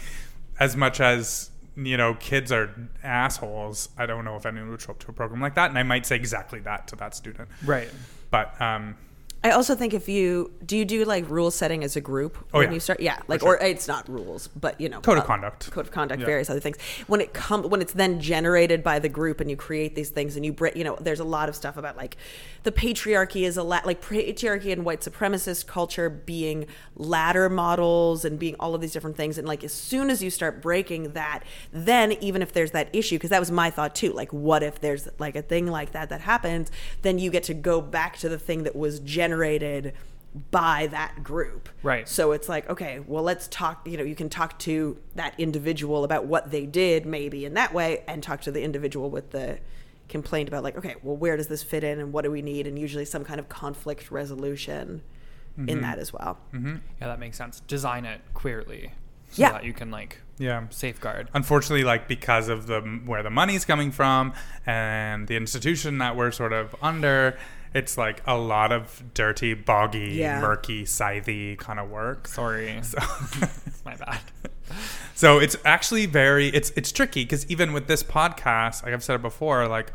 as 0.58 0.76
much 0.76 1.00
as 1.00 1.50
you 1.76 1.96
know 1.96 2.14
kids 2.14 2.50
are 2.50 2.74
assholes, 3.04 3.90
I 3.96 4.06
don't 4.06 4.24
know 4.24 4.36
if 4.36 4.44
anyone 4.44 4.70
would 4.70 4.80
show 4.80 4.92
up 4.92 4.98
to 5.00 5.10
a 5.10 5.12
program 5.12 5.40
like 5.40 5.54
that. 5.54 5.70
And 5.70 5.78
I 5.78 5.84
might 5.84 6.06
say 6.06 6.16
exactly 6.16 6.60
that 6.60 6.88
to 6.88 6.96
that 6.96 7.14
student. 7.14 7.48
Right. 7.64 7.88
But 8.30 8.60
um, 8.60 8.96
I 9.42 9.52
also 9.52 9.74
think 9.74 9.94
if 9.94 10.06
you 10.06 10.50
do 10.66 10.76
you 10.76 10.84
do 10.84 11.04
like 11.06 11.28
rule 11.30 11.50
setting 11.50 11.82
as 11.82 11.96
a 11.96 12.00
group 12.02 12.36
Oh, 12.52 12.58
when 12.58 12.68
yeah. 12.68 12.74
you 12.74 12.80
start, 12.80 13.00
yeah, 13.00 13.20
like 13.26 13.40
sure. 13.40 13.56
or 13.56 13.58
it's 13.64 13.88
not 13.88 14.06
rules, 14.06 14.48
but 14.48 14.78
you 14.78 14.90
know, 14.90 15.00
Code 15.00 15.16
of 15.16 15.24
uh, 15.24 15.26
conduct. 15.26 15.70
code 15.70 15.86
of 15.86 15.92
conduct, 15.92 16.20
Yeah. 16.20 16.26
various 16.26 16.50
other 16.50 16.60
things. 16.60 16.76
When 17.06 17.22
it 17.22 17.32
comes, 17.32 17.66
when 17.66 17.80
it's 17.80 17.94
then 17.94 18.20
generated 18.20 18.82
by 18.84 18.98
the 18.98 19.08
group, 19.08 19.40
and 19.40 19.48
you 19.48 19.56
create 19.56 19.94
these 19.94 20.10
things, 20.10 20.36
and 20.36 20.44
you 20.44 20.52
bring, 20.52 20.76
you 20.76 20.84
know, 20.84 20.96
there's 21.00 21.20
a 21.20 21.24
lot 21.24 21.48
of 21.48 21.56
stuff 21.56 21.78
about 21.78 21.96
like 21.96 22.18
the 22.64 22.70
patriarchy 22.72 23.42
is 23.46 23.56
a 23.56 23.62
la- 23.62 23.80
like 23.86 24.02
patriarchy 24.02 24.72
and 24.72 24.84
white 24.84 25.00
supremacist 25.00 25.66
culture 25.66 26.10
being 26.10 26.66
ladder 26.96 27.48
models 27.48 28.26
and 28.26 28.38
being 28.38 28.56
all 28.60 28.74
of 28.74 28.82
these 28.82 28.92
different 28.92 29.16
things, 29.16 29.38
and 29.38 29.48
like 29.48 29.64
as 29.64 29.72
soon 29.72 30.10
as 30.10 30.22
you 30.22 30.28
start 30.28 30.60
breaking 30.60 31.12
that, 31.14 31.44
then 31.72 32.12
even 32.20 32.42
if 32.42 32.52
there's 32.52 32.72
that 32.72 32.88
issue, 32.94 33.14
because 33.16 33.30
that 33.30 33.40
was 33.40 33.50
my 33.50 33.70
thought 33.70 33.94
too, 33.94 34.12
like 34.12 34.30
what 34.34 34.62
if 34.62 34.80
there's 34.82 35.08
like 35.18 35.34
a 35.34 35.42
thing 35.42 35.66
like 35.66 35.92
that 35.92 36.10
that 36.10 36.20
happens, 36.20 36.70
then 37.00 37.18
you 37.18 37.30
get 37.30 37.42
to 37.44 37.54
go 37.54 37.80
back 37.80 38.18
to 38.18 38.28
the 38.28 38.38
thing 38.38 38.64
that 38.64 38.76
was 38.76 39.00
generated 39.00 39.29
by 40.50 40.86
that 40.88 41.22
group. 41.24 41.68
Right. 41.82 42.08
So 42.08 42.32
it's 42.32 42.48
like, 42.48 42.70
okay, 42.70 43.00
well, 43.00 43.22
let's 43.22 43.48
talk. 43.48 43.86
You 43.86 43.96
know, 43.96 44.04
you 44.04 44.14
can 44.14 44.28
talk 44.28 44.58
to 44.60 44.96
that 45.16 45.34
individual 45.38 46.04
about 46.04 46.26
what 46.26 46.50
they 46.50 46.66
did, 46.66 47.04
maybe 47.04 47.44
in 47.44 47.54
that 47.54 47.74
way, 47.74 48.04
and 48.06 48.22
talk 48.22 48.40
to 48.42 48.52
the 48.52 48.62
individual 48.62 49.10
with 49.10 49.30
the 49.30 49.58
complaint 50.08 50.48
about, 50.48 50.62
like, 50.62 50.76
okay, 50.76 50.96
well, 51.02 51.16
where 51.16 51.36
does 51.36 51.48
this 51.48 51.62
fit 51.62 51.82
in, 51.82 51.98
and 51.98 52.12
what 52.12 52.22
do 52.22 52.30
we 52.30 52.42
need, 52.42 52.66
and 52.66 52.78
usually 52.78 53.04
some 53.04 53.24
kind 53.24 53.40
of 53.40 53.48
conflict 53.48 54.10
resolution 54.10 55.02
in 55.56 55.66
mm-hmm. 55.66 55.80
that 55.82 55.98
as 55.98 56.12
well. 56.12 56.38
Mm-hmm. 56.54 56.76
Yeah, 57.00 57.08
that 57.08 57.18
makes 57.18 57.36
sense. 57.36 57.60
Design 57.60 58.04
it 58.04 58.20
queerly, 58.34 58.92
so 59.30 59.42
Yeah. 59.42 59.52
that 59.52 59.64
you 59.64 59.72
can 59.72 59.90
like 59.90 60.18
yeah. 60.38 60.64
safeguard. 60.70 61.28
unfortunately 61.34 61.84
like 61.84 62.08
because 62.08 62.48
of 62.48 62.66
the 62.66 62.80
where 62.80 63.22
the 63.22 63.30
money's 63.30 63.64
coming 63.64 63.90
from 63.90 64.32
and 64.64 65.28
the 65.28 65.36
institution 65.36 65.98
that 65.98 66.16
we're 66.16 66.30
sort 66.30 66.52
of 66.52 66.74
under 66.80 67.36
it's 67.74 67.96
like 67.96 68.22
a 68.26 68.36
lot 68.36 68.72
of 68.72 69.02
dirty 69.14 69.54
boggy 69.54 70.10
Yeah. 70.14 70.40
murky 70.40 70.84
scythy 70.84 71.56
kind 71.56 71.78
of 71.78 71.88
work 71.90 72.26
Sorry, 72.28 72.80
so, 72.82 72.98
my 73.84 73.96
bad. 73.96 74.20
so 75.14 75.38
it's 75.38 75.56
actually 75.64 76.06
very 76.06 76.48
it's 76.48 76.70
it's 76.76 76.90
tricky 76.92 77.24
because 77.24 77.44
even 77.50 77.72
with 77.72 77.86
this 77.86 78.02
podcast 78.02 78.82
like 78.84 78.92
i've 78.92 79.02
said 79.04 79.16
it 79.16 79.22
before 79.22 79.66
like 79.68 79.92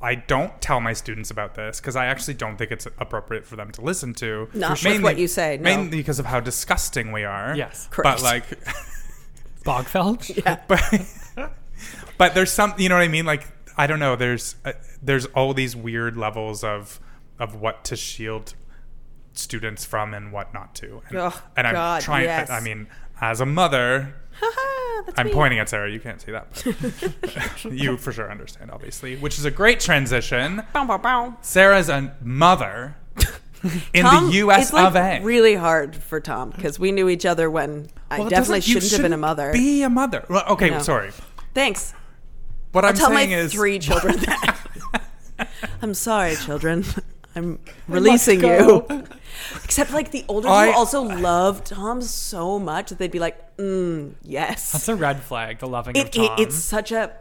I 0.00 0.14
don't 0.14 0.60
tell 0.62 0.80
my 0.80 0.92
students 0.92 1.32
about 1.32 1.56
this 1.56 1.80
because 1.80 1.96
I 1.96 2.06
actually 2.06 2.34
don't 2.34 2.56
think 2.56 2.70
it's 2.70 2.86
appropriate 3.00 3.44
for 3.44 3.56
them 3.56 3.72
to 3.72 3.80
listen 3.80 4.14
to. 4.14 4.48
Not 4.54 4.80
with 4.84 5.02
what 5.02 5.18
you 5.18 5.26
say, 5.26 5.56
no. 5.56 5.64
Mainly 5.64 5.96
because 5.96 6.20
of 6.20 6.26
how 6.26 6.38
disgusting 6.38 7.10
we 7.10 7.24
are. 7.24 7.56
Yes. 7.56 7.88
Correct. 7.90 8.18
But 8.18 8.22
like, 8.22 8.44
Bogfeld. 9.64 10.40
Yeah. 10.46 10.60
but 10.68 11.50
but 12.16 12.34
there's 12.36 12.52
some 12.52 12.74
you 12.78 12.88
know 12.88 12.94
what 12.94 13.02
I 13.02 13.08
mean 13.08 13.26
like 13.26 13.48
I 13.76 13.88
don't 13.88 13.98
know 13.98 14.14
there's 14.14 14.54
uh, 14.64 14.74
there's 15.02 15.26
all 15.26 15.52
these 15.52 15.74
weird 15.74 16.16
levels 16.16 16.62
of 16.62 17.00
of 17.38 17.54
what 17.54 17.84
to 17.84 17.96
shield 17.96 18.54
students 19.32 19.84
from 19.84 20.14
and 20.14 20.32
what 20.32 20.52
not 20.52 20.74
to 20.74 21.00
and, 21.08 21.18
Oh, 21.18 21.42
and 21.56 21.66
I'm 21.66 21.74
God, 21.74 22.02
trying 22.02 22.24
yes. 22.24 22.50
I 22.50 22.60
mean 22.60 22.88
as 23.20 23.40
a 23.40 23.46
mother 23.46 24.14
that's 25.06 25.18
I'm 25.18 25.26
me. 25.26 25.32
pointing 25.32 25.58
at 25.60 25.68
Sarah 25.68 25.90
you 25.90 26.00
can't 26.00 26.20
see 26.20 26.32
that 26.32 26.48
but 27.20 27.64
you 27.72 27.96
for 27.96 28.12
sure 28.12 28.30
understand 28.30 28.70
obviously 28.72 29.16
which 29.16 29.38
is 29.38 29.44
a 29.44 29.50
great 29.50 29.78
transition 29.80 30.62
Bow, 30.72 30.84
bow, 30.86 30.98
bow. 30.98 31.36
Sarah's 31.40 31.88
a 31.88 32.16
mother 32.20 32.96
in 33.94 34.04
Tom, 34.04 34.26
the 34.30 34.32
US 34.38 34.62
it's 34.64 34.72
like 34.72 34.86
of 34.86 34.96
A 34.96 35.20
really 35.22 35.54
hard 35.54 35.94
for 35.96 36.20
Tom 36.20 36.50
because 36.50 36.78
we 36.80 36.90
knew 36.92 37.08
each 37.08 37.24
other 37.26 37.48
when 37.50 37.88
I 38.10 38.18
Well, 38.18 38.26
it 38.26 38.30
definitely 38.30 38.60
doesn't- 38.60 38.72
shouldn't 38.72 38.92
have 38.92 39.02
been 39.02 39.12
a 39.12 39.16
mother. 39.16 39.52
be 39.52 39.82
a 39.82 39.90
mother 39.90 40.24
well, 40.28 40.44
okay 40.50 40.70
No. 40.70 40.80
sorry 40.82 41.10
Thanks. 41.54 41.92
what 42.72 42.82
tell 42.96 43.10
my 43.10 43.20
saying 43.24 43.32
is 43.32 43.52
three 43.52 43.78
children. 43.78 44.16
I'm 45.82 45.94
sorry, 45.94 46.34
children. 46.36 46.84
I'm 47.38 47.58
releasing 47.86 48.40
you. 48.42 48.86
Except 49.64 49.92
like 49.92 50.10
the 50.10 50.24
older 50.28 50.48
I- 50.48 50.66
people 50.66 50.78
also 50.80 51.02
love 51.02 51.64
Tom 51.64 52.02
so 52.02 52.58
much 52.58 52.90
that 52.90 52.98
they'd 52.98 53.10
be 53.10 53.18
like, 53.20 53.56
mm, 53.56 54.14
yes. 54.22 54.72
That's 54.72 54.88
a 54.88 54.96
red 54.96 55.20
flag. 55.22 55.58
The 55.60 55.68
loving 55.68 55.96
it, 55.96 56.04
of 56.06 56.10
Tom. 56.10 56.24
it, 56.38 56.42
it's 56.42 56.56
such 56.56 56.92
a 56.92 57.12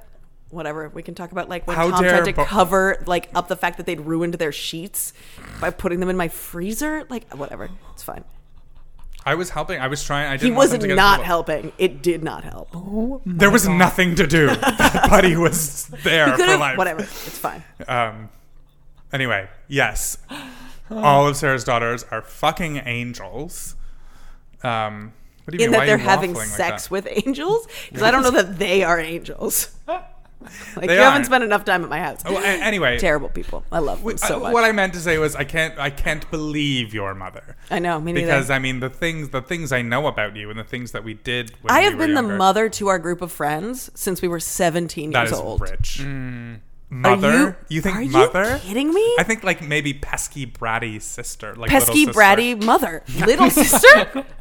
whatever 0.49 0.89
we 0.93 1.03
can 1.03 1.13
talk 1.13 1.31
about 1.33 1.49
like 1.49 1.67
when 1.67 1.75
How 1.75 1.89
Tom 1.89 2.03
tried 2.03 2.23
to 2.25 2.33
bo- 2.33 2.45
cover 2.45 3.03
like 3.05 3.29
up 3.35 3.49
the 3.49 3.55
fact 3.57 3.77
that 3.77 3.85
they'd 3.85 3.99
ruined 4.01 4.33
their 4.35 4.51
sheets 4.53 5.11
by 5.59 5.69
putting 5.69 5.99
them 5.99 6.09
in 6.09 6.17
my 6.17 6.27
freezer. 6.29 7.05
Like 7.09 7.31
whatever, 7.33 7.69
it's 7.93 8.03
fine. 8.03 8.23
I 9.25 9.35
was 9.35 9.49
helping. 9.49 9.79
I 9.79 9.87
was 9.87 10.01
trying. 10.03 10.27
I 10.27 10.31
He 10.33 10.37
didn't 10.37 10.55
want 10.55 10.65
was 10.65 10.71
them 10.71 10.79
to 10.81 10.87
get 10.87 10.95
not 10.95 11.15
into- 11.19 11.25
helping. 11.27 11.71
It 11.77 12.01
did 12.01 12.23
not 12.23 12.45
help. 12.45 12.69
There 13.25 13.51
was 13.51 13.67
nothing 13.67 14.15
to 14.15 14.25
do. 14.25 14.47
that 14.55 15.07
buddy 15.09 15.35
was 15.35 15.87
there 16.03 16.29
for 16.31 16.37
Could've- 16.37 16.59
life. 16.59 16.77
whatever, 16.77 17.01
it's 17.01 17.37
fine. 17.37 17.61
Um. 17.87 18.29
Anyway, 19.13 19.49
yes, 19.67 20.17
all 20.91 21.27
of 21.27 21.35
Sarah's 21.37 21.63
daughters 21.63 22.05
are 22.11 22.21
fucking 22.21 22.77
angels. 22.85 23.75
Um. 24.63 25.13
What 25.45 25.51
do 25.53 25.59
you 25.59 25.65
in 25.65 25.71
mean? 25.71 25.71
that 25.71 25.77
Why 25.77 25.83
are 25.83 25.87
they're 25.87 25.97
you 25.97 26.03
having 26.03 26.31
waffling 26.33 26.35
like 26.35 26.47
sex 26.47 26.83
that? 26.83 26.91
with 26.91 27.07
angels 27.25 27.67
because 27.87 28.03
I 28.03 28.11
don't 28.11 28.21
know 28.23 28.31
that 28.31 28.59
they 28.59 28.83
are 28.83 28.99
angels. 28.99 29.73
Like 30.75 30.87
They 30.87 30.93
you 30.93 30.99
haven't 31.01 31.13
aren't. 31.13 31.25
spent 31.25 31.43
enough 31.43 31.65
time 31.65 31.83
at 31.83 31.89
my 31.89 31.97
house. 31.99 32.21
Oh, 32.23 32.37
a- 32.37 32.41
anyway, 32.45 32.99
Terrible 32.99 33.27
people. 33.27 33.65
I 33.71 33.79
love 33.79 34.03
them 34.03 34.13
uh, 34.13 34.17
so 34.17 34.39
much. 34.39 34.53
what 34.53 34.63
I 34.63 34.71
meant 34.71 34.93
to 34.93 34.99
say 34.99 35.17
was 35.17 35.35
I 35.35 35.43
can't. 35.43 35.77
I 35.79 35.89
can't 35.89 36.29
believe 36.29 36.93
your 36.93 37.15
mother. 37.15 37.57
I 37.71 37.79
know, 37.79 37.99
me 37.99 38.13
neither. 38.13 38.27
Because 38.27 38.51
I 38.51 38.59
mean 38.59 38.79
the 38.79 38.89
things 38.89 39.29
the 39.29 39.41
things 39.41 39.71
I 39.71 39.81
know 39.81 40.05
about 40.05 40.35
you 40.35 40.51
and 40.51 40.57
the 40.59 40.63
things 40.63 40.91
that 40.91 41.03
we 41.03 41.15
did. 41.15 41.51
When 41.63 41.71
I 41.73 41.79
we 41.79 41.83
have 41.85 41.93
were 41.95 41.99
been 42.05 42.13
the 42.13 42.21
younger, 42.21 42.37
mother 42.37 42.69
to 42.69 42.87
our 42.87 42.99
group 42.99 43.21
of 43.23 43.31
friends 43.31 43.89
since 43.95 44.21
we 44.21 44.27
were 44.27 44.39
17 44.39 45.09
That 45.11 45.21
years 45.21 45.31
is 45.31 45.39
old. 45.39 45.59
rich. 45.61 46.01
Are 46.89 46.95
Mother? 47.17 47.57
you, 47.67 47.81
think 47.81 47.97
are 47.97 48.05
mother? 48.05 48.53
You 48.53 48.59
kidding 48.59 48.93
me? 48.93 49.15
I 49.19 49.23
think 49.23 49.43
like 49.43 49.61
maybe 49.61 49.93
pesky 49.93 50.47
bratty 50.47 51.01
sister, 51.01 51.53
like 51.55 51.69
Pesky, 51.69 52.05
sister. 52.05 52.17
bratty 52.19 52.63
mother, 52.63 53.03
little 53.25 53.49
sister. 53.49 54.25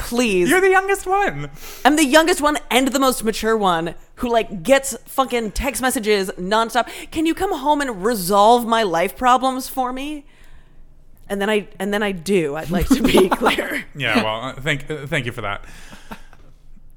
Please, 0.00 0.50
You're 0.50 0.60
the 0.60 0.68
youngest 0.70 1.06
one. 1.06 1.50
I'm 1.84 1.96
the 1.96 2.04
youngest 2.04 2.40
one 2.42 2.58
and 2.70 2.88
the 2.88 2.98
most 2.98 3.24
mature 3.24 3.56
one 3.56 3.94
who 4.16 4.30
like 4.30 4.62
gets 4.62 4.96
fucking 5.06 5.52
text 5.52 5.80
messages 5.82 6.30
nonstop. 6.32 6.86
Can 7.10 7.24
you 7.26 7.34
come 7.34 7.52
home 7.52 7.80
and 7.80 8.04
resolve 8.04 8.66
my 8.66 8.82
life 8.82 9.16
problems 9.16 9.68
for 9.68 9.92
me? 9.92 10.26
And 11.28 11.40
then 11.40 11.48
I 11.48 11.68
and 11.80 11.92
then 11.94 12.02
I 12.02 12.12
do. 12.12 12.54
I'd 12.56 12.70
like 12.70 12.86
to 12.88 13.02
be 13.02 13.28
clear. 13.30 13.86
Yeah, 13.96 14.22
well, 14.22 14.40
uh, 14.50 14.52
thank 14.60 14.88
uh, 14.90 15.06
thank 15.06 15.24
you 15.26 15.32
for 15.32 15.40
that. 15.40 15.64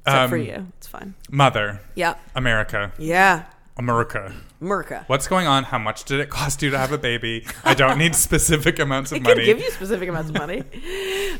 Except 0.05 0.29
for 0.29 0.35
Um, 0.37 0.41
you, 0.43 0.67
it's 0.77 0.87
fine. 0.87 1.15
Mother, 1.31 1.79
Yeah, 1.95 2.15
America, 2.35 2.91
yeah, 2.97 3.45
America. 3.77 4.33
Merca. 4.61 5.05
What's 5.07 5.27
going 5.27 5.45
on? 5.45 5.63
How 5.65 5.77
much 5.77 6.03
did 6.05 6.19
it 6.19 6.29
cost 6.31 6.61
you 6.63 6.71
to 6.71 6.77
have 6.77 6.91
a 6.91 6.97
baby? 6.97 7.45
I 7.63 7.73
don't 7.75 7.97
need 7.99 8.15
specific 8.27 8.79
amounts 8.79 9.11
of 9.11 9.17
I 9.19 9.21
money. 9.21 9.35
could 9.35 9.45
give 9.45 9.59
you 9.59 9.69
specific 9.71 10.09
amounts 10.09 10.29
of 10.29 10.35
money. 10.35 10.63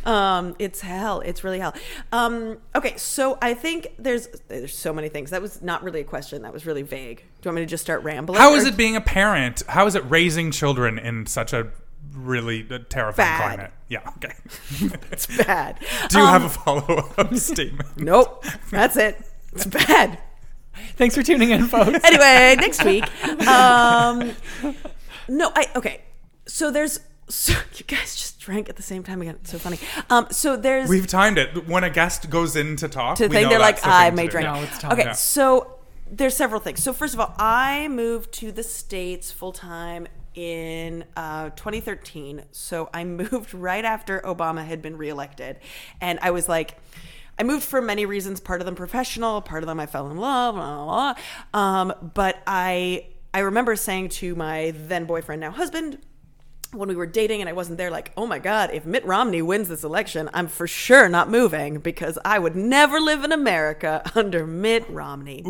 um, 0.05 0.55
it's 0.59 0.81
hell. 0.81 1.21
It's 1.21 1.43
really 1.43 1.59
hell. 1.59 1.73
Um, 2.11 2.57
okay, 2.75 2.95
so 2.97 3.37
I 3.41 3.53
think 3.53 3.93
there's 3.97 4.27
there's 4.47 4.77
so 4.77 4.93
many 4.93 5.09
things. 5.09 5.31
That 5.31 5.41
was 5.41 5.61
not 5.61 5.83
really 5.83 6.01
a 6.01 6.05
question. 6.05 6.43
That 6.43 6.53
was 6.53 6.65
really 6.65 6.83
vague. 6.83 7.17
Do 7.17 7.23
you 7.23 7.49
want 7.49 7.55
me 7.55 7.61
to 7.61 7.65
just 7.65 7.83
start 7.83 8.03
rambling? 8.03 8.39
How 8.39 8.53
is 8.55 8.65
Or- 8.65 8.69
it 8.69 8.77
being 8.77 8.95
a 8.95 9.01
parent? 9.01 9.63
How 9.67 9.87
is 9.87 9.95
it 9.95 10.03
raising 10.09 10.51
children 10.51 10.99
in 10.99 11.25
such 11.25 11.53
a 11.53 11.67
really 12.13 12.65
uh, 12.69 12.79
terrifying 12.89 13.27
Bad. 13.27 13.41
climate? 13.55 13.71
Yeah, 13.89 13.99
okay. 14.17 14.33
It's 15.11 15.25
bad. 15.37 15.79
Do 16.09 16.19
you 16.19 16.23
Um, 16.25 16.29
have 16.31 16.43
a 16.43 16.49
follow 16.49 17.11
up 17.17 17.33
statement? 17.35 17.97
Nope. 17.97 18.45
That's 18.69 18.95
it. 18.97 19.19
It's 19.53 19.65
bad. 19.65 20.19
Thanks 20.95 21.15
for 21.15 21.23
tuning 21.23 21.51
in, 21.51 21.67
folks. 21.67 21.99
Anyway, 22.03 22.55
next 22.59 22.83
week. 22.83 23.03
Um, 23.47 24.31
no, 25.27 25.51
I 25.55 25.67
okay. 25.75 26.01
So 26.47 26.71
there's 26.71 26.99
so 27.29 27.53
you 27.75 27.85
guys 27.85 28.15
just 28.15 28.39
drank 28.39 28.69
at 28.69 28.75
the 28.77 28.83
same 28.83 29.03
time 29.03 29.21
again. 29.21 29.35
It's 29.41 29.51
so 29.51 29.57
funny. 29.59 29.79
Um, 30.09 30.27
so 30.31 30.55
there's 30.55 30.89
We've 30.89 31.07
timed 31.07 31.37
it. 31.37 31.67
When 31.67 31.83
a 31.83 31.89
guest 31.89 32.29
goes 32.29 32.55
in 32.55 32.75
to 32.77 32.87
talk, 32.87 33.17
to 33.17 33.27
we 33.27 33.35
think 33.35 33.43
know 33.43 33.49
they're 33.49 33.59
like 33.59 33.75
that's 33.81 33.85
the 33.85 33.93
I 33.93 34.05
thing 34.05 34.11
to 34.11 34.15
may 34.15 34.25
do. 34.25 34.31
drink. 34.31 34.47
No, 34.47 34.55
it's 34.63 34.77
time. 34.79 34.91
okay, 34.93 35.03
Yeah. 35.03 35.11
so 35.13 35.75
there's 36.09 36.35
several 36.35 36.61
things. 36.61 36.81
So 36.81 36.93
first 36.93 37.13
of 37.13 37.19
all, 37.19 37.33
I 37.37 37.87
moved 37.89 38.31
to 38.35 38.51
the 38.51 38.63
states 38.63 39.31
full 39.31 39.51
time 39.51 40.07
in 40.35 41.03
uh, 41.17 41.49
2013. 41.49 42.43
So 42.51 42.89
I 42.93 43.03
moved 43.21 43.53
right 43.53 43.83
after 43.83 44.21
Obama 44.21 44.65
had 44.65 44.81
been 44.81 44.97
reelected, 44.97 45.59
and 46.01 46.19
I 46.21 46.31
was 46.31 46.47
like. 46.49 46.77
I 47.39 47.43
moved 47.43 47.63
for 47.63 47.81
many 47.81 48.05
reasons. 48.05 48.39
Part 48.39 48.61
of 48.61 48.65
them 48.65 48.75
professional, 48.75 49.41
part 49.41 49.63
of 49.63 49.67
them 49.67 49.79
I 49.79 49.85
fell 49.85 50.09
in 50.09 50.17
love. 50.17 50.55
Blah, 50.55 50.85
blah, 50.85 51.13
blah. 51.53 51.59
Um, 51.59 52.11
but 52.13 52.41
I 52.47 53.07
I 53.33 53.39
remember 53.39 53.75
saying 53.75 54.09
to 54.09 54.35
my 54.35 54.73
then 54.75 55.05
boyfriend, 55.05 55.41
now 55.41 55.51
husband, 55.51 55.99
when 56.77 56.89
we 56.89 56.95
were 56.95 57.05
dating 57.05 57.41
and 57.41 57.49
I 57.49 57.53
wasn't 57.53 57.77
there, 57.77 57.89
like, 57.89 58.11
oh 58.17 58.27
my 58.27 58.39
God, 58.39 58.69
if 58.73 58.85
Mitt 58.85 59.05
Romney 59.05 59.41
wins 59.41 59.67
this 59.67 59.83
election, 59.83 60.29
I'm 60.33 60.47
for 60.47 60.67
sure 60.67 61.09
not 61.09 61.29
moving 61.29 61.79
because 61.79 62.19
I 62.23 62.39
would 62.39 62.55
never 62.55 62.99
live 62.99 63.23
in 63.23 63.31
America 63.31 64.03
under 64.15 64.45
Mitt 64.45 64.89
Romney. 64.89 65.43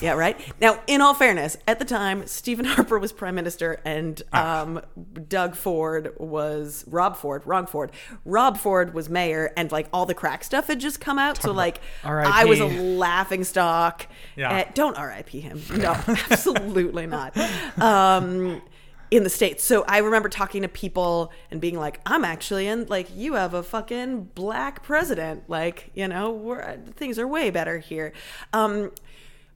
Yeah, 0.00 0.12
right? 0.12 0.38
Now, 0.60 0.80
in 0.86 1.00
all 1.00 1.14
fairness, 1.14 1.56
at 1.66 1.78
the 1.78 1.84
time, 1.84 2.26
Stephen 2.26 2.64
Harper 2.66 2.98
was 2.98 3.12
prime 3.12 3.34
minister 3.34 3.80
and 3.84 4.20
um, 4.32 4.80
Doug 5.28 5.54
Ford 5.54 6.12
was 6.18 6.84
Rob 6.88 7.16
Ford, 7.16 7.42
wrong 7.46 7.66
Ford. 7.66 7.92
Rob 8.24 8.58
Ford 8.58 8.94
was 8.94 9.08
mayor 9.08 9.52
and 9.56 9.70
like 9.72 9.88
all 9.92 10.06
the 10.06 10.14
crack 10.14 10.44
stuff 10.44 10.66
had 10.66 10.80
just 10.80 11.00
come 11.00 11.18
out. 11.18 11.40
So, 11.40 11.52
like, 11.52 11.80
I 12.04 12.44
was 12.44 12.60
a 12.60 12.66
laughing 12.66 13.44
stock. 13.44 14.06
Yeah. 14.36 14.50
at- 14.50 14.74
don't 14.74 14.98
RIP 14.98 15.28
him. 15.30 15.60
No, 15.70 15.92
absolutely 16.30 17.06
not. 17.06 17.36
Um, 17.78 18.62
in 19.10 19.24
the 19.24 19.30
states. 19.30 19.64
So 19.64 19.84
I 19.88 19.98
remember 19.98 20.28
talking 20.28 20.62
to 20.62 20.68
people 20.68 21.32
and 21.50 21.60
being 21.60 21.76
like, 21.78 22.00
"I'm 22.06 22.24
actually 22.24 22.66
in 22.66 22.86
like 22.86 23.08
you 23.14 23.34
have 23.34 23.54
a 23.54 23.62
fucking 23.62 24.30
black 24.34 24.82
president. 24.82 25.48
Like, 25.48 25.90
you 25.94 26.06
know, 26.08 26.30
we're, 26.30 26.76
things 26.96 27.18
are 27.18 27.26
way 27.26 27.50
better 27.50 27.78
here." 27.78 28.12
Um, 28.52 28.92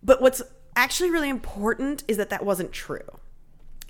but 0.02 0.20
what's 0.20 0.42
actually 0.76 1.10
really 1.10 1.28
important 1.28 2.02
is 2.08 2.16
that 2.16 2.30
that 2.30 2.44
wasn't 2.44 2.72
true. 2.72 3.06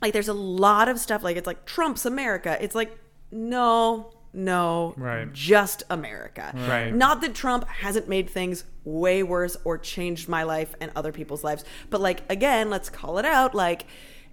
Like, 0.02 0.12
there's 0.12 0.28
a 0.28 0.34
lot 0.34 0.88
of 0.88 0.98
stuff 0.98 1.22
like 1.22 1.36
it's 1.36 1.46
like 1.46 1.64
Trump's 1.64 2.04
America. 2.04 2.58
It's 2.60 2.74
like 2.74 2.96
no. 3.30 4.10
No, 4.36 4.94
Right. 4.96 5.32
just 5.32 5.84
America. 5.90 6.52
Right. 6.68 6.92
Not 6.92 7.20
that 7.20 7.36
Trump 7.36 7.68
hasn't 7.68 8.08
made 8.08 8.28
things 8.28 8.64
way 8.82 9.22
worse 9.22 9.56
or 9.64 9.78
changed 9.78 10.28
my 10.28 10.42
life 10.42 10.74
and 10.80 10.90
other 10.96 11.12
people's 11.12 11.44
lives, 11.44 11.64
but 11.88 12.00
like 12.00 12.22
again, 12.28 12.68
let's 12.68 12.90
call 12.90 13.18
it 13.18 13.24
out. 13.24 13.54
Like, 13.54 13.86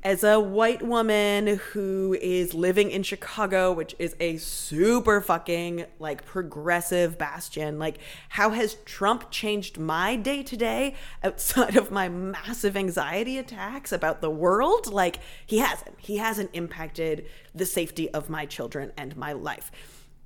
as 0.04 0.24
a 0.24 0.39
white 0.39 0.82
woman 0.82 1.60
who 1.72 2.18
is 2.22 2.54
living 2.54 2.89
in 2.89 3.04
Chicago, 3.04 3.72
which 3.72 3.95
is 3.99 4.16
a 4.20 4.38
super 4.38 5.22
fucking 5.22 5.86
like 5.99 6.26
progressive 6.26 7.18
bastion, 7.18 7.78
like, 7.78 7.99
how 8.30 8.49
has 8.52 8.76
Trump 8.86 9.30
changed 9.30 9.78
my 9.78 10.16
day 10.16 10.41
to 10.43 10.58
day 10.58 10.95
outside 11.24 11.78
of 11.78 11.91
my 11.91 12.10
massive 12.10 12.76
anxiety 12.76 13.38
attacks 13.38 13.91
about 13.91 14.22
the 14.22 14.30
world? 14.30 14.91
Like, 14.91 15.20
he 15.45 15.60
hasn't. 15.60 15.95
He 15.99 16.18
hasn't 16.18 16.49
impacted 16.54 17.26
the 17.54 17.66
safety 17.66 18.10
of 18.10 18.30
my 18.30 18.45
children 18.45 18.91
and 18.97 19.16
my 19.16 19.34
life 19.34 19.72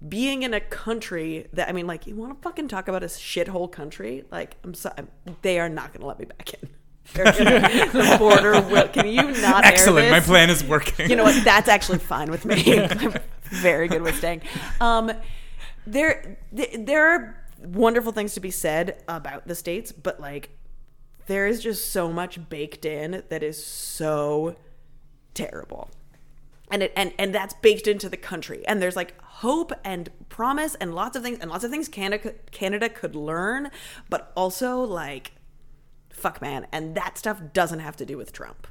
being 0.08 0.44
in 0.44 0.54
a 0.54 0.60
country 0.60 1.48
that 1.54 1.70
I 1.70 1.72
mean, 1.72 1.88
like, 1.88 2.06
you 2.06 2.16
want 2.16 2.36
to 2.36 2.42
fucking 2.42 2.68
talk 2.68 2.88
about 2.88 3.04
a 3.04 3.08
shithole 3.08 3.72
country? 3.72 4.24
Like, 4.32 4.58
I'm 4.64 4.74
sorry, 4.74 5.08
they 5.42 5.60
are 5.60 5.70
not 5.70 5.94
to 5.94 6.06
let 6.06 6.20
me 6.20 6.26
back 6.26 6.54
in. 6.54 6.70
The 7.14 8.16
border 8.20 8.62
will. 8.70 8.88
Can 8.90 9.08
you 9.08 9.32
not? 9.42 9.66
Excellent. 9.66 10.12
My 10.12 10.20
plan 10.20 10.50
is 10.50 10.64
working. 10.64 11.10
You 11.10 11.16
know 11.16 11.24
what? 11.24 11.44
That's 11.44 11.70
actually 11.70 12.00
fine 12.00 12.30
with 12.30 12.46
me. 12.46 12.80
I'm 12.84 13.14
very 13.44 13.88
good 13.88 14.02
with 14.02 14.16
staying. 14.18 14.42
Um, 14.82 15.12
there, 15.88 16.38
there 16.52 17.08
are 17.08 17.44
wonderful 17.64 18.12
things 18.12 18.34
to 18.34 18.40
be 18.40 18.52
said 18.52 19.02
about 19.08 19.48
the 19.48 19.56
states, 19.56 19.92
but 19.92 20.20
like, 20.20 20.50
there 21.28 21.48
is 21.48 21.62
just 21.62 21.92
so 21.92 22.12
much 22.12 22.50
baked 22.50 22.86
in 22.86 23.24
that 23.30 23.44
is 23.44 23.64
so 23.64 24.56
terrible 25.34 25.90
and 26.72 26.84
it 26.84 26.94
and 26.96 27.14
and 27.20 27.34
that's 27.34 27.54
baked 27.56 27.88
into 27.88 28.10
the 28.10 28.18
country 28.18 28.66
and 28.68 28.82
there's 28.82 28.96
like 28.96 29.20
hope 29.22 29.72
and 29.84 30.10
promise 30.30 30.76
and 30.76 30.96
lots 30.96 31.16
of 31.16 31.24
things 31.24 31.38
and 31.40 31.50
lots 31.50 31.64
of 31.64 31.72
things 31.72 31.88
canada 31.88 32.34
canada 32.52 32.90
could 32.90 33.16
learn 33.16 33.70
but 34.10 34.32
also 34.36 34.80
like 34.80 35.34
fuck 36.16 36.42
man. 36.42 36.68
And 36.72 36.96
that 36.96 37.18
stuff 37.18 37.42
doesn't 37.54 37.80
have 37.80 37.96
to 37.98 38.06
do 38.06 38.18
with 38.18 38.32
trump. 38.32 38.68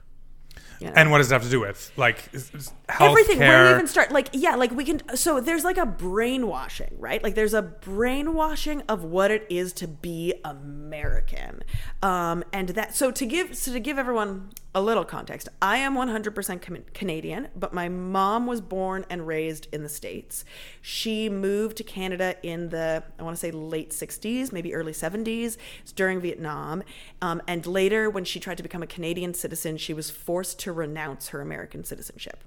You 0.81 0.89
know? 0.89 0.95
and 0.97 1.11
what 1.13 1.19
does 1.19 1.31
it 1.31 1.35
have 1.35 1.45
to 1.45 1.49
do 1.51 1.61
with? 1.61 1.93
Like 1.97 2.29
is- 2.33 2.51
is 2.53 2.73
healthcare? 2.89 3.11
everything. 3.11 3.39
Where 3.39 3.63
do 3.63 3.69
we 3.71 3.75
even 3.77 3.87
start? 3.87 4.11
Like 4.11 4.29
yeah 4.33 4.57
like 4.57 4.73
we 4.73 4.85
can 4.85 5.01
so 5.17 5.41
there's 5.41 5.63
like 5.63 5.79
a 5.79 5.87
brainwashing 5.87 6.97
right? 6.99 7.23
Like 7.23 7.37
there's 7.37 7.55
a 7.55 7.63
brainwashing 7.63 8.83
of 8.89 9.05
what 9.05 9.31
it 9.31 9.47
is 9.49 9.73
to 9.75 9.87
be 9.89 10.35
american. 10.45 11.63
Um 12.03 12.43
and 12.53 12.71
that 12.71 12.95
so 12.95 13.11
to 13.13 13.25
give 13.25 13.57
so 13.57 13.73
to 13.73 13.79
give 13.81 13.99
everyone 13.99 14.51
a 14.75 14.83
little 14.83 15.05
context. 15.05 15.49
I 15.63 15.79
am 15.79 15.95
100% 15.95 16.61
Can- 16.61 16.85
canadian 16.93 17.49
but 17.57 17.73
my 17.73 17.89
mom 17.89 18.47
was 18.47 18.61
born 18.61 19.05
and 19.09 19.27
raised 19.27 19.69
in 19.73 19.83
the 19.83 19.89
states. 19.89 20.45
She 20.81 21.29
moved 21.29 21.77
to 21.77 21.85
canada 21.85 22.37
in 22.43 22.71
the 22.71 23.03
i 23.19 23.23
want 23.23 23.37
to 23.37 23.41
say 23.41 23.51
late 23.51 23.91
60s 23.91 24.53
maybe 24.53 24.75
early 24.75 24.93
70s 24.93 25.57
it's 25.81 25.93
during 25.93 26.21
vietnam 26.21 26.83
um, 27.23 27.43
and 27.47 27.67
later 27.67 28.09
when 28.11 28.25
she 28.25 28.41
tried 28.41 28.57
to 28.57 28.63
become 28.63 28.83
a 28.83 28.87
canadian 28.87 29.35
citizen 29.35 29.77
she 29.77 29.95
was 29.95 30.11
forced 30.11 30.59
to 30.61 30.73
renounce 30.73 31.29
her 31.29 31.41
american 31.41 31.85
citizenship. 31.85 32.43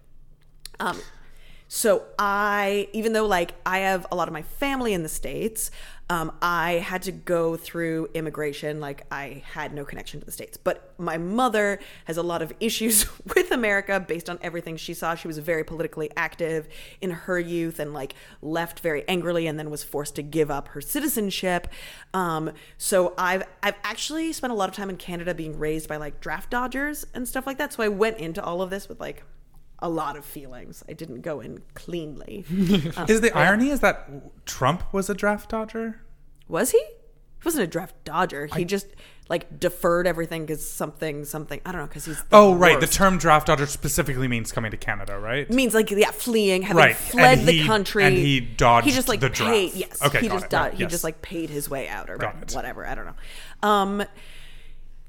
Um, 0.79 0.99
so 1.67 2.03
I, 2.17 2.87
even 2.93 3.13
though 3.13 3.25
like 3.25 3.53
I 3.65 3.79
have 3.79 4.05
a 4.11 4.15
lot 4.15 4.27
of 4.27 4.33
my 4.33 4.41
family 4.41 4.93
in 4.93 5.03
the 5.03 5.09
states, 5.09 5.69
um, 6.09 6.31
I 6.41 6.73
had 6.73 7.01
to 7.03 7.11
go 7.11 7.57
through 7.57 8.09
immigration. 8.13 8.79
Like 8.79 9.05
I 9.11 9.43
had 9.51 9.73
no 9.73 9.83
connection 9.83 10.21
to 10.21 10.25
the 10.25 10.31
states, 10.31 10.55
but 10.55 10.93
my 10.97 11.17
mother 11.17 11.79
has 12.05 12.15
a 12.15 12.23
lot 12.23 12.41
of 12.41 12.53
issues 12.61 13.05
with 13.35 13.51
America 13.51 13.99
based 13.99 14.29
on 14.29 14.39
everything 14.41 14.77
she 14.77 14.93
saw. 14.93 15.15
She 15.15 15.27
was 15.27 15.37
very 15.37 15.65
politically 15.65 16.09
active 16.15 16.69
in 17.01 17.11
her 17.11 17.39
youth 17.39 17.79
and 17.79 17.93
like 17.93 18.15
left 18.41 18.79
very 18.79 19.07
angrily, 19.09 19.47
and 19.47 19.59
then 19.59 19.69
was 19.69 19.83
forced 19.83 20.15
to 20.15 20.23
give 20.23 20.49
up 20.49 20.69
her 20.69 20.81
citizenship. 20.81 21.67
Um, 22.13 22.51
so 22.77 23.13
I've 23.17 23.43
I've 23.61 23.75
actually 23.83 24.31
spent 24.31 24.53
a 24.53 24.55
lot 24.55 24.69
of 24.69 24.75
time 24.75 24.89
in 24.89 24.97
Canada 24.97 25.33
being 25.33 25.59
raised 25.59 25.89
by 25.89 25.97
like 25.97 26.21
draft 26.21 26.49
dodgers 26.49 27.05
and 27.13 27.27
stuff 27.27 27.45
like 27.45 27.57
that. 27.57 27.73
So 27.73 27.83
I 27.83 27.89
went 27.89 28.17
into 28.17 28.41
all 28.41 28.61
of 28.61 28.69
this 28.69 28.87
with 28.87 29.01
like 29.01 29.23
a 29.79 29.89
lot 29.89 30.15
of 30.17 30.25
feelings. 30.25 30.83
I 30.89 30.93
didn't 30.93 31.21
go 31.21 31.39
in 31.39 31.61
cleanly. 31.73 32.45
Uh, 32.97 33.05
is 33.09 33.21
the 33.21 33.31
irony 33.35 33.69
is 33.69 33.79
that 33.81 34.45
Trump 34.45 34.91
was 34.93 35.09
a 35.09 35.13
draft 35.13 35.49
dodger? 35.49 36.01
was 36.47 36.71
he? 36.71 36.77
He 36.79 37.45
wasn't 37.45 37.65
a 37.65 37.67
draft 37.67 37.93
dodger. 38.03 38.47
He 38.47 38.65
just 38.65 38.87
like 39.29 39.59
deferred 39.59 40.07
everything 40.07 40.45
because 40.47 40.67
something, 40.67 41.23
something. 41.23 41.61
I 41.65 41.71
don't 41.71 41.81
know 41.81 41.87
because 41.87 42.05
he's. 42.05 42.17
the 42.17 42.25
Oh, 42.31 42.55
right. 42.55 42.79
The 42.79 42.87
term 42.87 43.19
draft 43.19 43.45
dodger 43.47 43.67
specifically 43.67 44.27
means 44.27 44.51
coming 44.51 44.71
to 44.71 44.77
Canada, 44.77 45.19
right? 45.19 45.47
means 45.51 45.75
like 45.75 45.91
yeah, 45.91 46.09
fleeing, 46.09 46.63
having 46.63 46.77
Right, 46.77 46.95
fled 46.95 47.39
and 47.39 47.47
the 47.47 47.51
he- 47.51 47.65
country, 47.67 48.03
and 48.05 48.15
he 48.17 48.39
dodged 48.39 48.87
He 48.87 48.91
just 48.93 49.07
like 49.07 49.19
the 49.19 49.29
paid. 49.29 49.71
draft. 49.71 49.75
Yes, 49.75 50.01
Okay, 50.03 50.21
he 50.21 50.27
got 50.29 50.33
just 50.33 50.45
it, 50.45 50.49
dod- 50.49 50.61
right, 50.63 50.73
he 50.73 50.79
yes. 50.81 50.91
just 50.91 51.03
like 51.03 51.21
paid 51.21 51.51
his 51.51 51.69
way 51.69 51.87
out 51.87 52.09
or 52.09 52.17
Got 52.17 52.41
it. 52.41 52.53
whatever. 52.55 52.87
I 52.87 52.95
don't 52.95 53.05
know. 53.05 53.67
Um, 53.69 54.03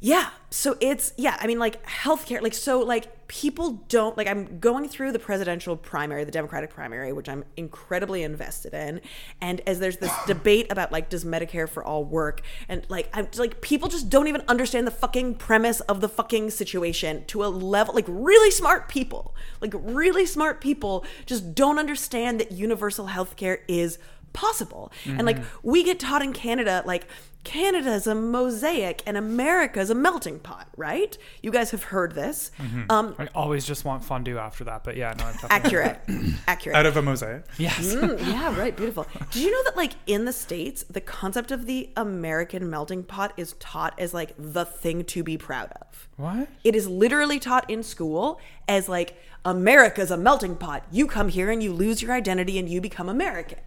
yeah. 0.00 0.30
So 0.50 0.76
it's 0.80 1.12
yeah. 1.16 1.36
I 1.40 1.46
mean, 1.46 1.58
like 1.58 1.84
healthcare. 1.84 2.40
Like 2.40 2.54
so, 2.54 2.80
like 2.80 3.26
people 3.26 3.84
don't 3.88 4.16
like. 4.16 4.28
I'm 4.28 4.60
going 4.60 4.88
through 4.88 5.12
the 5.12 5.18
presidential 5.18 5.76
primary, 5.76 6.24
the 6.24 6.30
Democratic 6.30 6.70
primary, 6.70 7.12
which 7.12 7.28
I'm 7.28 7.44
incredibly 7.56 8.22
invested 8.22 8.72
in. 8.74 9.00
And 9.40 9.60
as 9.66 9.80
there's 9.80 9.96
this 9.96 10.12
debate 10.26 10.70
about 10.70 10.92
like 10.92 11.10
does 11.10 11.24
Medicare 11.24 11.68
for 11.68 11.84
all 11.84 12.04
work, 12.04 12.42
and 12.68 12.86
like 12.88 13.10
I'm 13.12 13.28
like 13.36 13.60
people 13.60 13.88
just 13.88 14.08
don't 14.08 14.28
even 14.28 14.42
understand 14.46 14.86
the 14.86 14.92
fucking 14.92 15.34
premise 15.34 15.80
of 15.80 16.00
the 16.00 16.08
fucking 16.08 16.50
situation 16.50 17.24
to 17.26 17.44
a 17.44 17.48
level. 17.48 17.94
Like 17.94 18.06
really 18.08 18.52
smart 18.52 18.88
people, 18.88 19.34
like 19.60 19.74
really 19.74 20.26
smart 20.26 20.60
people, 20.60 21.04
just 21.26 21.56
don't 21.56 21.78
understand 21.78 22.38
that 22.38 22.52
universal 22.52 23.08
healthcare 23.08 23.58
is 23.66 23.98
possible. 24.32 24.92
And 25.04 25.26
like 25.26 25.38
mm-hmm. 25.38 25.68
we 25.68 25.82
get 25.82 25.98
taught 25.98 26.22
in 26.22 26.32
Canada, 26.32 26.84
like 26.86 27.08
Canada 27.44 27.92
is 27.92 28.06
a 28.06 28.14
mosaic 28.14 29.02
and 29.06 29.16
America 29.16 29.80
is 29.80 29.88
a 29.90 29.94
melting 29.94 30.38
pot, 30.38 30.68
right? 30.76 31.16
You 31.42 31.50
guys 31.50 31.70
have 31.70 31.84
heard 31.84 32.14
this. 32.14 32.50
Um, 32.90 33.14
I 33.18 33.28
always 33.34 33.64
just 33.64 33.84
want 33.84 34.04
fondue 34.04 34.36
after 34.38 34.64
that, 34.64 34.84
but 34.84 34.96
yeah, 34.96 35.14
no, 35.16 35.24
I'm 35.24 35.32
definitely 35.34 35.56
accurate, 35.56 36.00
accurate. 36.46 36.76
Out 36.76 36.86
of 36.86 36.96
a 36.96 37.02
mosaic. 37.02 37.44
Yes. 37.56 37.94
Mm, 37.94 38.18
yeah, 38.26 38.58
right. 38.58 38.76
Beautiful. 38.76 39.06
Did 39.30 39.42
you 39.42 39.50
know 39.50 39.64
that, 39.64 39.76
like, 39.76 39.92
in 40.06 40.24
the 40.24 40.32
States, 40.32 40.84
the 40.90 41.00
concept 41.00 41.50
of 41.50 41.66
the 41.66 41.90
American 41.96 42.68
melting 42.68 43.02
pot 43.04 43.32
is 43.36 43.54
taught 43.54 43.98
as, 43.98 44.12
like, 44.12 44.34
the 44.36 44.64
thing 44.64 45.04
to 45.04 45.22
be 45.22 45.38
proud 45.38 45.72
of? 45.80 46.08
What? 46.16 46.48
It 46.64 46.74
is 46.74 46.86
literally 46.88 47.38
taught 47.38 47.68
in 47.70 47.82
school 47.82 48.40
as, 48.68 48.88
like, 48.88 49.16
America's 49.44 50.10
a 50.10 50.16
melting 50.16 50.56
pot. 50.56 50.84
You 50.90 51.06
come 51.06 51.28
here 51.28 51.50
and 51.50 51.62
you 51.62 51.72
lose 51.72 52.02
your 52.02 52.12
identity 52.12 52.58
and 52.58 52.68
you 52.68 52.80
become 52.80 53.08
American. 53.08 53.60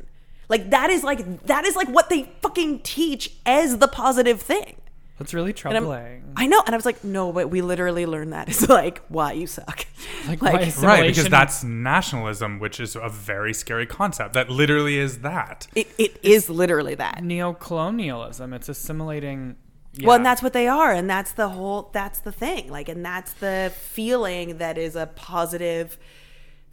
Like, 0.51 0.69
that 0.69 0.89
is, 0.89 1.01
like, 1.03 1.45
that 1.45 1.63
is, 1.65 1.75
like, 1.75 1.87
what 1.87 2.09
they 2.09 2.23
fucking 2.41 2.79
teach 2.81 3.31
as 3.45 3.77
the 3.77 3.87
positive 3.87 4.41
thing. 4.41 4.75
That's 5.17 5.33
really 5.33 5.51
And 5.65 5.73
I'm- 5.75 5.83
troubling. 5.83 6.33
I 6.35 6.47
know, 6.47 6.63
and 6.65 6.73
I 6.73 6.77
was 6.77 6.85
like, 6.85 7.03
no, 7.03 7.31
but 7.31 7.49
we 7.51 7.61
literally 7.61 8.05
learned 8.07 8.33
that. 8.33 8.47
It's 8.51 8.67
like 8.67 9.01
why 9.07 9.33
you 9.33 9.45
suck. 9.47 9.85
Like, 10.27 10.41
like- 10.41 10.73
why 10.75 10.85
Right, 10.87 11.07
because 11.07 11.29
that's 11.29 11.63
nationalism, 11.63 12.59
which 12.59 12.79
is 12.79 12.95
a 12.95 13.07
very 13.07 13.53
scary 13.53 13.85
concept. 13.85 14.33
That 14.33 14.49
literally 14.49 14.97
is 14.97 15.19
that. 15.19 15.67
It, 15.75 15.87
it 15.97 16.19
is 16.23 16.49
literally 16.49 16.95
that. 16.95 17.23
neo-colonialism. 17.23 18.51
It's 18.53 18.67
assimilating. 18.69 19.55
Well, 20.03 20.15
and 20.15 20.25
that's 20.25 20.41
what 20.41 20.53
they 20.53 20.67
are, 20.67 20.91
and 20.91 21.09
that's 21.09 21.33
the 21.33 21.49
whole. 21.49 21.89
That's 21.93 22.19
the 22.19 22.31
thing. 22.31 22.69
Like, 22.71 22.89
and 22.89 23.05
that's 23.05 23.33
the 23.33 23.71
feeling 23.75 24.57
that 24.57 24.77
is 24.77 24.95
a 24.95 25.05
positive 25.07 25.97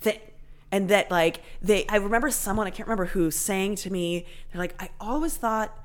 thing, 0.00 0.20
and 0.70 0.88
that 0.88 1.10
like 1.10 1.42
they. 1.62 1.86
I 1.88 1.96
remember 1.96 2.30
someone 2.30 2.66
I 2.66 2.70
can't 2.70 2.88
remember 2.88 3.06
who 3.06 3.30
saying 3.30 3.76
to 3.76 3.90
me, 3.90 4.26
they're 4.52 4.60
like, 4.60 4.80
I 4.82 4.90
always 5.00 5.36
thought. 5.36 5.76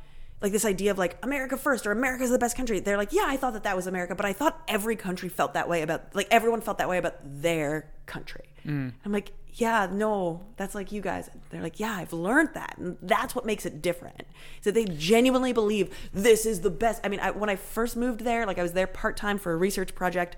Like 0.41 0.51
this 0.51 0.65
idea 0.65 0.91
of 0.91 0.97
like 0.97 1.17
America 1.23 1.55
first 1.55 1.87
or 1.87 1.93
America's 1.93 2.29
the 2.29 2.37
best 2.37 2.57
country. 2.57 2.81
They're 2.81 2.97
like, 2.97 3.13
yeah, 3.13 3.23
I 3.27 3.37
thought 3.37 3.53
that 3.53 3.63
that 3.63 3.77
was 3.77 3.87
America, 3.87 4.13
but 4.13 4.25
I 4.25 4.33
thought 4.33 4.61
every 4.67 4.97
country 4.97 5.29
felt 5.29 5.53
that 5.53 5.69
way 5.69 5.83
about 5.83 6.13
like 6.13 6.27
everyone 6.31 6.59
felt 6.59 6.79
that 6.79 6.89
way 6.89 6.97
about 6.97 7.15
their 7.23 7.89
country. 8.07 8.49
Mm. 8.65 8.91
I'm 9.05 9.11
like, 9.13 9.31
yeah, 9.53 9.87
no, 9.91 10.41
that's 10.57 10.73
like 10.75 10.91
you 10.91 10.99
guys. 11.01 11.29
They're 11.49 11.61
like, 11.61 11.79
yeah, 11.79 11.93
I've 11.93 12.11
learned 12.11 12.49
that, 12.55 12.75
and 12.77 12.97
that's 13.01 13.35
what 13.35 13.45
makes 13.45 13.65
it 13.65 13.81
different. 13.81 14.23
So 14.61 14.71
they 14.71 14.85
genuinely 14.85 15.53
believe 15.53 15.95
this 16.11 16.45
is 16.45 16.61
the 16.61 16.69
best. 16.69 17.01
I 17.03 17.09
mean, 17.09 17.19
I, 17.19 17.31
when 17.31 17.49
I 17.49 17.55
first 17.55 17.95
moved 17.95 18.21
there, 18.21 18.45
like 18.45 18.57
I 18.57 18.63
was 18.63 18.73
there 18.73 18.87
part 18.87 19.15
time 19.15 19.37
for 19.37 19.53
a 19.53 19.55
research 19.55 19.93
project. 19.95 20.35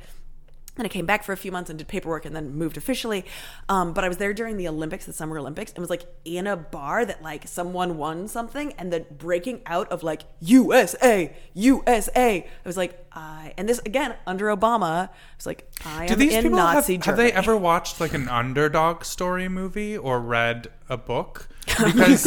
Then 0.76 0.86
I 0.86 0.90
came 0.90 1.06
back 1.06 1.24
for 1.24 1.32
a 1.32 1.38
few 1.38 1.52
months 1.52 1.70
and 1.70 1.80
did 1.80 1.88
paperwork 1.88 2.26
and 2.26 2.36
then 2.36 2.52
moved 2.54 2.76
officially. 2.76 3.26
Um, 3.70 3.94
but 3.94 4.04
I 4.04 4.08
was 4.10 4.18
there 4.18 4.34
during 4.34 4.58
the 4.58 4.68
Olympics, 4.68 5.06
the 5.06 5.14
Summer 5.14 5.38
Olympics, 5.40 5.72
and 5.72 5.80
was 5.80 5.90
like 5.90 6.04
in 6.26 6.48
a 6.48 6.58
bar 6.58 7.06
that 7.06 7.22
like 7.24 7.48
someone 7.48 7.98
won 7.98 8.28
something 8.28 8.74
and 8.78 8.92
the 8.92 9.02
breaking 9.10 9.62
out 9.66 9.90
of 9.92 10.04
like 10.04 10.24
USA, 10.42 11.34
USA. 11.54 12.38
I 12.44 12.68
was 12.68 12.78
like, 12.78 13.06
I, 13.14 13.54
and 13.58 13.70
this 13.70 13.80
again 13.80 14.16
under 14.28 14.48
Obama, 14.48 15.08
I 15.08 15.10
was 15.38 15.46
like, 15.46 15.70
I 15.86 16.08
Do 16.08 16.14
am 16.14 16.20
these 16.20 16.34
in 16.34 16.44
people 16.44 16.58
have, 16.60 16.76
Nazi 16.76 16.96
have 16.96 17.04
Germany. 17.04 17.30
they 17.30 17.34
ever 17.34 17.56
watched 17.56 18.00
like 18.02 18.14
an 18.14 18.28
underdog 18.28 19.06
story 19.06 19.48
movie 19.48 19.98
or 19.98 20.20
read 20.20 20.68
a 20.90 20.98
book? 20.98 21.48
Because 21.84 22.26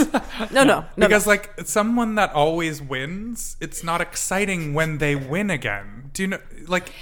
No, 0.53 0.65
no, 0.65 0.85
no. 0.97 1.07
because 1.07 1.27
like 1.27 1.51
someone 1.65 2.17
that 2.17 2.33
always 2.33 2.83
wins, 2.83 3.57
it's 3.61 3.85
not 3.85 4.01
exciting 4.01 4.75
when 4.75 4.99
they 4.99 5.15
win 5.15 5.49
again. 5.51 6.11
Do 6.13 6.23
you 6.23 6.27
know 6.29 6.39
like 6.67 6.93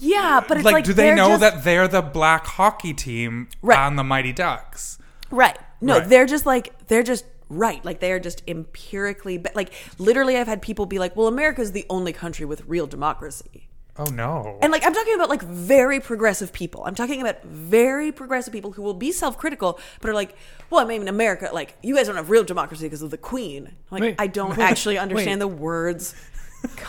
yeah, 0.00 0.42
but 0.46 0.56
it's 0.58 0.64
like, 0.64 0.72
like, 0.72 0.84
do 0.84 0.92
they 0.92 1.14
know 1.14 1.28
just- 1.30 1.40
that 1.40 1.64
they're 1.64 1.86
the 1.88 2.02
black 2.02 2.46
hockey 2.46 2.92
team 2.94 3.48
Right. 3.62 3.78
on 3.78 3.96
the 3.96 4.04
Mighty 4.04 4.32
Ducks? 4.32 4.98
Right. 5.30 5.56
No, 5.80 5.98
Right. 5.98 6.08
they're 6.08 6.26
just 6.26 6.44
like 6.46 6.72
they're 6.88 7.02
just 7.04 7.24
right. 7.48 7.84
Like 7.84 8.00
they 8.00 8.12
are 8.12 8.20
just 8.20 8.42
empirically, 8.48 9.38
but 9.38 9.54
like 9.56 9.72
literally, 9.98 10.36
I've 10.36 10.46
had 10.48 10.60
people 10.62 10.86
be 10.86 10.98
like, 10.98 11.16
"Well, 11.16 11.26
America's 11.26 11.72
the 11.72 11.86
only 11.88 12.12
country 12.12 12.44
with 12.46 12.62
real 12.66 12.86
democracy." 12.86 13.68
Oh 13.98 14.04
no. 14.04 14.58
And 14.62 14.72
like 14.72 14.84
I'm 14.86 14.94
talking 14.94 15.14
about 15.14 15.28
like 15.28 15.42
very 15.42 16.00
progressive 16.00 16.52
people. 16.52 16.82
I'm 16.86 16.94
talking 16.94 17.20
about 17.20 17.42
very 17.44 18.12
progressive 18.12 18.52
people 18.52 18.72
who 18.72 18.82
will 18.82 18.94
be 18.94 19.12
self-critical, 19.12 19.78
but 20.00 20.10
are 20.10 20.14
like, 20.14 20.34
"Well, 20.70 20.80
I 20.80 20.88
mean, 20.88 21.06
America, 21.08 21.50
like 21.52 21.76
you 21.82 21.96
guys 21.96 22.06
don't 22.06 22.16
have 22.16 22.30
real 22.30 22.44
democracy 22.44 22.84
because 22.86 23.02
of 23.02 23.10
the 23.10 23.18
Queen." 23.18 23.72
Like 23.90 24.00
Wait, 24.02 24.14
I 24.18 24.26
don't 24.26 24.50
wait, 24.56 24.60
actually 24.60 24.96
understand 24.98 25.40
wait. 25.40 25.48
the 25.50 25.54
words 25.56 26.14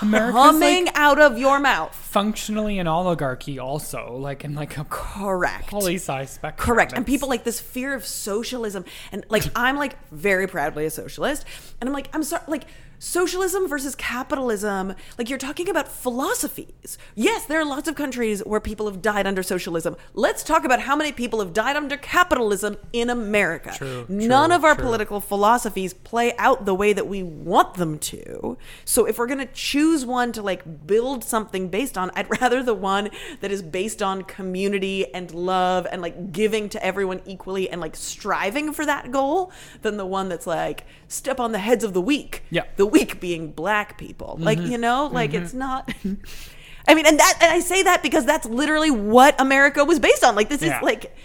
America's 0.01 0.33
coming 0.33 0.85
like 0.85 0.97
out 0.97 1.19
of 1.21 1.37
your 1.37 1.59
mouth. 1.59 1.95
functionally 1.95 2.79
an 2.79 2.87
oligarchy, 2.87 3.57
also, 3.59 4.17
like 4.17 4.43
in 4.43 4.53
like 4.55 4.77
a 4.77 4.83
Correct. 4.85 5.67
poly-size 5.67 6.31
spectrum. 6.31 6.65
Correct. 6.65 6.93
And 6.93 7.05
people 7.05 7.29
like 7.29 7.43
this 7.43 7.59
fear 7.59 7.93
of 7.93 8.05
socialism. 8.05 8.83
And 9.11 9.25
like, 9.29 9.43
I'm 9.55 9.77
like 9.77 9.95
very 10.11 10.47
proudly 10.47 10.85
a 10.85 10.89
socialist. 10.89 11.45
And 11.79 11.89
I'm 11.89 11.93
like, 11.93 12.09
I'm 12.13 12.23
sorry, 12.23 12.43
like, 12.47 12.65
socialism 13.01 13.67
versus 13.67 13.95
capitalism. 13.95 14.93
Like, 15.17 15.27
you're 15.27 15.39
talking 15.39 15.67
about 15.67 15.87
philosophies. 15.87 16.99
Yes, 17.15 17.45
there 17.45 17.59
are 17.59 17.65
lots 17.65 17.87
of 17.87 17.95
countries 17.95 18.41
where 18.45 18.59
people 18.59 18.85
have 18.85 19.01
died 19.01 19.25
under 19.25 19.41
socialism. 19.41 19.95
Let's 20.13 20.43
talk 20.43 20.63
about 20.63 20.81
how 20.81 20.95
many 20.95 21.11
people 21.11 21.39
have 21.39 21.51
died 21.51 21.75
under 21.75 21.97
capitalism 21.97 22.77
in 22.93 23.09
America. 23.09 23.73
True, 23.75 24.05
None 24.07 24.49
true, 24.49 24.55
of 24.55 24.63
our 24.63 24.75
true. 24.75 24.85
political 24.85 25.19
philosophies 25.19 25.93
play 25.95 26.35
out 26.37 26.65
the 26.65 26.75
way 26.75 26.93
that 26.93 27.07
we 27.07 27.23
want 27.23 27.73
them 27.73 27.97
to. 27.99 28.57
So 28.85 29.05
if 29.05 29.17
we're 29.17 29.25
going 29.25 29.39
to 29.39 29.51
choose 29.51 30.05
one 30.05 30.31
to 30.33 30.43
like 30.43 30.85
build 30.85 31.23
something 31.23 31.69
based 31.69 31.97
on, 31.97 32.11
I'd 32.15 32.29
rather 32.41 32.61
the 32.61 32.75
one 32.75 33.09
that 33.39 33.51
is 33.51 33.63
based 33.63 34.03
on 34.03 34.23
community 34.23 35.11
and 35.13 35.31
love 35.33 35.87
and 35.91 36.03
like 36.03 36.31
giving 36.31 36.69
to 36.69 36.85
everyone 36.85 37.21
equally 37.25 37.67
and 37.67 37.81
like 37.81 37.95
striving 37.95 38.73
for 38.73 38.85
that 38.85 39.11
goal 39.11 39.51
than 39.81 39.97
the 39.97 40.05
one 40.05 40.29
that's 40.29 40.45
like 40.45 40.85
step 41.07 41.39
on 41.39 41.51
the 41.51 41.59
heads 41.59 41.83
of 41.83 41.93
the 41.93 42.01
weak. 42.01 42.43
Yeah. 42.51 42.65
The 42.75 42.90
weak 42.91 43.19
being 43.19 43.51
black 43.51 43.97
people. 43.97 44.37
Like, 44.39 44.59
Mm-hmm. 44.59 44.71
you 44.71 44.77
know, 44.77 45.09
like 45.11 45.33
it's 45.33 45.53
not 45.53 45.91
I 46.87 46.95
mean, 46.95 47.05
and 47.05 47.19
that 47.19 47.37
and 47.41 47.51
I 47.51 47.59
say 47.59 47.83
that 47.83 48.01
because 48.03 48.25
that's 48.25 48.45
literally 48.45 48.91
what 48.91 49.39
America 49.39 49.85
was 49.85 49.99
based 49.99 50.23
on. 50.23 50.35
Like 50.35 50.49
this 50.49 50.61
Yeah. 50.61 50.77
is 50.77 50.83
like 50.83 51.15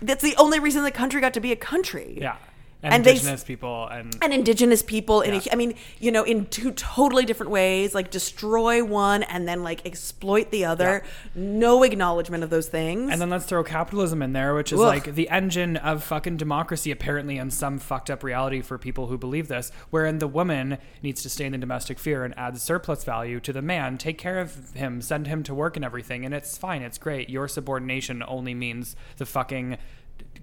that's 0.00 0.22
the 0.22 0.34
only 0.36 0.58
reason 0.60 0.82
the 0.82 0.90
country 0.90 1.20
got 1.20 1.34
to 1.34 1.40
be 1.40 1.52
a 1.52 1.56
country 1.56 2.18
yeah, 2.20 2.36
and, 2.84 2.94
and 2.94 3.04
they- 3.04 3.10
indigenous 3.12 3.42
people 3.44 3.88
and 3.88 4.16
and 4.22 4.32
indigenous 4.32 4.82
people 4.82 5.20
in 5.22 5.34
Yeah. 5.34 5.40
a, 5.46 5.52
I 5.52 5.56
mean, 5.56 5.74
you 5.98 6.12
know, 6.12 6.22
in 6.22 6.46
two 6.46 6.70
totally 6.72 7.24
different 7.24 7.50
ways, 7.50 7.94
like 7.94 8.10
destroy 8.10 8.84
one 8.84 9.22
and 9.24 9.48
then 9.48 9.62
like 9.62 9.84
exploit 9.86 10.50
the 10.50 10.64
other. 10.66 11.02
No 11.34 11.82
acknowledgement 11.82 12.44
of 12.44 12.50
those 12.50 12.68
things. 12.68 13.10
And 13.10 13.20
then 13.20 13.30
let's 13.30 13.44
throw 13.46 13.64
capitalism 13.64 14.22
in 14.22 14.32
there, 14.32 14.54
which 14.54 14.72
is 14.72 14.78
Ugh. 14.80 14.86
like 14.86 15.14
the 15.14 15.28
engine 15.30 15.76
of 15.78 16.04
fucking 16.04 16.36
democracy, 16.36 16.90
apparently, 16.90 17.38
in 17.38 17.50
some 17.50 17.78
fucked 17.78 18.10
up 18.10 18.22
reality 18.22 18.60
for 18.60 18.78
people 18.78 19.06
who 19.08 19.18
believe 19.18 19.48
this, 19.48 19.72
wherein 19.90 20.18
the 20.18 20.28
woman 20.28 20.78
needs 21.02 21.22
to 21.22 21.30
stay 21.30 21.46
in 21.46 21.52
the 21.52 21.58
domestic 21.58 21.98
sphere 21.98 22.24
and 22.24 22.36
add 22.38 22.58
surplus 22.58 23.04
value 23.04 23.40
to 23.40 23.52
the 23.52 23.62
man, 23.62 23.96
take 23.98 24.18
care 24.18 24.38
of 24.40 24.72
him, 24.74 25.00
send 25.00 25.26
him 25.26 25.42
to 25.42 25.54
work 25.54 25.76
and 25.76 25.84
everything, 25.84 26.24
and 26.24 26.34
it's 26.34 26.58
fine, 26.58 26.82
it's 26.82 26.98
great. 26.98 27.30
Your 27.30 27.48
subordination 27.48 28.22
only 28.26 28.54
means 28.54 28.94
the 29.16 29.26
fucking 29.26 29.78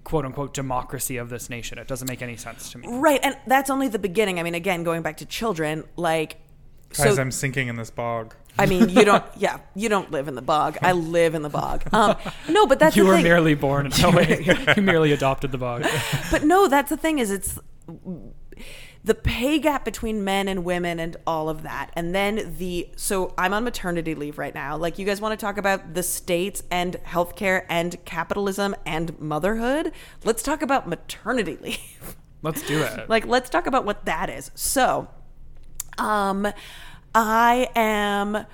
quote 0.04 0.24
unquote 0.24 0.52
democracy 0.54 1.16
of 1.16 1.28
this 1.30 1.48
nation. 1.50 1.78
It 1.78 1.86
doesn't 1.88 2.08
make 2.08 2.22
any 2.22 2.36
sense 2.36 2.70
to 2.72 2.78
me. 2.78 2.88
right, 2.88 3.20
and 3.22 3.36
that's 3.46 3.70
only 3.70 3.88
the 3.88 3.98
beginning. 3.98 4.38
I 4.40 4.42
mean, 4.42 4.54
again, 4.54 4.82
going 4.84 5.02
back 5.02 5.18
to 5.18 5.26
children, 5.26 5.84
like 5.96 6.38
Guys, 6.94 7.14
so 7.14 7.22
I'm 7.22 7.30
sinking 7.30 7.68
in 7.68 7.76
this 7.76 7.88
bog. 7.90 8.34
I 8.58 8.66
mean, 8.66 8.90
you 8.90 9.04
don't 9.04 9.24
yeah, 9.38 9.60
you 9.74 9.88
don't 9.88 10.10
live 10.10 10.28
in 10.28 10.34
the 10.34 10.42
bog. 10.42 10.76
I 10.82 10.92
live 10.92 11.34
in 11.34 11.40
the 11.40 11.48
bog. 11.48 11.84
Um 11.92 12.16
no, 12.50 12.66
but 12.66 12.78
that's 12.78 12.94
You 12.96 13.04
the 13.04 13.08
were 13.08 13.14
thing. 13.16 13.24
merely 13.24 13.54
born. 13.54 13.90
No, 14.02 14.10
wait, 14.10 14.46
you 14.76 14.82
merely 14.82 15.12
adopted 15.12 15.52
the 15.52 15.58
bog. 15.58 15.86
but 16.30 16.44
no, 16.44 16.68
that's 16.68 16.90
the 16.90 16.98
thing 16.98 17.18
is 17.18 17.30
it's 17.30 17.58
the 19.04 19.14
pay 19.14 19.58
gap 19.58 19.84
between 19.84 20.22
men 20.22 20.46
and 20.46 20.64
women 20.64 21.00
and 21.00 21.16
all 21.26 21.48
of 21.48 21.62
that. 21.62 21.90
And 21.94 22.14
then 22.14 22.54
the 22.58 22.88
so 22.96 23.34
I'm 23.36 23.52
on 23.52 23.64
maternity 23.64 24.14
leave 24.14 24.38
right 24.38 24.54
now. 24.54 24.76
Like 24.76 24.98
you 24.98 25.04
guys 25.04 25.20
want 25.20 25.38
to 25.38 25.44
talk 25.44 25.58
about 25.58 25.94
the 25.94 26.02
states 26.02 26.62
and 26.70 26.94
healthcare 27.04 27.64
and 27.68 28.02
capitalism 28.04 28.76
and 28.86 29.18
motherhood? 29.20 29.92
Let's 30.24 30.42
talk 30.42 30.62
about 30.62 30.88
maternity 30.88 31.58
leave. 31.60 32.16
Let's 32.42 32.62
do 32.62 32.82
it. 32.82 33.08
like 33.08 33.26
let's 33.26 33.50
talk 33.50 33.66
about 33.66 33.84
what 33.84 34.04
that 34.04 34.30
is. 34.30 34.50
So, 34.54 35.08
um 35.98 36.46
I 37.14 37.68
am 37.74 38.46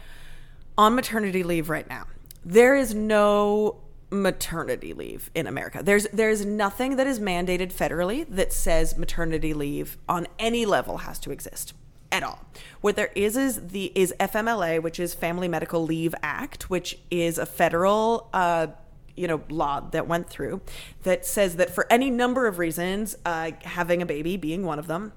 on 0.79 0.95
maternity 0.95 1.43
leave 1.43 1.69
right 1.69 1.89
now. 1.89 2.07
There 2.45 2.75
is 2.75 2.95
no 2.95 3.83
maternity 4.11 4.93
leave 4.95 5.31
in 5.35 5.47
America. 5.47 5.83
There's 5.83 6.07
there's 6.13 6.45
nothing 6.45 6.97
that 6.97 7.07
is 7.07 7.21
mandated 7.21 7.73
federally 7.73 8.27
that 8.29 8.53
says 8.53 8.97
maternity 8.97 9.55
leave 9.55 9.99
on 10.09 10.27
any 10.39 10.65
level 10.67 10.99
has 10.99 11.19
to 11.21 11.31
exist 11.31 11.75
at 12.11 12.23
all. 12.23 12.41
What 12.81 12.97
there 12.97 13.11
is 13.15 13.37
is 13.37 13.69
the 13.69 13.93
is 13.95 14.15
FMLA, 14.19 14.83
which 14.83 14.99
is 14.99 15.15
Family 15.15 15.49
Medical 15.49 15.85
Leave 15.85 16.15
Act, 16.23 16.71
which 16.71 16.99
is 17.11 17.39
a 17.39 17.47
federal 17.47 18.29
uh 18.33 18.69
you 19.17 19.27
know 19.27 19.43
law 19.49 19.81
that 19.81 20.07
went 20.07 20.29
through 20.29 20.61
that 21.03 21.27
says 21.27 21.57
that 21.57 21.71
for 21.71 21.87
any 21.91 22.11
number 22.11 22.47
of 22.47 22.59
reasons, 22.59 23.17
uh, 23.25 23.51
having 23.63 24.01
a 24.01 24.07
baby 24.07 24.37
being 24.37 24.65
one 24.65 24.79
of 24.79 24.87
them, 24.87 25.13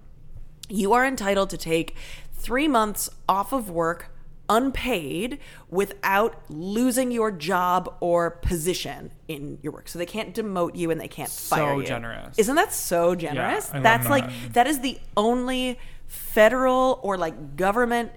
you 0.67 0.91
are 0.93 1.05
entitled 1.05 1.49
to 1.51 1.57
take 1.57 1.95
three 2.33 2.67
months 2.67 3.09
off 3.29 3.53
of 3.53 3.69
work 3.69 4.11
unpaid 4.49 5.39
without 5.69 6.35
losing 6.49 7.11
your 7.11 7.31
job 7.31 7.95
or 8.01 8.31
position 8.31 9.11
in 9.27 9.57
your 9.61 9.71
work. 9.73 9.87
So 9.87 9.97
they 9.99 10.05
can't 10.05 10.33
demote 10.35 10.75
you 10.75 10.91
and 10.91 10.99
they 10.99 11.07
can't 11.07 11.29
So 11.29 11.55
fire 11.55 11.75
you. 11.75 11.81
So 11.81 11.87
generous. 11.87 12.37
Isn't 12.37 12.55
that 12.55 12.73
so 12.73 13.15
generous? 13.15 13.69
I 13.71 13.75
love 13.75 13.83
That's 13.83 14.03
that. 14.03 14.09
like 14.09 14.53
that 14.53 14.67
is 14.67 14.79
the 14.81 14.99
only 15.15 15.79
federal 16.07 16.99
or 17.03 17.17
like 17.17 17.55
government 17.55 18.11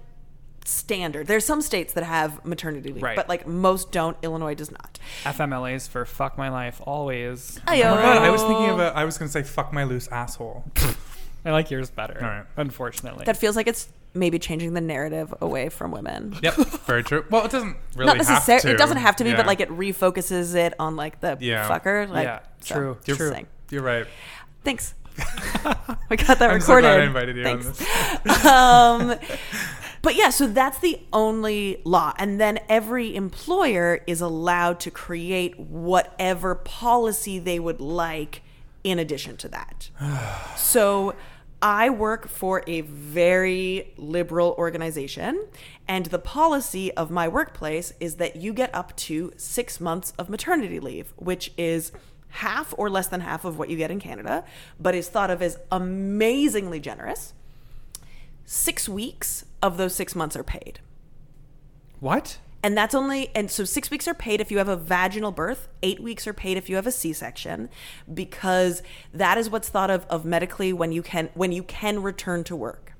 standard. 0.65 1.27
There's 1.27 1.45
some 1.45 1.61
states 1.61 1.93
that 1.93 2.03
have 2.03 2.43
maternity 2.43 2.91
leave, 2.91 3.03
Right. 3.03 3.15
but 3.15 3.29
like 3.29 3.45
most 3.47 3.91
don't. 3.91 4.17
Illinois 4.23 4.55
does 4.55 4.71
not. 4.71 4.99
FMLAs 5.23 5.87
for 5.87 6.05
fuck 6.05 6.37
my 6.37 6.49
life 6.49 6.81
always. 6.85 7.59
Oh 7.67 7.71
my 7.71 7.79
god, 7.79 8.17
I 8.23 8.29
was 8.31 8.41
thinking 8.41 8.69
of 8.71 8.79
a, 8.79 8.91
I 8.95 9.05
was 9.05 9.17
gonna 9.17 9.29
say 9.29 9.43
fuck 9.43 9.71
my 9.71 9.83
loose 9.83 10.07
asshole. 10.07 10.65
I 11.45 11.51
like 11.51 11.69
yours 11.71 11.89
better. 11.91 12.17
All 12.21 12.27
right. 12.29 12.45
Unfortunately. 12.57 13.25
That 13.25 13.37
feels 13.37 13.55
like 13.55 13.67
it's 13.67 13.87
maybe 14.13 14.39
changing 14.39 14.73
the 14.73 14.81
narrative 14.81 15.33
away 15.41 15.69
from 15.69 15.91
women. 15.91 16.35
yep, 16.41 16.55
very 16.55 17.03
true. 17.03 17.23
Well, 17.29 17.45
it 17.45 17.51
doesn't 17.51 17.75
really 17.95 18.07
Not 18.07 18.17
have 18.17 18.27
necessarily. 18.29 18.61
to. 18.63 18.71
It 18.71 18.77
doesn't 18.77 18.97
have 18.97 19.15
to 19.17 19.23
be, 19.23 19.29
Yeah. 19.31 19.35
but 19.37 19.45
like 19.45 19.59
it 19.59 19.69
refocuses 19.69 20.55
it 20.55 20.73
on 20.79 20.95
like 20.95 21.19
the 21.21 21.37
Yeah. 21.39 21.67
fucker. 21.69 22.09
Like, 22.09 22.25
Yeah, 22.25 22.39
so, 22.61 22.75
true, 22.75 22.97
just 23.03 23.19
true. 23.19 23.29
saying. 23.31 23.47
You're 23.69 23.83
right. 23.83 24.07
Thanks. 24.63 24.93
we 26.09 26.17
got 26.17 26.39
that 26.39 26.49
I'm 26.51 26.59
so 26.61 26.75
recorded. 26.75 26.87
glad 26.87 26.99
I 26.99 27.03
invited 27.05 27.37
you 27.37 27.43
Thanks. 27.43 27.65
on 27.67 27.73
this. 28.23 28.45
um, 28.45 29.15
But 30.01 30.15
yeah, 30.15 30.29
so 30.29 30.45
that's 30.45 30.77
the 30.79 30.99
only 31.13 31.81
law. 31.83 32.13
And 32.19 32.39
then 32.39 32.59
every 32.69 33.15
employer 33.15 34.01
is 34.05 34.21
allowed 34.21 34.79
to 34.81 34.91
create 34.91 35.59
whatever 35.59 36.53
policy 36.53 37.39
they 37.39 37.59
would 37.59 37.81
like 37.81 38.43
in 38.83 38.99
addition 38.99 39.35
to 39.37 39.49
that. 39.49 39.89
so 40.57 41.15
I 41.61 41.89
work 41.89 42.27
for 42.27 42.63
a 42.67 42.81
very 42.81 43.93
liberal 43.97 44.55
organization, 44.57 45.47
and 45.87 46.07
the 46.07 46.19
policy 46.19 46.91
of 46.93 47.09
my 47.09 47.27
workplace 47.27 47.93
is 47.99 48.15
that 48.15 48.35
you 48.35 48.53
get 48.53 48.73
up 48.75 48.95
to 48.97 49.31
six 49.37 49.79
months 49.79 50.13
of 50.19 50.29
maternity 50.29 50.79
leave, 50.79 51.13
which 51.15 51.51
is 51.57 51.91
half 52.29 52.73
or 52.77 52.89
less 52.89 53.07
than 53.07 53.21
half 53.21 53.45
of 53.45 53.57
what 53.57 53.69
you 53.69 53.77
get 53.77 53.89
in 53.89 53.99
Canada, 53.99 54.43
but 54.79 54.93
is 54.93 55.07
thought 55.07 55.31
of 55.31 55.41
as 55.41 55.57
amazingly 55.71 56.79
generous. 56.79 57.33
Six 58.45 58.87
weeks 58.89 59.45
of 59.63 59.77
those 59.77 59.95
six 59.95 60.15
months 60.15 60.35
are 60.35 60.43
paid. 60.43 60.79
What? 61.99 62.37
And 62.65 62.75
that's 62.75 62.95
only, 62.95 63.29
and 63.35 63.51
so 63.51 63.63
six 63.63 63.91
weeks 63.91 64.07
are 64.07 64.15
paid 64.15 64.41
if 64.41 64.49
you 64.49 64.57
have 64.57 64.67
a 64.67 64.75
vaginal 64.75 65.31
birth, 65.31 65.67
eight 65.83 65.99
weeks 65.99 66.25
are 66.25 66.33
paid 66.33 66.57
if 66.57 66.67
you 66.67 66.77
have 66.77 66.87
a 66.87 66.91
C 66.91 67.13
section, 67.13 67.69
because 68.11 68.81
that 69.13 69.37
is 69.37 69.51
what's 69.51 69.69
thought 69.69 69.91
of, 69.91 70.07
of 70.09 70.25
medically 70.25 70.73
when 70.73 70.91
you 70.91 71.03
can, 71.03 71.29
when 71.35 71.51
you 71.51 71.61
can 71.61 72.01
return 72.01 72.43
to 72.45 72.55
work. 72.55 72.93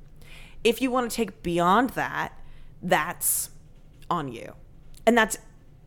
If 0.64 0.84
you 0.84 0.92
want 0.92 1.10
to 1.10 1.16
take 1.16 1.42
beyond 1.42 1.90
that, 1.92 2.40
that's 2.84 3.50
on 4.08 4.32
you. 4.32 4.54
And 5.08 5.18
that's 5.18 5.40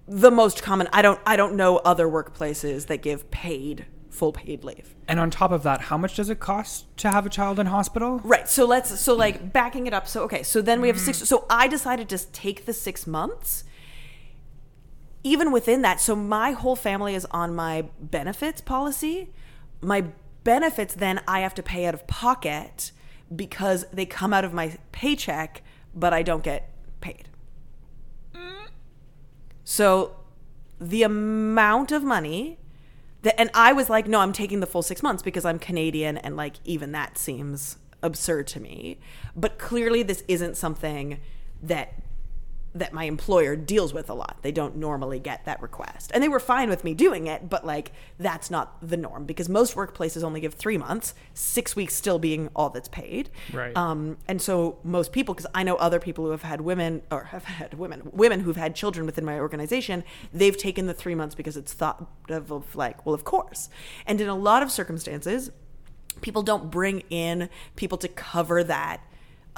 the 0.08 0.32
most 0.32 0.60
common. 0.60 0.88
I 0.92 1.00
don't, 1.00 1.20
I 1.24 1.36
don't 1.36 1.54
know 1.54 1.76
other 1.76 2.08
workplaces 2.08 2.88
that 2.88 3.00
give 3.00 3.30
paid, 3.30 3.86
full 4.18 4.32
paid 4.32 4.64
leave. 4.64 4.96
And 5.06 5.20
on 5.20 5.30
top 5.30 5.52
of 5.52 5.62
that, 5.62 5.82
how 5.82 5.96
much 5.96 6.16
does 6.16 6.28
it 6.28 6.40
cost 6.40 6.84
to 6.98 7.10
have 7.10 7.24
a 7.24 7.28
child 7.28 7.60
in 7.60 7.66
hospital? 7.66 8.20
Right. 8.24 8.48
So 8.48 8.66
let's 8.66 9.00
so 9.00 9.14
like 9.14 9.40
hmm. 9.40 9.46
backing 9.48 9.86
it 9.86 9.94
up. 9.94 10.08
So 10.08 10.24
okay. 10.24 10.42
So 10.42 10.60
then 10.60 10.80
we 10.80 10.88
have 10.88 10.98
six. 10.98 11.20
Hmm. 11.20 11.24
So 11.24 11.46
I 11.48 11.68
decided 11.68 12.08
to 12.10 12.18
take 12.32 12.66
the 12.66 12.72
six 12.72 13.06
months. 13.06 13.64
Even 15.24 15.52
within 15.52 15.82
that, 15.82 16.00
so 16.00 16.14
my 16.14 16.52
whole 16.52 16.76
family 16.76 17.14
is 17.14 17.26
on 17.30 17.54
my 17.54 17.86
benefits 18.00 18.60
policy. 18.60 19.30
My 19.80 20.04
benefits 20.44 20.94
then 20.94 21.20
I 21.26 21.40
have 21.40 21.54
to 21.54 21.62
pay 21.62 21.86
out 21.86 21.94
of 21.94 22.06
pocket 22.06 22.92
because 23.34 23.84
they 23.92 24.06
come 24.06 24.32
out 24.32 24.44
of 24.44 24.52
my 24.52 24.76
paycheck, 24.92 25.62
but 25.94 26.12
I 26.12 26.22
don't 26.22 26.42
get 26.42 26.70
paid. 27.00 27.28
Hmm. 28.34 28.66
So 29.64 30.16
the 30.80 31.02
amount 31.02 31.92
of 31.92 32.02
money 32.02 32.58
and 33.36 33.50
I 33.54 33.72
was 33.72 33.90
like, 33.90 34.06
no, 34.06 34.20
I'm 34.20 34.32
taking 34.32 34.60
the 34.60 34.66
full 34.66 34.82
six 34.82 35.02
months 35.02 35.22
because 35.22 35.44
I'm 35.44 35.58
Canadian, 35.58 36.18
and 36.18 36.36
like 36.36 36.54
even 36.64 36.92
that 36.92 37.18
seems 37.18 37.78
absurd 38.02 38.46
to 38.48 38.60
me. 38.60 38.98
But 39.34 39.58
clearly, 39.58 40.02
this 40.02 40.22
isn't 40.28 40.56
something 40.56 41.20
that 41.62 41.94
that 42.74 42.92
my 42.92 43.04
employer 43.04 43.56
deals 43.56 43.94
with 43.94 44.10
a 44.10 44.14
lot. 44.14 44.38
They 44.42 44.52
don't 44.52 44.76
normally 44.76 45.18
get 45.18 45.44
that 45.46 45.60
request. 45.62 46.10
And 46.14 46.22
they 46.22 46.28
were 46.28 46.40
fine 46.40 46.68
with 46.68 46.84
me 46.84 46.94
doing 46.94 47.26
it, 47.26 47.48
but 47.48 47.64
like 47.64 47.92
that's 48.18 48.50
not 48.50 48.76
the 48.86 48.96
norm 48.96 49.24
because 49.24 49.48
most 49.48 49.74
workplaces 49.74 50.22
only 50.22 50.40
give 50.40 50.54
3 50.54 50.78
months, 50.78 51.14
6 51.34 51.74
weeks 51.76 51.94
still 51.94 52.18
being 52.18 52.50
all 52.54 52.70
that's 52.70 52.88
paid. 52.88 53.30
Right. 53.52 53.76
Um 53.76 54.18
and 54.28 54.40
so 54.40 54.78
most 54.84 55.12
people 55.12 55.34
cuz 55.34 55.46
I 55.54 55.62
know 55.62 55.76
other 55.76 55.98
people 55.98 56.24
who 56.24 56.30
have 56.30 56.42
had 56.42 56.60
women 56.60 57.02
or 57.10 57.24
have 57.24 57.44
had 57.44 57.74
women 57.74 58.10
women 58.12 58.40
who've 58.40 58.56
had 58.56 58.74
children 58.74 59.06
within 59.06 59.24
my 59.24 59.38
organization, 59.38 60.04
they've 60.32 60.56
taken 60.56 60.86
the 60.86 60.94
3 60.94 61.14
months 61.14 61.34
because 61.34 61.56
it's 61.56 61.72
thought 61.72 62.06
of, 62.28 62.50
of 62.52 62.76
like, 62.76 63.04
well 63.06 63.14
of 63.14 63.24
course. 63.24 63.68
And 64.06 64.20
in 64.20 64.28
a 64.28 64.36
lot 64.36 64.62
of 64.62 64.70
circumstances, 64.70 65.50
people 66.20 66.42
don't 66.42 66.70
bring 66.70 67.02
in 67.10 67.48
people 67.76 67.98
to 67.98 68.08
cover 68.08 68.62
that 68.64 69.00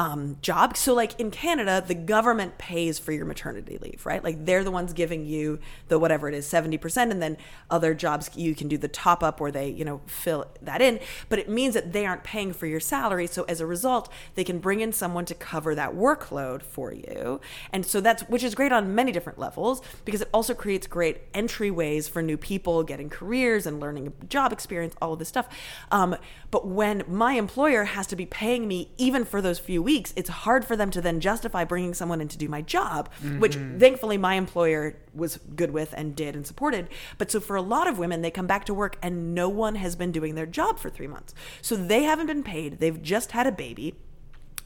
um, 0.01 0.39
job. 0.41 0.79
So, 0.79 0.95
like 0.95 1.21
in 1.21 1.31
Canada, 1.31 1.85
the 1.87 1.95
government 1.95 2.57
pays 2.57 2.99
for 2.99 3.13
your 3.13 3.27
maternity 3.27 3.77
leave, 3.83 4.07
right? 4.07 4.25
Like 4.25 4.47
they're 4.47 4.65
the 4.65 4.71
ones 4.71 4.95
giving 4.95 5.27
you 5.27 5.59
the 5.89 5.99
whatever 5.99 6.27
it 6.27 6.35
is, 6.35 6.47
70%. 6.47 7.11
And 7.11 7.21
then 7.21 7.37
other 7.69 7.93
jobs, 7.93 8.31
you 8.35 8.55
can 8.55 8.67
do 8.67 8.79
the 8.79 8.89
top 8.89 9.23
up 9.23 9.41
where 9.41 9.53
they, 9.53 9.69
you 9.69 9.85
know, 9.85 10.01
fill 10.07 10.47
that 10.63 10.81
in. 10.81 11.01
But 11.29 11.39
it 11.39 11.51
means 11.51 11.75
that 11.75 11.93
they 11.93 12.07
aren't 12.07 12.25
paying 12.25 12.55
for 12.55 12.67
your 12.67 12.81
salary. 12.81 13.27
So, 13.27 13.43
as 13.43 13.61
a 13.61 13.67
result, 13.67 14.11
they 14.37 14.45
can 14.45 14.59
bring 14.59 14.81
in 14.81 14.95
someone 14.95 15.27
to 15.27 15.35
cover 15.35 15.75
that 15.75 15.93
workload 15.93 16.63
for 16.63 16.95
you. 16.95 17.39
And 17.71 17.85
so 17.85 18.01
that's, 18.01 18.23
which 18.23 18.43
is 18.43 18.55
great 18.55 18.73
on 18.73 18.95
many 18.95 19.13
different 19.13 19.39
levels 19.39 19.83
because 20.07 20.23
it 20.23 20.31
also 20.33 20.55
creates 20.55 20.87
great 20.87 21.31
entryways 21.35 22.09
for 22.09 22.23
new 22.23 22.39
people 22.39 22.85
getting 22.85 23.11
careers 23.11 23.67
and 23.67 23.79
learning 23.79 24.15
job 24.31 24.51
experience, 24.51 24.95
all 25.03 25.13
of 25.13 25.19
this 25.19 25.29
stuff. 25.29 25.47
Um, 25.91 26.17
but 26.51 26.67
when 26.67 27.05
my 27.07 27.35
employer 27.35 27.85
has 27.85 28.07
to 28.07 28.17
be 28.17 28.25
paying 28.25 28.67
me 28.67 28.93
even 28.97 29.27
for 29.27 29.43
those 29.43 29.59
few 29.59 29.83
weeks, 29.83 29.90
it's 30.17 30.31
hard 30.31 30.65
for 30.65 30.77
them 30.77 30.91
to 30.91 31.01
then 31.01 31.21
justify 31.21 31.65
bringing 31.65 31.95
someone 31.95 32.21
in 32.21 32.29
to 32.29 32.39
do 32.39 32.49
my 32.49 32.63
job, 32.63 33.09
which 33.39 33.57
thankfully 33.79 34.17
my 34.19 34.35
employer 34.35 34.97
was 35.15 35.39
good 35.57 35.71
with 35.71 35.95
and 35.97 36.15
did 36.15 36.37
and 36.37 36.47
supported. 36.47 36.89
But 37.19 37.31
so 37.31 37.41
for 37.41 37.57
a 37.57 37.63
lot 37.63 37.87
of 37.89 37.99
women, 37.99 38.23
they 38.23 38.31
come 38.31 38.47
back 38.47 38.65
to 38.67 38.75
work 38.75 38.97
and 39.03 39.35
no 39.35 39.49
one 39.49 39.75
has 39.77 39.97
been 39.97 40.13
doing 40.13 40.35
their 40.35 40.47
job 40.47 40.79
for 40.79 40.91
three 40.91 41.07
months. 41.07 41.35
So 41.63 41.77
they 41.77 42.05
haven't 42.05 42.27
been 42.27 42.43
paid. 42.43 42.79
They've 42.79 43.03
just 43.03 43.33
had 43.33 43.47
a 43.47 43.53
baby. 43.53 43.95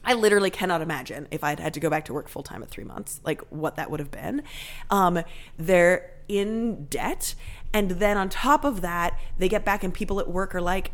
I 0.03 0.13
literally 0.13 0.51
cannot 0.51 0.81
imagine 0.81 1.27
if 1.31 1.43
I'd 1.43 1.59
had 1.59 1.73
to 1.73 1.79
go 1.79 1.89
back 1.89 2.05
to 2.05 2.13
work 2.13 2.29
full 2.29 2.43
time 2.43 2.61
at 2.61 2.69
three 2.69 2.83
months, 2.83 3.19
like 3.23 3.41
what 3.49 3.75
that 3.77 3.89
would 3.89 3.99
have 3.99 4.11
been. 4.11 4.43
Um, 4.91 5.23
they're 5.57 6.11
in 6.27 6.85
debt. 6.85 7.35
And 7.73 7.91
then 7.91 8.17
on 8.17 8.29
top 8.29 8.63
of 8.63 8.81
that, 8.81 9.19
they 9.37 9.49
get 9.49 9.65
back 9.65 9.83
and 9.83 9.93
people 9.93 10.19
at 10.19 10.29
work 10.29 10.53
are 10.55 10.61
like, 10.61 10.91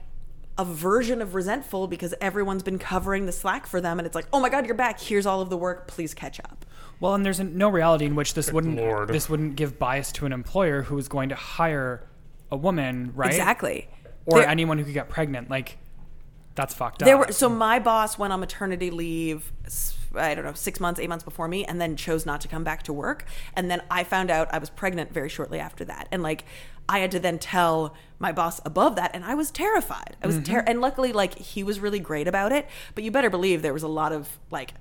a 0.61 0.65
version 0.65 1.21
of 1.21 1.33
resentful 1.35 1.87
because 1.87 2.13
everyone's 2.21 2.63
been 2.63 2.77
covering 2.79 3.25
the 3.25 3.31
slack 3.31 3.65
for 3.65 3.81
them 3.81 3.99
and 3.99 4.05
it's 4.05 4.15
like 4.15 4.27
oh 4.31 4.39
my 4.39 4.49
god 4.49 4.65
you're 4.65 4.75
back 4.75 4.99
here's 4.99 5.25
all 5.25 5.41
of 5.41 5.49
the 5.49 5.57
work 5.57 5.87
please 5.87 6.13
catch 6.13 6.39
up 6.39 6.65
Well, 6.99 7.13
and 7.15 7.25
there's 7.25 7.39
no 7.39 7.69
reality 7.69 8.05
in 8.05 8.15
which 8.15 8.33
this 8.35 8.51
wouldn't 8.53 8.77
Lord. 8.77 9.09
this 9.09 9.27
wouldn't 9.29 9.55
give 9.55 9.79
bias 9.79 10.11
to 10.13 10.25
an 10.25 10.33
employer 10.33 10.83
who 10.83 10.97
is 10.97 11.07
going 11.07 11.29
to 11.29 11.35
hire 11.35 12.03
a 12.51 12.55
woman, 12.57 13.11
right? 13.15 13.31
exactly 13.31 13.89
Or 14.25 14.39
There- 14.39 14.47
anyone 14.49 14.77
who 14.77 14.83
could 14.85 14.93
get 14.93 15.09
pregnant. 15.09 15.49
Like 15.49 15.77
that's 16.53 16.73
fucked 16.73 16.99
there 16.99 17.15
up. 17.17 17.27
were 17.27 17.33
so 17.33 17.47
my 17.49 17.79
boss 17.79 18.17
went 18.17 18.33
on 18.33 18.39
maternity 18.39 18.91
leave 18.91 19.51
I 20.13 20.35
don't 20.35 20.43
know 20.43 20.53
six 20.53 20.79
months 20.81 20.99
eight 20.99 21.07
months 21.07 21.23
before 21.23 21.47
me 21.47 21.63
and 21.63 21.79
then 21.79 21.95
chose 21.95 22.25
not 22.25 22.41
to 22.41 22.49
come 22.49 22.65
back 22.65 22.83
to 22.83 22.91
work 22.93 23.23
and 23.55 23.71
then 23.71 23.81
i 23.89 24.03
found 24.03 24.29
out 24.29 24.53
i 24.53 24.57
was 24.57 24.69
pregnant 24.69 25.13
very 25.13 25.29
shortly 25.29 25.59
after 25.59 25.85
that 25.85 26.09
and 26.11 26.21
like 26.21 26.43
i 26.91 26.99
had 26.99 27.11
to 27.11 27.19
then 27.19 27.39
tell 27.39 27.95
my 28.19 28.31
boss 28.31 28.59
above 28.65 28.95
that 28.95 29.11
and 29.13 29.23
i 29.25 29.33
was 29.33 29.49
terrified. 29.49 30.15
I 30.21 30.27
was 30.27 30.37
mm-hmm. 30.37 30.53
ter- 30.53 30.63
and 30.67 30.81
luckily 30.81 31.11
like 31.11 31.37
he 31.37 31.63
was 31.63 31.79
really 31.79 31.99
great 31.99 32.27
about 32.27 32.51
it 32.51 32.67
but 32.95 33.03
you 33.03 33.11
better 33.11 33.29
believe 33.29 33.61
there 33.61 33.73
was 33.73 33.83
a 33.83 33.87
lot 33.87 34.11
of 34.11 34.39
like 34.51 34.73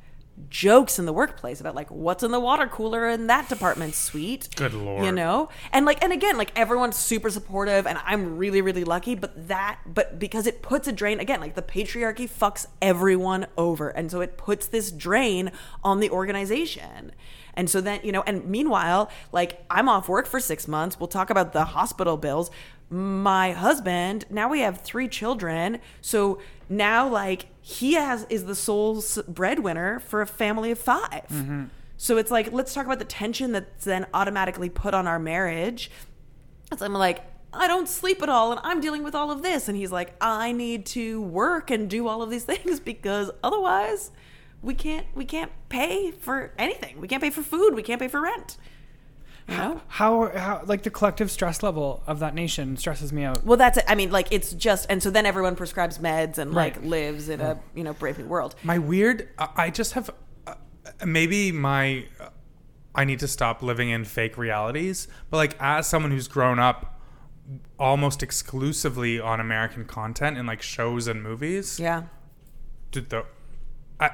jokes 0.48 0.98
in 0.98 1.06
the 1.06 1.12
workplace 1.12 1.60
about 1.60 1.74
like 1.74 1.90
what's 1.90 2.22
in 2.22 2.30
the 2.30 2.40
water 2.40 2.66
cooler 2.66 3.08
in 3.08 3.26
that 3.26 3.48
department 3.48 3.94
suite 3.94 4.48
Good 4.56 4.72
lord. 4.72 5.04
you 5.04 5.12
know? 5.12 5.48
And 5.72 5.84
like 5.84 6.02
and 6.02 6.12
again 6.12 6.38
like 6.38 6.52
everyone's 6.56 6.96
super 6.96 7.30
supportive 7.30 7.86
and 7.86 7.98
i'm 8.06 8.36
really 8.36 8.62
really 8.62 8.84
lucky 8.84 9.14
but 9.14 9.48
that 9.48 9.80
but 9.86 10.18
because 10.18 10.46
it 10.46 10.62
puts 10.62 10.88
a 10.88 10.92
drain 10.92 11.20
again 11.20 11.40
like 11.40 11.54
the 11.54 11.62
patriarchy 11.62 12.28
fucks 12.28 12.66
everyone 12.80 13.46
over 13.58 13.88
and 13.90 14.10
so 14.10 14.20
it 14.20 14.38
puts 14.38 14.66
this 14.66 14.90
drain 14.90 15.50
on 15.84 16.00
the 16.00 16.10
organization 16.10 17.12
and 17.60 17.68
so 17.68 17.80
then 17.82 18.00
you 18.02 18.10
know 18.10 18.22
and 18.26 18.46
meanwhile 18.46 19.10
like 19.32 19.62
i'm 19.70 19.86
off 19.86 20.08
work 20.08 20.26
for 20.26 20.40
six 20.40 20.66
months. 20.66 20.98
We'll 20.98 21.08
talk 21.08 21.28
about 21.28 21.52
the 21.52 21.64
hospital 21.66 22.16
bills. 22.16 22.50
My 22.88 23.52
husband 23.52 24.24
now 24.30 24.48
we 24.48 24.60
have 24.60 24.80
three 24.80 25.08
children. 25.08 25.78
So 26.00 26.40
now 26.70 27.06
like 27.06 27.46
he 27.60 27.92
has 27.92 28.26
is 28.30 28.46
the 28.46 28.54
sole 28.54 29.04
breadwinner 29.28 30.00
for 30.00 30.22
a 30.22 30.26
family 30.26 30.70
of 30.70 30.78
5 30.78 31.10
mm-hmm. 31.10 31.64
so 31.98 32.16
it's 32.16 32.30
like 32.30 32.50
let's 32.52 32.72
talk 32.72 32.86
about 32.86 32.98
the 32.98 33.04
tension 33.04 33.52
that's 33.52 33.84
then 33.84 34.06
automatically 34.14 34.70
put 34.70 34.94
on 34.94 35.06
our 35.06 35.18
marriage. 35.18 35.90
So 36.78 36.86
i'm 36.86 36.94
like 36.94 37.20
i 37.52 37.66
don't 37.66 37.88
sleep 37.88 38.22
at 38.22 38.30
all 38.30 38.52
and 38.52 38.60
i'm 38.64 38.80
dealing 38.80 39.02
with 39.02 39.14
all 39.14 39.30
of 39.30 39.42
this. 39.42 39.68
And 39.68 39.76
he's 39.76 39.92
like 39.92 40.14
i 40.18 40.50
need 40.52 40.86
to 40.86 41.20
work 41.20 41.70
and 41.70 41.90
do 41.90 42.08
all 42.08 42.22
of 42.22 42.30
these 42.30 42.44
things 42.52 42.80
because 42.80 43.30
otherwise 43.44 44.12
we 44.62 44.74
can't 44.74 45.06
we 45.14 45.24
can't 45.24 45.50
pay 45.68 46.10
for 46.10 46.52
anything 46.58 47.00
we 47.00 47.08
can't 47.08 47.22
pay 47.22 47.30
for 47.30 47.42
food 47.42 47.74
we 47.74 47.82
can't 47.82 48.00
pay 48.00 48.08
for 48.08 48.20
rent 48.20 48.56
you 49.48 49.56
know 49.56 49.80
how 49.88 50.28
how 50.36 50.62
like 50.66 50.82
the 50.82 50.90
collective 50.90 51.30
stress 51.30 51.62
level 51.62 52.02
of 52.06 52.20
that 52.20 52.34
nation 52.36 52.76
stresses 52.76 53.12
me 53.12 53.24
out. 53.24 53.44
Well, 53.44 53.56
that's 53.56 53.78
it. 53.78 53.84
I 53.88 53.96
mean, 53.96 54.12
like 54.12 54.28
it's 54.30 54.52
just, 54.52 54.86
and 54.88 55.02
so 55.02 55.10
then 55.10 55.26
everyone 55.26 55.56
prescribes 55.56 55.98
meds 55.98 56.38
and 56.38 56.54
like 56.54 56.80
lives 56.84 57.28
in 57.28 57.40
a 57.40 57.58
you 57.74 57.82
know 57.82 57.92
brave 57.92 58.16
new 58.16 58.26
world. 58.26 58.54
My 58.62 58.78
weird. 58.78 59.28
I 59.38 59.48
I 59.56 59.70
just 59.70 59.94
have. 59.94 60.08
Uh, 60.46 60.54
maybe 61.04 61.50
my. 61.50 62.04
Uh, 62.20 62.28
I 62.94 63.04
need 63.04 63.18
to 63.20 63.26
stop 63.26 63.60
living 63.60 63.88
in 63.90 64.04
fake 64.04 64.38
realities. 64.38 65.08
But 65.30 65.38
like, 65.38 65.56
as 65.58 65.88
someone 65.88 66.12
who's 66.12 66.28
grown 66.28 66.60
up 66.60 67.00
almost 67.76 68.22
exclusively 68.22 69.18
on 69.18 69.40
American 69.40 69.84
content 69.84 70.38
in 70.38 70.46
like 70.46 70.62
shows 70.62 71.08
and 71.08 71.24
movies, 71.24 71.80
Yeah. 71.80 72.04
did 72.92 73.10
the. 73.10 73.24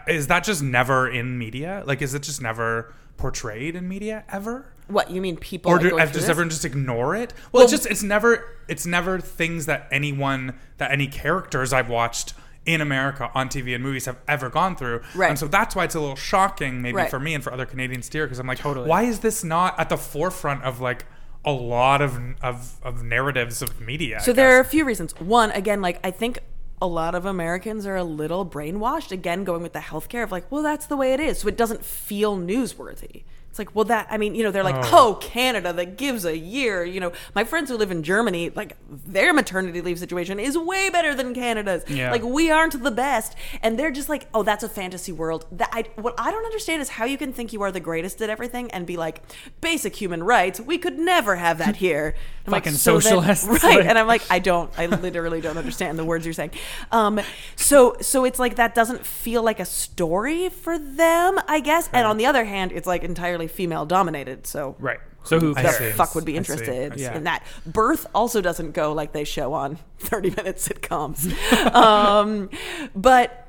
Is 0.09 0.27
that 0.29 0.45
just 0.45 0.63
never 0.63 1.09
in 1.09 1.39
media? 1.39 1.83
Like, 1.87 2.03
is 2.03 2.15
it 2.15 2.23
just 2.23 2.41
never 2.43 2.93
portrayed 3.17 3.77
in 3.77 3.89
media 3.89 4.25
ever? 4.31 4.67
What 4.89 5.11
you 5.11 5.21
mean? 5.21 5.37
People 5.37 5.73
or 5.73 5.79
do, 5.79 5.91
does 5.91 6.13
this? 6.13 6.29
everyone 6.29 6.51
just 6.51 6.65
ignore 6.65 7.17
it? 7.17 7.33
Well, 7.53 7.63
it's 7.65 7.73
just 7.73 7.87
it's 7.87 8.03
never 8.03 8.45
it's 8.69 8.87
never 8.87 9.19
things 9.19 9.67
that 9.67 9.89
anyone 9.91 10.55
that 10.79 10.91
any 10.93 11.07
characters 11.09 11.73
I've 11.73 11.89
watched 11.89 12.35
in 12.67 12.81
America 12.81 13.31
on 13.35 13.49
TV 13.49 13.75
and 13.75 13.83
movies 13.83 14.07
have 14.07 14.19
ever 14.29 14.49
gone 14.49 14.77
through. 14.77 15.01
Right. 15.15 15.31
And 15.31 15.39
so 15.39 15.47
that's 15.49 15.75
why 15.77 15.85
it's 15.85 15.95
a 15.95 16.01
little 16.01 16.17
shocking, 16.17 16.83
maybe 16.83 16.97
Right. 16.97 17.11
for 17.11 17.21
me 17.21 17.33
and 17.35 17.43
for 17.43 17.53
other 17.53 17.65
Canadians 17.67 18.09
to 18.09 18.19
hear, 18.19 18.27
because 18.27 18.41
I'm 18.41 18.47
like, 18.49 18.59
Totally. 18.59 18.89
why 18.89 19.03
is 19.05 19.21
this 19.21 19.45
not 19.45 19.79
at 19.79 19.89
the 19.89 19.97
forefront 19.97 20.63
of 20.65 20.81
like 20.81 21.07
a 21.45 21.53
lot 21.53 22.03
of 22.03 22.19
of, 22.43 22.77
of 22.83 23.03
narratives 23.05 23.63
of 23.63 23.81
media? 23.81 24.21
So 24.21 24.33
there 24.33 24.57
are 24.57 24.61
a 24.61 24.65
few 24.65 24.85
reasons. 24.85 25.19
One, 25.21 25.51
again, 25.53 25.81
like 25.81 26.01
I 26.05 26.11
think 26.11 26.41
a 26.81 26.87
lot 26.87 27.15
of 27.15 27.25
Americans 27.25 27.87
are 27.87 27.97
a 27.97 28.05
little 28.05 28.45
brainwashed. 28.45 29.13
Again, 29.13 29.45
going 29.45 29.63
with 29.63 29.73
the 29.73 29.79
healthcare 29.81 30.23
of 30.23 30.33
like, 30.33 30.51
well, 30.51 30.63
that's 30.63 30.87
the 30.87 30.97
way 30.97 31.13
it 31.13 31.21
is, 31.21 31.39
so 31.39 31.49
it 31.49 31.57
doesn't 31.57 31.85
feel 31.85 32.37
newsworthy. 32.37 33.23
It's 33.57 33.59
like, 33.59 33.75
well, 33.75 33.87
that 33.87 34.07
I 34.11 34.19
mean, 34.19 34.35
you 34.35 34.43
know, 34.43 34.51
they're 34.51 34.63
like, 34.63 34.93
oh. 34.93 35.15
Canada 35.23 35.73
that 35.73 35.97
gives 35.97 36.27
a 36.27 36.37
year. 36.37 36.85
You 36.85 37.01
know, 37.01 37.13
my 37.35 37.43
friends 37.43 37.71
who 37.71 37.77
live 37.79 37.91
in 37.91 38.03
Germany, 38.03 38.51
like 38.51 38.77
their 38.91 39.33
maternity 39.33 39.81
leave 39.81 39.99
situation 39.99 40.39
is 40.39 40.59
way 40.59 40.91
better 40.91 41.15
than 41.15 41.33
Canada's. 41.33 41.85
Yeah. 41.89 42.11
Like 42.11 42.23
we 42.23 42.51
aren't 42.51 42.83
the 42.83 42.91
best, 42.91 43.35
and 43.63 43.79
they're 43.79 43.91
just 43.91 44.11
like, 44.11 44.29
oh, 44.35 44.43
that's 44.43 44.63
a 44.63 44.69
fantasy 44.69 45.11
world. 45.11 45.47
That 45.53 45.71
I 45.73 45.85
what 45.97 46.15
I 46.19 46.31
don't 46.31 46.45
understand 46.45 46.83
is 46.83 46.91
how 46.91 47.07
you 47.07 47.17
can 47.17 47.33
think 47.33 47.55
you 47.55 47.63
are 47.63 47.73
the 47.73 47.81
greatest 47.81 48.21
at 48.21 48.29
everything 48.29 48.71
and 48.73 48.87
be 48.87 48.99
like, 48.99 49.23
basic 49.63 49.97
human 49.97 50.23
rights. 50.23 50.61
We 50.61 50.77
could 50.77 50.99
never 50.99 51.37
have 51.37 51.57
that 51.59 51.77
here. 51.77 52.15
I'm 52.47 52.53
Fucking 52.53 52.73
so 52.75 52.93
then- 52.95 53.01
socialists, 53.03 53.47
right? 53.49 53.63
like- 53.63 53.87
and 53.87 53.99
I'm 53.99 54.07
like, 54.07 54.23
I 54.31 54.39
don't, 54.39 54.71
I 54.79 54.87
literally 54.87 55.41
don't 55.41 55.57
understand 55.57 55.99
the 55.99 56.05
words 56.05 56.27
you're 56.27 56.35
saying. 56.35 56.51
Um, 56.93 57.21
so, 57.57 57.97
so 58.01 58.25
it's 58.25 58.39
like 58.39 58.57
that 58.57 58.75
doesn't 58.75 59.05
feel 59.07 59.43
like 59.43 59.59
a 59.61 59.65
story 59.65 60.49
for 60.51 60.79
them, 60.79 61.41
I 61.49 61.61
guess. 61.61 61.89
And 61.93 62.07
on 62.07 62.19
the 62.19 62.27
other 62.27 62.45
hand, 62.45 62.71
it's 62.73 62.87
like 62.87 63.03
entirely 63.03 63.46
female 63.49 63.87
dominated. 63.87 64.47
So, 64.47 64.77
Right. 64.79 64.99
So 65.25 65.41
who 65.41 65.55
the 65.55 65.63
cares? 65.63 65.77
see. 65.79 65.91
fuck 65.91 66.15
would 66.15 66.25
be 66.25 66.33
I 66.33 66.43
see. 66.43 66.53
interested 66.53 66.93
I 66.93 66.97
see. 66.97 67.05
in 67.07 67.25
that? 67.25 67.45
Birth 67.67 68.07
also 68.15 68.41
doesn't 68.41 68.73
go 68.73 68.93
like 68.93 69.13
they 69.13 69.25
show 69.25 69.53
on 69.55 69.79
30 69.99 70.31
minute 70.31 70.57
sitcoms. 70.57 71.33
um, 71.75 72.49
but 72.95 73.49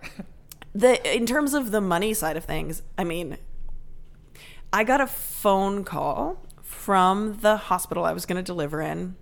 the 0.74 1.16
in 1.16 1.26
terms 1.28 1.54
of 1.54 1.70
the 1.72 1.82
money 1.82 2.14
side 2.16 2.36
of 2.36 2.46
things, 2.46 2.82
I 2.98 3.04
mean, 3.04 3.38
I 4.74 4.84
got 4.84 5.02
a 5.02 5.08
phone 5.08 5.84
call 5.84 6.44
from 6.64 7.40
the 7.42 7.58
hospital 7.58 8.06
I 8.06 8.12
was 8.14 8.26
going 8.26 8.38
to 8.38 8.44
deliver 8.44 8.82
in 8.82 9.16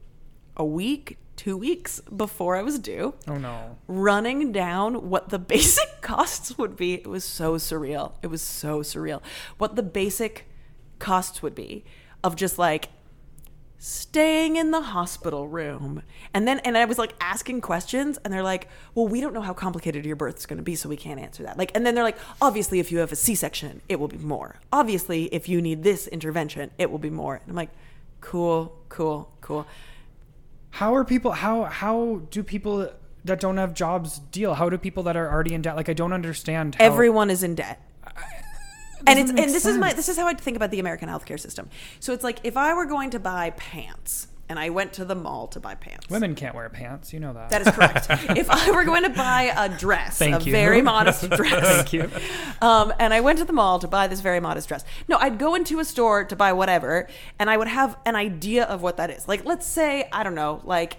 a 0.57 0.65
week, 0.65 1.17
two 1.35 1.57
weeks 1.57 1.99
before 2.15 2.55
I 2.55 2.61
was 2.61 2.79
due, 2.79 3.13
Oh 3.27 3.37
no. 3.37 3.77
running 3.87 4.51
down 4.53 5.09
what 5.09 5.27
the 5.29 5.39
basic 5.55 6.01
costs 6.01 6.57
would 6.57 6.75
be. 6.77 6.93
It 6.95 7.07
was 7.07 7.23
so 7.25 7.55
surreal. 7.55 8.13
It 8.21 8.27
was 8.27 8.41
so 8.41 8.79
surreal. 8.79 9.21
What 9.57 9.75
the 9.75 9.83
basic 9.83 10.47
costs 10.99 11.41
would 11.41 11.55
be 11.55 11.83
of 12.23 12.35
just 12.35 12.57
like 12.57 12.89
staying 13.77 14.55
in 14.55 14.71
the 14.71 14.81
hospital 14.81 15.47
room. 15.47 16.01
And 16.33 16.47
then 16.47 16.59
and 16.59 16.77
I 16.77 16.85
was 16.85 16.97
like 16.97 17.13
asking 17.21 17.61
questions 17.61 18.17
and 18.23 18.33
they're 18.33 18.43
like, 18.43 18.67
"Well, 18.95 19.07
we 19.07 19.21
don't 19.21 19.33
know 19.33 19.41
how 19.41 19.53
complicated 19.53 20.05
your 20.05 20.15
birth's 20.15 20.45
going 20.45 20.57
to 20.57 20.63
be, 20.63 20.75
so 20.75 20.89
we 20.89 20.97
can't 20.97 21.19
answer 21.19 21.43
that." 21.43 21.57
Like 21.57 21.71
and 21.75 21.85
then 21.85 21.95
they're 21.95 22.03
like, 22.03 22.17
"Obviously 22.41 22.79
if 22.79 22.91
you 22.91 22.97
have 22.99 23.11
a 23.11 23.15
C-section, 23.15 23.81
it 23.87 23.99
will 23.99 24.07
be 24.07 24.17
more. 24.17 24.55
Obviously 24.71 25.25
if 25.25 25.47
you 25.47 25.61
need 25.61 25.83
this 25.83 26.07
intervention, 26.07 26.71
it 26.77 26.89
will 26.89 26.99
be 26.99 27.09
more." 27.09 27.35
And 27.35 27.49
I'm 27.49 27.55
like, 27.55 27.71
"Cool, 28.21 28.75
cool, 28.89 29.31
cool." 29.41 29.67
How 30.71 30.95
are 30.95 31.05
people? 31.05 31.31
How 31.31 31.65
how 31.65 32.21
do 32.31 32.43
people 32.43 32.89
that 33.23 33.39
don't 33.39 33.57
have 33.57 33.73
jobs 33.73 34.19
deal? 34.19 34.55
How 34.55 34.69
do 34.69 34.77
people 34.77 35.03
that 35.03 35.15
are 35.15 35.31
already 35.31 35.53
in 35.53 35.61
debt? 35.61 35.75
Like 35.75 35.89
I 35.89 35.93
don't 35.93 36.13
understand. 36.13 36.75
How, 36.75 36.85
Everyone 36.85 37.29
is 37.29 37.43
in 37.43 37.55
debt. 37.55 37.81
And 39.07 39.19
it's 39.19 39.29
and 39.29 39.39
this 39.39 39.65
is 39.65 39.77
my 39.77 39.93
this 39.93 40.09
is 40.09 40.17
how 40.17 40.27
I 40.27 40.33
think 40.33 40.57
about 40.57 40.71
the 40.71 40.79
American 40.79 41.09
healthcare 41.09 41.39
system. 41.39 41.69
So 41.99 42.13
it's 42.13 42.23
like 42.23 42.39
if 42.43 42.57
I 42.57 42.73
were 42.73 42.85
going 42.85 43.11
to 43.11 43.19
buy 43.19 43.51
pants 43.51 44.27
and 44.47 44.59
I 44.59 44.69
went 44.69 44.93
to 44.93 45.05
the 45.05 45.15
mall 45.15 45.47
to 45.49 45.59
buy 45.59 45.75
pants. 45.75 46.09
women 46.09 46.35
can't 46.35 46.55
wear 46.55 46.69
pants. 46.69 47.11
You 47.13 47.19
know 47.19 47.33
that. 47.33 47.49
That 47.49 47.61
is 47.61 47.69
correct. 47.69 48.07
if 48.37 48.49
I 48.49 48.71
were 48.71 48.83
going 48.83 49.03
to 49.03 49.09
buy 49.09 49.53
a 49.57 49.69
dress, 49.69 50.17
Thank 50.17 50.41
a 50.41 50.45
you. 50.45 50.51
very 50.51 50.81
modest 50.83 51.29
dress, 51.31 51.89
Thank 51.89 51.93
you. 51.93 52.09
um, 52.61 52.93
and 52.99 53.13
I 53.13 53.21
went 53.21 53.39
to 53.39 53.45
the 53.45 53.53
mall 53.53 53.79
to 53.79 53.87
buy 53.87 54.07
this 54.07 54.21
very 54.21 54.39
modest 54.39 54.67
dress. 54.67 54.83
No, 55.07 55.17
I'd 55.17 55.39
go 55.39 55.55
into 55.55 55.79
a 55.79 55.85
store 55.85 56.23
to 56.25 56.35
buy 56.35 56.53
whatever, 56.53 57.07
and 57.39 57.49
I 57.49 57.57
would 57.57 57.67
have 57.67 57.97
an 58.05 58.15
idea 58.15 58.65
of 58.65 58.81
what 58.81 58.97
that 58.97 59.09
is. 59.09 59.27
Like, 59.27 59.45
let's 59.45 59.65
say 59.65 60.07
I 60.11 60.23
don't 60.23 60.35
know, 60.35 60.61
like. 60.63 60.97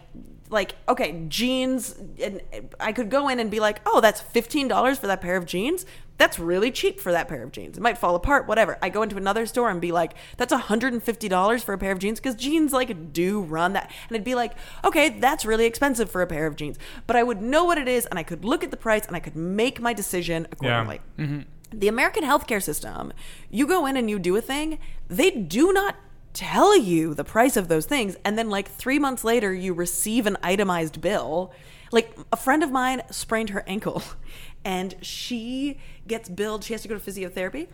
Like 0.48 0.76
okay, 0.88 1.24
jeans, 1.28 1.96
and 2.22 2.40
I 2.78 2.92
could 2.92 3.10
go 3.10 3.28
in 3.28 3.40
and 3.40 3.50
be 3.50 3.60
like, 3.60 3.80
"Oh, 3.84 4.00
that's 4.00 4.20
fifteen 4.20 4.68
dollars 4.68 4.98
for 4.98 5.06
that 5.08 5.20
pair 5.20 5.36
of 5.36 5.46
jeans. 5.46 5.84
That's 6.18 6.38
really 6.38 6.70
cheap 6.70 6.98
for 7.00 7.12
that 7.12 7.28
pair 7.28 7.42
of 7.42 7.52
jeans. 7.52 7.76
It 7.76 7.80
might 7.80 7.98
fall 7.98 8.14
apart, 8.14 8.46
whatever." 8.46 8.78
I 8.80 8.88
go 8.88 9.02
into 9.02 9.16
another 9.16 9.46
store 9.46 9.70
and 9.70 9.80
be 9.80 9.90
like, 9.92 10.14
"That's 10.36 10.52
one 10.52 10.60
hundred 10.60 10.92
and 10.92 11.02
fifty 11.02 11.28
dollars 11.28 11.62
for 11.64 11.72
a 11.72 11.78
pair 11.78 11.90
of 11.90 11.98
jeans 11.98 12.20
because 12.20 12.36
jeans 12.36 12.72
like 12.72 13.12
do 13.12 13.40
run 13.40 13.72
that." 13.72 13.90
And 14.08 14.16
I'd 14.16 14.24
be 14.24 14.36
like, 14.36 14.52
"Okay, 14.84 15.08
that's 15.08 15.44
really 15.44 15.66
expensive 15.66 16.10
for 16.10 16.22
a 16.22 16.26
pair 16.26 16.46
of 16.46 16.54
jeans," 16.54 16.78
but 17.06 17.16
I 17.16 17.22
would 17.24 17.42
know 17.42 17.64
what 17.64 17.78
it 17.78 17.88
is, 17.88 18.06
and 18.06 18.18
I 18.18 18.22
could 18.22 18.44
look 18.44 18.62
at 18.62 18.70
the 18.70 18.76
price, 18.76 19.06
and 19.06 19.16
I 19.16 19.20
could 19.20 19.36
make 19.36 19.80
my 19.80 19.92
decision 19.92 20.46
accordingly 20.52 21.00
mm-hmm. 21.18 21.40
the 21.72 21.88
American 21.88 22.22
healthcare 22.22 22.62
system, 22.62 23.12
you 23.50 23.66
go 23.66 23.86
in 23.86 23.96
and 23.96 24.08
you 24.08 24.18
do 24.18 24.36
a 24.36 24.40
thing, 24.40 24.78
they 25.08 25.30
do 25.30 25.72
not 25.72 25.96
tell 26.36 26.76
you 26.76 27.14
the 27.14 27.24
price 27.24 27.56
of 27.56 27.68
those 27.68 27.86
things. 27.86 28.16
And 28.24 28.38
then, 28.38 28.50
like, 28.50 28.68
three 28.70 28.98
months 28.98 29.24
later, 29.24 29.52
you 29.52 29.72
receive 29.72 30.26
an 30.26 30.36
itemized 30.42 31.00
bill. 31.00 31.52
Like, 31.90 32.16
a 32.32 32.36
friend 32.36 32.62
of 32.62 32.70
mine 32.70 33.02
sprained 33.10 33.50
her 33.50 33.64
ankle 33.66 34.02
and 34.64 34.94
she 35.00 35.78
gets 36.06 36.28
billed, 36.28 36.62
she 36.62 36.74
has 36.74 36.82
to 36.82 36.88
go 36.88 36.98
to 36.98 37.10
physiotherapy. 37.10 37.68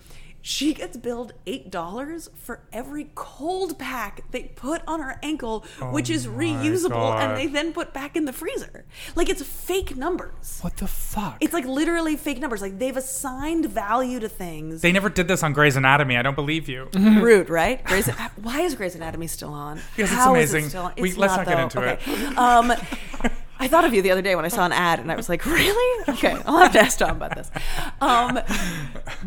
She 0.45 0.75
gets 0.75 0.97
billed 0.97 1.35
$8 1.47 2.29
for 2.35 2.61
every 2.73 3.11
cold 3.15 3.79
pack 3.79 4.25
they 4.33 4.43
put 4.43 4.83
on 4.89 5.01
her 5.01 5.21
ankle, 5.23 5.61
which 5.93 6.11
is 6.11 6.27
reusable 6.27 6.91
God. 6.91 7.23
and 7.23 7.37
they 7.39 7.47
then 7.47 7.73
put 7.73 7.93
back 7.93 8.17
in 8.17 8.25
the 8.25 8.33
freezer. 8.33 8.85
Like, 9.15 9.29
it's 9.29 9.41
fake 9.43 9.97
numbers. 9.97 10.59
what 10.63 10.77
the 10.79 10.89
fuck? 10.89 11.37
It's 11.41 11.53
like 11.53 11.65
literally 11.65 12.17
fake 12.17 12.41
numbers. 12.41 12.61
Like 12.61 12.79
they've 12.81 12.97
assigned 12.97 13.67
value 13.67 14.19
to 14.19 14.29
things. 14.29 14.83
They 14.83 14.91
never 14.91 15.09
did 15.09 15.29
this 15.29 15.45
on 15.45 15.53
Grey's 15.53 15.77
Anatomy. 15.77 16.17
I 16.17 16.23
don't 16.23 16.35
believe 16.35 16.69
you. 16.69 16.89
Rude, 16.95 17.49
right? 17.49 17.83
Grey's, 17.85 18.09
why 18.43 18.63
is 18.63 18.75
Grey's 18.75 18.97
Anatomy 18.97 19.29
still 19.29 19.53
on? 19.53 19.81
Because 19.97 20.11
it's 20.11 20.21
How 20.21 20.35
is 20.35 20.53
amazing. 20.53 20.65
it 20.67 20.69
still 20.71 20.83
on? 20.87 20.93
We- 20.99 21.13
let's 21.13 21.37
not 21.37 21.47
get 21.47 21.57
though. 21.73 21.83
into 21.83 21.83
it. 22.33 22.39
Um, 22.39 22.73
I 23.61 23.69
thought 23.69 23.85
of 23.85 23.95
you 23.95 24.03
the 24.03 24.11
other 24.11 24.23
day 24.23 24.35
when 24.35 24.45
I 24.45 24.49
saw 24.49 24.65
an 24.67 24.73
ad, 24.73 24.99
and 24.99 25.13
I 25.13 25.15
was 25.15 25.29
like, 25.29 25.47
"Really? 25.47 26.05
Okay, 26.09 26.37
I'll 26.47 26.59
have 26.59 26.73
to 26.73 26.81
ask 26.81 26.99
Tom 26.99 27.11
about 27.11 27.37
this." 27.37 27.49
Um, 28.01 28.41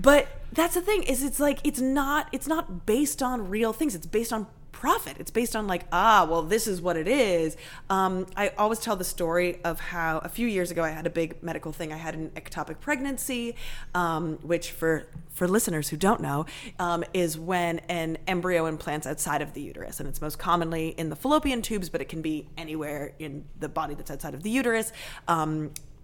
but 0.01 0.27
that's 0.55 0.75
the 0.75 0.81
thing 0.81 1.03
is, 1.03 1.23
it's 1.23 1.39
like 1.39 1.59
it's 1.63 1.81
not 1.81 2.29
it's 2.31 2.47
not 2.47 2.85
based 2.85 3.21
on 3.21 3.49
real 3.49 3.73
things. 3.73 3.95
It's 3.95 4.07
based 4.07 4.33
on 4.33 4.47
profit. 4.71 5.15
It's 5.19 5.31
based 5.31 5.55
on 5.55 5.67
like, 5.67 5.85
ah, 5.91 6.27
well, 6.29 6.41
this 6.41 6.67
is 6.67 6.81
what 6.81 6.97
it 6.97 7.07
is. 7.07 7.55
Um, 7.89 8.27
I 8.35 8.49
always 8.49 8.79
tell 8.79 8.95
the 8.95 9.05
story 9.05 9.59
of 9.63 9.79
how 9.79 10.17
a 10.19 10.29
few 10.29 10.47
years 10.47 10.69
ago 10.69 10.83
I 10.83 10.89
had 10.89 11.07
a 11.07 11.09
big 11.09 11.41
medical 11.41 11.71
thing. 11.71 11.93
I 11.93 11.97
had 11.97 12.13
an 12.13 12.29
ectopic 12.35 12.81
pregnancy, 12.81 13.55
um, 13.93 14.37
which 14.41 14.71
for 14.71 15.07
for 15.31 15.47
listeners 15.47 15.89
who 15.89 15.97
don't 15.97 16.21
know, 16.21 16.45
um, 16.79 17.03
is 17.13 17.37
when 17.37 17.79
an 17.89 18.17
embryo 18.27 18.65
implants 18.67 19.07
outside 19.07 19.41
of 19.41 19.53
the 19.53 19.61
uterus, 19.61 19.99
and 19.99 20.07
it's 20.07 20.21
most 20.21 20.39
commonly 20.39 20.89
in 20.89 21.09
the 21.09 21.15
fallopian 21.15 21.61
tubes, 21.61 21.89
but 21.89 21.99
it 21.99 22.09
can 22.09 22.21
be 22.21 22.47
anywhere 22.57 23.13
in 23.17 23.45
the 23.59 23.67
body 23.67 23.95
that's 23.95 24.11
outside 24.11 24.33
of 24.33 24.43
the 24.43 24.49
uterus. 24.49 24.91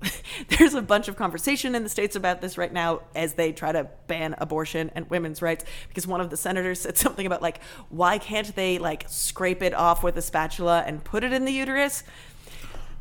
There's 0.57 0.73
a 0.73 0.81
bunch 0.81 1.07
of 1.07 1.15
conversation 1.15 1.75
in 1.75 1.83
the 1.83 1.89
states 1.89 2.15
about 2.15 2.41
this 2.41 2.57
right 2.57 2.73
now 2.73 3.01
as 3.15 3.33
they 3.35 3.51
try 3.51 3.71
to 3.71 3.87
ban 4.07 4.35
abortion 4.39 4.89
and 4.95 5.09
women's 5.09 5.41
rights 5.41 5.63
because 5.89 6.07
one 6.07 6.21
of 6.21 6.29
the 6.29 6.37
senators 6.37 6.81
said 6.81 6.97
something 6.97 7.25
about 7.25 7.41
like 7.41 7.61
why 7.89 8.17
can't 8.17 8.55
they 8.55 8.79
like 8.79 9.05
scrape 9.07 9.61
it 9.61 9.73
off 9.73 10.03
with 10.03 10.17
a 10.17 10.21
spatula 10.21 10.83
and 10.87 11.03
put 11.03 11.23
it 11.23 11.31
in 11.33 11.45
the 11.45 11.51
uterus 11.51 12.03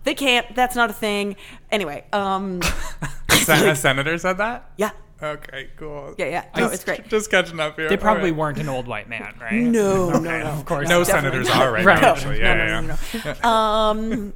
they 0.05 0.15
can't 0.15 0.55
that's 0.55 0.77
not 0.77 0.91
a 0.91 0.93
thing 0.93 1.37
anyway 1.71 2.05
um 2.13 2.61
Sen- 3.31 3.69
a 3.69 3.75
senator 3.75 4.19
said 4.19 4.39
that. 4.39 4.71
yeah 4.77 4.91
Okay, 5.23 5.69
cool. 5.77 6.15
yeah 6.19 6.27
yeah 6.27 6.45
no 6.57 6.63
Just- 6.63 6.75
it's 6.75 6.85
great 6.85 7.09
Just 7.09 7.31
catching 7.31 7.61
up 7.61 7.77
here. 7.77 7.89
they 7.91 7.97
probably 7.99 8.31
All 8.31 8.37
right. 8.37 8.37
weren't 8.41 8.59
an 8.59 8.69
old 8.71 8.87
white 8.89 9.09
man, 9.09 9.35
right? 9.41 9.53
no 9.53 10.11
no 10.11 10.17
Okay, 10.19 10.39
no 10.43 10.51
of 10.51 10.65
course. 10.65 10.89
No 10.89 11.05
Definitely 11.05 11.45
senators 11.45 11.49
not. 11.49 11.63
are 11.63 11.73
right, 11.73 11.85
Right. 11.85 12.01
now, 12.03 12.13
actually. 12.13 12.39
no, 12.41 12.45
Yeah, 12.45 12.55
no, 12.55 12.65
yeah, 12.65 12.81
no, 12.81 12.97
no, 13.25 13.35
no. 13.43 13.49
um 13.49 14.33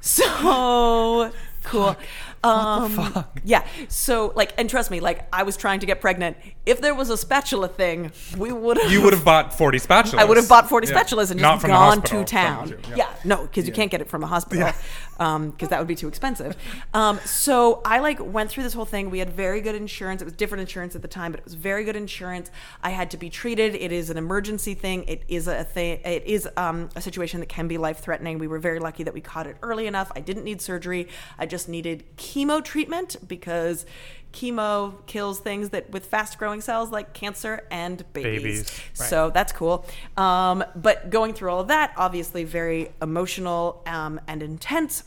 so 0.00 1.32
cool 1.64 1.96
um 2.44 3.24
yeah 3.44 3.64
so 3.88 4.32
like 4.36 4.52
and 4.58 4.68
trust 4.68 4.90
me 4.90 5.00
like 5.00 5.26
i 5.32 5.42
was 5.42 5.56
trying 5.56 5.80
to 5.80 5.86
get 5.86 6.00
pregnant 6.00 6.36
if 6.66 6.80
there 6.80 6.94
was 6.94 7.10
a 7.10 7.16
spatula 7.16 7.68
thing 7.68 8.10
we 8.38 8.52
would 8.52 8.78
have 8.78 8.90
You 8.92 9.02
would 9.02 9.12
have 9.12 9.24
bought 9.24 9.52
40 9.56 9.78
spatulas. 9.78 10.18
I 10.18 10.24
would 10.24 10.36
have 10.36 10.48
bought 10.48 10.68
40 10.68 10.88
Yeah. 10.88 10.94
spatulas 10.94 11.30
and 11.30 11.40
Not 11.40 11.56
just 11.56 11.66
gone 11.66 11.98
hospital, 12.00 12.24
to 12.24 12.30
town. 12.30 12.68
you, 12.68 12.78
Yeah, 12.96 13.08
no, 13.24 13.42
because 13.42 13.66
you 13.66 13.72
can't 13.72 13.90
get 13.90 14.00
it 14.00 14.08
from 14.08 14.22
a 14.22 14.26
hospital 14.26 14.72
because 15.18 15.68
that 15.68 15.78
would 15.78 15.86
be 15.88 15.94
too 15.94 16.08
expensive. 16.08 16.56
Um, 16.92 17.18
so 17.24 17.80
I 17.84 17.98
like 18.00 18.18
went 18.20 18.50
through 18.50 18.62
this 18.64 18.72
whole 18.74 18.84
thing. 18.84 19.10
We 19.10 19.18
had 19.20 19.30
very 19.30 19.60
good 19.60 19.74
insurance. 19.74 20.22
It 20.22 20.24
was 20.24 20.34
different 20.34 20.62
insurance 20.62 20.96
at 20.96 21.02
the 21.02 21.08
time, 21.08 21.32
but 21.32 21.38
it 21.40 21.44
was 21.44 21.54
very 21.54 21.84
good 21.84 21.96
insurance. 21.96 22.50
I 22.82 22.90
had 22.90 23.10
to 23.12 23.16
be 23.16 23.30
treated. 23.30 23.74
It 23.74 23.92
is 23.92 24.10
an 24.10 24.16
emergency 24.16 24.74
thing. 24.74 25.04
It 25.04 25.22
is 25.28 25.46
a 25.46 25.64
thing. 25.64 26.00
It 26.04 26.24
is 26.26 26.48
um, 26.56 26.88
a 26.96 27.00
situation 27.00 27.40
that 27.40 27.48
can 27.48 27.68
be 27.68 27.78
life 27.78 27.98
threatening. 28.00 28.38
We 28.38 28.48
were 28.48 28.58
very 28.58 28.78
lucky 28.80 29.02
that 29.04 29.14
we 29.14 29.20
caught 29.20 29.46
it 29.46 29.56
early 29.62 29.86
enough. 29.86 30.10
I 30.16 30.20
didn't 30.20 30.44
need 30.44 30.60
surgery. 30.62 31.08
I 31.38 31.46
just 31.46 31.68
needed 31.68 32.04
chemo 32.34 32.64
treatment 32.64 33.16
because 33.26 33.86
chemo 34.32 34.94
kills 35.06 35.38
things 35.38 35.70
that 35.70 35.88
with 35.90 36.06
fast 36.06 36.38
growing 36.38 36.60
cells 36.60 36.90
like 36.90 37.12
cancer 37.12 37.64
and 37.70 38.04
babies. 38.12 38.42
Babies, 38.42 38.80
right. 38.98 39.08
So 39.08 39.30
that's 39.30 39.52
cool. 39.52 39.86
Um, 40.16 40.64
but 40.74 41.10
going 41.10 41.34
through 41.34 41.50
all 41.50 41.60
of 41.60 41.68
that, 41.68 41.94
obviously 41.96 42.42
very 42.42 42.90
emotional 43.00 43.82
um, 43.86 44.20
and 44.26 44.42
intense. 44.42 45.04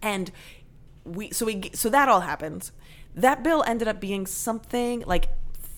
And 0.00 0.30
we 1.04 1.32
so 1.32 1.46
we 1.46 1.70
so 1.74 1.88
that 1.88 2.08
all 2.08 2.20
happens. 2.20 2.70
That 3.14 3.42
bill 3.42 3.64
ended 3.66 3.88
up 3.88 4.00
being 4.00 4.26
something 4.26 5.02
like 5.06 5.28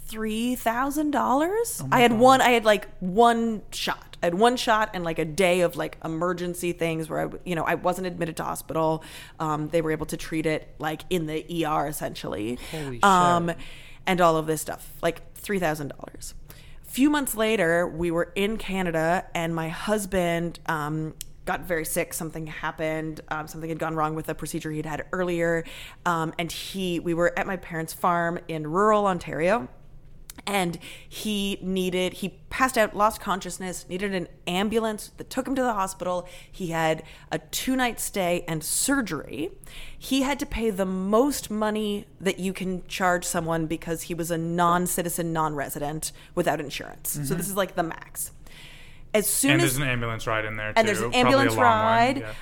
three 0.08 0.54
thousand 0.54 1.10
dollars. 1.10 1.82
I 1.92 2.00
had 2.00 2.12
one. 2.12 2.40
I 2.40 2.50
had 2.50 2.64
like 2.64 2.88
one 2.98 3.62
shot. 3.70 4.16
I 4.22 4.26
had 4.26 4.34
one 4.34 4.56
shot 4.56 4.90
and 4.94 5.04
like 5.04 5.18
a 5.18 5.24
day 5.24 5.60
of 5.60 5.76
like 5.76 5.98
emergency 6.04 6.72
things 6.72 7.08
where 7.08 7.28
I, 7.28 7.30
you 7.44 7.54
know, 7.54 7.64
I 7.64 7.76
wasn't 7.76 8.06
admitted 8.08 8.36
to 8.38 8.44
hospital. 8.44 9.04
Um, 9.38 9.68
they 9.68 9.80
were 9.80 9.92
able 9.92 10.06
to 10.06 10.16
treat 10.16 10.46
it 10.46 10.74
like 10.78 11.02
in 11.10 11.26
the 11.26 11.64
ER 11.64 11.86
essentially. 11.86 12.58
Holy 12.72 13.02
um, 13.02 13.48
shit. 13.48 13.58
and 14.06 14.20
all 14.20 14.36
of 14.36 14.46
this 14.46 14.60
stuff, 14.60 14.92
like 15.02 15.34
three 15.34 15.58
thousand 15.58 15.88
dollars. 15.88 16.34
A 16.86 16.90
few 16.90 17.10
months 17.10 17.36
later, 17.36 17.86
we 17.86 18.10
were 18.10 18.32
in 18.34 18.56
Canada, 18.56 19.26
and 19.34 19.54
my 19.54 19.68
husband 19.68 20.58
um, 20.66 21.14
got 21.44 21.60
very 21.60 21.84
sick. 21.84 22.14
Something 22.14 22.46
happened. 22.46 23.20
Um, 23.28 23.46
something 23.46 23.68
had 23.68 23.78
gone 23.78 23.94
wrong 23.94 24.14
with 24.14 24.30
a 24.30 24.34
procedure 24.34 24.70
he'd 24.70 24.86
had 24.86 25.04
earlier, 25.12 25.64
um, 26.06 26.32
and 26.38 26.50
he. 26.50 26.98
We 26.98 27.12
were 27.12 27.38
at 27.38 27.46
my 27.46 27.56
parents' 27.56 27.92
farm 27.92 28.38
in 28.48 28.66
rural 28.66 29.06
Ontario 29.06 29.68
and 30.48 30.78
he 31.06 31.58
needed 31.60 32.14
he 32.14 32.30
passed 32.48 32.78
out 32.78 32.96
lost 32.96 33.20
consciousness 33.20 33.86
needed 33.88 34.14
an 34.14 34.26
ambulance 34.46 35.12
that 35.18 35.28
took 35.28 35.46
him 35.46 35.54
to 35.54 35.62
the 35.62 35.74
hospital. 35.74 36.26
He 36.50 36.68
had 36.68 37.02
a 37.30 37.38
two 37.38 37.76
night 37.76 38.00
stay 38.00 38.44
and 38.48 38.64
surgery. 38.64 39.50
He 39.96 40.22
had 40.22 40.38
to 40.38 40.46
pay 40.46 40.70
the 40.70 40.86
most 40.86 41.50
money 41.50 42.06
that 42.20 42.38
you 42.38 42.52
can 42.52 42.86
charge 42.86 43.24
someone 43.24 43.66
because 43.66 44.02
he 44.02 44.14
was 44.14 44.30
a 44.30 44.38
non-citizen 44.38 45.32
non-resident 45.32 46.12
without 46.34 46.60
insurance. 46.60 47.10
So 47.10 47.20
mm-hmm. 47.20 47.36
this 47.36 47.48
is 47.48 47.56
like 47.56 47.76
the 47.76 47.82
max 47.82 48.30
as 49.14 49.26
soon 49.26 49.52
And 49.52 49.62
as 49.62 49.76
there's 49.76 49.82
an 49.82 49.88
ambulance 49.90 50.26
ride 50.26 50.44
in 50.44 50.56
there 50.56 50.72
too. 50.72 50.78
and 50.78 50.88
there's 50.88 51.00
an 51.00 51.14
ambulance 51.14 51.54
ride 51.54 52.18
yeah. 52.18 52.32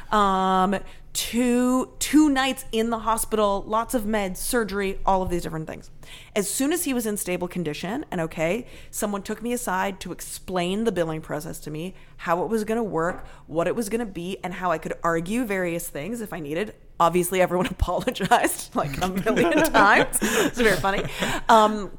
um 0.65 0.79
two 1.13 1.93
two 1.99 2.29
nights 2.29 2.67
in 2.73 2.91
the 2.91 2.99
hospital 2.99 3.65
lots 3.67 3.95
of 3.95 4.03
meds 4.03 4.37
surgery 4.37 4.99
all 5.07 5.23
of 5.23 5.31
these 5.31 5.43
different 5.43 5.67
things. 5.67 5.91
As 6.35 6.51
soon 6.51 6.73
as 6.75 6.85
he 6.85 6.93
was 6.93 7.07
in 7.07 7.17
stable 7.17 7.49
condition 7.49 8.05
and 8.11 8.21
okay 8.21 8.67
someone 8.91 9.23
took 9.23 9.43
me 9.43 9.53
aside 9.55 9.99
to 10.01 10.13
explain 10.13 10.85
the 10.85 10.93
billing 10.93 11.23
process 11.23 11.59
to 11.61 11.71
me 11.71 11.95
how 12.19 12.43
it 12.43 12.49
was 12.51 12.65
going 12.65 12.77
to 12.77 12.83
work 12.85 13.27
what 13.47 13.67
it 13.67 13.75
was 13.75 13.89
going 13.89 14.01
to 14.01 14.05
be 14.13 14.37
and 14.45 14.53
how 14.55 14.71
i 14.71 14.77
could 14.79 14.93
argue 15.03 15.45
various 15.45 15.89
things 15.89 16.21
if 16.21 16.33
i 16.35 16.41
needed. 16.41 16.75
Obviously 17.01 17.41
everyone 17.41 17.67
apologized 17.71 18.75
like 18.83 19.01
a 19.03 19.09
million 19.09 19.63
times. 19.73 20.19
It's 20.21 20.59
very 20.61 20.77
funny. 20.77 21.03
Um 21.49 21.97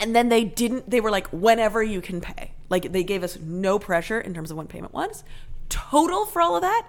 and 0.00 0.16
then 0.16 0.30
they 0.30 0.42
didn't 0.44 0.88
they 0.90 1.00
were 1.00 1.10
like 1.12 1.28
whenever 1.28 1.80
you 1.82 2.00
can 2.00 2.20
pay 2.20 2.52
like 2.70 2.92
they 2.92 3.02
gave 3.04 3.22
us 3.22 3.38
no 3.40 3.78
pressure 3.78 4.20
in 4.20 4.34
terms 4.34 4.50
of 4.50 4.56
when 4.56 4.66
payment 4.66 4.92
was 4.92 5.24
total 5.68 6.24
for 6.26 6.40
all 6.42 6.56
of 6.56 6.62
that 6.62 6.86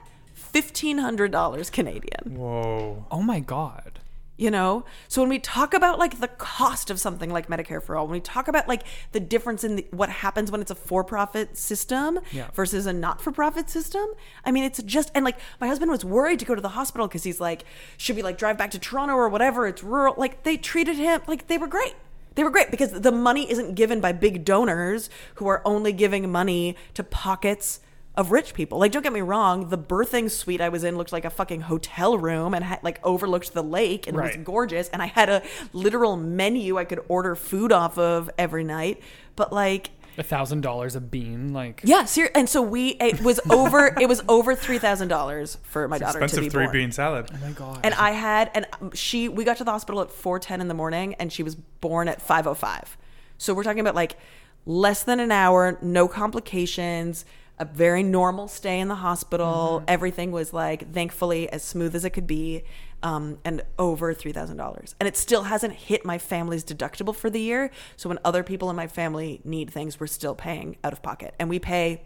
$1500 0.54 1.72
canadian 1.72 2.36
Whoa. 2.36 3.06
Oh 3.12 3.22
my 3.22 3.40
god. 3.40 4.00
you 4.38 4.50
know 4.50 4.86
so 5.10 5.22
when 5.22 5.30
we 5.30 5.38
talk 5.40 5.74
about 5.74 6.00
like 6.00 6.20
the 6.22 6.28
cost 6.30 6.90
of 6.90 7.00
something 7.00 7.30
like 7.30 7.48
medicare 7.48 7.84
for 7.84 7.96
all 7.98 8.06
when 8.06 8.14
we 8.14 8.20
talk 8.22 8.48
about 8.48 8.68
like 8.68 8.84
the 9.12 9.20
difference 9.20 9.64
in 9.66 9.76
the, 9.76 9.86
what 9.92 10.10
happens 10.10 10.50
when 10.52 10.62
it's 10.62 10.72
a 10.72 10.76
for-profit 10.76 11.58
system 11.58 12.20
Yeah. 12.32 12.48
versus 12.54 12.86
a 12.86 12.94
not-for-profit 12.94 13.70
system 13.70 14.06
i 14.46 14.52
mean 14.52 14.64
it's 14.64 14.82
just 14.84 15.12
and 15.14 15.26
like 15.26 15.38
my 15.60 15.68
husband 15.68 15.92
was 15.92 16.06
worried 16.06 16.40
to 16.40 16.46
go 16.46 16.56
to 16.56 16.62
the 16.62 16.70
hospital 16.70 17.08
because 17.08 17.24
he's 17.24 17.42
like 17.42 17.66
should 17.98 18.16
we 18.16 18.22
like 18.22 18.38
drive 18.38 18.58
back 18.58 18.72
to 18.72 18.80
toronto 18.80 19.14
or 19.16 19.28
whatever 19.30 19.68
it's 19.68 19.84
rural 19.84 20.14
like 20.18 20.44
they 20.44 20.56
treated 20.56 20.96
him 20.96 21.20
like 21.28 21.48
they 21.48 21.58
were 21.58 21.68
great 21.68 21.96
they 22.36 22.44
were 22.44 22.50
great 22.50 22.72
because 22.72 22.92
the 22.92 23.12
money 23.12 23.50
isn't 23.52 23.76
given 23.76 24.00
by 24.00 24.12
big 24.12 24.46
donors 24.46 25.10
who 25.36 25.48
are 25.48 25.62
only 25.66 25.92
giving 25.94 26.32
money 26.32 26.76
to 26.94 27.04
pockets 27.04 27.80
of 28.16 28.32
rich 28.32 28.54
people. 28.54 28.80
Like, 28.80 28.92
don't 28.92 29.04
get 29.04 29.14
me 29.14 29.22
wrong, 29.22 29.70
the 29.70 29.78
birthing 29.78 30.30
suite 30.30 30.60
I 30.62 30.68
was 30.70 30.84
in 30.84 30.98
looked 30.98 31.14
like 31.14 31.26
a 31.26 31.30
fucking 31.30 31.62
hotel 31.62 32.18
room 32.18 32.54
and 32.54 32.66
had, 32.66 32.84
like 32.84 33.00
overlooked 33.04 33.54
the 33.54 33.64
lake 33.64 34.08
and 34.08 34.18
Right. 34.18 34.36
was 34.38 34.46
gorgeous. 34.46 34.90
And 34.90 35.02
I 35.02 35.06
had 35.06 35.30
a 35.30 35.42
literal 35.74 36.18
menu 36.18 36.78
I 36.78 36.84
could 36.86 37.02
order 37.08 37.36
food 37.36 37.72
off 37.72 37.98
of 37.98 38.30
every 38.38 38.64
night. 38.64 39.02
But 39.38 39.54
like, 39.54 39.92
A 40.20 40.24
thousand 40.24 40.62
dollars 40.62 40.96
a 40.98 41.02
bean, 41.02 41.54
like 41.54 41.82
yeah, 41.84 42.04
ser- 42.04 42.30
and 42.36 42.50
so 42.50 42.62
we 42.62 42.90
it 42.90 43.22
was 43.22 43.40
over 43.50 43.96
it 44.00 44.10
was 44.10 44.22
over 44.28 44.54
three 44.54 44.78
thousand 44.78 45.08
dollars 45.08 45.58
for 45.64 45.88
my 45.88 45.98
daughter 45.98 46.28
to 46.28 46.42
be 46.42 46.50
three 46.50 46.66
born. 46.66 46.74
bean 46.74 46.92
salad. 46.92 47.32
Oh 47.34 47.38
my 47.42 47.54
god. 47.54 47.80
And 47.84 47.94
I 47.94 48.12
had, 48.12 48.52
and 48.54 48.68
she, 48.94 49.30
we 49.30 49.46
got 49.46 49.56
to 49.58 49.64
the 49.64 49.72
hospital 49.72 50.02
at 50.02 50.10
4:10 50.10 50.60
in 50.60 50.68
the 50.68 50.74
morning, 50.74 51.14
and 51.16 51.32
she 51.32 51.42
was 51.42 51.56
born 51.56 52.10
at 52.10 52.20
5:05. 52.22 52.98
So 53.38 53.54
we're 53.54 53.64
talking 53.64 53.80
about 53.80 53.96
like 53.96 54.18
less 54.66 55.04
than 55.04 55.22
an 55.22 55.32
hour, 55.32 55.80
no 55.82 56.08
complications, 56.08 57.24
a 57.58 57.66
very 57.66 58.04
normal 58.04 58.48
stay 58.48 58.80
in 58.80 58.88
the 58.88 58.96
hospital. 58.96 59.78
Mm-hmm. 59.78 59.86
Everything 59.88 60.32
was 60.32 60.54
like, 60.54 60.94
thankfully, 60.94 61.50
as 61.50 61.64
smooth 61.64 61.96
as 61.96 62.06
it 62.06 62.12
could 62.12 62.28
be, 62.28 62.64
um, 63.04 63.38
and 63.45 63.62
over 63.78 64.14
three 64.14 64.32
thousand 64.32 64.58
dollars. 64.58 64.95
And 65.00 65.08
it 65.08 65.16
still 65.18 65.43
hasn't 65.43 65.74
hit 65.74 66.06
my 66.06 66.18
family's 66.18 66.64
deductible 66.64 67.16
for 67.16 67.30
the 67.30 67.39
year. 67.39 67.72
So 67.95 68.10
when 68.10 68.20
other 68.26 68.43
people 68.43 68.70
in 68.70 68.76
my 68.76 68.88
family 68.88 69.41
need 69.43 69.70
things, 69.70 70.00
we're 70.00 70.08
still 70.08 70.36
paying 70.36 70.78
out 70.84 70.93
of 70.93 71.02
pocket, 71.02 71.34
and 71.39 71.50
we 71.50 71.60
pay 71.60 72.04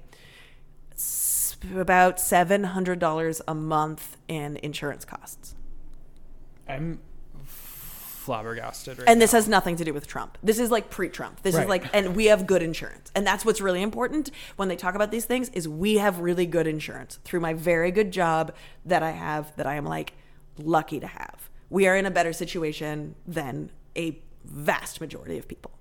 about 1.75 2.19
seven 2.19 2.65
hundred 2.65 2.99
dollars 2.99 3.41
a 3.47 3.55
month 3.55 4.17
in 4.27 4.57
insurance 4.57 5.05
costs. 5.05 5.55
I'm 6.67 6.99
flabbergasted 7.45 8.99
right 8.99 9.09
And 9.09 9.21
this 9.21 9.33
now. 9.33 9.39
has 9.39 9.47
nothing 9.49 9.75
to 9.75 9.83
do 9.83 9.93
with 9.93 10.07
Trump. 10.07 10.37
This 10.41 10.57
is 10.57 10.71
like 10.71 10.89
pre-Trump. 10.89 11.41
This 11.41 11.55
is 11.55 11.67
like, 11.67 11.83
and 11.93 12.15
we 12.15 12.25
have 12.25 12.47
good 12.47 12.63
insurance, 12.63 13.11
and 13.15 13.27
that's 13.27 13.45
what's 13.45 13.59
really 13.59 13.81
important 13.81 14.31
when 14.55 14.69
they 14.69 14.77
talk 14.77 14.95
about 14.95 15.11
these 15.11 15.25
things. 15.25 15.49
Is 15.49 15.67
we 15.67 15.97
have 15.97 16.19
really 16.19 16.45
good 16.45 16.67
insurance 16.67 17.19
through 17.25 17.41
my 17.41 17.53
very 17.53 17.91
good 17.91 18.11
job 18.11 18.53
that 18.85 19.03
I 19.03 19.11
have, 19.11 19.53
that 19.57 19.67
I 19.67 19.75
am 19.75 19.85
like 19.85 20.13
lucky 20.57 20.99
to 20.99 21.07
have. 21.07 21.49
We 21.69 21.87
are 21.87 21.95
in 21.95 22.05
a 22.05 22.11
better 22.11 22.33
situation 22.33 23.15
than 23.25 23.71
a 23.95 24.19
vast 24.45 25.01
majority 25.01 25.37
of 25.37 25.47
people. 25.47 25.71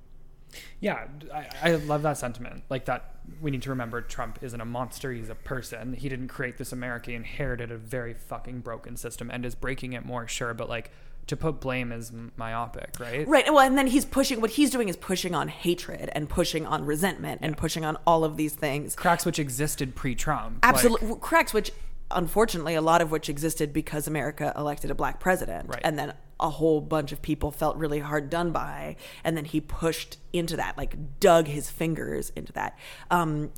Yeah, 0.81 1.07
I, 1.33 1.49
I 1.63 1.75
love 1.77 2.03
that 2.03 2.19
sentiment. 2.19 2.65
Like 2.69 2.85
that, 2.87 3.17
we 3.41 3.51
need 3.51 3.63
to 3.63 3.71
remember 3.71 4.01
Trump 4.01 4.39
isn't 4.43 4.61
a 4.61 4.65
monster; 4.65 5.13
he's 5.13 5.29
a 5.31 5.35
person. 5.35 5.95
He 5.95 6.09
didn't 6.09 6.29
create 6.29 6.59
this 6.59 6.73
America; 6.73 7.11
he 7.11 7.17
inherited 7.17 7.71
a 7.71 7.77
very 7.79 8.15
fucking 8.15 8.61
broken 8.61 8.97
system 8.97 9.31
and 9.31 9.47
is 9.47 9.55
breaking 9.55 9.93
it 9.95 10.05
more. 10.05 10.29
Sure, 10.29 10.53
but 10.53 10.69
like 10.69 10.91
to 11.29 11.37
put 11.37 11.61
blame 11.61 11.93
is 11.93 12.13
myopic, 12.37 12.97
right? 12.99 13.27
Right. 13.27 13.47
Well, 13.53 13.61
and 13.61 13.79
then 13.79 13.87
he's 13.87 14.05
pushing. 14.05 14.41
What 14.41 14.51
he's 14.51 14.71
doing 14.71 14.89
is 14.89 14.97
pushing 14.97 15.35
on 15.35 15.49
hatred 15.49 16.11
and 16.13 16.29
pushing 16.29 16.67
on 16.67 16.85
resentment 16.85 17.41
and 17.43 17.57
pushing 17.57 17.85
on 17.85 17.97
all 18.07 18.25
of 18.25 18.37
these 18.37 18.55
things. 18.55 18.97
Cracks 18.97 19.25
which 19.25 19.39
existed 19.39 19.95
pre-Trump. 19.95 20.59
absolutely 20.63 21.15
cracks 21.21 21.55
which 21.55 21.71
unfortunately 22.15 22.75
a 22.75 22.81
lot 22.81 23.01
of 23.01 23.11
which 23.11 23.29
existed 23.29 23.73
because 23.73 24.07
america 24.07 24.53
elected 24.57 24.91
a 24.91 24.95
black 24.95 25.21
president. 25.21 25.69
Right. 25.69 25.81
and 25.85 25.99
then 25.99 26.15
a 26.41 26.51
whole 26.51 26.81
bunch 26.81 27.13
of 27.13 27.23
people 27.23 27.51
felt 27.51 27.77
really 27.77 28.01
hard 28.01 28.29
done 28.29 28.51
by 28.51 28.97
and 29.23 29.37
then 29.37 29.45
he 29.45 29.61
pushed 29.61 30.19
into 30.33 30.57
that 30.57 30.77
like 30.77 31.21
dug 31.21 31.47
his 31.47 31.71
fingers 31.71 32.31
into 32.31 32.53
that. 32.55 32.77
Um, 33.11 33.51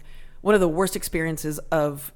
one 0.42 0.55
of 0.55 0.61
the 0.61 0.68
worst 0.68 0.94
experiences 0.94 1.59
of 1.72 2.12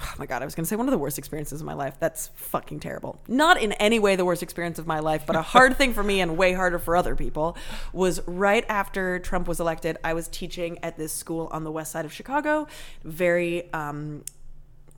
oh 0.00 0.14
my 0.18 0.26
god 0.26 0.42
i 0.42 0.44
was 0.44 0.54
going 0.54 0.64
to 0.64 0.68
say 0.68 0.76
one 0.76 0.86
of 0.86 0.92
the 0.92 0.98
worst 0.98 1.18
experiences 1.18 1.60
of 1.60 1.66
my 1.66 1.74
life. 1.74 1.94
That's 2.00 2.28
fucking 2.34 2.80
terrible. 2.80 3.20
Not 3.28 3.60
in 3.62 3.72
any 3.72 4.00
way 4.00 4.16
the 4.16 4.24
worst 4.24 4.42
experience 4.42 4.78
of 4.80 4.86
my 4.86 4.98
life 4.98 5.24
but 5.26 5.36
a 5.36 5.42
hard 5.42 5.76
thing 5.76 5.92
for 5.92 6.02
me 6.02 6.20
and 6.20 6.36
way 6.36 6.52
harder 6.52 6.80
for 6.80 6.96
other 6.96 7.14
people 7.14 7.56
was 7.92 8.20
right 8.26 8.64
after 8.68 9.20
trump 9.20 9.46
was 9.46 9.60
elected 9.60 9.96
i 10.02 10.14
was 10.14 10.26
teaching 10.28 10.78
at 10.82 10.96
this 10.96 11.12
school 11.12 11.48
on 11.52 11.62
the 11.62 11.70
west 11.70 11.92
side 11.92 12.04
of 12.04 12.12
chicago. 12.12 12.66
Very 13.04 13.72
um, 13.72 14.24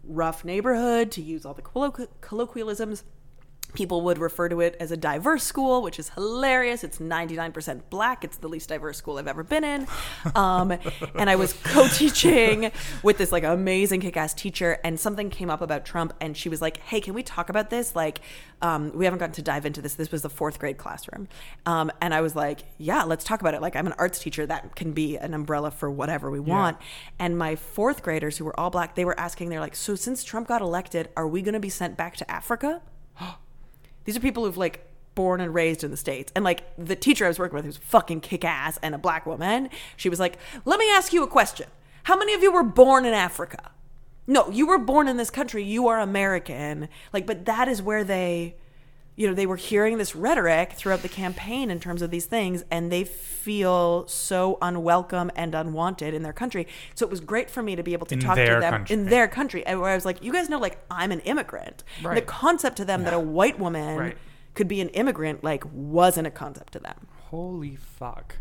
rough 0.05 0.44
neighborhood 0.44 1.11
to 1.12 1.22
use 1.22 1.44
all 1.44 1.55
the 1.55 1.62
colloqu- 1.62 2.09
colloquialisms. 2.20 3.05
People 3.75 4.03
would 4.03 4.18
refer 4.18 4.49
to 4.49 4.61
it 4.61 4.77
as 4.81 4.91
a 4.91 4.97
diverse 4.97 5.45
school, 5.45 5.83
which 5.83 5.99
is 5.99 6.11
hilarious. 6.11 6.85
It's 6.85 6.99
99% 6.99 7.83
black. 7.91 8.25
It's 8.25 8.37
the 8.37 8.49
least 8.49 8.68
diverse 8.68 8.99
school 8.99 9.18
I've 9.18 9.29
ever 9.29 9.43
been 9.43 9.64
in. 9.64 9.87
Um, 10.35 10.73
and 11.14 11.31
I 11.31 11.37
was 11.37 11.53
co 11.53 11.89
teaching 11.89 12.71
with 13.03 13.18
this 13.18 13.33
like 13.33 13.45
amazing 13.45 14.01
kick 14.01 14.16
ass 14.16 14.35
teacher, 14.35 14.79
and 14.85 14.99
something 14.99 15.31
came 15.31 15.51
up 15.51 15.61
about 15.61 15.85
Trump, 15.85 16.12
and 16.21 16.37
she 16.37 16.49
was 16.49 16.61
like, 16.61 16.79
Hey, 16.79 17.01
can 17.01 17.14
we 17.14 17.23
talk 17.23 17.49
about 17.49 17.71
this? 17.71 17.95
Like, 17.97 18.21
um, 18.62 18.93
we 18.95 19.05
haven't 19.05 19.18
gotten 19.18 19.35
to 19.35 19.43
dive 19.43 19.64
into 19.64 19.81
this. 19.81 19.95
This 19.95 20.11
was 20.11 20.23
the 20.23 20.31
fourth 20.31 20.59
grade 20.59 20.77
classroom. 20.77 21.29
Um, 21.66 21.91
and 22.01 22.12
I 22.14 22.21
was 22.21 22.37
like, 22.37 22.61
Yeah, 22.79 23.05
let's 23.05 23.25
talk 23.25 23.41
about 23.41 23.55
it. 23.55 23.62
Like, 23.62 23.77
I'm 23.77 23.87
an 23.87 23.95
arts 23.99 24.18
teacher. 24.18 24.47
That 24.47 24.77
can 24.77 24.93
be 24.93 25.16
an 25.16 25.35
umbrella 25.35 25.71
for 25.71 25.91
whatever 25.91 26.31
we 26.31 26.41
want. 26.41 26.79
And 27.18 27.39
my 27.39 27.57
fourth 27.57 28.03
graders, 28.03 28.39
who 28.39 28.45
were 28.45 28.59
all 28.59 28.71
black, 28.71 28.95
they 28.95 29.05
were 29.05 29.18
asking, 29.18 29.49
They're 29.49 29.61
like, 29.61 29.77
So 29.77 29.95
since 29.95 30.25
Trump 30.25 30.49
got 30.49 30.61
elected, 30.61 31.09
are 31.16 31.27
we 31.27 31.43
going 31.43 31.55
to 31.55 31.61
be 31.61 31.68
sent 31.71 31.97
back 31.97 32.16
to 32.16 32.31
Africa? 32.31 32.83
These 34.05 34.16
are 34.16 34.20
people 34.20 34.44
who've 34.44 34.57
like 34.57 34.86
born 35.14 35.40
and 35.40 35.53
raised 35.53 35.84
in 35.84 35.90
the 35.90 35.96
states. 35.96 36.32
And 36.34 36.44
like 36.44 36.64
the 36.78 36.96
teacher 36.96 37.24
i 37.24 37.28
was 37.28 37.38
working 37.38 37.57
with 37.57 37.64
who's 37.64 37.76
fucking 37.76 38.20
kick-ass 38.20 38.78
and 38.82 38.94
a 38.94 38.98
black 38.98 39.26
woman 39.26 39.68
she 39.96 40.09
was 40.09 40.20
like 40.20 40.38
let 40.64 40.78
me 40.78 40.90
ask 40.90 41.12
you 41.12 41.22
a 41.22 41.28
question. 41.28 41.66
How 42.05 42.16
many 42.16 42.34
of 42.34 42.42
you 42.42 42.53
were 42.53 42.62
born 42.62 43.05
in 43.05 43.14
africa? 43.14 43.70
No 44.26 44.48
you 44.51 44.66
were 44.66 44.78
born 44.78 45.09
in 45.09 45.16
this 45.16 45.30
country. 45.30 45.62
You 45.64 45.88
are 45.88 46.01
american. 46.01 46.88
Like 47.12 47.26
but 47.26 47.44
that 47.46 47.68
is 47.68 47.82
where 47.82 48.05
they 48.05 48.57
you 49.21 49.27
know, 49.27 49.35
they 49.35 49.45
were 49.45 49.57
hearing 49.57 49.99
this 49.99 50.16
rhetoric 50.16 50.73
throughout 50.73 51.03
the 51.03 51.09
campaign 51.09 51.71
in 51.71 51.79
terms 51.79 52.01
of 52.01 52.11
these 52.11 52.25
things, 52.25 52.64
and 52.71 52.91
they 52.91 53.05
feel 53.05 54.09
so 54.09 54.57
unwelcome 54.62 55.31
and 55.37 55.55
unwanted 55.55 56.14
in 56.14 56.23
their 56.23 56.33
country. 56.33 56.66
So 56.95 57.05
it 57.05 57.11
was 57.11 57.21
great 57.21 57.51
for 57.51 57.62
me 57.62 57.77
to 57.77 57.83
be 57.83 57.93
able 57.93 58.07
to 58.07 58.14
In 58.14 58.21
talk 58.21 58.37
to 58.37 58.45
them 58.47 58.73
country. 58.73 58.95
in 58.95 59.05
their 59.11 59.29
country, 59.29 59.66
and 59.66 59.79
where 59.79 59.91
I 59.91 59.95
was 59.95 60.07
like, 60.07 60.25
you 60.25 60.33
guys 60.33 60.49
know, 60.49 60.59
like, 60.59 60.79
I'm 60.91 61.12
an 61.12 61.21
immigrant. 61.21 61.85
And 62.03 62.16
The 62.16 62.23
concept 62.23 62.79
to 62.79 62.87
them 62.87 63.05
that 63.05 63.12
a 63.12 63.21
white 63.21 63.59
woman 63.59 63.99
Right. 63.99 64.16
could 64.55 64.68
be 64.68 64.81
an 64.81 64.89
immigrant, 64.89 65.45
like, 65.45 65.64
wasn't 65.71 66.27
a 66.27 66.31
concept 66.31 66.73
to 66.73 66.79
them. 66.79 67.07
Holy 67.29 67.77
fuck. 67.77 68.37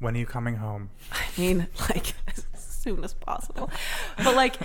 When 0.00 0.14
are 0.14 0.18
you 0.18 0.26
coming 0.26 0.56
home? 0.56 0.90
I 1.12 1.40
mean, 1.40 1.66
like 1.88 2.14
as 2.28 2.46
soon 2.84 3.02
as 3.02 3.14
possible. 3.14 3.70
But 4.22 4.36
like, 4.36 4.56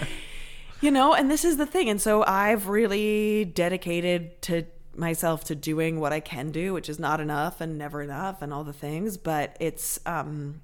you 0.82 0.92
know, 0.92 1.14
and 1.14 1.32
this 1.32 1.44
is 1.44 1.58
the 1.58 1.66
thing. 1.66 1.90
And 1.90 2.00
so 2.02 2.24
I've 2.26 2.68
really 2.68 3.46
dedicated 3.46 4.42
to 4.44 4.66
myself 4.96 5.46
to 5.46 5.56
doing 5.56 6.00
what 6.00 6.12
I 6.12 6.20
can 6.20 6.52
do, 6.52 6.74
which 6.74 6.90
is 6.90 7.00
not 7.00 7.20
enough 7.22 7.62
and 7.62 7.78
never 7.78 8.02
enough 8.02 8.42
and 8.42 8.54
all 8.54 8.64
the 8.66 8.74
things. 8.74 9.18
But 9.18 9.56
it's 9.60 10.00
um 10.06 10.62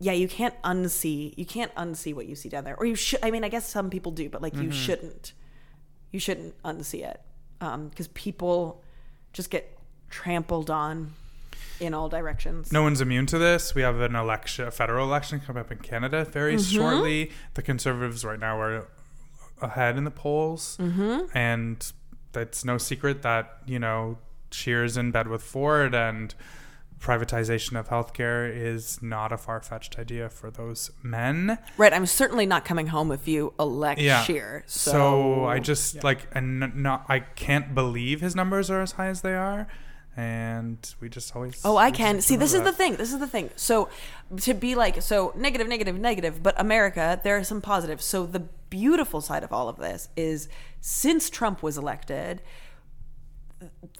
yeah, 0.00 0.12
you 0.12 0.26
can't 0.26 0.60
unsee 0.62 1.32
you 1.38 1.46
can't 1.46 1.74
unsee 1.76 2.12
what 2.14 2.26
you 2.26 2.34
see 2.34 2.48
down 2.48 2.64
there. 2.64 2.76
Or 2.76 2.84
you 2.84 2.96
should 2.96 3.20
I 3.22 3.30
mean, 3.30 3.44
I 3.44 3.48
guess 3.48 3.68
some 3.68 3.88
people 3.88 4.12
do, 4.12 4.28
but 4.28 4.42
like 4.42 4.56
you 4.56 4.70
shouldn't. 4.70 5.32
You 6.10 6.20
shouldn't 6.20 6.60
unsee 6.62 7.06
it. 7.08 7.20
Um, 7.62 7.88
because 7.88 8.08
people 8.08 8.82
just 9.32 9.48
get 9.50 9.78
trampled 10.10 10.68
on 10.68 11.14
in 11.82 11.92
all 11.94 12.08
directions. 12.08 12.72
No 12.72 12.82
one's 12.82 13.00
immune 13.00 13.26
to 13.26 13.38
this. 13.38 13.74
We 13.74 13.82
have 13.82 14.00
an 14.00 14.14
election, 14.16 14.66
a 14.66 14.70
federal 14.70 15.06
election 15.06 15.40
coming 15.40 15.60
up 15.60 15.70
in 15.72 15.78
Canada 15.78 16.24
very 16.24 16.54
Mm-hmm. 16.54 16.76
shortly. 16.76 17.30
The 17.54 17.62
Conservatives 17.62 18.24
right 18.24 18.38
now 18.40 18.58
are 18.60 18.88
ahead 19.60 19.96
in 19.98 20.04
the 20.04 20.10
polls, 20.10 20.76
Mm-hmm. 20.80 21.36
and 21.36 21.92
it's 22.34 22.64
no 22.64 22.78
secret 22.78 23.22
that 23.22 23.58
you 23.66 23.78
know 23.78 24.18
Scheer's 24.50 24.96
in 24.96 25.10
bed 25.10 25.28
with 25.28 25.42
Ford, 25.42 25.94
and 25.94 26.34
privatization 27.00 27.76
of 27.78 27.88
healthcare 27.88 28.48
is 28.54 29.02
not 29.02 29.32
a 29.32 29.36
far 29.36 29.60
fetched 29.60 29.98
idea 29.98 30.28
for 30.28 30.50
those 30.52 30.90
men. 31.02 31.58
Right, 31.76 31.92
I'm 31.92 32.06
certainly 32.06 32.46
not 32.46 32.64
coming 32.64 32.86
home 32.88 33.10
if 33.10 33.26
you 33.26 33.54
elect 33.58 34.00
Yeah. 34.00 34.22
Scheer. 34.22 34.62
So, 34.66 34.90
So, 34.92 35.44
I 35.46 35.58
just 35.58 36.04
like 36.04 36.28
and 36.32 36.76
not 36.76 37.04
I 37.08 37.18
can't 37.20 37.74
believe 37.74 38.20
his 38.20 38.36
numbers 38.36 38.70
are 38.70 38.80
as 38.80 38.92
high 38.92 39.08
as 39.08 39.22
they 39.22 39.34
are, 39.34 39.66
and 40.16 40.94
we 41.00 41.08
just 41.08 41.34
always. 41.34 41.60
Oh, 41.64 41.76
I 41.76 41.86
we 41.86 41.90
just 41.92 41.98
can. 41.98 42.20
See, 42.20 42.36
this 42.36 42.52
is 42.54 42.62
the 42.62 42.72
thing. 42.72 42.96
This 42.96 43.12
is 43.12 43.18
the 43.18 43.26
thing. 43.26 43.50
So, 43.56 43.88
to 44.42 44.54
be 44.54 44.74
like, 44.74 45.00
so 45.02 45.32
negative, 45.36 45.68
negative, 45.68 45.98
negative, 45.98 46.42
but 46.42 46.58
America, 46.60 47.20
there 47.24 47.36
are 47.36 47.44
some 47.44 47.60
positives. 47.60 48.04
So, 48.04 48.26
the 48.26 48.40
beautiful 48.70 49.20
side 49.20 49.42
of 49.42 49.52
all 49.52 49.68
of 49.68 49.76
this 49.76 50.08
is 50.16 50.48
since 50.80 51.30
Trump 51.30 51.62
was 51.62 51.78
elected, 51.78 52.42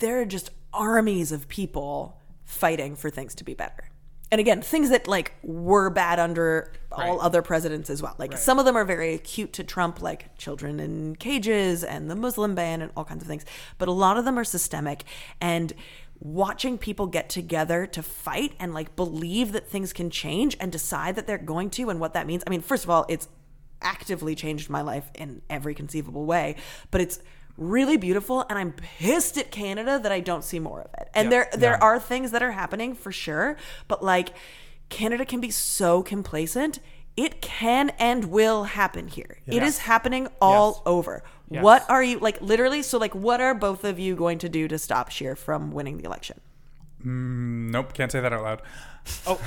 there 0.00 0.20
are 0.20 0.24
just 0.24 0.50
armies 0.72 1.32
of 1.32 1.48
people 1.48 2.18
fighting 2.44 2.96
for 2.96 3.10
things 3.10 3.34
to 3.36 3.44
be 3.44 3.54
better. 3.54 3.88
And 4.30 4.40
again, 4.40 4.62
things 4.62 4.88
that 4.88 5.06
like 5.06 5.34
were 5.42 5.90
bad 5.90 6.18
under 6.18 6.72
all 6.90 7.16
Right. 7.16 7.20
other 7.20 7.42
presidents 7.42 7.90
as 7.90 8.00
well. 8.02 8.14
Like 8.16 8.36
some 8.38 8.58
of 8.58 8.64
them 8.64 8.76
are 8.76 8.84
very 8.84 9.12
acute 9.12 9.52
to 9.54 9.64
Trump, 9.64 10.00
like 10.00 10.36
children 10.38 10.80
in 10.80 11.16
cages 11.16 11.84
and 11.84 12.10
the 12.10 12.14
Muslim 12.14 12.54
ban 12.54 12.80
and 12.80 12.90
all 12.96 13.04
kinds 13.04 13.22
of 13.22 13.28
things. 13.28 13.44
But 13.76 13.88
a 13.88 13.92
lot 13.92 14.16
of 14.16 14.24
them 14.24 14.38
are 14.38 14.44
systemic. 14.44 15.04
And 15.38 15.74
watching 16.24 16.78
people 16.78 17.08
get 17.08 17.28
together 17.28 17.84
to 17.84 18.00
fight 18.02 18.52
and 18.60 18.72
like 18.72 18.94
believe 18.94 19.50
that 19.52 19.68
things 19.68 19.92
can 19.92 20.08
change 20.08 20.56
and 20.60 20.70
decide 20.70 21.16
that 21.16 21.26
they're 21.26 21.36
going 21.36 21.68
to 21.68 21.90
and 21.90 21.98
what 21.98 22.14
that 22.14 22.26
means. 22.28 22.44
I 22.46 22.50
mean, 22.50 22.60
first 22.60 22.84
of 22.84 22.90
all, 22.90 23.04
it's 23.08 23.28
actively 23.80 24.36
changed 24.36 24.70
my 24.70 24.82
life 24.82 25.10
in 25.16 25.42
every 25.50 25.74
conceivable 25.74 26.24
way, 26.24 26.54
but 26.92 27.00
it's 27.00 27.18
really 27.56 27.96
beautiful 27.96 28.46
and 28.48 28.56
I'm 28.58 28.72
pissed 28.72 29.36
at 29.36 29.50
Canada 29.50 29.98
that 30.00 30.12
I 30.12 30.20
don't 30.20 30.44
see 30.44 30.60
more 30.60 30.80
of 30.80 30.90
it. 31.00 31.08
And 31.12 31.30
there 31.32 31.48
there 31.52 31.82
are 31.82 31.98
things 31.98 32.30
that 32.30 32.42
are 32.42 32.52
happening 32.52 32.94
for 32.94 33.10
sure, 33.10 33.56
but 33.88 34.02
like 34.04 34.28
Canada 34.90 35.24
can 35.24 35.40
be 35.40 35.50
so 35.50 36.02
complacent. 36.02 36.78
It 37.16 37.42
can 37.42 37.90
and 37.98 38.26
will 38.26 38.64
happen 38.64 39.08
here. 39.08 39.38
It 39.46 39.62
is 39.62 39.78
happening 39.78 40.28
all 40.40 40.70
Yes. 40.74 40.82
over. 40.86 41.24
Yes. 41.52 41.62
What 41.62 41.88
are 41.90 42.02
you 42.02 42.18
like 42.18 42.40
literally 42.40 42.82
so 42.82 42.98
like 42.98 43.14
what 43.14 43.40
are 43.40 43.54
both 43.54 43.84
of 43.84 43.98
you 43.98 44.16
going 44.16 44.38
to 44.38 44.48
do 44.48 44.68
to 44.68 44.78
stop 44.78 45.10
Scheer 45.10 45.36
from 45.36 45.72
winning 45.72 45.98
the 45.98 46.04
election? 46.04 46.40
Nope, 47.04 47.94
can't 47.94 48.12
say 48.12 48.20
that 48.20 48.32
out 48.32 48.42
loud. 48.42 48.62
Oh, 49.26 49.40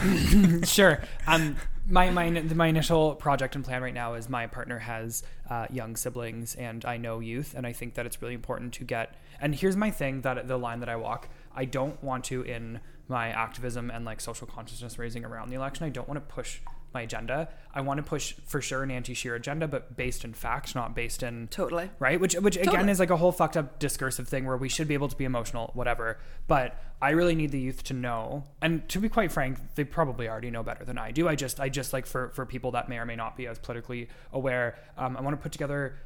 sure. 0.63 1.01
Um, 1.25 1.55
my 1.87 2.09
my 2.09 2.29
my 2.29 2.67
initial 2.67 3.15
project 3.15 3.55
and 3.55 3.63
plan 3.63 3.81
right 3.81 3.93
now 3.93 4.15
is 4.15 4.29
my 4.29 4.47
partner 4.47 4.79
has 4.79 5.23
uh, 5.49 5.67
young 5.69 5.95
siblings 5.95 6.55
and 6.55 6.83
I 6.83 6.97
know 6.97 7.19
youth, 7.19 7.53
and 7.55 7.65
I 7.65 7.73
think 7.73 7.93
that 7.95 8.05
it's 8.05 8.21
really 8.21 8.33
important 8.33 8.73
to 8.73 8.83
get. 8.83 9.15
And 9.39 9.55
here's 9.55 9.75
my 9.75 9.91
thing 9.91 10.21
that 10.21 10.47
the 10.47 10.57
line 10.57 10.79
that 10.81 10.89
I 10.89 10.95
walk. 10.95 11.29
I 11.55 11.65
don't 11.65 12.01
want 12.03 12.25
to 12.25 12.41
in 12.41 12.81
my 13.07 13.29
activism 13.29 13.89
and 13.89 14.03
like 14.03 14.19
social 14.19 14.47
consciousness 14.47 14.97
raising 14.99 15.23
around 15.23 15.49
the 15.49 15.55
election. 15.55 15.85
I 15.85 15.89
don't 15.89 16.07
want 16.07 16.17
to 16.17 16.33
push 16.33 16.59
my 16.95 17.01
agenda. 17.01 17.47
I 17.71 17.81
want 17.81 17.99
to 17.99 18.03
push 18.03 18.33
for 18.47 18.61
sure 18.61 18.81
an 18.81 18.89
anti-Scheer 18.89 19.35
agenda, 19.35 19.67
but 19.67 19.95
based 19.95 20.25
in 20.25 20.33
facts, 20.33 20.73
not 20.73 20.95
based 20.95 21.21
in 21.21 21.47
Totally. 21.49 21.91
right? 21.99 22.19
Which 22.19 22.33
which 22.35 22.57
again 22.57 22.89
is 22.89 22.99
like 22.99 23.11
a 23.11 23.17
whole 23.17 23.31
fucked 23.31 23.57
up 23.57 23.77
discursive 23.77 24.27
thing 24.27 24.45
where 24.45 24.57
we 24.57 24.69
should 24.69 24.87
be 24.87 24.95
able 24.95 25.09
to 25.09 25.15
be 25.15 25.25
emotional, 25.25 25.69
whatever. 25.75 26.17
But 26.47 26.81
I 26.99 27.11
really 27.11 27.35
need 27.35 27.51
the 27.51 27.59
youth 27.59 27.83
to 27.83 27.93
know, 27.93 28.45
and 28.61 28.87
to 28.89 28.99
be 28.99 29.09
quite 29.09 29.31
frank, 29.31 29.59
they 29.75 29.83
probably 29.83 30.27
already 30.27 30.49
know 30.49 30.63
better 30.63 30.83
than 30.83 30.97
I 30.97 31.11
do. 31.11 31.27
I 31.27 31.35
just 31.35 31.59
I 31.59 31.69
just 31.69 31.93
like 31.93 32.07
for 32.07 32.29
for 32.29 32.47
people 32.47 32.71
that 32.71 32.89
may 32.89 32.97
or 32.97 33.05
may 33.05 33.15
not 33.15 33.37
be 33.37 33.45
as 33.45 33.59
politically 33.59 34.09
aware, 34.33 34.79
um, 34.97 35.15
I 35.15 35.21
want 35.21 35.37
to 35.37 35.43
put 35.43 35.51
together 35.51 35.97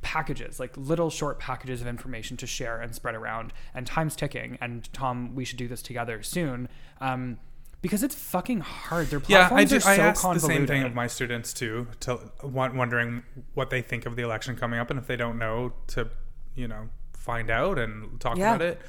packages 0.00 0.60
like 0.60 0.76
little 0.76 1.08
short 1.08 1.38
packages 1.40 1.80
of 1.80 1.86
information 1.86 2.36
to 2.36 2.46
share 2.46 2.80
and 2.82 2.94
spread 2.94 3.14
around 3.14 3.54
and 3.74 3.86
time's 3.86 4.14
ticking 4.14 4.58
and 4.60 4.92
tom 4.92 5.34
we 5.34 5.46
should 5.46 5.56
do 5.56 5.66
this 5.66 5.80
together 5.80 6.22
soon 6.22 6.68
um, 7.00 7.38
because 7.84 8.02
it's 8.02 8.14
fucking 8.14 8.60
hard 8.60 9.08
their 9.08 9.20
Yeah, 9.28 9.48
platforms 9.48 9.60
I 9.60 9.64
do. 9.66 9.76
are 9.76 9.80
so 9.80 9.90
I 9.90 9.96
ask 10.06 10.22
the 10.22 10.38
same 10.40 10.66
thing 10.66 10.84
of 10.84 10.94
my 10.94 11.06
students 11.06 11.52
too, 11.52 11.86
to 12.00 12.18
won- 12.42 12.76
wondering 12.78 13.22
what 13.52 13.68
they 13.68 13.82
think 13.82 14.06
of 14.06 14.16
the 14.16 14.22
election 14.22 14.56
coming 14.56 14.80
up, 14.80 14.88
and 14.88 14.98
if 14.98 15.06
they 15.06 15.16
don't 15.16 15.38
know, 15.38 15.74
to 15.88 16.08
you 16.54 16.66
know 16.66 16.88
find 17.12 17.50
out 17.50 17.78
and 17.78 18.18
talk 18.20 18.38
Yeah. 18.38 18.54
about 18.54 18.62
it. 18.62 18.80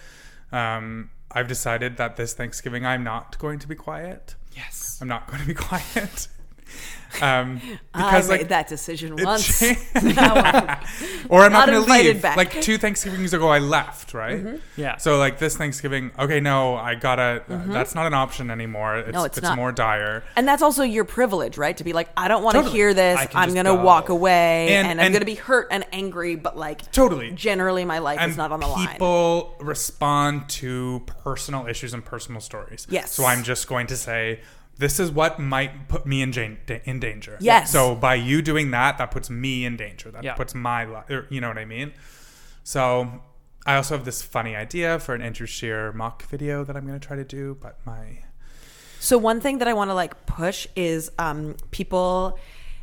Um, 0.54 1.10
I've 1.30 1.50
decided 1.50 1.98
that 1.98 2.16
this 2.16 2.34
Thanksgiving 2.34 2.86
I'm 2.86 3.04
not 3.04 3.38
going 3.38 3.60
to 3.60 3.68
be 3.68 3.76
quiet. 3.76 4.36
yes 4.56 4.98
I'm 5.02 5.10
not 5.10 5.28
going 5.28 5.42
to 5.42 5.48
be 5.48 5.54
quiet. 5.70 6.30
um, 7.22 7.62
I 7.94 8.20
made 8.20 8.28
like 8.28 8.48
that 8.50 8.68
decision 8.68 9.16
once. 9.18 9.60
cha- 9.60 9.76
or 11.30 11.42
I'm 11.44 11.52
Not 11.54 11.68
not, 11.68 11.68
going 11.70 11.86
to 11.86 11.92
leave. 11.92 12.22
back. 12.22 12.36
Like 12.36 12.62
two 12.62 12.78
Thanksgivings 12.78 13.34
ago, 13.34 13.48
I 13.48 13.60
left. 13.60 14.14
Right. 14.14 14.60
yeah 14.76 14.98
So 14.98 15.18
like 15.18 15.40
this 15.40 15.56
Thanksgiving, 15.56 16.12
okay, 16.20 16.40
no, 16.40 16.76
I 16.76 16.96
gotta. 16.96 17.44
That's 17.48 17.96
not 17.96 18.06
an 18.08 18.14
option 18.14 18.50
anymore. 18.52 18.98
It's, 18.98 19.06
Mm-hmm. 19.06 19.16
No, 19.16 19.24
it's 19.24 19.38
it's 19.38 19.46
not. 19.48 19.56
more 19.56 19.72
dire. 19.72 20.24
And 20.36 20.46
that's 20.48 20.62
also 20.62 20.84
your 20.84 21.06
privilege, 21.06 21.58
right? 21.58 21.78
To 21.78 21.84
be 21.86 21.94
like, 21.94 22.10
I 22.18 22.28
don't 22.28 22.44
want 22.44 22.56
to 22.56 22.62
Totally. 22.64 22.78
hear 22.78 22.94
this. 22.94 23.18
I 23.18 23.26
can 23.28 23.40
I'm 23.42 23.54
going 23.54 23.66
to 23.66 23.76
walk 23.76 24.10
away 24.10 24.70
and, 24.76 24.88
And- 24.88 25.02
I'm 25.02 25.12
going 25.12 25.22
to 25.22 25.26
be 25.26 25.36
hurt 25.36 25.68
and 25.72 25.86
angry, 25.94 26.36
but 26.36 26.58
like, 26.58 26.92
Totally. 26.92 27.32
generally 27.32 27.86
my 27.86 28.00
life 28.00 28.22
is 28.28 28.36
not 28.36 28.52
on 28.52 28.60
the 28.60 28.68
line. 28.68 28.88
people 28.90 29.56
respond 29.62 30.50
to 30.50 31.02
personal 31.24 31.68
issues 31.68 31.94
and 31.94 32.04
personal 32.04 32.42
stories. 32.42 32.88
Yes. 32.90 33.12
So 33.12 33.24
I'm 33.26 33.44
just 33.44 33.68
going 33.68 33.88
to 33.88 33.96
say 33.98 34.42
this 34.78 35.00
is 35.00 35.10
what 35.12 35.40
might 35.40 35.88
put 35.88 36.06
me 36.06 36.22
in, 36.22 36.32
jan- 36.32 36.58
in 36.86 37.00
danger. 37.00 37.38
Yes. 37.40 37.72
So 37.72 37.96
by 37.96 38.16
you 38.16 38.42
doing 38.42 38.72
that, 38.72 38.98
that 38.98 39.12
puts 39.12 39.30
me 39.30 39.64
in 39.66 39.78
danger. 39.78 40.12
That 40.12 40.24
Yeah. 40.24 40.34
puts 40.36 40.54
my 40.56 40.84
life. 40.86 41.06
You 41.30 41.40
know 41.42 41.48
what 41.48 41.58
I 41.58 41.66
mean? 41.66 41.94
So 42.64 43.22
I 43.66 43.76
also 43.76 43.96
have 43.96 44.06
this 44.06 44.22
funny 44.22 44.56
idea 44.56 45.00
for 45.00 45.16
an 45.16 45.22
Andrew 45.22 45.48
Scheer 45.48 45.92
mock 45.94 46.24
video 46.28 46.64
that 46.64 46.76
I'm 46.76 46.86
going 46.86 47.00
to 47.00 47.06
try 47.08 47.16
to 47.16 47.24
do, 47.24 47.58
but 47.62 47.80
my 47.86 48.20
So 49.00 49.18
one 49.18 49.40
thing 49.42 49.60
that 49.60 49.68
I 49.68 49.74
want 49.74 49.90
to 49.90 49.94
like 49.94 50.26
push 50.26 50.68
is 50.76 51.12
um, 51.20 51.56
people, 51.72 52.38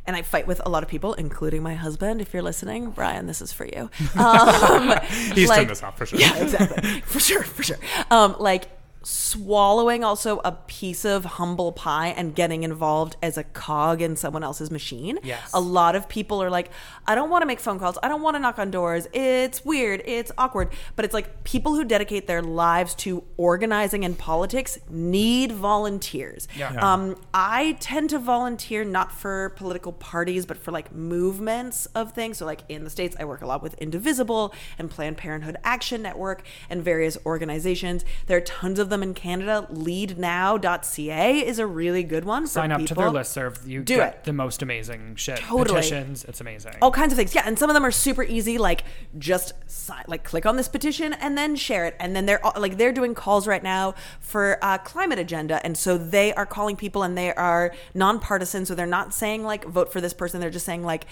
and 0.05 0.15
I 0.15 0.21
fight 0.21 0.47
with 0.47 0.61
a 0.65 0.69
lot 0.69 0.83
of 0.83 0.89
people, 0.89 1.13
including 1.13 1.61
my 1.63 1.75
husband. 1.75 2.21
If 2.21 2.33
you're 2.33 2.43
listening, 2.43 2.91
Brian, 2.91 3.27
this 3.27 3.41
is 3.41 3.51
for 3.53 3.65
you. 3.65 3.89
Um, 4.17 4.97
he's 5.33 5.47
like- 5.49 5.57
turned 5.59 5.69
this 5.69 5.83
off 5.83 5.97
for 5.97 6.05
sure. 6.05 6.19
Yeah, 6.19 6.35
exactly. 6.37 7.01
for 7.01 7.19
sure, 7.19 7.43
for 7.43 7.63
sure. 7.63 7.77
Um, 8.09 8.35
like 8.39 8.67
swallowing 9.03 10.03
also 10.03 10.39
a 10.45 10.51
piece 10.51 11.05
of 11.05 11.25
humble 11.25 11.71
pie 11.71 12.07
and 12.07 12.33
getting 12.35 12.63
involved 12.63 13.17
as 13.21 13.37
a 13.37 13.43
cog 13.43 14.01
in 14.01 14.15
someone 14.15 14.43
else's 14.43 14.71
machine. 14.71 15.19
Yes. 15.23 15.51
A 15.53 15.59
lot 15.59 15.95
of 15.95 16.07
people 16.07 16.41
are 16.41 16.49
like, 16.49 16.71
I 17.05 17.15
don't 17.15 17.29
want 17.29 17.41
to 17.41 17.45
make 17.45 17.59
phone 17.59 17.79
calls. 17.79 17.97
I 18.01 18.07
don't 18.07 18.21
want 18.21 18.35
to 18.35 18.39
knock 18.39 18.59
on 18.59 18.71
doors. 18.71 19.07
It's 19.13 19.65
weird. 19.65 20.01
It's 20.05 20.31
awkward. 20.37 20.71
But 20.95 21.05
it's 21.05 21.13
like 21.13 21.43
people 21.43 21.75
who 21.75 21.83
dedicate 21.83 22.27
their 22.27 22.41
lives 22.41 22.95
to 22.95 23.23
organizing 23.37 24.05
and 24.05 24.17
politics 24.17 24.79
need 24.89 25.51
volunteers. 25.51 26.47
Yeah. 26.55 26.73
Yeah. 26.73 26.93
Um, 26.93 27.17
I 27.33 27.77
tend 27.79 28.09
to 28.11 28.19
volunteer 28.19 28.83
not 28.83 29.11
for 29.11 29.49
political 29.51 29.91
parties, 29.91 30.45
but 30.45 30.57
for 30.57 30.71
like 30.71 30.93
movements 30.93 31.85
of 31.87 32.13
things. 32.13 32.37
So, 32.37 32.45
like 32.45 32.61
in 32.69 32.83
the 32.83 32.89
States, 32.89 33.15
I 33.19 33.25
work 33.25 33.41
a 33.41 33.45
lot 33.45 33.61
with 33.61 33.73
Indivisible 33.75 34.53
and 34.77 34.89
Planned 34.89 35.17
Parenthood 35.17 35.57
Action 35.63 36.01
Network 36.01 36.43
and 36.69 36.83
various 36.83 37.17
organizations. 37.25 38.05
There 38.27 38.37
are 38.37 38.41
tons 38.41 38.79
of 38.79 38.89
them 38.93 39.03
in 39.03 39.13
Canada. 39.13 39.67
Leadnow.ca 39.71 41.39
is 41.39 41.59
a 41.59 41.67
really 41.67 42.03
good 42.03 42.25
one. 42.25 42.47
Sign 42.47 42.71
up 42.71 42.79
to 42.81 42.87
people. 42.87 43.03
their 43.11 43.21
listserv. 43.21 43.65
You 43.67 43.81
Do 43.83 43.95
get 43.97 44.13
it. 44.15 44.23
the 44.23 44.33
most 44.33 44.61
amazing 44.61 45.15
shit. 45.15 45.37
Totally. 45.39 45.81
Petitions. 45.81 46.23
It's 46.25 46.41
amazing. 46.41 46.73
all 46.81 46.91
kinds 46.91 47.11
of 47.13 47.17
things. 47.17 47.33
Yeah, 47.35 47.43
and 47.45 47.57
some 47.57 47.69
of 47.69 47.73
them 47.73 47.85
are 47.85 47.91
super 47.91 48.23
easy. 48.23 48.57
Like 48.57 48.83
just 49.17 49.53
sign, 49.67 50.03
like 50.07 50.23
click 50.23 50.45
on 50.45 50.55
this 50.57 50.67
petition 50.67 51.13
and 51.13 51.37
then 51.37 51.55
share 51.55 51.85
it. 51.85 51.95
And 51.99 52.15
then 52.15 52.25
they're 52.25 52.43
all- 52.45 52.59
like 52.59 52.77
they're 52.77 52.91
doing 52.93 53.13
calls 53.15 53.47
right 53.47 53.63
now 53.63 53.95
for 54.19 54.57
uh, 54.61 54.77
climate 54.79 55.19
agenda, 55.19 55.63
and 55.65 55.77
so 55.77 55.97
they 55.97 56.33
are 56.33 56.45
calling 56.45 56.75
people 56.75 57.03
and 57.03 57.17
they 57.17 57.33
are 57.33 57.73
nonpartisan. 57.93 58.65
So 58.65 58.75
they're 58.75 58.85
not 58.85 59.13
saying 59.13 59.43
like 59.43 59.65
vote 59.65 59.91
for 59.91 60.01
this 60.01 60.13
person. 60.13 60.39
They're 60.39 60.49
just 60.49 60.65
saying 60.65 60.83
like. 60.83 61.05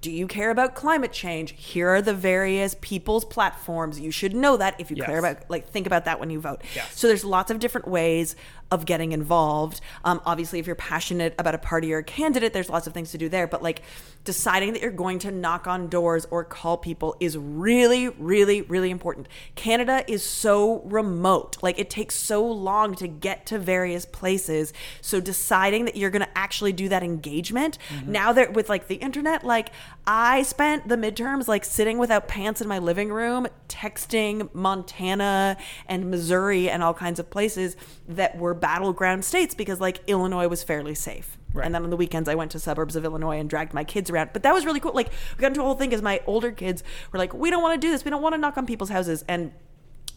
Do 0.00 0.10
you 0.10 0.26
care 0.26 0.50
about 0.50 0.74
climate 0.74 1.12
change? 1.12 1.52
Here 1.52 1.88
are 1.88 2.00
the 2.00 2.14
various 2.14 2.74
people's 2.80 3.24
platforms. 3.24 4.00
You 4.00 4.10
should 4.10 4.34
know 4.34 4.56
that 4.56 4.80
if 4.80 4.90
you 4.90 4.96
care 4.96 5.18
about 5.18 5.50
like 5.50 5.68
think 5.68 5.86
about 5.86 6.06
that 6.06 6.18
when 6.18 6.30
you 6.30 6.40
vote. 6.40 6.62
Yes. 6.74 6.98
So 6.98 7.06
there's 7.06 7.24
lots 7.24 7.50
of 7.50 7.58
different 7.58 7.86
ways 7.86 8.34
of 8.70 8.86
getting 8.86 9.12
involved. 9.12 9.80
Um, 10.04 10.20
obviously, 10.24 10.58
if 10.58 10.66
you're 10.66 10.76
passionate 10.76 11.34
about 11.38 11.54
a 11.54 11.58
party 11.58 11.92
or 11.92 11.98
a 11.98 12.04
candidate, 12.04 12.52
there's 12.52 12.68
lots 12.68 12.86
of 12.86 12.92
things 12.94 13.10
to 13.12 13.18
do 13.18 13.28
there. 13.28 13.46
But 13.46 13.62
like 13.62 13.82
deciding 14.24 14.74
that 14.74 14.82
you're 14.82 14.90
going 14.90 15.18
to 15.20 15.30
knock 15.30 15.66
on 15.66 15.88
doors 15.88 16.26
or 16.30 16.44
call 16.44 16.76
people 16.76 17.16
is 17.20 17.36
really, 17.36 18.08
really, 18.08 18.62
really 18.62 18.90
important. 18.90 19.28
Canada 19.54 20.04
is 20.06 20.22
so 20.22 20.80
remote. 20.82 21.56
Like 21.62 21.78
it 21.78 21.90
takes 21.90 22.14
so 22.14 22.46
long 22.46 22.94
to 22.96 23.08
get 23.08 23.46
to 23.46 23.58
various 23.58 24.04
places. 24.04 24.72
So 25.00 25.20
deciding 25.20 25.86
that 25.86 25.96
you're 25.96 26.10
going 26.10 26.24
to 26.24 26.38
actually 26.38 26.72
do 26.72 26.88
that 26.90 27.02
engagement 27.02 27.78
now 28.06 28.32
that 28.32 28.52
with 28.52 28.68
like 28.68 28.88
the 28.88 28.96
internet, 28.96 29.44
like 29.44 29.70
I 30.12 30.42
spent 30.42 30.88
the 30.88 30.96
midterms 30.96 31.46
like 31.46 31.64
sitting 31.64 31.96
without 31.96 32.26
pants 32.26 32.60
in 32.60 32.66
my 32.66 32.80
living 32.80 33.12
room, 33.12 33.46
texting 33.68 34.52
Montana 34.52 35.56
and 35.86 36.10
Missouri 36.10 36.68
and 36.68 36.82
all 36.82 36.92
kinds 36.92 37.20
of 37.20 37.30
places 37.30 37.76
that 38.08 38.36
were 38.36 38.52
battleground 38.52 39.24
states 39.24 39.54
because 39.54 39.78
like 39.78 40.00
Illinois 40.08 40.48
was 40.48 40.64
fairly 40.64 40.96
safe. 40.96 41.38
Right. 41.52 41.64
And 41.64 41.72
then 41.72 41.84
on 41.84 41.90
the 41.90 41.96
weekends, 41.96 42.28
I 42.28 42.34
went 42.34 42.50
to 42.50 42.58
suburbs 42.58 42.96
of 42.96 43.04
Illinois 43.04 43.38
and 43.38 43.48
dragged 43.48 43.72
my 43.72 43.84
kids 43.84 44.10
around. 44.10 44.30
But 44.32 44.42
that 44.42 44.52
was 44.52 44.66
really 44.66 44.80
cool. 44.80 44.92
Like, 44.94 45.10
we 45.36 45.42
got 45.42 45.48
into 45.48 45.60
a 45.60 45.64
whole 45.64 45.74
thing 45.74 45.90
because 45.90 46.02
my 46.02 46.20
older 46.26 46.50
kids 46.50 46.82
were 47.12 47.18
like, 47.18 47.32
we 47.32 47.48
don't 47.50 47.62
want 47.62 47.80
to 47.80 47.86
do 47.86 47.92
this. 47.92 48.04
We 48.04 48.10
don't 48.10 48.22
want 48.22 48.34
to 48.34 48.38
knock 48.38 48.56
on 48.56 48.66
people's 48.66 48.90
houses. 48.90 49.24
And 49.28 49.52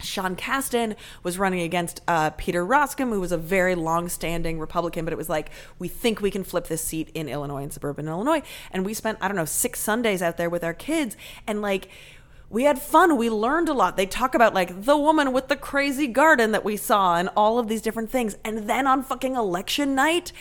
Sean 0.01 0.35
Casten 0.35 0.95
was 1.23 1.37
running 1.37 1.61
against 1.61 2.01
uh, 2.07 2.31
Peter 2.31 2.65
Roskam, 2.65 3.09
who 3.09 3.19
was 3.19 3.31
a 3.31 3.37
very 3.37 3.75
long-standing 3.75 4.59
Republican, 4.59 5.05
but 5.05 5.13
it 5.13 5.17
was 5.17 5.29
like 5.29 5.49
we 5.79 5.87
think 5.87 6.21
we 6.21 6.31
can 6.31 6.43
flip 6.43 6.67
this 6.67 6.81
seat 6.81 7.09
in 7.13 7.29
Illinois, 7.29 7.63
in 7.63 7.71
suburban 7.71 8.07
Illinois, 8.07 8.41
and 8.71 8.85
we 8.85 8.93
spent 8.93 9.17
I 9.21 9.27
don't 9.27 9.37
know 9.37 9.45
six 9.45 9.79
Sundays 9.79 10.21
out 10.21 10.37
there 10.37 10.49
with 10.49 10.63
our 10.63 10.73
kids, 10.73 11.17
and 11.47 11.61
like 11.61 11.89
we 12.49 12.63
had 12.63 12.79
fun. 12.79 13.17
We 13.17 13.29
learned 13.29 13.67
a 13.67 13.73
lot. 13.73 13.97
They 13.97 14.05
talk 14.05 14.35
about 14.35 14.53
like 14.53 14.83
the 14.83 14.97
woman 14.97 15.33
with 15.33 15.47
the 15.47 15.55
crazy 15.55 16.07
garden 16.07 16.51
that 16.51 16.63
we 16.63 16.77
saw, 16.77 17.15
and 17.15 17.29
all 17.35 17.59
of 17.59 17.67
these 17.67 17.81
different 17.81 18.11
things, 18.11 18.37
and 18.43 18.69
then 18.69 18.87
on 18.87 19.03
fucking 19.03 19.35
election 19.35 19.95
night. 19.95 20.31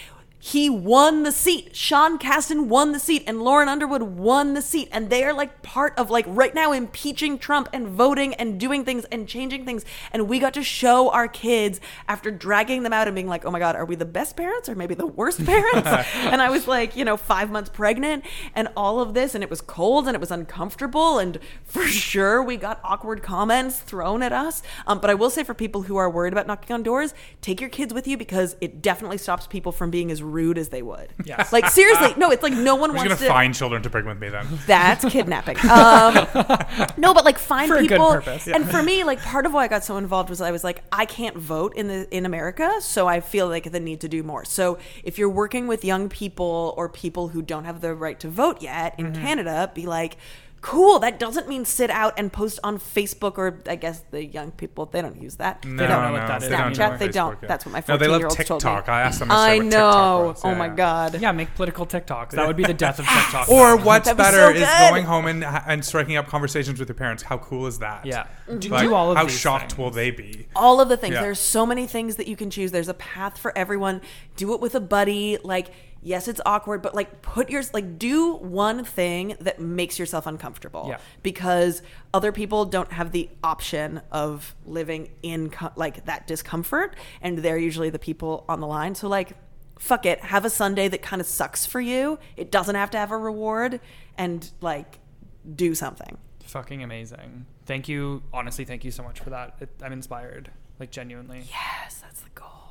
He 0.44 0.68
won 0.68 1.22
the 1.22 1.30
seat. 1.30 1.76
Sean 1.76 2.18
Casten 2.18 2.66
won 2.66 2.90
the 2.90 2.98
seat, 2.98 3.22
and 3.28 3.44
Lauren 3.44 3.68
Underwood 3.68 4.02
won 4.02 4.54
the 4.54 4.60
seat. 4.60 4.88
And 4.90 5.08
they 5.08 5.22
are 5.22 5.32
like 5.32 5.62
part 5.62 5.96
of 5.96 6.10
like 6.10 6.24
right 6.26 6.52
now 6.52 6.72
impeaching 6.72 7.38
Trump 7.38 7.68
and 7.72 7.86
voting 7.86 8.34
and 8.34 8.58
doing 8.58 8.84
things 8.84 9.04
and 9.12 9.28
changing 9.28 9.64
things. 9.64 9.84
And 10.10 10.28
we 10.28 10.40
got 10.40 10.52
to 10.54 10.64
show 10.64 11.12
our 11.12 11.28
kids 11.28 11.80
after 12.08 12.32
dragging 12.32 12.82
them 12.82 12.92
out 12.92 13.06
and 13.06 13.14
being 13.14 13.28
like, 13.28 13.44
oh 13.44 13.52
my 13.52 13.60
God, 13.60 13.76
are 13.76 13.84
we 13.84 13.94
the 13.94 14.04
best 14.04 14.36
parents 14.36 14.68
or 14.68 14.74
maybe 14.74 14.96
the 14.96 15.06
worst 15.06 15.44
parents? 15.46 15.86
and 16.16 16.42
I 16.42 16.50
was 16.50 16.66
like, 16.66 16.96
you 16.96 17.04
know, 17.04 17.16
five 17.16 17.48
months 17.48 17.70
pregnant 17.70 18.24
and 18.52 18.66
all 18.76 18.98
of 18.98 19.14
this. 19.14 19.36
And 19.36 19.44
it 19.44 19.50
was 19.50 19.60
cold 19.60 20.08
and 20.08 20.16
it 20.16 20.20
was 20.20 20.32
uncomfortable. 20.32 21.20
And 21.20 21.38
for 21.62 21.86
sure, 21.86 22.42
we 22.42 22.56
got 22.56 22.80
awkward 22.82 23.22
comments 23.22 23.78
thrown 23.78 24.24
at 24.24 24.32
us. 24.32 24.60
Um, 24.88 24.98
but 24.98 25.08
I 25.08 25.14
will 25.14 25.30
say 25.30 25.44
for 25.44 25.54
people 25.54 25.82
who 25.82 25.94
are 25.94 26.10
worried 26.10 26.32
about 26.32 26.48
knocking 26.48 26.74
on 26.74 26.82
doors, 26.82 27.14
take 27.42 27.60
your 27.60 27.70
kids 27.70 27.94
with 27.94 28.08
you 28.08 28.16
because 28.16 28.56
it 28.60 28.82
definitely 28.82 29.18
stops 29.18 29.46
people 29.46 29.70
from 29.70 29.92
being 29.92 30.10
as 30.10 30.31
rude 30.32 30.58
as 30.58 30.70
they 30.70 30.82
would. 30.82 31.10
Yes. 31.24 31.52
Like 31.52 31.68
seriously, 31.68 32.14
no, 32.16 32.30
it's 32.30 32.42
like 32.42 32.52
no 32.54 32.74
one 32.76 32.90
I'm 32.90 32.96
wants 32.96 33.12
gonna 33.14 33.20
to. 33.20 33.28
find 33.28 33.54
children 33.54 33.82
to 33.82 33.90
bring 33.90 34.06
with 34.06 34.18
me 34.18 34.28
then. 34.30 34.46
That's 34.66 35.04
kidnapping. 35.04 35.58
Um, 35.68 36.14
no, 36.96 37.12
but 37.14 37.24
like 37.24 37.38
find 37.38 37.68
For 37.68 37.76
a 37.76 37.80
good 37.82 37.90
people. 37.90 38.10
purpose. 38.12 38.46
And 38.48 38.68
for 38.68 38.82
me, 38.82 39.04
like 39.04 39.20
part 39.22 39.46
of 39.46 39.52
why 39.52 39.64
I 39.64 39.68
got 39.68 39.84
so 39.84 39.96
involved 39.98 40.30
was 40.30 40.40
I 40.40 40.50
was 40.50 40.64
like, 40.64 40.82
I 40.90 41.04
can't 41.04 41.36
vote 41.36 41.74
in 41.76 41.88
the 41.88 42.08
in 42.16 42.24
America, 42.26 42.70
so 42.80 43.06
I 43.06 43.20
feel 43.20 43.48
like 43.48 43.70
the 43.70 43.80
need 43.80 44.00
to 44.00 44.08
do 44.08 44.22
more. 44.22 44.44
So 44.44 44.78
if 45.04 45.18
you're 45.18 45.28
working 45.30 45.66
with 45.66 45.84
young 45.84 46.08
people 46.08 46.74
or 46.76 46.88
people 46.88 47.28
who 47.28 47.42
don't 47.42 47.64
have 47.64 47.80
the 47.80 47.94
right 47.94 48.18
to 48.20 48.28
vote 48.28 48.62
yet 48.62 48.94
in 48.98 49.12
Mm-hmm. 49.12 49.22
Canada, 49.22 49.70
be 49.74 49.86
like. 49.86 50.16
Cool. 50.62 51.00
That 51.00 51.18
doesn't 51.18 51.48
mean 51.48 51.64
sit 51.64 51.90
out 51.90 52.14
and 52.16 52.32
post 52.32 52.60
on 52.62 52.78
Facebook 52.78 53.36
or 53.36 53.60
I 53.68 53.74
guess 53.74 54.04
the 54.12 54.24
young 54.24 54.52
people 54.52 54.86
they 54.86 55.02
don't 55.02 55.20
use 55.20 55.34
that. 55.36 55.64
No, 55.64 55.70
They 55.76 55.88
don't 55.88 56.02
know 56.02 56.06
no, 56.08 56.12
what 56.20 56.28
that 56.28 56.42
is 56.44 56.48
they 56.48 56.56
don't 56.56 56.66
anymore. 56.68 56.88
Snapchat, 56.88 56.98
they 57.00 57.08
don't. 57.08 57.38
yet. 57.42 57.48
That's 57.48 57.66
what 57.66 57.72
my 57.72 57.78
No, 57.88 57.96
they 57.98 58.06
14 58.06 58.10
love 58.12 58.20
year 58.20 58.26
olds 58.28 58.36
told 58.36 58.62
me. 58.64 58.70
TikTok. 58.70 58.88
I 58.88 59.00
asked 59.02 59.18
them 59.18 59.28
to 59.28 59.34
I 59.34 59.56
start 59.56 59.62
TikTok 59.64 59.70
know. 59.80 60.34
Oh 60.44 60.50
yeah. 60.52 60.54
my 60.58 60.68
god. 60.68 61.20
Yeah, 61.20 61.32
make 61.32 61.52
political 61.56 61.84
TikToks. 61.84 62.30
That 62.30 62.46
would 62.46 62.56
be 62.56 62.62
the 62.64 62.74
death 62.74 63.00
of 63.00 63.06
TikTok. 63.12 63.48
Or 63.48 63.76
what's 63.76 64.12
better 64.12 64.36
so 64.56 64.62
is 64.62 64.68
going 64.88 65.04
home 65.04 65.26
and 65.26 65.44
and 65.44 65.84
striking 65.84 66.16
up 66.16 66.28
conversations 66.28 66.78
with 66.78 66.88
your 66.88 66.94
parents. 66.94 67.24
How 67.24 67.38
cool 67.38 67.66
is 67.66 67.80
that? 67.80 68.06
Yeah. 68.06 68.26
Mm-hmm. 68.48 68.58
Do- 68.60 68.68
Like, 68.68 68.82
do 68.86 68.94
all 68.94 69.10
of 69.10 69.16
how 69.16 69.24
these 69.24 69.36
shocked 69.36 69.72
things. 69.72 69.78
will 69.78 69.90
they 69.90 70.12
be? 70.12 70.46
all 70.54 70.80
of 70.80 70.88
the 70.88 70.96
things. 70.96 71.14
Yeah. 71.14 71.22
There's 71.22 71.40
so 71.40 71.66
many 71.66 71.88
things 71.88 72.14
that 72.16 72.28
you 72.28 72.36
can 72.36 72.50
choose. 72.50 72.70
There's 72.70 72.88
a 72.88 72.94
path 72.94 73.36
for 73.36 73.56
everyone. 73.58 74.00
Do 74.36 74.54
it 74.54 74.60
with 74.60 74.76
a 74.76 74.80
buddy. 74.80 75.38
Like, 75.42 75.72
yes, 76.02 76.28
it's 76.28 76.40
awkward, 76.44 76.82
but 76.82 76.94
like 76.94 77.22
put 77.22 77.48
your 77.48 77.62
like 77.72 77.98
do 77.98 78.34
one 78.34 78.84
thing 78.84 79.36
that 79.40 79.60
makes 79.60 79.98
yourself 79.98 80.26
uncomfortable. 80.26 80.86
Yeah. 80.88 80.98
Because 81.22 81.82
other 82.12 82.32
people 82.32 82.64
don't 82.64 82.92
have 82.92 83.12
the 83.12 83.30
option 83.42 84.02
of 84.10 84.54
living 84.66 85.10
in 85.22 85.50
co- 85.50 85.72
like 85.76 86.04
that 86.04 86.26
discomfort, 86.26 86.96
and 87.20 87.38
they're 87.38 87.58
usually 87.58 87.90
the 87.90 87.98
people 87.98 88.44
on 88.48 88.60
the 88.60 88.66
line. 88.66 88.94
So 88.94 89.08
like. 89.08 89.36
Fuck 89.78 90.06
it. 90.06 90.20
Have 90.20 90.44
a 90.44 90.50
Sunday 90.50 90.86
that 90.86 91.02
kind 91.02 91.18
of 91.20 91.26
sucks 91.26 91.66
for 91.66 91.80
you. 91.80 92.20
It 92.36 92.52
doesn't 92.52 92.76
have 92.76 92.90
to 92.90 92.98
have 92.98 93.10
a 93.10 93.16
reward, 93.16 93.80
and 94.16 94.48
like, 94.60 95.00
do 95.56 95.74
something. 95.74 96.18
Fucking 96.44 96.84
amazing. 96.84 97.46
Thank 97.66 97.88
you. 97.88 98.22
Honestly, 98.32 98.64
thank 98.64 98.84
you 98.84 98.92
so 98.92 99.02
much 99.02 99.18
for 99.18 99.30
that. 99.30 99.56
It, 99.58 99.70
I'm 99.82 99.92
inspired. 99.92 100.52
Like 100.78 100.92
genuinely. 100.92 101.42
Yes, 101.50 101.96
that's 102.00 102.20
the 102.20 102.30
goal. 102.32 102.61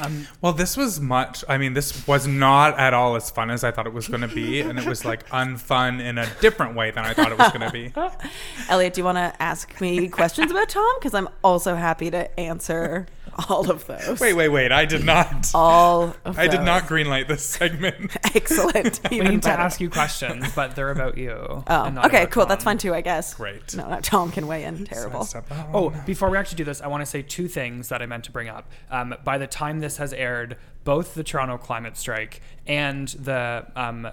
Um, 0.00 0.26
Well, 0.40 0.52
this 0.52 0.76
was 0.76 1.00
much. 1.00 1.44
I 1.48 1.58
mean, 1.58 1.74
this 1.74 2.06
was 2.06 2.26
not 2.26 2.78
at 2.78 2.94
all 2.94 3.16
as 3.16 3.30
fun 3.30 3.50
as 3.50 3.64
I 3.64 3.70
thought 3.70 3.86
it 3.86 3.92
was 3.92 4.08
going 4.08 4.20
to 4.20 4.28
be, 4.28 4.60
and 4.60 4.78
it 4.78 4.86
was 4.86 5.04
like 5.04 5.28
unfun 5.30 6.00
in 6.00 6.18
a 6.18 6.26
different 6.40 6.74
way 6.76 6.90
than 6.90 7.04
I 7.04 7.14
thought 7.14 7.32
it 7.32 7.38
was 7.38 7.50
going 7.52 7.66
to 7.66 7.70
be. 7.70 7.92
Elliot, 8.68 8.94
do 8.94 9.00
you 9.00 9.04
want 9.04 9.18
to 9.18 9.34
ask 9.42 9.80
me 9.80 10.08
questions 10.08 10.50
about 10.50 10.68
Tom? 10.68 10.88
Because 10.98 11.14
I'm 11.14 11.28
also 11.42 11.74
happy 11.74 12.10
to 12.10 12.38
answer 12.40 13.06
all 13.48 13.70
of 13.70 13.86
those. 13.86 14.18
Wait, 14.20 14.32
wait, 14.34 14.48
wait! 14.48 14.72
I 14.72 14.84
did 14.84 15.04
not. 15.04 15.50
All 15.54 16.14
of 16.24 16.38
I 16.38 16.48
did 16.48 16.60
those. 16.60 16.66
not 16.66 16.82
greenlight 16.84 17.28
this 17.28 17.42
segment. 17.44 18.16
Excellent. 18.34 19.00
we 19.10 19.16
Even 19.18 19.28
need 19.32 19.42
to 19.42 19.48
better. 19.48 19.62
ask 19.62 19.80
you 19.80 19.88
questions, 19.90 20.46
but 20.54 20.74
they're 20.74 20.90
about 20.90 21.16
you. 21.16 21.32
Oh, 21.38 21.64
and 21.84 21.94
not 21.94 22.06
okay, 22.06 22.22
about 22.22 22.30
cool. 22.32 22.42
Tom. 22.44 22.48
That's 22.48 22.64
fine 22.64 22.78
too, 22.78 22.94
I 22.94 23.00
guess. 23.00 23.34
Great. 23.34 23.74
No, 23.76 23.88
no, 23.88 24.00
Tom 24.00 24.30
can 24.32 24.46
weigh 24.46 24.64
in. 24.64 24.84
Terrible. 24.86 25.24
Step- 25.24 25.46
Oh, 25.72 25.90
before 26.06 26.30
we 26.30 26.36
actually 26.36 26.56
do 26.56 26.64
this, 26.64 26.80
I 26.80 26.88
want 26.88 27.02
to 27.02 27.06
say 27.06 27.22
two 27.22 27.48
things 27.48 27.88
that 27.88 28.02
I 28.02 28.06
meant 28.06 28.24
to 28.24 28.32
bring 28.32 28.48
up. 28.48 28.70
Um, 28.90 29.14
by 29.24 29.38
the 29.38 29.46
time 29.46 29.80
this 29.80 29.98
has 29.98 30.12
aired, 30.12 30.56
both 30.84 31.14
the 31.14 31.22
Toronto 31.22 31.58
climate 31.58 31.96
strike 31.96 32.40
and 32.66 33.08
the 33.08 33.66
um, 33.76 34.08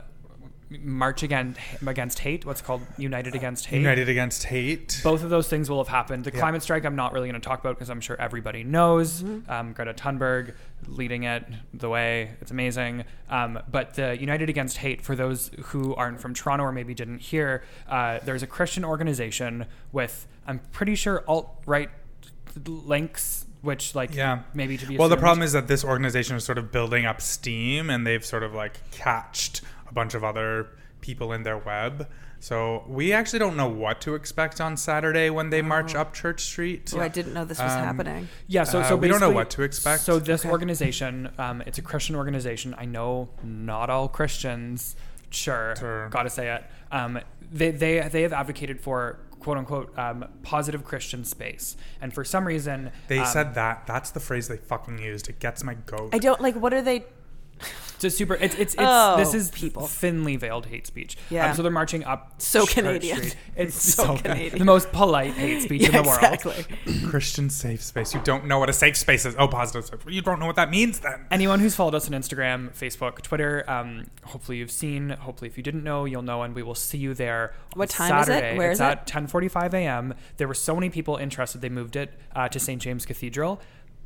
march 0.69 1.21
against 1.23 1.59
against 1.85 2.19
hate, 2.19 2.45
what's 2.45 2.61
called 2.61 2.81
United 2.97 3.35
Against 3.35 3.67
Hate, 3.67 3.77
United 3.81 4.09
against 4.09 4.45
hate. 4.45 4.99
both 5.03 5.23
of 5.23 5.29
those 5.29 5.47
things 5.47 5.69
will 5.69 5.77
have 5.77 5.87
happened. 5.87 6.23
The 6.23 6.31
climate 6.31 6.63
strike, 6.63 6.85
I'm 6.85 6.95
not 6.95 7.13
really 7.13 7.29
going 7.29 7.39
to 7.39 7.47
talk 7.47 7.59
about 7.59 7.75
because 7.75 7.89
I'm 7.89 8.01
sure 8.01 8.19
everybody 8.19 8.63
knows. 8.63 9.23
Um, 9.47 9.73
Greta 9.73 9.93
Thunberg 9.93 10.55
leading 10.87 11.23
it 11.23 11.45
the 11.73 11.89
way. 11.89 12.31
It's 12.41 12.51
amazing. 12.51 13.05
Um, 13.29 13.59
but 13.69 13.93
the 13.93 14.17
United 14.19 14.49
Against 14.49 14.77
Hate, 14.77 15.01
for 15.01 15.15
those 15.15 15.51
who 15.65 15.93
aren't 15.95 16.19
from 16.19 16.33
Toronto 16.33 16.65
or 16.65 16.71
maybe 16.71 16.93
didn't 16.93 17.19
hear, 17.19 17.63
uh, 17.87 18.19
there's 18.23 18.41
a 18.43 18.47
Christian 18.47 18.83
organization 18.83 19.65
with, 19.91 20.27
I'm 20.47 20.59
pretty 20.71 20.95
sure, 20.95 21.23
alt 21.27 21.61
right 21.65 21.89
links, 22.65 23.45
which, 23.61 23.95
like, 23.95 24.13
Yeah. 24.13 24.43
maybe 24.53 24.77
to 24.77 24.85
be 24.85 24.97
Well, 24.97 25.09
the 25.09 25.17
problem 25.17 25.41
is 25.43 25.51
that 25.53 25.67
this 25.67 25.83
organization 25.83 26.35
is 26.35 26.43
sort 26.43 26.57
of 26.57 26.71
building 26.71 27.05
up 27.05 27.21
steam, 27.21 27.89
and 27.89 28.05
they've 28.05 28.23
sort 28.25 28.43
of 28.43 28.53
like 28.53 28.79
catched 28.91 29.61
a 29.61 29.74
bunch 29.95 30.13
of 30.13 30.23
other 30.23 30.67
people 31.01 31.33
in 31.33 31.41
their 31.43 31.57
web. 31.57 32.07
So 32.39 32.83
we 32.87 33.11
actually 33.13 33.39
don't 33.39 33.55
know 33.57 33.67
what 33.69 34.01
to 34.01 34.13
expect 34.13 34.61
on 34.61 34.77
Saturday 34.77 35.29
when 35.31 35.49
they 35.49 35.61
march 35.63 35.95
up 35.95 36.13
Church 36.13 36.41
Street. 36.43 36.93
Oh, 36.95 36.99
I 36.99 37.07
didn't 37.07 37.33
know 37.33 37.45
this 37.45 37.57
was 37.59 37.71
Um, 37.73 37.83
happening. 37.83 38.27
Yeah, 38.47 38.65
so 38.65 38.81
Uh, 38.81 38.89
so 38.89 38.95
we 38.95 39.07
don't 39.07 39.19
know 39.19 39.31
what 39.31 39.49
to 39.51 39.63
expect. 39.63 40.01
So 40.03 40.19
this 40.19 40.41
Okay. 40.41 40.51
organization, 40.51 41.31
um, 41.39 41.63
it's 41.65 41.79
a 41.79 41.81
Christian 41.81 42.15
organization. 42.15 42.75
I 42.77 42.85
know 42.85 43.29
not 43.43 43.89
all 43.89 44.07
Christians, 44.07 44.95
sure, 45.31 45.75
Sure. 45.79 46.09
got 46.09 46.23
to 46.23 46.29
say 46.29 46.53
it. 46.53 46.63
Um, 46.91 47.19
they 47.51 47.71
they 47.71 47.99
they 48.11 48.21
have 48.23 48.33
advocated 48.33 48.79
for 48.81 49.19
quote 49.39 49.57
unquote 49.57 49.97
um, 49.97 50.25
positive 50.43 50.83
Christian 50.83 51.23
space, 51.23 51.77
and 52.01 52.13
for 52.13 52.23
some 52.23 52.45
reason 52.47 52.91
They 53.07 53.19
um, 53.19 53.25
said 53.27 53.53
that. 53.55 53.85
That's 53.87 54.09
the 54.11 54.19
phrase 54.19 54.47
they 54.47 54.57
fucking 54.57 54.97
used. 54.99 55.29
It 55.29 55.39
gets 55.39 55.63
my 55.63 55.75
goat. 55.75 56.09
I 56.13 56.17
don't 56.19 56.41
like. 56.41 56.55
What 56.55 56.73
are 56.73 56.81
they 56.81 57.05
So 57.97 58.09
super. 58.09 58.33
It's 58.35 58.53
it's, 58.55 58.73
it's 58.73 58.75
Oh, 58.77 59.15
this 59.15 59.33
is 59.33 59.49
people. 59.51 59.87
thinly 59.87 60.35
veiled 60.35 60.65
hate 60.65 60.85
speech. 60.85 61.17
Yeah. 61.29 61.49
Um, 61.49 61.55
so 61.55 61.61
they're 61.61 61.71
marching 61.71 62.03
up. 62.03 62.33
So 62.39 62.65
Church 62.65 62.73
Canadian. 62.75 63.17
Street. 63.17 63.35
It's 63.55 63.93
So 63.93 64.03
so, 64.03 64.17
Canadian. 64.17 64.59
The 64.59 64.65
most 64.65 64.91
polite 64.91 65.31
hate 65.33 65.61
speech 65.61 65.83
in 65.83 65.93
the 65.93 66.03
world. 66.03 66.19
exactly. 66.21 66.65
Christian 67.09 67.49
safe 67.49 67.81
space. 67.81 68.13
You 68.13 68.19
don't 68.25 68.47
know 68.47 68.59
what 68.59 68.69
a 68.69 68.73
safe 68.73 68.97
space 68.97 69.25
is. 69.25 69.33
Oh, 69.39 69.47
positive. 69.47 69.85
safe- 69.85 70.13
You 70.13 70.21
don't 70.21 70.41
know 70.41 70.45
what 70.45 70.57
that 70.57 70.69
means 70.69 70.99
then. 70.99 71.25
Anyone 71.31 71.61
who's 71.61 71.73
followed 71.73 71.95
us 71.95 72.05
on 72.11 72.13
Instagram, 72.21 72.73
Facebook, 72.77 73.21
Twitter, 73.21 73.63
um, 73.69 74.07
hopefully 74.25 74.57
you've 74.57 74.71
seen. 74.71 75.11
Hopefully, 75.11 75.49
if 75.49 75.55
you 75.55 75.63
didn't 75.63 75.85
know, 75.85 76.03
you'll 76.03 76.21
know, 76.21 76.43
and 76.43 76.53
we 76.53 76.63
will 76.63 76.75
see 76.75 76.97
you 76.97 77.13
there. 77.13 77.53
on 77.73 77.79
What 77.79 77.89
time 77.89 78.21
is 78.21 78.27
it? 78.27 78.31
Saturday. 78.33 78.57
Where 78.57 78.71
it's 78.71 78.81
is 78.81 78.85
it? 78.85 78.89
at 78.91 79.07
10:45 79.07 79.73
a.m. 79.73 80.13
There 80.35 80.49
were 80.49 80.53
so 80.53 80.75
many 80.75 80.89
people 80.89 81.15
interested, 81.15 81.61
they 81.61 81.69
moved 81.69 81.95
it 81.95 82.11
uh, 82.35 82.49
to 82.49 82.59
St. 82.59 82.81
James 82.81 83.05
Cathedral. 83.05 83.61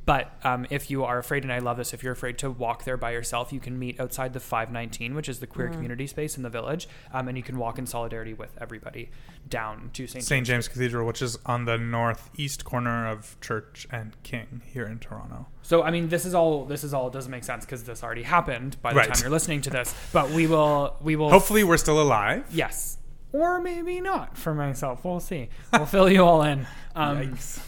But 0.10 0.32
um, 0.44 0.66
if 0.72 0.90
you 0.90 1.04
are 1.04 1.20
afraid, 1.20 1.44
and 1.44 1.54
I 1.54 1.60
love 1.60 1.78
this, 1.78 1.94
if 1.94 2.02
you're 2.02 2.14
afraid 2.14 2.40
to 2.40 2.50
walk 2.50 2.84
there 2.84 2.98
by 2.98 3.12
yourself, 3.12 3.54
you 3.54 3.60
can 3.60 3.78
meet 3.78 4.00
outside 4.00 4.34
the 4.34 4.40
519, 4.40 5.14
which 5.14 5.30
is 5.30 5.38
the 5.38 5.46
Mm. 5.46 5.52
queer 5.54 5.70
community 5.70 6.08
space 6.08 6.36
in 6.36 6.42
the 6.42 6.50
village, 6.50 6.88
um, 7.14 7.28
and 7.28 7.38
you 7.38 7.44
can 7.44 7.60
walk 7.60 7.78
in 7.78 7.86
solidarity 7.86 8.34
with 8.34 8.58
everybody 8.60 9.12
down 9.48 9.92
to 9.94 10.08
St. 10.08 10.24
St. 10.24 10.48
James 10.48 10.68
Cathedral, 10.68 11.06
which 11.06 11.22
is 11.22 11.38
on 11.46 11.66
the 11.66 11.78
northeast 11.78 12.66
corner 12.66 13.08
of 13.08 13.40
Church 13.40 13.88
and 13.92 14.16
King 14.24 14.64
here 14.66 14.86
in 14.88 14.98
Toronto. 14.98 15.46
So 15.62 15.84
I 15.84 15.92
mean, 15.92 16.10
this 16.10 16.26
is 16.26 16.34
all 16.34 16.66
this 16.66 16.84
is 16.84 16.92
all 16.92 17.12
doesn't 17.12 17.30
make 17.30 17.44
sense 17.44 17.64
because 17.64 17.84
this 17.84 18.04
already 18.04 18.24
happened 18.24 18.82
by 18.82 18.94
the 18.94 18.98
Right. 19.02 19.14
time 19.14 19.22
you're 19.22 19.30
listening 19.30 19.62
to 19.62 19.70
this. 19.70 19.94
But 20.12 20.32
we 20.32 20.48
will 20.48 20.98
we 21.02 21.18
will 21.18 21.30
Hopefully, 21.30 21.64
we're 21.64 21.78
still 21.78 22.02
alive. 22.02 22.46
yes, 22.50 22.98
or 23.32 23.62
maybe 23.62 24.02
not 24.02 24.40
for 24.40 24.56
myself. 24.56 25.06
We'll 25.06 25.20
see. 25.20 25.50
We'll 25.72 25.86
fill 25.86 26.10
you 26.10 26.24
all 26.26 26.42
in. 26.42 26.66
Um, 26.96 27.20
Yikes. 27.20 27.60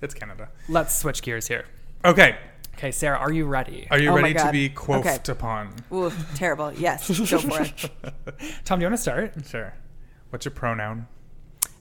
It's 0.00 0.14
Canada. 0.14 0.48
let's 0.68 0.94
switch 0.94 1.22
gears 1.22 1.48
here. 1.48 1.64
Okay. 2.04 2.36
Okay, 2.76 2.92
Sarah, 2.92 3.18
are 3.18 3.32
you 3.32 3.44
ready? 3.44 3.88
Are 3.90 3.98
you 3.98 4.10
Oh 4.10 4.14
my 4.14 4.20
ready 4.22 4.34
to 4.34 4.38
God. 4.38 4.52
be 4.52 4.68
quoted 4.68 5.08
Okay. 5.08 5.32
upon? 5.32 5.74
Ooh, 5.92 6.12
terrible. 6.36 6.72
Yes, 6.72 7.08
go 7.08 7.38
for 7.38 7.62
it. 7.62 7.90
Tom, 8.64 8.78
do 8.78 8.84
you 8.84 8.88
want 8.88 8.96
to 8.96 9.02
start? 9.02 9.34
Sure. 9.46 9.74
What's 10.30 10.44
your 10.44 10.52
pronoun? 10.52 11.08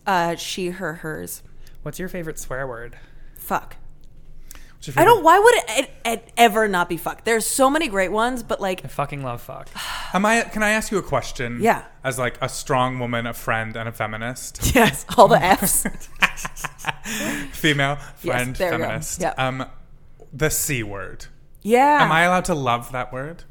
Uh, 0.07 0.35
she, 0.35 0.69
her, 0.69 0.95
hers. 0.95 1.43
What's 1.83 1.99
your 1.99 2.09
favorite 2.09 2.39
swear 2.39 2.65
word? 2.65 2.97
Fuck. 3.37 3.75
What's 4.73 4.87
your 4.87 4.93
I 4.93 4.95
favorite- 5.01 5.05
don't. 5.15 5.23
Why 5.23 5.37
would 5.39 5.53
it, 5.55 5.63
it, 5.69 5.91
it 6.05 6.33
ever 6.35 6.67
not 6.67 6.89
be 6.89 6.97
fuck? 6.97 7.23
There's 7.23 7.45
so 7.45 7.69
many 7.69 7.87
great 7.87 8.11
ones, 8.11 8.41
but 8.41 8.59
like, 8.59 8.83
I 8.83 8.87
fucking 8.87 9.21
love 9.21 9.41
fuck. 9.41 9.69
Am 10.15 10.25
I? 10.25 10.41
Can 10.43 10.63
I 10.63 10.69
ask 10.71 10.91
you 10.91 10.97
a 10.97 11.03
question? 11.03 11.59
Yeah. 11.61 11.83
As 12.03 12.17
like 12.17 12.39
a 12.41 12.49
strong 12.49 12.97
woman, 12.97 13.27
a 13.27 13.33
friend, 13.33 13.75
and 13.75 13.87
a 13.87 13.91
feminist, 13.91 14.71
yes, 14.75 15.05
all 15.15 15.27
the 15.27 15.39
F's. 15.43 15.85
female 17.51 17.97
friend, 18.15 18.55
there 18.55 18.71
you 18.73 18.77
go. 18.79 18.83
feminist. 18.85 19.21
Yeah. 19.21 19.33
Um, 19.37 19.65
the 20.33 20.49
c 20.49 20.83
word. 20.83 21.27
Yeah. 21.61 22.03
Am 22.03 22.11
I 22.11 22.21
allowed 22.21 22.45
to 22.45 22.55
love 22.55 22.91
that 22.91 23.11
word? 23.11 23.43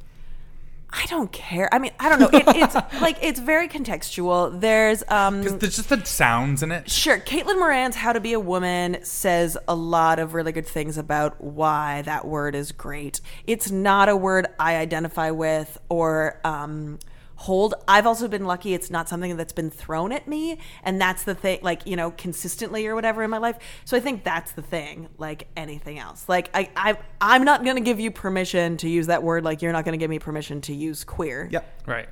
I 0.89 1.05
don't 1.07 1.31
care. 1.31 1.69
I 1.75 1.79
mean, 1.79 1.93
I 2.01 2.09
don't 2.09 2.21
know. 2.21 2.31
It, 2.33 2.45
it's 2.57 2.75
like 3.01 3.19
it's 3.21 3.41
very 3.41 3.69
contextual. 3.69 4.61
There's 4.61 5.03
um 5.09 5.43
Because 5.43 5.59
there's 5.59 5.77
just 5.77 5.89
the 5.89 6.05
sounds 6.05 6.63
in 6.63 6.73
it. 6.73 6.91
Sure. 6.91 7.19
Caitlin 7.19 7.59
Moran's 7.59 7.97
How 7.97 8.13
to 8.13 8.21
Be 8.21 8.33
a 8.33 8.41
Woman 8.41 8.99
says 9.03 9.59
a 9.69 9.75
lot 9.75 10.19
of 10.19 10.33
really 10.33 10.53
good 10.53 10.67
things 10.67 10.97
about 10.97 11.41
why 11.43 12.03
that 12.03 12.27
word 12.27 12.55
is 12.55 12.73
great. 12.73 13.21
It's 13.47 13.71
not 13.71 14.09
a 14.09 14.17
word 14.17 14.47
I 14.59 14.77
identify 14.77 15.31
with 15.31 15.77
or 15.89 16.41
um, 16.45 16.99
hold. 17.37 17.75
I've 17.87 18.07
also 18.07 18.29
been 18.29 18.45
lucky 18.45 18.75
it's 18.75 18.91
not 18.91 19.09
something 19.09 19.37
that's 19.37 19.53
been 19.53 19.71
thrown 19.71 20.13
at 20.13 20.27
me. 20.27 20.59
And 20.83 21.01
that's 21.01 21.23
the 21.23 21.35
thing, 21.35 21.61
like, 21.63 21.87
you 21.87 21.97
know, 21.97 22.11
consistently 22.11 22.87
or 22.87 22.95
whatever 22.95 23.23
in 23.23 23.31
my 23.31 23.39
life. 23.39 23.59
So 23.85 23.97
I 23.97 24.01
think 24.01 24.25
that's 24.25 24.53
the 24.53 24.63
thing, 24.63 25.09
like 25.19 25.49
anything 25.57 25.99
else. 25.99 26.29
Like, 26.29 26.51
I, 26.55 26.71
I, 26.77 26.99
I'm 27.21 27.45
not 27.45 27.65
going 27.65 27.77
to 27.77 27.83
give 27.83 28.01
you 28.01 28.11
permission 28.11 28.77
to 28.79 28.89
use 28.89 29.07
that 29.07 29.23
word 29.23 29.45
like 29.45 29.63
you're 29.63 29.73
not 29.73 29.85
going 29.85 29.93
to 29.93 30.03
give 30.03 30.11
me 30.11 30.19
permission 30.19 30.61
to 30.63 30.75
use 30.75 31.05
queer. 31.05 31.49
Yep. 31.51 31.83
Right. 31.87 32.09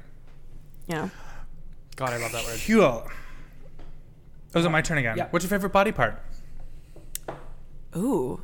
You 0.89 0.95
know? 0.95 1.11
God, 1.97 2.11
I 2.13 2.19
love 2.19 2.33
that 2.33 2.45
word. 2.45 2.61
Cool. 2.67 3.05
Oh, 4.55 4.59
is 4.59 4.65
it 4.65 4.71
my 4.71 4.83
turn 4.83 4.99
again? 4.99 5.17
Yeah. 5.17 5.29
What's 5.31 5.45
your 5.45 5.51
favorite 5.51 5.73
body 5.73 5.91
part? 5.91 6.21
Ooh. 7.97 8.41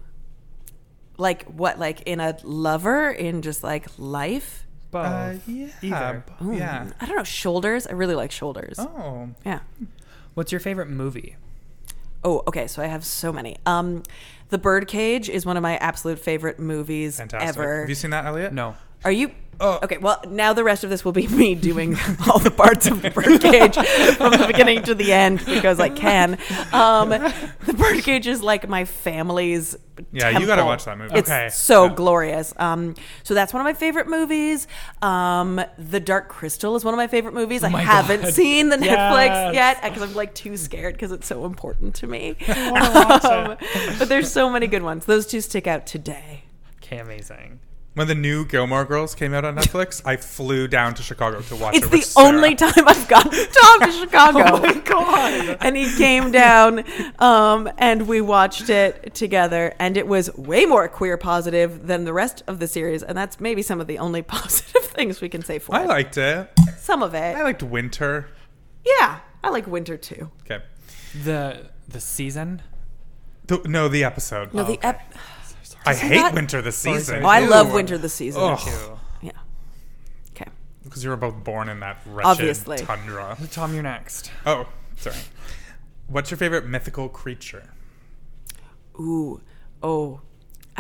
Like 1.17 1.45
what? 1.45 1.79
Like 1.79 2.03
in 2.03 2.21
a 2.21 2.37
lover? 2.43 3.11
In 3.11 3.43
just 3.43 3.63
like 3.63 3.87
life? 3.99 4.67
Both. 4.91 5.05
Uh, 5.07 5.35
yeah. 5.47 5.69
Either. 5.83 6.25
b- 6.41 6.57
Yeah. 6.57 6.91
I 7.01 7.07
don't 7.07 7.17
know. 7.17 7.25
Shoulders. 7.25 7.87
I 7.87 7.93
really 7.93 8.15
like 8.15 8.33
shoulders. 8.33 8.77
Oh. 8.79 9.29
Yeah. 9.47 9.61
What's 10.35 10.51
your 10.53 10.61
favorite 10.61 10.89
movie? 10.89 11.37
Oh, 12.25 12.43
okay. 12.49 12.67
So 12.67 12.83
I 12.83 12.87
have 12.87 13.05
so 13.05 13.33
many. 13.33 13.57
Um, 13.67 14.03
The 14.49 14.59
Birdcage 14.59 15.29
is 15.29 15.47
one 15.47 15.57
of 15.57 15.63
my 15.63 15.77
absolute 15.79 16.19
favorite 16.19 16.59
movies 16.59 17.17
Fantastic. 17.19 17.49
ever. 17.49 17.81
Have 17.81 17.89
you 17.89 17.95
seen 17.95 18.11
that, 18.11 18.25
Elliot? 18.27 18.53
No. 18.53 18.75
Are 19.05 19.13
you? 19.13 19.31
Oh. 19.63 19.79
Okay, 19.83 19.99
well, 19.99 20.21
now 20.29 20.53
the 20.55 20.65
rest 20.65 20.85
of 20.85 20.91
this 20.91 21.05
will 21.05 21.13
be 21.13 21.27
me 21.29 21.55
doing 21.55 21.97
all 22.29 22.39
the 22.39 22.51
parts 22.51 22.87
of 22.87 23.03
the 23.03 23.11
birdcage 23.11 23.75
from 24.17 24.33
the 24.33 24.45
beginning 24.47 24.83
to 24.85 24.95
the 24.95 25.13
end 25.13 25.45
because 25.45 25.79
I 25.79 25.91
can. 25.91 26.39
Um, 26.73 27.11
the 27.11 27.75
birdcage 27.77 28.27
is 28.27 28.43
like 28.43 28.69
my 28.69 28.85
family's. 28.87 29.77
Yeah, 30.13 30.31
you 30.39 30.47
gotta 30.47 30.65
watch 30.65 30.87
that 30.87 30.97
movie. 30.97 31.15
It's 31.15 31.29
Okay. 31.31 31.51
so 31.51 31.85
Yeah. 31.85 31.95
glorious. 31.95 32.55
Um, 32.57 32.95
so 33.23 33.35
that's 33.35 33.53
one 33.53 33.61
of 33.61 33.65
my 33.67 33.75
favorite 33.75 34.09
movies. 34.09 34.67
Um, 35.03 35.61
the 35.77 36.01
Dark 36.01 36.29
Crystal 36.29 36.75
is 36.75 36.85
one 36.87 36.95
of 36.95 36.99
my 36.99 37.07
favorite 37.07 37.35
movies. 37.35 37.63
I 37.63 37.69
Oh 37.69 37.71
my 37.73 37.83
haven't 37.83 38.23
God. 38.23 38.33
seen 38.33 38.71
the 38.71 38.77
Netflix 38.79 39.53
Yes. 39.53 39.55
yet 39.55 39.83
because 39.83 40.03
I'm 40.03 40.15
like 40.15 40.35
too 40.35 40.57
scared 40.57 40.95
because 40.95 41.13
it's 41.13 41.27
so 41.27 41.45
important 41.45 41.95
to 41.97 42.07
me. 42.07 42.31
Um, 42.49 43.59
but 43.99 44.09
there's 44.09 44.33
so 44.33 44.49
many 44.49 44.67
good 44.69 44.83
ones. 44.83 45.05
Those 45.05 45.27
two 45.27 45.43
stick 45.43 45.67
out 45.67 45.87
today. 45.87 46.45
Okay, 46.83 46.97
amazing. 46.99 47.61
When 47.95 48.07
the 48.07 48.15
new 48.15 48.45
Gilmore 48.47 48.85
Girls 48.85 49.17
came 49.17 49.35
out 49.35 49.45
on 49.45 49.57
Netflix, 49.57 50.01
I 50.05 50.17
flew 50.17 50.69
down 50.69 50.95
to 50.95 51.03
Chicago 51.03 51.41
to 51.43 51.57
watch 51.57 51.75
It's 51.75 51.87
it. 51.87 51.93
It's 51.93 52.15
the 52.15 52.21
Sarah. 52.21 52.29
only 52.29 52.55
time 52.55 52.87
I've 52.87 53.09
gotten 53.09 53.33
Tom 53.53 53.81
to 53.81 53.93
Chicago. 53.93 54.39
Oh 54.45 54.61
my 54.61 54.75
god. 54.75 55.59
and 55.61 55.77
he 55.77 55.93
came 55.97 56.31
down 56.31 56.85
um, 57.19 57.69
and 57.79 58.07
we 58.07 58.21
watched 58.21 58.71
it 58.71 59.13
together 59.15 59.75
and 59.81 59.97
it 59.97 60.07
was 60.07 60.33
way 60.37 60.67
more 60.67 60.87
queer 60.89 61.17
positive 61.17 61.87
than 61.89 62.05
the 62.05 62.13
rest 62.13 62.43
of 62.47 62.61
the 62.61 62.69
series 62.69 63.03
and 63.03 63.19
that's 63.19 63.41
maybe 63.41 63.61
some 63.63 63.81
of 63.81 63.87
the 63.89 63.99
only 63.99 64.23
positive 64.39 64.85
things 64.85 65.21
we 65.21 65.29
can 65.29 65.43
say 65.43 65.59
for 65.59 65.75
I 65.75 65.81
it. 65.81 65.85
I 65.85 65.87
liked 65.87 66.17
it. 66.17 66.51
some 66.79 67.03
of 67.03 67.15
it 67.15 67.37
I 67.37 67.43
liked 67.43 67.63
Winter. 67.63 68.29
yeah 68.87 69.19
i 69.43 69.49
like 69.51 69.67
winter 69.67 69.97
too 69.97 70.31
Okay. 70.45 70.63
The 71.25 71.71
the 71.89 72.01
season. 72.01 72.63
The, 73.47 73.59
no, 73.65 73.89
the 73.89 74.05
episode. 74.05 74.55
no 74.55 74.63
the 74.65 74.79
ep- 74.87 75.13
I 75.87 75.95
hate 75.95 76.17
not- 76.17 76.35
Winter 76.35 76.61
the 76.63 76.73
season. 76.73 77.25
oh, 77.25 77.27
i 77.29 77.41
love 77.41 77.73
winter 77.73 77.97
the 77.99 78.09
season 78.09 78.43
Ugh. 78.43 78.99
Yeah 79.23 79.31
okay 80.33 80.51
Because 80.85 81.03
you 81.05 81.11
were 81.11 81.17
both 81.17 81.43
born 81.43 81.69
in 81.69 81.81
that 81.81 81.99
wretched 82.07 82.29
Obviously. 82.29 82.79
tundra. 82.79 83.37
Tom, 83.51 83.75
you're 83.75 83.83
next. 83.83 84.31
Oh, 84.47 84.67
sorry. 84.97 85.17
What's 86.09 86.31
your 86.31 86.39
favorite 86.39 86.67
mythical 86.67 87.09
creature? 87.09 87.71
Ooh, 88.99 89.41
oh. 89.83 90.21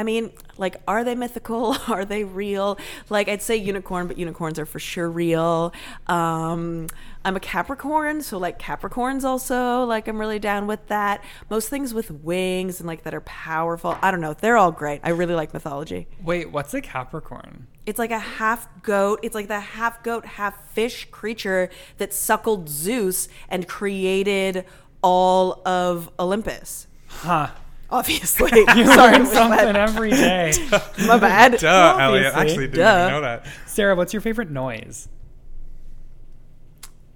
I 0.00 0.02
mean, 0.02 0.30
like, 0.56 0.76
are 0.88 1.04
they 1.04 1.14
mythical? 1.14 1.76
Are 1.88 2.06
they 2.06 2.24
real? 2.24 2.78
Like, 3.10 3.28
I'd 3.28 3.42
say 3.42 3.56
unicorn, 3.56 4.06
but 4.06 4.16
unicorns 4.16 4.58
are 4.58 4.64
for 4.64 4.78
sure 4.78 5.10
real. 5.10 5.74
Um, 6.06 6.86
I'm 7.22 7.36
a 7.36 7.40
Capricorn, 7.40 8.22
so 8.22 8.38
like 8.38 8.58
Capricorns 8.58 9.24
also, 9.24 9.84
like, 9.84 10.08
I'm 10.08 10.18
really 10.18 10.38
down 10.38 10.66
with 10.66 10.86
that. 10.86 11.22
Most 11.50 11.68
things 11.68 11.92
with 11.92 12.10
wings 12.10 12.80
and 12.80 12.86
like 12.86 13.02
that 13.02 13.12
are 13.12 13.20
powerful. 13.20 13.98
I 14.00 14.10
don't 14.10 14.22
know. 14.22 14.32
They're 14.32 14.56
all 14.56 14.72
great. 14.72 15.02
I 15.04 15.10
really 15.10 15.34
like 15.34 15.52
mythology. 15.52 16.06
Wait, 16.24 16.50
what's 16.50 16.72
a 16.72 16.80
Capricorn? 16.80 17.66
It's 17.84 17.98
like 17.98 18.10
a 18.10 18.18
half 18.18 18.68
goat. 18.82 19.20
It's 19.22 19.34
like 19.34 19.48
the 19.48 19.60
half 19.60 20.02
goat, 20.02 20.24
half 20.24 20.66
fish 20.70 21.08
creature 21.10 21.68
that 21.98 22.14
suckled 22.14 22.70
Zeus 22.70 23.28
and 23.50 23.68
created 23.68 24.64
all 25.02 25.60
of 25.68 26.10
Olympus. 26.18 26.86
Huh. 27.06 27.50
Obviously. 27.90 28.50
You 28.76 28.86
Sorry, 28.86 29.12
learn 29.12 29.20
was 29.22 29.32
something 29.32 29.58
that- 29.58 29.76
every 29.76 30.10
day. 30.10 30.52
my 31.06 31.18
bad. 31.18 31.58
Duh, 31.58 31.96
Elliot. 32.00 32.26
Obviously. 32.34 32.40
Actually, 32.50 32.66
didn't 32.68 32.78
Duh. 32.78 32.98
even 33.00 33.12
know 33.12 33.20
that. 33.22 33.46
Sarah, 33.66 33.94
what's 33.96 34.12
your 34.12 34.20
favorite 34.20 34.50
noise? 34.50 35.08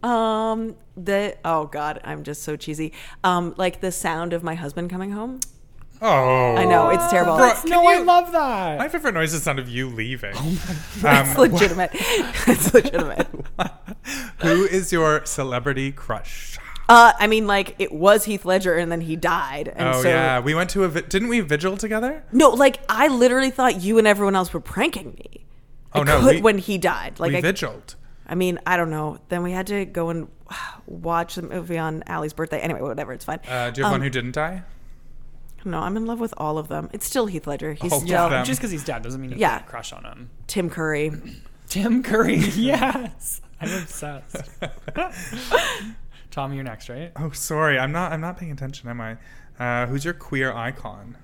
Um, 0.03 0.77
the 0.97 1.37
oh 1.45 1.67
god, 1.67 2.01
I'm 2.05 2.25
just 2.25 2.43
so 2.43 2.57
cheesy. 2.57 2.93
Um, 3.23 3.55
like 3.57 3.81
the 3.81 3.91
sound 3.91 4.33
of 4.35 4.43
my 4.43 4.55
husband 4.55 4.91
coming 4.91 5.13
home. 5.13 5.41
Oh. 6.03 6.55
I 6.57 6.65
know 6.67 6.91
it's 6.91 7.09
terrible. 7.09 7.37
Bro, 7.37 7.49
It's, 7.51 7.61
can 7.63 7.71
no, 7.71 7.87
I 7.87 7.99
love 7.99 8.33
that. 8.33 8.79
My 8.79 8.89
favorite 8.89 9.15
noise 9.15 9.33
is 9.33 9.41
the 9.41 9.45
sound 9.45 9.59
of 9.59 9.69
you 9.69 9.89
leaving. 9.89 10.35
it's 10.35 11.05
um, 11.05 11.35
legitimate. 11.39 11.91
it's 11.95 12.75
legitimate. 12.75 13.27
who 14.39 14.65
is 14.67 14.93
your 14.93 15.25
celebrity 15.25 15.93
crush? 15.93 16.59
Uh, 16.89 17.13
I 17.19 17.27
mean, 17.27 17.47
like 17.47 17.75
it 17.79 17.93
was 17.93 18.25
Heath 18.25 18.45
Ledger, 18.45 18.75
and 18.77 18.93
then 18.93 19.01
he 19.01 19.17
died. 19.17 19.69
And 19.69 19.89
Oh 19.89 20.03
so, 20.03 20.09
yeah, 20.09 20.41
we 20.41 20.55
went 20.55 20.71
to 20.71 20.85
a. 20.85 20.89
Vi- 20.89 21.01
didn't 21.03 21.29
we 21.29 21.41
vigil 21.41 21.77
together? 21.77 22.25
No, 22.33 22.51
like 22.51 22.79
I 22.89 23.09
literally 23.09 23.51
thought 23.51 23.81
you 23.81 23.97
and 23.99 24.07
everyone 24.07 24.37
else 24.37 24.53
were 24.53 24.61
pranking 24.61 25.15
me. 25.15 25.47
Oh, 25.95 26.01
I 26.01 26.05
no, 26.05 26.21
could- 26.21 26.35
we- 26.37 26.41
when 26.43 26.59
he 26.59 26.77
died, 26.79 27.19
like 27.21 27.33
we 27.33 27.39
I, 27.39 27.41
vigiled. 27.41 27.95
I 28.27 28.35
mean, 28.35 28.59
I 28.67 28.77
don't 28.77 28.91
know. 28.91 29.19
Then 29.29 29.43
we 29.43 29.53
had 29.53 29.67
to 29.69 29.85
go 29.87 30.11
and 30.11 30.29
watch 30.87 31.37
the 31.37 31.43
movie 31.43 31.79
on 31.79 32.03
Allie's 32.07 32.33
birthday. 32.35 32.59
Anyway, 32.61 32.81
whatever. 32.83 33.13
It's 33.15 33.25
fine. 33.25 33.41
Uh, 33.49 33.71
do 33.71 33.81
you 33.81 33.85
have 33.85 33.93
one 33.93 34.03
who 34.03 34.11
didn't 34.11 34.33
die? 34.33 34.63
No, 35.67 35.79
I'm 35.79 35.97
in 35.97 36.05
love 36.05 36.21
with 36.21 36.35
all 36.37 36.59
of 36.59 36.69
them. 36.69 36.91
It's 36.93 37.07
still 37.07 37.25
Heath 37.25 37.47
Ledger. 37.47 37.73
He's 37.73 37.91
All 37.91 38.01
still. 38.03 38.29
Just 38.45 38.61
because 38.61 38.71
he's 38.71 38.85
dead 38.85 39.03
doesn't 39.03 39.19
mean 39.19 39.31
you 39.31 39.39
Yeah. 39.39 39.57
can't 39.61 39.67
crush 39.67 39.95
on 39.95 40.05
him. 40.05 40.29
Tim 40.47 40.69
Curry. 40.69 41.11
Tim 41.69 42.03
Curry, 42.03 42.37
yes. 42.55 43.41
I'm 43.63 43.73
obsessed. 43.73 44.37
Tom, 46.35 46.53
you're 46.53 46.65
next, 46.65 46.89
right? 46.89 47.13
Oh, 47.15 47.31
sorry. 47.31 47.79
I'm 47.79 47.93
not. 47.93 48.13
I'm 48.13 48.21
not 48.21 48.37
paying 48.37 48.51
attention. 48.51 48.89
Am 48.89 49.01
I? 49.01 49.17
Uh, 49.57 49.87
who's 49.87 50.05
your 50.05 50.15
queer 50.15 50.53
icon? 50.53 51.17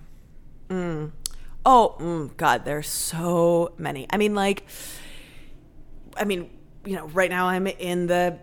Oh, 0.71 1.97
mm, 1.99 2.37
God, 2.37 2.65
there's 2.65 2.87
so 2.87 3.73
many. 3.77 4.07
I 4.11 4.17
mean, 4.19 4.37
like, 4.37 4.65
I 6.17 6.25
mean, 6.25 6.49
you 6.85 6.95
know, 6.95 7.09
right 7.09 7.29
now 7.29 7.49
I'm 7.49 7.67
in 7.67 8.07
the 8.07 8.39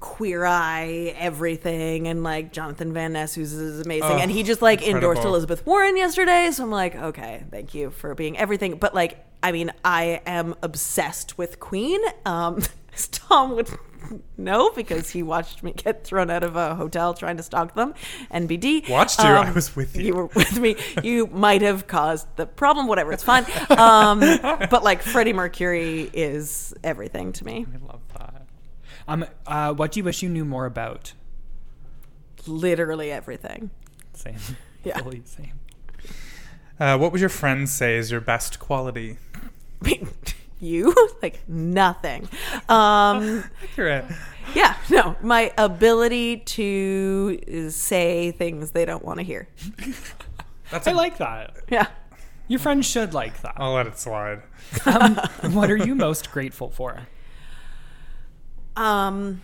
queer 0.00 0.44
eye 0.44 1.14
everything 1.16 2.06
and 2.06 2.22
like 2.22 2.52
Jonathan 2.52 2.92
Van 2.92 3.14
Ness 3.14 3.34
who's 3.34 3.52
is 3.52 3.80
amazing 3.80 4.04
Oh, 4.04 4.18
and 4.18 4.30
he 4.30 4.44
just 4.44 4.62
like 4.62 4.80
endorsed. 4.86 5.24
Elizabeth 5.24 5.66
Warren 5.66 5.96
yesterday 5.96 6.52
so 6.52 6.62
I'm 6.62 6.70
like 6.70 6.94
okay 6.94 7.42
thank 7.50 7.74
you 7.74 7.90
for 7.90 8.14
being 8.14 8.38
everything 8.38 8.76
but 8.76 8.94
like 8.94 9.26
I 9.42 9.50
mean 9.50 9.72
I 9.84 10.20
am 10.24 10.54
obsessed 10.62 11.36
with 11.36 11.58
Queen 11.58 12.00
um 12.24 12.62
as 12.94 13.08
Tom 13.12 13.56
would 13.56 13.68
know 14.36 14.70
because 14.70 15.10
he 15.10 15.22
watched 15.22 15.62
me 15.62 15.72
get 15.72 16.04
thrown 16.04 16.30
out 16.30 16.42
of 16.42 16.56
a 16.56 16.74
hotel 16.74 17.14
trying 17.14 17.36
to 17.36 17.42
stalk 17.42 17.74
them 17.74 17.94
NBD 18.32 18.88
Watched 18.88 19.18
you. 19.20 19.28
I 19.28 19.50
was 19.50 19.74
with 19.76 19.96
you. 19.96 20.00
Um, 20.00 20.06
you 20.06 20.14
were 20.14 20.26
with 20.26 20.58
me 20.58 20.76
you 21.02 21.26
might 21.28 21.62
have 21.62 21.86
caused 21.86 22.26
the 22.36 22.46
problem 22.46 22.86
whatever 22.86 23.12
it's 23.12 23.22
fine 23.22 23.44
um 23.70 24.20
but 24.70 24.82
like 24.82 25.02
Freddie 25.02 25.32
Mercury 25.32 26.10
is 26.12 26.74
everything 26.84 27.32
to 27.32 27.44
me 27.44 27.66
I 27.72 27.86
love 27.86 28.00
that. 28.18 28.46
Um, 29.06 29.24
uh, 29.46 29.72
what 29.72 29.92
do 29.92 30.00
you 30.00 30.04
wish 30.04 30.22
you 30.22 30.28
knew 30.28 30.44
more 30.44 30.66
about? 30.66 31.12
literally 32.46 33.10
everything 33.10 33.70
Same. 34.14 34.36
Yeah. 34.84 34.98
Fully 34.98 35.22
same. 35.24 35.58
Uh, 36.78 36.96
what 36.96 37.10
would 37.10 37.20
your 37.20 37.28
friends 37.28 37.72
say 37.72 37.96
is 37.96 38.12
your 38.12 38.20
best 38.20 38.60
quality? 38.60 39.18
I 40.60 40.64
mean, 40.64 40.70
you 40.72 40.94
like 41.22 41.40
nothing. 41.48 42.28
Um, 42.68 43.44
Accurate. 43.62 44.04
yeah, 44.54 44.76
no, 44.90 45.16
my 45.22 45.52
ability 45.58 46.38
to 46.38 47.70
say 47.70 48.30
things 48.32 48.70
they 48.72 48.84
don't 48.84 49.04
want 49.04 49.18
to 49.18 49.24
hear. 49.24 49.48
That's 50.70 50.86
I 50.86 50.92
a- 50.92 50.94
like 50.94 51.18
that. 51.18 51.56
Yeah. 51.70 51.86
Your 52.50 52.58
friends 52.60 52.86
should 52.86 53.12
like 53.12 53.42
that. 53.42 53.54
I'll 53.58 53.72
let 53.74 53.86
it 53.86 53.98
slide. 53.98 54.40
Um, 54.86 55.16
what 55.52 55.70
are 55.70 55.76
you 55.76 55.94
most 55.94 56.30
grateful 56.30 56.70
for? 56.70 57.00
Um, 58.74 59.42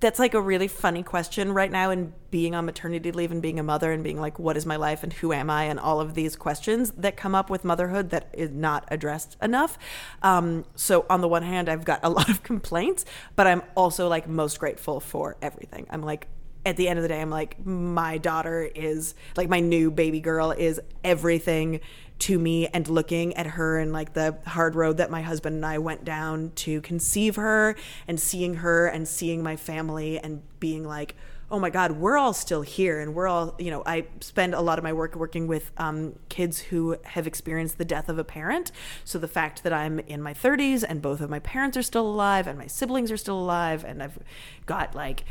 that's 0.00 0.18
like 0.18 0.34
a 0.34 0.40
really 0.40 0.68
funny 0.68 1.02
question 1.02 1.52
right 1.52 1.70
now 1.70 1.90
in 1.90 2.12
being 2.30 2.54
on 2.54 2.64
maternity 2.66 3.10
leave 3.10 3.32
and 3.32 3.42
being 3.42 3.58
a 3.58 3.62
mother 3.62 3.92
and 3.92 4.04
being 4.04 4.20
like 4.20 4.38
what 4.38 4.56
is 4.56 4.64
my 4.64 4.76
life 4.76 5.02
and 5.02 5.12
who 5.14 5.32
am 5.32 5.50
i 5.50 5.64
and 5.64 5.80
all 5.80 6.00
of 6.00 6.14
these 6.14 6.36
questions 6.36 6.92
that 6.92 7.16
come 7.16 7.34
up 7.34 7.50
with 7.50 7.64
motherhood 7.64 8.10
that 8.10 8.28
is 8.32 8.50
not 8.50 8.84
addressed 8.88 9.36
enough. 9.42 9.78
Um, 10.22 10.64
so 10.74 11.06
on 11.10 11.20
the 11.20 11.28
one 11.28 11.42
hand 11.42 11.68
i've 11.68 11.84
got 11.84 12.00
a 12.02 12.08
lot 12.18 12.28
of 12.28 12.42
complaints 12.42 13.04
but 13.36 13.46
i'm 13.46 13.62
also 13.76 14.08
like 14.08 14.28
most 14.28 14.58
grateful 14.58 15.00
for 15.00 15.36
everything. 15.42 15.86
I'm 15.90 16.02
like 16.02 16.28
at 16.66 16.76
the 16.76 16.88
end 16.88 16.98
of 16.98 17.02
the 17.02 17.08
day 17.08 17.20
i'm 17.20 17.30
like 17.30 17.64
my 17.64 18.18
daughter 18.18 18.68
is 18.74 19.14
like 19.36 19.48
my 19.48 19.60
new 19.60 19.90
baby 19.90 20.20
girl 20.20 20.50
is 20.50 20.80
everything 21.02 21.80
to 22.20 22.38
me 22.38 22.66
and 22.68 22.88
looking 22.88 23.34
at 23.34 23.46
her 23.46 23.78
and 23.78 23.92
like 23.92 24.14
the 24.14 24.36
hard 24.46 24.74
road 24.74 24.96
that 24.96 25.10
my 25.10 25.22
husband 25.22 25.56
and 25.56 25.66
I 25.66 25.78
went 25.78 26.04
down 26.04 26.52
to 26.56 26.80
conceive 26.80 27.36
her 27.36 27.76
and 28.06 28.18
seeing 28.18 28.54
her 28.54 28.86
and 28.86 29.06
seeing 29.06 29.42
my 29.42 29.56
family 29.56 30.18
and 30.18 30.42
being 30.58 30.84
like 30.84 31.14
oh 31.50 31.58
my 31.58 31.70
god 31.70 31.92
we're 31.92 32.18
all 32.18 32.34
still 32.34 32.60
here 32.62 33.00
and 33.00 33.14
we're 33.14 33.26
all 33.26 33.54
you 33.58 33.70
know 33.70 33.82
i 33.86 34.04
spend 34.20 34.54
a 34.54 34.60
lot 34.60 34.76
of 34.78 34.84
my 34.84 34.92
work 34.92 35.14
working 35.14 35.46
with 35.46 35.70
um, 35.78 36.14
kids 36.28 36.58
who 36.58 36.96
have 37.04 37.26
experienced 37.26 37.78
the 37.78 37.84
death 37.84 38.08
of 38.10 38.18
a 38.18 38.24
parent. 38.24 38.70
So 39.04 39.18
the 39.18 39.28
fact 39.28 39.62
that 39.62 39.72
i'm 39.72 39.98
in 40.00 40.20
my 40.20 40.34
30s 40.34 40.84
and 40.86 41.00
both 41.00 41.20
of 41.20 41.30
my 41.30 41.38
parents 41.38 41.76
are 41.76 41.82
still 41.82 42.06
alive 42.06 42.46
and 42.46 42.58
my 42.58 42.66
siblings 42.66 43.10
are 43.10 43.16
still 43.16 43.38
alive 43.38 43.84
and 43.84 44.02
i've 44.02 44.18
got 44.66 44.94
like 44.94 45.24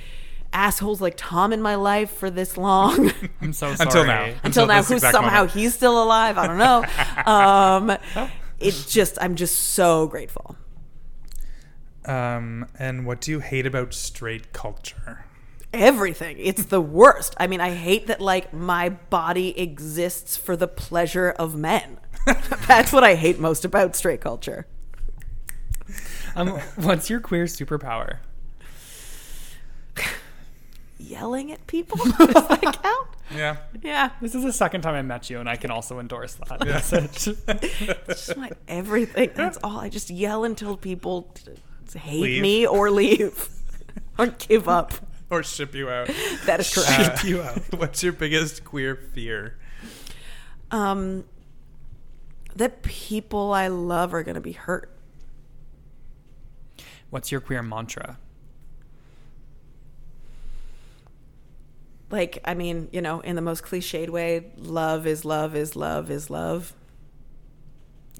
assholes 0.54 1.02
like 1.02 1.14
tom 1.18 1.52
in 1.54 1.62
my 1.62 1.76
life 1.76 2.12
for 2.12 2.30
this 2.30 2.58
long 2.58 3.12
I'm 3.42 3.54
so 3.54 3.74
sorry. 3.76 3.88
Until 3.88 4.06
now. 4.06 4.34
until 4.44 4.68
now 4.68 4.78
this 4.82 4.90
who 4.90 5.00
somehow 5.00 5.32
moment. 5.40 5.52
he's 5.52 5.74
still 5.74 6.02
alive 6.02 6.38
i 6.38 6.48
don't 6.48 6.58
know 6.58 6.84
um 7.32 7.98
it's 8.60 8.92
just 8.92 9.18
i'm 9.22 9.36
just 9.36 9.56
so 9.58 10.08
grateful 10.08 10.56
Um, 12.06 12.68
and 12.80 13.06
what 13.06 13.20
do 13.22 13.32
you 13.32 13.40
hate 13.42 13.66
about 13.66 13.94
straight 13.94 14.54
culture? 14.54 15.26
everything 15.74 16.38
it's 16.40 16.66
the 16.66 16.80
worst 16.82 17.36
i 17.40 17.46
mean 17.46 17.60
i 17.60 17.72
hate 17.72 18.08
that 18.08 18.22
like 18.22 18.54
my 18.54 18.88
body 18.90 19.60
exists 19.60 20.38
for 20.38 20.56
the 20.56 20.68
pleasure 20.68 21.30
of 21.32 21.56
men 21.58 22.00
that's 22.68 22.94
what 22.94 23.04
i 23.04 23.16
hate 23.16 23.38
most 23.38 23.66
about 23.66 23.96
straight 23.96 24.22
culture 24.22 24.66
Um, 26.36 26.50
what's 26.78 27.10
your 27.10 27.20
queer 27.20 27.46
superpower? 27.46 28.20
Yelling 31.00 31.52
at 31.52 31.66
people 31.68 31.98
does 32.06 32.16
that 32.18 32.80
count 32.84 33.08
Yeah. 33.36 33.58
yeah 33.84 34.12
This 34.22 34.34
is 34.36 34.44
the 34.44 34.54
second 34.54 34.82
time 34.82 34.96
I 34.96 35.02
met 35.02 35.30
you, 35.30 35.40
and 35.40 35.48
I 35.50 35.56
can 35.56 35.70
also 35.72 36.00
endorse 36.00 36.36
that 36.36 36.66
message. 36.66 37.28
it's 37.48 38.26
just 38.28 38.38
my 38.38 38.52
everything 38.68 39.32
that's 39.36 39.58
all 39.64 39.80
i 39.80 39.90
just 39.90 40.10
yell 40.10 40.44
until 40.44 40.76
people 40.78 41.34
hate 41.96 42.22
Leave. 42.22 42.42
me 42.42 42.66
or 42.68 42.90
leave 42.92 43.50
or 44.18 44.28
give 44.28 44.68
up 44.68 44.94
Or 45.30 45.44
ship 45.44 45.76
you 45.76 45.90
out. 45.90 46.08
that 46.46 46.60
is 46.60 46.74
correct 46.74 47.24
Uh, 47.26 47.28
you 47.28 47.42
out. 47.42 47.60
What's 47.78 48.02
your 48.04 48.14
biggest 48.14 48.64
queer 48.66 48.96
fear? 48.96 49.58
um 50.72 51.24
that 52.56 52.82
people 52.82 53.54
i 53.54 53.68
love 53.68 54.14
are 54.14 54.24
going 54.24 54.36
to 54.36 54.42
be 54.42 54.54
hurt 54.54 54.92
What's 57.10 57.32
your 57.32 57.40
queer 57.40 57.64
mantra? 57.64 58.18
Like 62.10 62.40
i 62.46 62.54
mean 62.54 62.88
you 62.92 63.02
know 63.02 63.20
in 63.22 63.36
the 63.36 63.42
most 63.42 63.64
cliched 63.64 64.10
way 64.10 64.46
love 64.58 65.06
is 65.08 65.26
love 65.26 65.56
is 65.56 65.76
love 65.76 66.10
is 66.12 66.30
love 66.30 66.74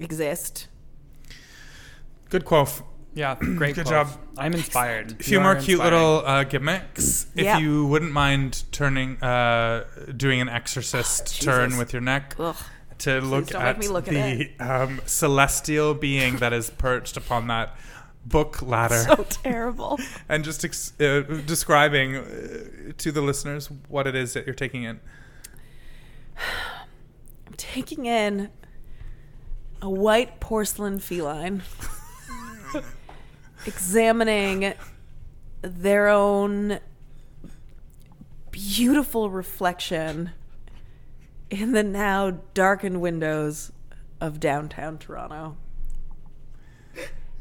exist 0.00 0.68
Good 2.30 2.44
quote. 2.44 2.82
Yeah, 3.14 3.36
great. 3.36 3.74
Good 3.74 3.86
quote. 3.86 4.06
job. 4.06 4.08
I'm 4.36 4.52
inspired. 4.52 5.12
A 5.18 5.24
few 5.24 5.38
You 5.38 5.42
more 5.42 5.54
cute 5.54 5.80
inspiring. 5.80 5.92
little 5.94 6.26
uh, 6.26 6.44
gimmicks. 6.44 7.26
If 7.34 7.42
Yeah. 7.44 7.56
you 7.58 7.86
wouldn't 7.86 8.12
mind 8.12 8.64
turning, 8.70 9.16
uh, 9.22 9.84
doing 10.14 10.42
an 10.42 10.50
exorcist 10.50 11.40
turn 11.40 11.78
with 11.78 11.94
your 11.94 12.02
neck 12.02 12.34
Ugh. 12.38 12.54
to 12.98 13.20
look 13.22 13.54
at 13.54 13.78
me 13.78 13.88
look 13.88 14.08
at 14.08 14.12
the 14.12 14.50
um, 14.60 15.00
celestial 15.06 15.94
being 15.94 16.36
that 16.36 16.52
is 16.52 16.68
perched 16.68 17.16
upon 17.16 17.46
that 17.46 17.74
book 18.28 18.62
ladder, 18.62 18.94
so 18.98 19.24
terrible 19.28 19.98
and 20.28 20.44
just 20.44 20.64
ex- 20.64 20.98
uh, 21.00 21.20
describing 21.46 22.16
uh, 22.16 22.92
to 22.96 23.10
the 23.12 23.20
listeners 23.20 23.70
what 23.88 24.06
it 24.06 24.14
is 24.14 24.32
that 24.34 24.46
you're 24.46 24.54
taking 24.54 24.82
in. 24.82 25.00
i'm 27.46 27.54
taking 27.56 28.06
in 28.06 28.50
a 29.80 29.88
white 29.88 30.40
porcelain 30.40 30.98
feline 30.98 31.62
examining 33.66 34.74
their 35.62 36.08
own 36.08 36.80
beautiful 38.50 39.30
reflection 39.30 40.30
in 41.50 41.72
the 41.72 41.82
now 41.82 42.30
darkened 42.54 43.00
windows 43.00 43.72
of 44.20 44.40
downtown 44.40 44.98
Toronto. 44.98 45.56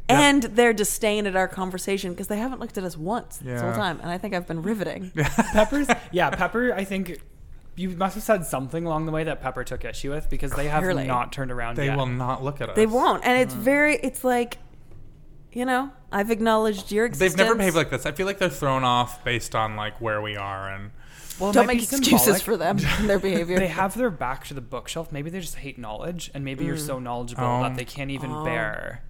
And 0.10 0.44
their 0.44 0.74
disdain 0.74 1.28
at 1.28 1.36
our 1.36 1.48
conversation 1.48 2.12
because 2.14 2.28
they 2.28 2.38
haven't 2.38 2.60
looked 2.60 2.78
at 2.78 2.84
us 2.84 2.96
once 2.96 3.38
this 3.38 3.62
whole 3.62 3.74
time. 3.74 4.00
And 4.02 4.10
I 4.10 4.18
think 4.18 4.34
I've 4.34 4.48
been 4.48 4.62
riveting. 4.62 5.12
Pepper's. 5.16 5.88
Yeah, 6.12 6.30
Pepper. 6.30 6.74
I 6.74 6.86
think 6.86 7.20
you 7.76 7.90
must 7.92 8.16
have 8.16 8.24
said 8.24 8.46
something 8.46 8.86
along 8.86 9.06
the 9.06 9.12
way 9.12 9.24
that 9.26 9.42
Pepper 9.42 9.64
took 9.64 9.86
issue 9.86 10.12
with 10.12 10.30
because 10.30 10.52
they 10.52 10.68
have 10.68 10.82
Clearly. 10.82 11.06
not 11.06 11.32
turned 11.32 11.52
around 11.52 11.76
They 11.76 11.86
yet. 11.86 11.98
will 11.98 12.08
not 12.08 12.44
look 12.44 12.60
at 12.60 12.70
us. 12.70 12.76
They 12.76 12.88
won't. 12.88 13.24
And 13.24 13.38
it's 13.40 13.54
mm. 13.54 13.60
very, 13.60 13.98
it's 13.98 14.24
like, 14.24 14.58
you 15.52 15.66
know, 15.66 15.92
I've 16.12 16.32
acknowledged 16.32 16.92
your 16.92 17.06
existence. 17.06 17.34
They've 17.34 17.46
never 17.46 17.56
behaved 17.56 17.76
like 17.76 17.90
this. 17.90 18.06
I 18.06 18.12
feel 18.14 18.26
like 18.26 18.40
they're 18.40 18.50
thrown 18.50 18.84
off 18.84 19.24
based 19.24 19.56
on 19.56 19.76
like 19.76 20.00
where 20.02 20.22
we 20.22 20.36
are 20.36 20.74
and 20.74 20.92
Well, 21.40 21.52
Don't 21.52 21.68
make 21.68 21.84
excuses 21.84 22.22
symbolic. 22.24 22.42
for 22.42 22.58
them 22.58 22.78
and 23.00 23.10
their 23.10 23.20
behavior. 23.20 23.60
They 23.60 23.68
have 23.68 23.96
their 23.96 24.10
back 24.10 24.48
to 24.48 24.54
the 24.54 24.62
bookshelf. 24.62 25.12
Maybe 25.12 25.30
they 25.30 25.40
just 25.40 25.56
hate 25.56 25.78
knowledge, 25.78 26.32
and 26.34 26.44
maybe 26.44 26.66
you're 26.66 26.78
mm. 26.78 26.86
so 26.86 26.98
knowledgeable 27.00 27.44
Oh. 27.44 27.62
that 27.64 27.76
they 27.76 27.86
can't 27.86 28.10
even 28.10 28.32
Oh. 28.32 28.44
bear 28.44 29.04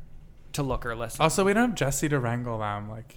to 0.58 0.64
look 0.64 0.86
or 0.86 0.96
listen. 0.96 1.22
also 1.22 1.44
we 1.46 1.54
don't 1.54 1.70
have 1.70 1.76
Jesse 1.76 2.10
to 2.10 2.20
wrangle 2.20 2.60
them. 2.60 2.90
Like 2.90 3.16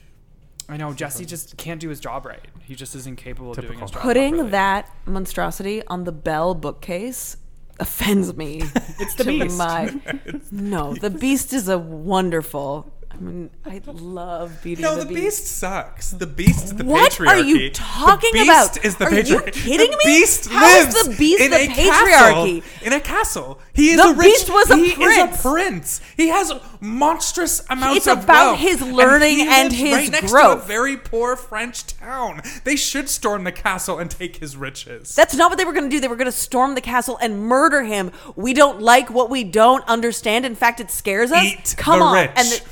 I 0.69 0.77
know 0.77 0.93
Jesse 0.93 1.25
just 1.27 1.57
can't 1.57 1.81
do 1.81 1.89
his 1.89 1.99
job 2.01 2.25
right. 2.25 2.47
He 2.63 2.75
just 2.77 2.95
is 2.95 3.07
incapable 3.07 3.51
of 3.51 3.57
doing 3.57 3.67
Typical. 3.69 3.87
his 3.89 3.91
job. 3.91 4.03
Putting 4.03 4.35
properly. 4.35 4.51
that 4.53 4.89
monstrosity 5.05 5.85
on 5.89 6.05
the 6.05 6.13
Bell 6.13 6.55
bookcase 6.55 7.37
offends 7.81 8.37
me. 8.37 8.63
It's 9.01 9.15
the 9.15 9.25
to 9.25 9.31
beast. 9.31 9.57
My, 9.59 9.93
no, 10.53 10.95
the 10.95 11.09
Beast 11.11 11.53
is 11.55 11.69
a 11.69 11.79
wonderful 11.79 12.93
I 13.13 13.17
mean, 13.23 13.51
I 13.67 13.83
love 13.87 14.63
Beauty 14.63 14.83
No, 14.83 14.93
and 14.93 15.01
the 15.03 15.05
the, 15.05 15.15
beast 15.15 15.47
sucks. 15.47 16.11
The 16.13 16.27
beast 16.29 16.65
is 16.67 16.75
the 16.77 16.85
What 16.85 17.13
patriarchy. 17.13 17.27
What 17.27 17.37
are 17.37 17.43
you 17.43 17.71
talking 17.71 18.31
about? 18.45 18.73
the 18.75 18.81
beast 18.81 18.81
about? 18.81 18.85
Is 18.87 18.97
the 18.97 19.05
Are 19.05 19.15
you 19.15 19.41
kidding 19.53 19.91
the 19.91 19.97
me? 19.97 20.03
Beast 20.05 20.49
How 20.49 20.67
is 20.79 20.95
lives 20.95 21.09
the 21.09 21.17
beast 21.17 21.43
in 21.43 21.51
the 21.51 21.57
a 21.59 21.67
patriarchy? 21.69 22.63
Castle, 22.63 22.87
in 22.87 22.93
a 22.95 23.01
castle. 23.01 23.61
He 23.75 23.91
is 23.91 23.97
The 24.01 24.09
a 24.11 24.15
rich, 24.15 24.27
beast 24.27 24.51
was 24.51 24.71
a 24.71 24.77
he 24.77 24.95
prince. 24.95 25.35
is 25.35 25.39
a 25.45 25.49
prince. 25.49 26.01
He 26.17 26.29
has 26.29 26.53
monstrous 26.81 27.61
amounts 27.69 27.73
of 27.73 27.79
money. 27.81 27.97
It's 27.97 28.07
of 28.07 28.25
about 28.25 28.47
wealth, 28.53 28.59
his 28.61 28.81
and 28.81 28.93
learning 28.95 29.41
and 29.43 29.65
lives 29.71 29.75
his 29.75 29.93
right 29.93 30.11
next 30.11 30.33
growth. 30.33 30.59
to 30.61 30.65
a 30.65 30.67
very 30.67 30.97
poor 30.97 31.37
French 31.37 31.87
town. 31.89 32.41
They 32.65 32.77
should 32.77 33.09
storm 33.09 33.45
the 33.45 33.53
castle 33.53 33.99
and 33.99 34.11
take 34.11 34.37
his 34.37 34.57
riches. 34.57 35.15
That's 35.15 35.35
not 35.35 35.51
what 35.51 35.59
they 35.59 35.65
were 35.65 35.73
going 35.73 35.91
to 35.91 35.95
do. 35.95 36.01
They 36.01 36.09
were 36.09 36.17
going 36.17 36.27
to 36.27 36.33
storm 36.33 36.75
the 36.75 36.81
castle 36.81 37.19
and 37.21 37.43
murder 37.43 37.83
him. 37.83 38.13
We 38.37 38.55
don't 38.55 38.81
like 38.81 39.11
what 39.11 39.29
we 39.29 39.45
don't 39.45 39.85
understand. 39.89 40.47
In 40.47 40.55
fact, 40.55 40.81
it 40.81 40.91
scares 40.91 41.33
us. 41.33 41.45
Eat 41.45 41.75
Come 41.77 41.99
the 41.99 42.05
on. 42.07 42.15
rich. 42.15 42.31
And 42.37 42.47
the, 42.49 42.63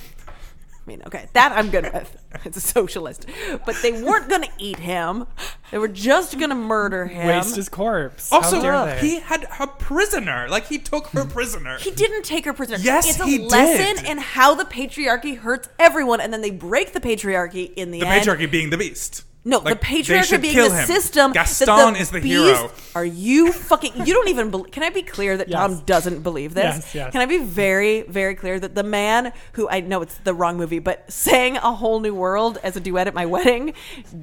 mean, 0.89 1.02
okay, 1.06 1.28
that 1.35 1.52
I'm 1.52 1.70
good 1.70 1.93
with. 1.93 2.16
It's 2.44 2.59
a 2.59 2.60
socialist. 2.60 3.27
But 3.65 3.77
they 3.82 4.02
weren't 4.02 4.28
going 4.28 4.43
to 4.43 4.51
eat 4.59 4.78
him. 4.78 5.27
They 5.70 5.78
were 5.78 5.89
just 5.89 6.39
going 6.39 6.51
to 6.51 6.55
murder 6.55 7.06
him. 7.06 7.27
Waste 7.27 7.56
his 7.56 7.70
corpse. 7.70 8.28
How 8.31 8.36
also, 8.36 8.60
dare 8.60 8.85
they? 8.85 9.01
he 9.01 9.20
had 9.20 9.47
a 9.59 9.66
prisoner. 9.66 10.47
Like 10.48 10.66
he 10.66 10.78
took 10.78 11.09
her 11.09 11.24
hmm. 11.24 11.31
prisoner. 11.31 11.78
He 11.78 11.90
didn't 11.90 12.24
take 12.24 12.44
her 12.44 12.52
prisoner. 12.52 12.78
Yes, 12.78 13.09
it's 13.09 13.20
a 13.20 13.27
he 13.27 13.39
lesson 13.39 14.05
did. 14.05 14.10
in 14.10 14.19
how 14.19 14.55
the 14.55 14.65
patriarchy 14.65 15.39
hurts 15.39 15.69
everyone, 15.78 16.20
and 16.20 16.32
then 16.32 16.43
they 16.43 16.51
break 16.51 16.93
the 16.93 17.01
patriarchy 17.01 17.73
in 17.74 17.90
the, 17.90 18.01
the 18.01 18.06
end. 18.06 18.27
patriarchy 18.27 18.51
being 18.51 18.70
the 18.70 18.78
beast. 18.78 19.24
No, 19.44 19.59
Like, 19.60 19.81
the 19.81 19.86
they 19.86 20.02
patriarchy 20.02 20.24
should 20.24 20.43
being 20.43 20.52
kill 20.55 20.69
the 20.69 20.77
him. 20.81 20.86
system. 20.86 21.32
that 21.32 21.47
Gaston 21.47 21.97
is 21.97 22.10
the 22.10 22.20
beast- 22.20 22.35
hero. 22.35 22.70
Are 22.94 23.05
you 23.05 23.52
fucking? 23.52 24.05
You 24.06 24.12
don't 24.12 24.28
even. 24.28 24.51
believe 24.51 24.70
Can 24.73 24.82
I 24.82 24.90
be 24.90 25.02
clear 25.02 25.36
that 25.39 25.48
Yes. 25.48 25.56
Tom 25.59 25.82
doesn't 25.86 26.23
believe 26.23 26.52
this? 26.55 26.65
Yes, 26.65 26.94
yes. 26.94 27.12
Can 27.12 27.20
I 27.23 27.27
be 27.27 27.39
very, 27.39 28.02
very 28.02 28.35
clear 28.35 28.60
that 28.60 28.74
the 28.74 28.82
man 28.82 29.32
who 29.52 29.69
I 29.69 29.81
know 29.81 30.02
it's 30.02 30.16
the 30.19 30.35
wrong 30.35 30.56
movie, 30.59 30.81
but 30.81 31.10
sang 31.10 31.56
a 31.56 31.73
whole 31.73 32.01
new 32.01 32.15
world 32.15 32.59
as 32.62 32.77
a 32.77 32.81
duet 32.81 33.06
at 33.06 33.15
my 33.15 33.24
wedding 33.27 33.73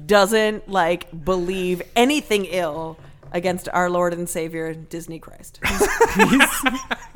doesn't 0.06 0.68
like 0.68 1.24
believe 1.24 1.82
anything 1.96 2.44
ill 2.46 2.98
against 3.32 3.68
our 3.72 3.88
Lord 3.90 4.12
and 4.14 4.28
Savior 4.28 4.74
Disney 4.74 5.18
Christ. 5.18 5.60
he's, 6.14 6.50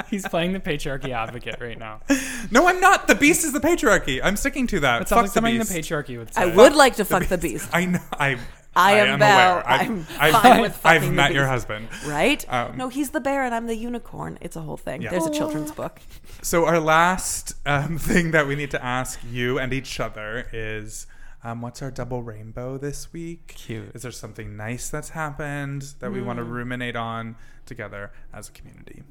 he's 0.09 0.29
playing 0.29 0.53
the 0.53 0.61
patriarchy 0.61 1.11
advocate 1.11 1.57
right 1.61 1.79
now. 1.79 2.01
No, 2.53 2.67
I'm 2.67 2.81
not. 2.81 3.07
The 3.07 3.15
beast 3.15 3.45
is 3.45 3.53
the 3.53 3.61
patriarchy. 3.61 4.21
I'm 4.23 4.35
sticking 4.37 4.67
to 4.69 4.81
that. 4.81 5.01
That 5.01 5.09
Fuck 5.09 5.17
like 5.17 5.27
the 5.27 5.33
something 5.33 5.59
the 5.59 5.65
beast. 5.65 5.73
patriarchy 5.73 6.19
would 6.19 6.35
say. 6.35 6.43
I 6.43 6.47
would 6.57 6.75
like 6.75 6.97
to 6.97 7.05
fuck 7.05 7.27
the 7.27 7.39
beast. 7.39 7.69
I 7.73 7.85
know. 7.85 8.01
I. 8.13 8.39
I 8.75 8.93
am 9.01 9.19
Belle. 9.19 9.53
aware. 9.53 9.69
I've, 9.69 9.91
I'm 9.91 10.07
I've, 10.19 10.33
fine 10.43 10.61
with 10.61 10.73
I've 10.85 11.01
fucking 11.03 11.11
the 11.11 11.15
met 11.17 11.33
your 11.33 11.43
beast. 11.45 11.51
husband. 11.51 11.89
Right? 12.07 12.53
Um, 12.53 12.77
no, 12.77 12.89
he's 12.89 13.11
the 13.11 13.21
bear 13.21 13.45
and 13.45 13.55
I'm 13.55 13.67
the 13.67 13.77
unicorn. 13.77 14.39
It's 14.41 14.57
a 14.57 14.61
whole 14.61 14.77
thing. 14.77 15.03
Yeah. 15.03 15.11
There's 15.11 15.27
a 15.27 15.31
children's 15.31 15.73
book. 15.73 16.01
So 16.43 16.65
our 16.67 16.79
last 16.81 17.55
um, 17.67 17.99
thing 18.11 18.31
that 18.31 18.47
we 18.47 18.55
need 18.57 18.71
to 18.71 18.85
ask 18.85 19.21
you 19.31 19.59
and 19.59 19.73
each 19.73 19.99
other 20.01 20.49
is, 20.53 21.07
um, 21.43 21.63
what's 21.63 21.81
our 21.83 21.91
double 21.91 22.23
rainbow 22.23 22.79
this 22.79 23.13
week? 23.13 23.55
Cute. 23.57 23.95
Is 23.95 24.03
there 24.03 24.13
something 24.13 24.57
nice 24.57 24.89
that's 24.89 25.11
happened 25.11 25.95
that 26.01 26.13
we 26.13 26.21
want 26.21 26.39
to 26.39 26.45
ruminate 26.45 26.97
on 26.97 27.37
together 27.67 28.13
as 28.33 28.49
a 28.49 28.53
community? 28.53 29.03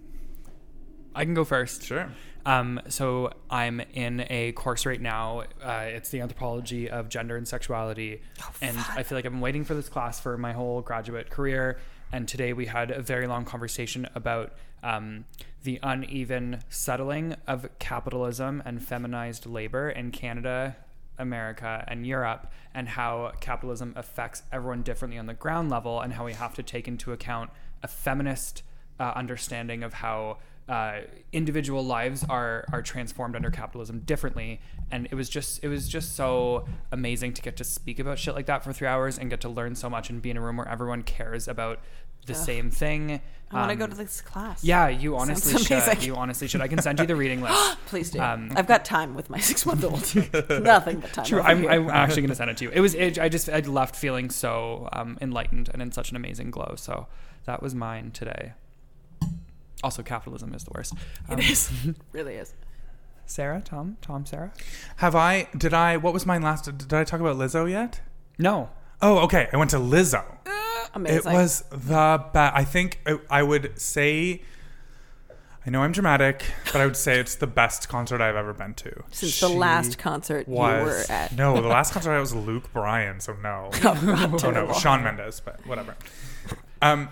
I 1.16 1.26
can 1.26 1.34
go 1.34 1.44
first. 1.44 1.84
Sure. 1.84 2.10
Um, 2.46 2.80
so 2.88 3.32
I'm 3.50 3.82
in 3.94 4.26
a 4.30 4.52
course 4.54 4.86
right 4.86 5.02
now. 5.02 5.44
Uh, 5.62 5.86
it's 5.88 6.10
the 6.10 6.22
anthropology 6.22 6.90
of 6.90 7.10
gender 7.10 7.36
and 7.36 7.48
sexuality, 7.48 8.22
and 8.62 8.78
I 8.78 9.04
feel 9.04 9.18
like 9.18 9.26
I've 9.26 9.32
been 9.32 9.42
waiting 9.42 9.66
for 9.66 9.74
this 9.74 9.90
class 9.90 10.20
for 10.20 10.38
my 10.38 10.54
whole 10.54 10.82
graduate 10.82 11.30
career. 11.30 11.80
And 12.12 12.28
today 12.28 12.54
we 12.54 12.66
had 12.66 12.92
a 12.92 13.02
very 13.02 13.28
long 13.28 13.46
conversation 13.46 14.08
about 14.16 14.54
um, 14.82 15.26
the 15.64 15.80
uneven 15.84 16.62
settling 16.70 17.36
of 17.48 17.68
capitalism 17.80 18.64
and 18.66 18.82
feminized 18.82 19.46
labor 19.46 19.90
in 19.90 20.12
Canada, 20.12 20.78
America, 21.20 21.84
and 21.88 22.08
Europe, 22.08 22.52
and 22.74 22.88
how 22.88 23.34
capitalism 23.40 23.94
affects 23.96 24.44
everyone 24.52 24.82
differently 24.82 25.20
on 25.20 25.26
the 25.26 25.34
ground 25.34 25.70
level, 25.70 26.00
and 26.02 26.14
how 26.14 26.26
we 26.26 26.34
have 26.34 26.56
to 26.56 26.64
take 26.64 26.88
into 26.88 27.12
account 27.12 27.52
a 27.84 27.88
feminist 27.88 28.64
uh, 29.00 29.14
understanding 29.16 29.84
of 29.84 29.94
how 29.94 30.38
uh, 30.70 31.02
individual 31.34 31.84
lives 31.84 32.24
are 32.30 32.64
are 32.72 32.84
transformed 32.84 33.36
under 33.36 33.50
capitalism 33.50 34.02
differently. 34.02 34.62
And 34.92 35.08
it 35.10 35.16
was 35.16 35.28
just 35.28 35.64
it 35.64 35.68
was 35.68 35.90
just 35.90 36.16
so 36.16 36.66
amazing 36.92 37.34
to 37.34 37.42
get 37.42 37.58
to 37.58 37.64
speak 37.64 37.98
about 37.98 38.20
shit 38.20 38.36
like 38.36 38.46
that 38.46 38.64
for 38.64 38.72
three 38.72 38.88
hours 38.88 39.18
and 39.18 39.30
get 39.30 39.42
to 39.42 39.50
learn 39.50 39.74
so 39.76 39.90
much 39.90 40.12
and 40.12 40.22
be 40.22 40.30
in 40.30 40.38
a 40.38 40.42
room 40.42 40.58
where 40.58 40.68
everyone 40.68 41.02
cares 41.02 41.48
about 41.48 41.80
the 42.30 42.36
same 42.36 42.72
thing 42.72 43.20
I 43.52 43.56
want 43.56 43.70
to 43.70 43.74
Um, 43.74 43.80
go 43.80 43.88
to 43.88 43.96
this 43.98 44.22
class. 44.22 44.64
yeah 44.64 44.88
you 44.90 45.18
honestly 45.18 45.52
Sounds 45.54 45.66
should 45.68 45.78
amazing. 45.84 46.02
you 46.08 46.16
honestly 46.16 46.48
should 46.48 46.62
i 46.62 46.68
can 46.68 46.80
send 46.82 47.00
you 47.00 47.06
the 47.08 47.16
reading 47.16 47.42
list 47.46 47.78
Please 47.88 48.12
do. 48.12 48.20
Um, 48.20 48.52
I've 48.56 48.68
got 48.68 48.86
time 48.86 49.16
with 49.16 49.30
my 49.32 49.40
six 49.50 49.66
month 49.66 49.84
old. 49.84 50.04
Nothing 50.64 51.00
but 51.00 51.12
time. 51.14 51.26
True, 51.26 51.40
over 51.40 51.48
I'm, 51.50 51.62
here. 51.62 51.72
I'm 51.72 51.90
actually 51.90 52.22
going 52.22 52.30
to 52.30 52.36
send 52.36 52.52
it 52.52 52.58
to 52.58 52.66
you. 52.66 52.72
It 52.72 52.82
was, 52.82 52.94
it, 52.94 53.18
I 53.18 53.28
just, 53.30 53.50
I 53.50 53.60
left 53.62 53.96
feeling 53.96 54.30
so 54.30 54.88
um, 54.94 55.18
enlightened 55.22 55.70
and 55.74 55.82
in 55.82 55.92
such 55.92 56.12
an 56.12 56.16
amazing 56.18 56.52
glow. 56.52 56.76
So 56.78 57.08
that 57.46 57.64
was 57.64 57.74
mine 57.74 58.12
today. 58.12 58.54
Also, 59.84 60.04
capitalism 60.04 60.54
is 60.54 60.64
the 60.66 60.72
worst. 60.76 60.94
Um, 61.30 61.40
it 61.40 61.50
is. 61.50 61.72
really 62.12 62.36
is. 62.36 62.54
Sarah, 63.26 63.62
Tom, 63.64 63.98
Tom, 64.02 64.26
Sarah. 64.26 64.52
Have 64.98 65.16
I? 65.16 65.48
Did 65.58 65.74
I? 65.74 65.98
What 65.98 66.14
was 66.14 66.26
my 66.28 66.38
last? 66.38 66.66
Did 66.78 66.94
I 66.94 67.04
talk 67.04 67.20
about 67.22 67.38
Lizzo 67.38 67.68
yet? 67.70 68.02
No, 68.38 68.70
Oh, 69.02 69.20
okay. 69.20 69.48
I 69.54 69.58
went 69.58 69.70
to 69.72 69.78
Lizzo. 69.78 70.24
Amazing. 70.94 71.18
It 71.32 71.36
was 71.36 71.64
the 71.70 72.24
best. 72.34 72.56
I 72.56 72.64
think 72.64 73.00
I, 73.06 73.20
I 73.30 73.44
would 73.44 73.80
say. 73.80 74.42
I 75.66 75.72
know 75.72 75.82
I'm 75.82 75.92
dramatic, 75.92 76.46
but 76.72 76.78
I 76.78 76.86
would 76.86 76.96
say 76.96 77.20
it's 77.20 77.36
the 77.36 77.46
best 77.46 77.90
concert 77.90 78.22
I've 78.22 78.38
ever 78.38 78.54
been 78.54 78.74
to. 78.76 79.04
Since 79.12 79.42
the 79.42 79.50
last 79.50 79.98
concert 79.98 80.48
you 80.48 80.56
were 80.56 81.04
at. 81.10 81.36
no, 81.36 81.62
the 81.62 81.68
last 81.68 81.94
concert 81.94 82.12
I 82.14 82.20
was 82.20 82.34
Luke 82.34 82.72
Bryan, 82.72 83.20
so 83.20 83.34
no. 83.34 83.70
oh 83.84 84.52
no, 84.52 84.74
Shawn 84.74 85.04
Mendes, 85.04 85.42
but 85.42 85.66
whatever. 85.68 85.96
Um, 86.82 87.10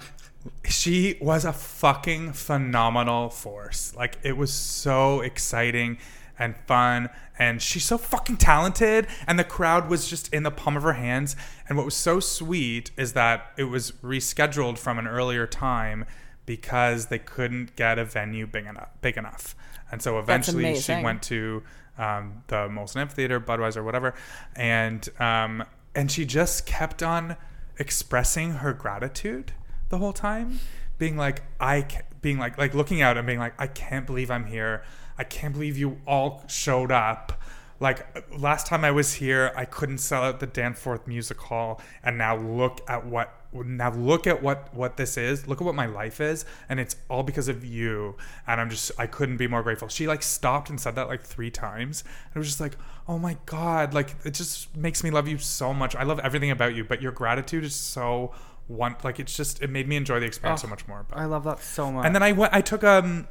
she 0.64 1.18
was 1.22 1.46
a 1.46 1.54
fucking 1.54 2.34
phenomenal 2.34 3.30
force. 3.30 3.94
Like 3.96 4.18
it 4.24 4.38
was 4.38 4.54
so 4.54 5.22
exciting 5.22 5.98
and 6.40 6.56
fun, 6.68 7.10
and 7.38 7.62
she's 7.62 7.86
so 7.86 7.98
fucking 7.98 8.38
talented. 8.38 9.08
And 9.28 9.38
the 9.38 9.44
crowd 9.44 9.90
was 9.90 10.10
just 10.10 10.34
in 10.34 10.44
the 10.44 10.52
palm 10.52 10.78
of 10.78 10.84
her 10.84 10.94
hands. 10.94 11.36
And 11.68 11.78
what 11.78 11.86
was 11.86 11.96
so 11.96 12.20
sweet 12.20 12.92
is 12.98 13.14
that 13.14 13.52
it 13.58 13.66
was 13.66 13.92
rescheduled 14.04 14.78
from 14.78 15.00
an 15.00 15.08
earlier 15.08 15.48
time 15.48 16.06
because 16.46 17.08
they 17.08 17.20
couldn't 17.20 17.76
get 17.76 18.00
a 18.00 18.06
venue 18.06 18.48
big 18.48 18.66
enough. 18.66 18.90
Big 19.02 19.18
enough. 19.18 19.56
And 19.92 20.02
so 20.02 20.20
eventually 20.20 20.76
she 20.76 20.94
went 21.02 21.22
to 21.24 21.64
um, 21.98 22.44
the 22.48 22.68
Molson 22.68 22.98
Amphitheater, 22.98 23.40
Budweiser, 23.40 23.84
whatever, 23.84 24.14
and 24.56 25.08
um, 25.20 25.64
and 25.96 26.12
she 26.12 26.26
just 26.26 26.66
kept 26.66 27.02
on 27.02 27.38
expressing 27.80 28.52
her 28.54 28.74
gratitude 28.74 29.54
the 29.90 29.98
whole 29.98 30.14
time, 30.14 30.60
being 30.98 31.18
like, 31.18 31.44
I, 31.60 31.86
being 32.22 32.38
like, 32.38 32.58
like 32.58 32.74
looking 32.74 33.02
out 33.02 33.18
and 33.18 33.26
being 33.26 33.40
like, 33.40 33.54
I 33.60 33.68
can't 33.68 34.06
believe 34.06 34.30
I'm 34.30 34.46
here. 34.46 34.84
I 35.18 35.24
can't 35.24 35.54
believe 35.54 35.78
you 35.78 36.00
all 36.08 36.44
showed 36.48 36.92
up. 36.92 37.42
Like 37.80 38.26
last 38.36 38.66
time 38.66 38.84
I 38.84 38.90
was 38.92 39.14
here, 39.14 39.52
I 39.56 39.66
couldn't 39.66 40.00
sell 40.00 40.24
out 40.24 40.40
the 40.40 40.48
Danforth 40.48 41.06
Music 41.08 41.40
Hall, 41.40 41.80
and 42.04 42.18
now 42.18 42.36
look 42.36 42.82
at 42.90 43.06
what 43.06 43.34
now 43.54 43.92
look 43.94 44.26
at 44.26 44.42
what 44.42 44.74
what 44.74 44.98
this 44.98 45.16
is. 45.16 45.48
Look 45.48 45.62
at 45.62 45.64
what 45.66 45.76
my 45.76 45.86
life 45.86 46.20
is, 46.20 46.44
and 46.70 46.80
it's 46.80 46.96
all 47.08 47.22
because 47.22 47.48
of 47.48 47.64
you. 47.64 48.16
And 48.48 48.60
I'm 48.60 48.72
just 48.72 48.92
I 48.98 49.06
couldn't 49.06 49.38
be 49.38 49.48
more 49.48 49.62
grateful. 49.62 49.90
She 49.90 50.08
like 50.08 50.24
stopped 50.24 50.72
and 50.72 50.82
said 50.82 50.96
that 50.96 51.08
like 51.08 51.22
three 51.22 51.52
times, 51.52 52.04
and 52.26 52.36
it 52.36 52.40
was 52.40 52.48
just 52.48 52.60
like, 52.60 52.76
oh 53.08 53.20
my 53.20 53.38
god, 53.46 53.94
like 53.94 54.16
it 54.26 54.34
just 54.34 54.76
makes 54.76 55.04
me 55.04 55.12
love 55.12 55.28
you 55.28 55.38
so 55.38 55.72
much. 55.72 55.96
I 55.96 56.02
love 56.02 56.20
everything 56.22 56.50
about 56.50 56.74
you, 56.74 56.84
but 56.84 57.00
your 57.00 57.12
gratitude 57.12 57.64
is 57.64 57.76
so 57.76 58.34
one 58.66 58.96
like 59.04 59.20
it's 59.20 59.38
just 59.38 59.62
it 59.62 59.70
made 59.70 59.88
me 59.88 59.98
enjoy 59.98 60.20
the 60.20 60.26
experience 60.26 60.62
so 60.62 60.68
Oh, 60.68 60.72
much 60.72 60.88
more. 60.88 61.06
But 61.08 61.20
I 61.20 61.26
love 61.26 61.44
that 61.44 61.60
so 61.62 61.92
much. 61.92 62.08
and 62.08 62.16
then 62.16 62.24
I 62.24 62.32
went. 62.32 62.54
I 62.56 62.62
took 62.62 62.84
um, 62.84 63.28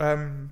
um, 0.00 0.50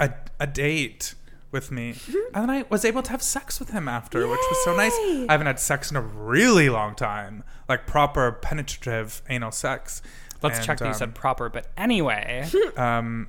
a 0.00 0.12
a 0.40 0.46
date 0.46 1.14
with 1.52 1.70
me, 1.70 1.92
Mm-hmm. 1.94 2.34
and 2.34 2.42
then 2.48 2.50
I 2.50 2.64
was 2.68 2.84
able 2.84 3.02
to 3.02 3.10
have 3.10 3.22
sex 3.22 3.58
with 3.60 3.70
him 3.70 3.88
after, 3.88 4.20
which 4.26 4.38
was 4.50 4.64
so 4.64 4.74
nice. 4.76 4.92
I 5.28 5.32
haven't 5.32 5.46
had 5.48 5.58
sex 5.60 5.90
in 5.90 5.96
a 5.96 6.00
really 6.00 6.68
long 6.70 6.94
time, 6.94 7.42
like 7.68 7.86
proper 7.86 8.30
penetrative 8.32 9.20
anal 9.28 9.50
sex. 9.52 10.00
Let's 10.42 10.58
And, 10.58 10.66
check 10.66 10.78
that 10.78 10.84
you 10.86 10.90
um, 10.92 10.96
said 10.96 11.14
proper. 11.14 11.48
But 11.48 11.66
anyway, 11.76 12.48
Um, 12.76 13.28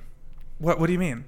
what 0.58 0.78
what 0.80 0.86
do 0.86 0.92
you 0.92 0.98
mean? 0.98 1.24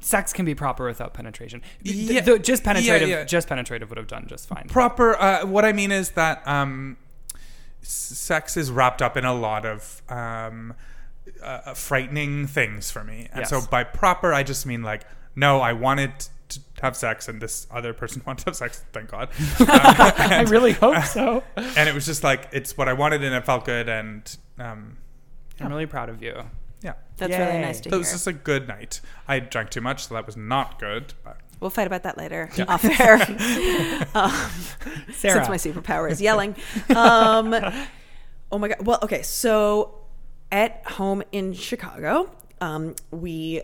sex 0.00 0.32
can 0.32 0.44
be 0.46 0.54
proper 0.54 0.86
without 0.86 1.12
penetration. 1.12 1.60
Th- 1.84 1.94
Yeah, 1.96 2.20
th- 2.22 2.42
just 2.42 2.64
penetrative, 2.64 3.08
yeah. 3.08 3.18
yeah. 3.18 3.24
just 3.24 3.46
penetrative 3.48 3.90
would 3.90 3.98
have 3.98 4.06
done 4.06 4.26
just 4.26 4.48
fine. 4.48 4.66
Proper. 4.68 5.14
Uh, 5.20 5.44
what 5.46 5.64
I 5.66 5.72
mean 5.72 5.92
is 5.92 6.10
that 6.12 6.46
um, 6.48 6.96
s- 7.82 7.88
sex 7.90 8.56
is 8.56 8.70
wrapped 8.70 9.02
up 9.02 9.16
in 9.18 9.24
a 9.26 9.34
lot 9.34 9.66
of 9.66 10.00
um, 10.08 10.72
uh, 11.42 11.74
frightening 11.74 12.46
things 12.46 12.90
for 12.90 13.04
me, 13.04 13.28
and 13.32 13.46
so 13.46 13.60
by 13.70 13.84
proper, 13.84 14.32
I 14.32 14.42
just 14.42 14.66
mean 14.66 14.82
like, 14.82 15.04
no, 15.36 15.60
I 15.60 15.72
wanted 15.72 16.12
to 16.50 16.60
have 16.82 16.96
sex, 16.96 17.28
and 17.28 17.40
this 17.40 17.66
other 17.70 17.92
person 17.92 18.22
wanted 18.26 18.44
to 18.44 18.50
have 18.50 18.56
sex. 18.56 18.84
Thank 18.92 19.10
God. 19.10 19.28
Um, 19.60 19.66
I 19.68 20.44
really 20.48 20.72
hope 20.72 21.02
so. 21.04 21.42
and 21.56 21.88
it 21.88 21.94
was 21.94 22.06
just 22.06 22.22
like 22.24 22.48
it's 22.52 22.76
what 22.76 22.88
I 22.88 22.92
wanted, 22.92 23.22
and 23.24 23.34
it 23.34 23.44
felt 23.44 23.64
good, 23.64 23.88
and 23.88 24.36
um, 24.58 24.96
I'm 25.60 25.68
really 25.68 25.86
proud 25.86 26.08
of 26.08 26.22
you. 26.22 26.34
Yeah. 26.82 26.94
That's 27.16 27.36
really 27.36 27.60
nice 27.60 27.80
to 27.82 27.84
So 27.84 27.88
it 27.88 27.92
hear. 27.92 27.98
was 28.00 28.12
just 28.12 28.26
a 28.26 28.32
good 28.32 28.66
night. 28.66 29.00
I 29.28 29.38
drank 29.38 29.70
too 29.70 29.80
much, 29.80 30.06
so 30.08 30.14
that 30.14 30.26
was 30.26 30.36
not 30.36 30.80
good. 30.80 31.14
But 31.24 31.38
We'll 31.60 31.70
fight 31.70 31.86
about 31.86 32.02
that 32.02 32.18
later 32.18 32.50
off 32.66 32.84
air. 32.84 33.14
um, 34.16 34.32
Sarah. 35.12 35.44
since 35.44 35.48
my 35.48 35.56
superpower 35.56 36.10
is 36.10 36.20
yelling. 36.20 36.56
Um, 36.90 37.54
oh 38.50 38.58
my 38.58 38.66
god. 38.68 38.84
Well, 38.84 38.98
okay. 39.04 39.22
So 39.22 39.94
at 40.52 40.86
home 40.86 41.22
in 41.32 41.54
Chicago, 41.54 42.30
um, 42.60 42.94
we 43.10 43.62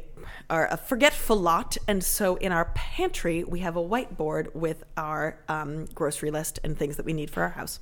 are 0.51 0.67
a 0.73 0.77
forgetful 0.77 1.37
lot, 1.37 1.77
and 1.87 2.03
so 2.03 2.35
in 2.37 2.51
our 2.51 2.65
pantry 2.75 3.45
we 3.45 3.61
have 3.61 3.77
a 3.77 3.81
whiteboard 3.81 4.53
with 4.55 4.83
our 4.97 5.39
um, 5.49 5.85
grocery 5.95 6.33
list 6.33 6.59
and 6.65 6.77
things 6.77 6.97
that 6.97 7.07
we 7.07 7.13
need 7.13 7.31
for 7.31 7.45
our 7.45 7.51
house. 7.51 7.79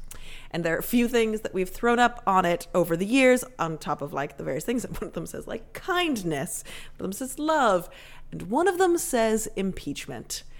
And 0.51 0.65
there 0.65 0.75
are 0.75 0.79
a 0.79 0.83
few 0.83 1.09
things 1.09 1.41
that 1.41 1.55
we've 1.55 1.71
thrown 1.71 1.99
up 1.99 2.23
on 2.27 2.45
it 2.45 2.67
over 2.75 2.97
the 2.97 3.07
years, 3.07 3.45
on 3.59 3.79
top 3.79 4.03
of 4.03 4.13
like 4.13 4.37
the 4.37 4.45
various 4.45 4.65
things. 4.65 4.85
And 4.85 4.95
one 5.01 5.09
of 5.09 5.15
them 5.15 5.25
says 5.25 5.47
like 5.47 5.73
kindness, 5.73 6.65
one 6.97 6.97
of 6.97 7.03
them 7.05 7.13
says 7.13 7.39
love, 7.39 7.89
and 8.31 8.43
one 8.51 8.69
of 8.69 8.77
them 8.77 8.99
says 8.99 9.49
impeachment. 9.57 10.43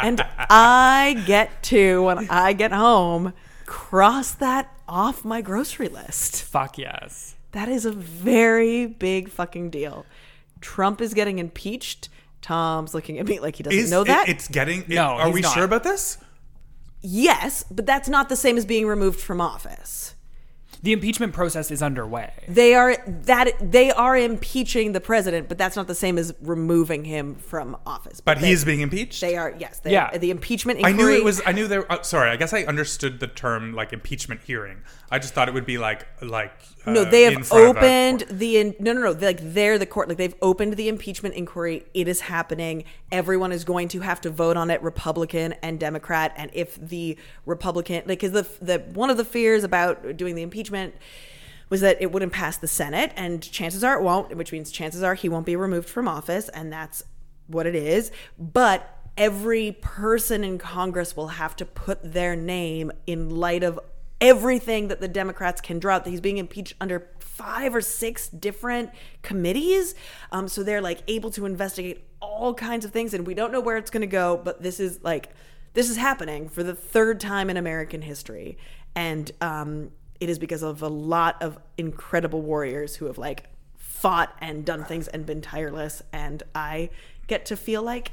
And 0.00 0.24
I 0.48 1.22
get 1.26 1.62
to, 1.64 2.02
when 2.02 2.30
I 2.30 2.52
get 2.52 2.70
home, 2.70 3.32
cross 3.68 4.32
that 4.32 4.72
off 4.88 5.24
my 5.24 5.40
grocery 5.42 5.88
list. 5.88 6.42
Fuck 6.42 6.78
yes. 6.78 7.34
That 7.52 7.68
is 7.68 7.84
a 7.84 7.92
very 7.92 8.86
big 8.86 9.28
fucking 9.28 9.70
deal. 9.70 10.06
Trump 10.60 11.00
is 11.00 11.12
getting 11.14 11.38
impeached. 11.38 12.08
Tom's 12.40 12.94
looking 12.94 13.18
at 13.18 13.26
me 13.26 13.40
like 13.40 13.56
he 13.56 13.62
doesn't 13.62 13.78
is 13.78 13.90
know 13.90 14.02
it- 14.02 14.06
that. 14.06 14.28
it's 14.28 14.48
getting. 14.48 14.80
it- 14.82 14.88
No, 14.88 15.02
are 15.16 15.26
he's 15.26 15.34
we 15.34 15.40
not. 15.42 15.52
sure 15.54 15.64
about 15.64 15.84
this? 15.84 16.18
yes, 17.00 17.64
but 17.70 17.86
that's 17.86 18.08
not 18.08 18.28
the 18.28 18.36
same 18.36 18.56
as 18.56 18.64
being 18.64 18.86
removed 18.86 19.20
from 19.20 19.40
office. 19.40 20.14
The 20.82 20.92
impeachment 20.92 21.32
process 21.32 21.70
is 21.70 21.82
underway. 21.82 22.32
They 22.48 22.74
are 22.74 22.96
that 23.06 23.52
they 23.60 23.90
are 23.90 24.16
impeaching 24.16 24.92
the 24.92 25.00
president, 25.00 25.48
but 25.48 25.58
that's 25.58 25.76
not 25.76 25.88
the 25.88 25.94
same 25.94 26.18
as 26.18 26.34
removing 26.40 27.04
him 27.04 27.34
from 27.34 27.76
office. 27.84 28.20
But 28.20 28.40
they, 28.40 28.48
he's 28.48 28.64
being 28.64 28.80
impeached. 28.80 29.20
they 29.20 29.36
are 29.36 29.54
yes, 29.58 29.80
they 29.80 29.92
Yeah. 29.92 30.16
the 30.16 30.30
impeachment 30.30 30.80
I 30.84 30.92
knew 30.92 31.08
it 31.08 31.24
was. 31.24 31.42
I 31.44 31.52
knew 31.52 31.66
there. 31.66 31.90
Uh, 31.90 32.02
sorry, 32.02 32.30
I 32.30 32.36
guess 32.36 32.52
I 32.52 32.62
understood 32.62 33.18
the 33.20 33.26
term 33.26 33.74
like 33.74 33.92
impeachment 33.92 34.42
hearing. 34.42 34.78
I 35.10 35.18
just 35.18 35.34
thought 35.34 35.48
it 35.48 35.54
would 35.54 35.66
be 35.66 35.78
like 35.78 36.06
like. 36.22 36.52
Uh, 36.88 36.92
No, 36.92 37.04
they 37.04 37.22
have 37.22 37.46
front 37.46 37.76
of 37.76 37.76
a 37.76 37.78
opened 37.78 38.24
the 38.30 38.58
in, 38.58 38.74
no 38.78 38.92
no 38.92 39.00
no 39.00 39.10
like 39.12 39.40
they're 39.42 39.78
the 39.78 39.86
court 39.86 40.08
like 40.08 40.18
they've 40.18 40.34
opened 40.42 40.74
the 40.76 40.88
impeachment 40.88 41.34
inquiry. 41.34 41.84
It 41.94 42.08
is 42.08 42.20
happening. 42.20 42.84
Everyone 43.12 43.52
is 43.52 43.64
going 43.64 43.88
to 43.88 44.00
have 44.00 44.20
to 44.22 44.30
vote 44.30 44.56
on 44.56 44.70
it, 44.70 44.82
Republican 44.82 45.54
and 45.62 45.78
Democrat. 45.78 46.32
And 46.36 46.50
if 46.54 46.76
the 46.76 47.16
Republican 47.46 48.02
like 48.06 48.20
because 48.20 48.32
the 48.32 48.46
the 48.64 48.78
one 48.94 49.10
of 49.10 49.16
the 49.16 49.24
fears 49.24 49.64
about 49.64 50.16
doing 50.16 50.34
the 50.34 50.42
impeachment 50.42 50.94
was 51.70 51.80
that 51.82 52.00
it 52.00 52.10
wouldn't 52.12 52.32
pass 52.32 52.56
the 52.56 52.66
Senate, 52.66 53.12
and 53.16 53.42
chances 53.42 53.84
are 53.84 53.98
it 53.98 54.02
won't, 54.02 54.34
which 54.36 54.52
means 54.52 54.70
chances 54.70 55.02
are 55.02 55.14
he 55.14 55.28
won't 55.28 55.46
be 55.46 55.56
removed 55.56 55.88
from 55.88 56.08
office, 56.08 56.48
and 56.48 56.72
that's 56.72 57.02
what 57.46 57.66
it 57.66 57.74
is. 57.74 58.10
But 58.38 58.94
every 59.16 59.72
person 59.72 60.44
in 60.44 60.58
Congress 60.58 61.16
will 61.16 61.28
have 61.28 61.56
to 61.56 61.66
put 61.66 62.12
their 62.12 62.36
name 62.36 62.92
in 63.06 63.28
light 63.28 63.62
of 63.62 63.78
everything 64.20 64.88
that 64.88 65.00
the 65.00 65.08
Democrats 65.08 65.60
can 65.60 65.78
draw 65.78 65.96
out. 65.96 66.04
That 66.04 66.10
he's 66.10 66.20
being 66.20 66.38
impeached 66.38 66.74
under 66.80 67.08
five 67.20 67.74
or 67.74 67.80
six 67.80 68.28
different 68.28 68.90
committees, 69.22 69.94
um, 70.32 70.48
so 70.48 70.62
they're 70.62 70.80
like 70.80 71.02
able 71.06 71.30
to 71.30 71.46
investigate 71.46 72.04
all 72.20 72.54
kinds 72.54 72.84
of 72.84 72.90
things, 72.90 73.14
and 73.14 73.26
we 73.26 73.34
don't 73.34 73.52
know 73.52 73.60
where 73.60 73.76
it's 73.76 73.90
going 73.90 74.00
to 74.00 74.06
go. 74.06 74.40
But 74.42 74.62
this 74.62 74.80
is 74.80 75.00
like 75.02 75.30
this 75.74 75.88
is 75.88 75.96
happening 75.96 76.48
for 76.48 76.62
the 76.62 76.74
third 76.74 77.20
time 77.20 77.50
in 77.50 77.56
American 77.56 78.02
history, 78.02 78.58
and 78.94 79.30
um, 79.40 79.90
it 80.20 80.28
is 80.28 80.38
because 80.38 80.62
of 80.62 80.82
a 80.82 80.88
lot 80.88 81.40
of 81.42 81.58
incredible 81.76 82.42
warriors 82.42 82.96
who 82.96 83.06
have 83.06 83.18
like 83.18 83.44
fought 83.76 84.34
and 84.40 84.64
done 84.64 84.84
things 84.84 85.08
and 85.08 85.26
been 85.26 85.40
tireless, 85.40 86.02
and 86.12 86.42
I 86.54 86.90
get 87.26 87.46
to 87.46 87.56
feel 87.56 87.82
like 87.82 88.12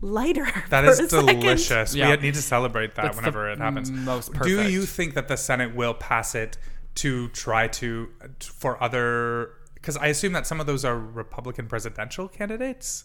lighter. 0.00 0.46
That 0.70 0.84
for 0.84 0.90
is 0.90 1.00
a 1.00 1.08
second. 1.08 1.40
delicious. 1.40 1.94
Yeah. 1.94 2.10
We 2.10 2.16
need 2.22 2.34
to 2.34 2.42
celebrate 2.42 2.94
that 2.96 3.02
That's 3.02 3.16
the 3.16 3.20
whenever 3.22 3.50
it 3.50 3.58
happens. 3.58 3.90
most 3.90 4.32
Do 4.32 4.62
you 4.68 4.84
think 4.86 5.14
that 5.14 5.28
the 5.28 5.36
Senate 5.36 5.74
will 5.74 5.94
pass 5.94 6.34
it 6.34 6.58
to 6.96 7.28
try 7.28 7.68
to 7.68 8.08
uh, 8.22 8.26
for 8.40 8.82
other? 8.82 9.52
Because 9.74 9.96
I 9.96 10.06
assume 10.08 10.32
that 10.32 10.46
some 10.46 10.60
of 10.60 10.66
those 10.66 10.84
are 10.84 10.98
Republican 10.98 11.66
presidential 11.68 12.28
candidates. 12.28 13.04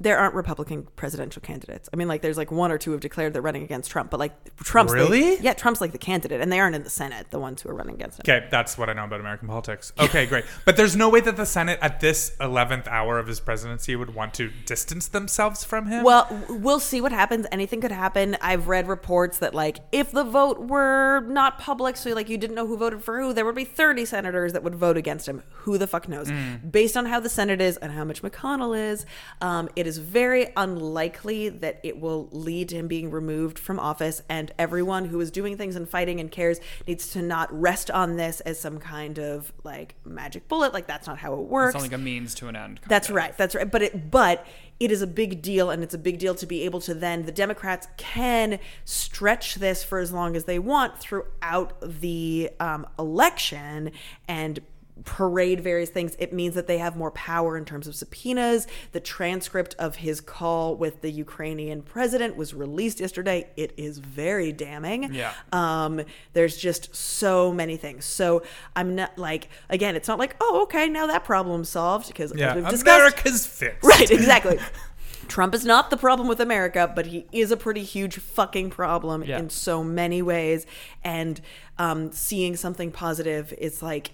There 0.00 0.16
aren't 0.16 0.34
Republican 0.36 0.86
presidential 0.94 1.42
candidates. 1.42 1.88
I 1.92 1.96
mean, 1.96 2.06
like, 2.06 2.22
there's 2.22 2.36
like 2.36 2.52
one 2.52 2.70
or 2.70 2.78
two 2.78 2.92
have 2.92 3.00
declared 3.00 3.32
they're 3.32 3.42
running 3.42 3.64
against 3.64 3.90
Trump, 3.90 4.12
but 4.12 4.20
like 4.20 4.32
Trump's 4.58 4.92
the- 4.92 4.98
Really? 4.98 5.38
yeah, 5.40 5.54
Trump's 5.54 5.80
like 5.80 5.90
the 5.90 5.98
candidate, 5.98 6.40
and 6.40 6.52
they 6.52 6.60
aren't 6.60 6.76
in 6.76 6.84
the 6.84 6.90
Senate. 6.90 7.32
The 7.32 7.40
ones 7.40 7.62
who 7.62 7.68
are 7.70 7.74
running 7.74 7.96
against 7.96 8.18
him. 8.20 8.22
Okay, 8.24 8.46
that's 8.48 8.78
what 8.78 8.88
I 8.88 8.92
know 8.92 9.02
about 9.06 9.18
American 9.18 9.48
politics. 9.48 9.92
Okay, 9.98 10.26
great. 10.26 10.44
But 10.64 10.76
there's 10.76 10.94
no 10.94 11.08
way 11.08 11.20
that 11.22 11.36
the 11.36 11.44
Senate 11.44 11.80
at 11.82 11.98
this 11.98 12.30
11th 12.40 12.86
hour 12.86 13.18
of 13.18 13.26
his 13.26 13.40
presidency 13.40 13.96
would 13.96 14.14
want 14.14 14.34
to 14.34 14.50
distance 14.66 15.08
themselves 15.08 15.64
from 15.64 15.86
him. 15.88 16.04
Well, 16.04 16.28
we'll 16.48 16.78
see 16.78 17.00
what 17.00 17.10
happens. 17.10 17.46
Anything 17.50 17.80
could 17.80 17.90
happen. 17.90 18.36
I've 18.40 18.68
read 18.68 18.86
reports 18.86 19.38
that 19.38 19.52
like 19.52 19.78
if 19.90 20.12
the 20.12 20.22
vote 20.22 20.60
were 20.68 21.22
not 21.26 21.58
public, 21.58 21.96
so 21.96 22.10
like 22.14 22.28
you 22.28 22.38
didn't 22.38 22.54
know 22.54 22.68
who 22.68 22.76
voted 22.76 23.02
for 23.02 23.20
who, 23.20 23.32
there 23.32 23.44
would 23.44 23.56
be 23.56 23.64
30 23.64 24.04
senators 24.04 24.52
that 24.52 24.62
would 24.62 24.76
vote 24.76 24.96
against 24.96 25.26
him. 25.28 25.42
Who 25.64 25.76
the 25.76 25.88
fuck 25.88 26.08
knows? 26.08 26.30
Based 26.70 26.96
on 26.96 27.06
how 27.06 27.18
the 27.18 27.28
Senate 27.28 27.60
is 27.60 27.76
and 27.78 27.90
how 27.90 28.04
much 28.04 28.22
McConnell 28.22 28.78
is, 28.78 29.04
um, 29.40 29.67
it 29.76 29.86
is 29.86 29.98
very 29.98 30.52
unlikely 30.56 31.48
that 31.48 31.80
it 31.82 32.00
will 32.00 32.28
lead 32.30 32.68
to 32.70 32.76
him 32.76 32.88
being 32.88 33.10
removed 33.10 33.58
from 33.58 33.78
office. 33.78 34.22
And 34.28 34.52
everyone 34.58 35.06
who 35.06 35.20
is 35.20 35.30
doing 35.30 35.56
things 35.56 35.76
and 35.76 35.88
fighting 35.88 36.20
and 36.20 36.30
cares 36.30 36.60
needs 36.86 37.10
to 37.12 37.22
not 37.22 37.48
rest 37.52 37.90
on 37.90 38.16
this 38.16 38.40
as 38.40 38.58
some 38.58 38.78
kind 38.78 39.18
of 39.18 39.52
like 39.64 39.94
magic 40.04 40.48
bullet. 40.48 40.72
Like 40.72 40.86
that's 40.86 41.06
not 41.06 41.18
how 41.18 41.34
it 41.34 41.40
works. 41.40 41.74
It's 41.74 41.84
like 41.84 41.92
a 41.92 41.98
means 41.98 42.34
to 42.36 42.48
an 42.48 42.56
end. 42.56 42.80
That's 42.88 43.08
of. 43.08 43.14
right. 43.14 43.36
That's 43.36 43.54
right. 43.54 43.70
But 43.70 43.82
it 43.82 44.10
but 44.10 44.46
it 44.80 44.90
is 44.92 45.02
a 45.02 45.06
big 45.06 45.42
deal 45.42 45.70
and 45.70 45.82
it's 45.82 45.94
a 45.94 45.98
big 45.98 46.18
deal 46.18 46.34
to 46.36 46.46
be 46.46 46.62
able 46.62 46.80
to 46.80 46.94
then 46.94 47.26
the 47.26 47.32
Democrats 47.32 47.88
can 47.96 48.58
stretch 48.84 49.56
this 49.56 49.82
for 49.82 49.98
as 49.98 50.12
long 50.12 50.36
as 50.36 50.44
they 50.44 50.58
want 50.58 50.98
throughout 50.98 51.74
the 51.82 52.50
um, 52.60 52.86
election 52.98 53.90
and 54.28 54.60
parade 55.04 55.60
various 55.60 55.90
things 55.90 56.16
it 56.18 56.32
means 56.32 56.54
that 56.54 56.66
they 56.66 56.78
have 56.78 56.96
more 56.96 57.10
power 57.12 57.56
in 57.56 57.64
terms 57.64 57.86
of 57.86 57.94
subpoenas. 57.94 58.66
The 58.92 59.00
transcript 59.00 59.74
of 59.78 59.96
his 59.96 60.20
call 60.20 60.76
with 60.76 61.02
the 61.02 61.10
ukrainian 61.10 61.82
president 61.82 62.36
was 62.36 62.52
released 62.54 63.00
yesterday. 63.00 63.48
It 63.56 63.72
is 63.76 63.98
very 63.98 64.52
damning. 64.52 65.12
Yeah. 65.12 65.32
um 65.52 66.00
there's 66.32 66.56
just 66.56 66.94
so 66.96 67.52
many 67.52 67.76
things. 67.76 68.04
So 68.04 68.42
i'm 68.76 68.94
not 68.94 69.16
like 69.18 69.48
again 69.70 69.94
it's 69.96 70.08
not 70.08 70.18
like 70.18 70.36
oh 70.40 70.62
okay 70.64 70.88
now 70.88 71.06
that 71.06 71.24
problem's 71.24 71.68
solved 71.68 72.08
because 72.08 72.32
yeah, 72.34 72.54
we've 72.54 72.64
discussed 72.68 72.82
America's 72.86 73.46
fixed. 73.46 73.84
right 73.84 74.10
exactly. 74.10 74.58
Trump 75.28 75.54
is 75.54 75.64
not 75.64 75.90
the 75.90 75.96
problem 75.96 76.26
with 76.26 76.40
america 76.40 76.90
but 76.94 77.06
he 77.06 77.26
is 77.32 77.50
a 77.50 77.56
pretty 77.56 77.84
huge 77.84 78.16
fucking 78.18 78.70
problem 78.70 79.22
Yeah. 79.22 79.38
in 79.38 79.50
so 79.50 79.84
many 79.84 80.22
ways. 80.22 80.66
And 81.04 81.40
um 81.78 82.10
seeing 82.12 82.56
something 82.56 82.90
positive 82.90 83.52
is 83.58 83.82
like 83.82 84.10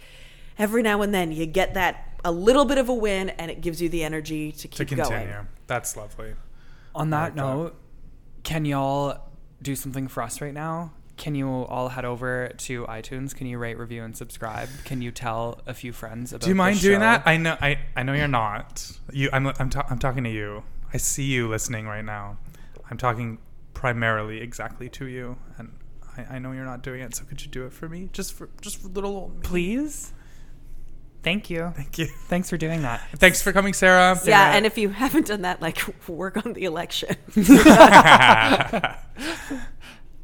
every 0.59 0.83
now 0.83 1.03
and 1.03 1.13
then 1.15 1.33
you 1.33 1.47
get 1.47 1.75
that 1.75 2.19
a 2.25 2.33
little 2.33 2.65
bit 2.65 2.79
of 2.79 2.89
a 2.89 2.95
win 2.95 3.31
and 3.31 3.51
it 3.51 3.61
gives 3.61 3.83
you 3.83 3.89
the 3.89 4.03
energy 4.05 4.53
to 4.53 4.59
To 4.63 4.69
keep 4.69 4.89
continue. 4.89 5.09
going 5.33 5.47
That's 5.67 5.97
lovely. 5.97 6.35
On 6.95 7.11
that 7.11 7.23
like 7.23 7.35
that. 7.35 7.41
note, 7.41 7.77
can 8.45 8.65
y'all 8.65 9.19
do 9.63 9.75
something 9.77 10.09
for 10.09 10.23
us 10.23 10.41
right 10.41 10.55
now? 10.55 10.93
Can 11.17 11.35
you 11.37 11.49
all 11.49 11.89
head 11.91 12.05
over 12.05 12.49
to 12.59 12.85
iTunes? 12.87 13.35
Can 13.35 13.47
you 13.47 13.57
rate, 13.59 13.79
review, 13.79 14.03
and 14.03 14.17
subscribe? 14.17 14.69
Can 14.85 15.01
you 15.01 15.11
tell 15.13 15.61
a 15.67 15.73
few 15.75 15.93
friends 15.93 16.33
about? 16.33 16.43
Do 16.43 16.49
you 16.49 16.55
mind 16.57 16.77
the 16.77 16.81
doing 16.83 16.97
show? 16.97 17.01
that? 17.01 17.23
I 17.25 17.37
know. 17.37 17.57
I, 17.61 17.79
I 17.97 18.03
know 18.03 18.15
you're 18.15 18.27
not. 18.27 18.91
You. 19.13 19.31
I'm. 19.33 19.47
I'm, 19.47 19.71
ta- 19.71 19.87
I'm 19.89 19.99
talking 20.01 20.25
to 20.25 20.31
you. 20.31 20.65
I 20.93 20.97
see 20.97 21.23
you 21.23 21.49
listening 21.49 21.87
right 21.87 22.05
now. 22.05 22.39
I'm 22.91 22.99
talking 22.99 23.39
primarily 23.75 24.41
exactly 24.41 24.89
to 24.91 25.07
you, 25.07 25.37
and 25.57 25.73
I, 26.19 26.35
I 26.35 26.39
know 26.41 26.51
you're 26.51 26.65
not 26.65 26.83
doing 26.83 27.01
it. 27.01 27.15
So 27.15 27.25
could 27.25 27.41
you 27.43 27.49
do 27.49 27.65
it 27.65 27.73
for 27.73 27.89
me? 27.89 28.09
Just 28.13 28.33
for 28.33 28.49
just 28.61 28.83
for 28.83 28.89
little 28.89 29.15
old 29.17 29.35
me. 29.37 29.41
Please. 29.43 30.13
Thank 31.25 31.51
you. 31.51 31.73
Thank 31.75 31.99
you. 31.99 32.07
Thanks 32.29 32.49
for 32.51 32.57
doing 32.57 32.83
that. 32.83 33.01
Thanks 33.17 33.43
for 33.43 33.53
coming, 33.53 33.73
Sarah. 33.73 34.17
yeah 34.25 34.55
and 34.55 34.65
if 34.67 34.79
you 34.79 34.91
haven't 34.91 35.27
done 35.27 35.43
that 35.43 35.61
like 35.63 35.83
work 36.09 36.45
on 36.45 36.53
the 36.53 36.65
election 36.65 37.17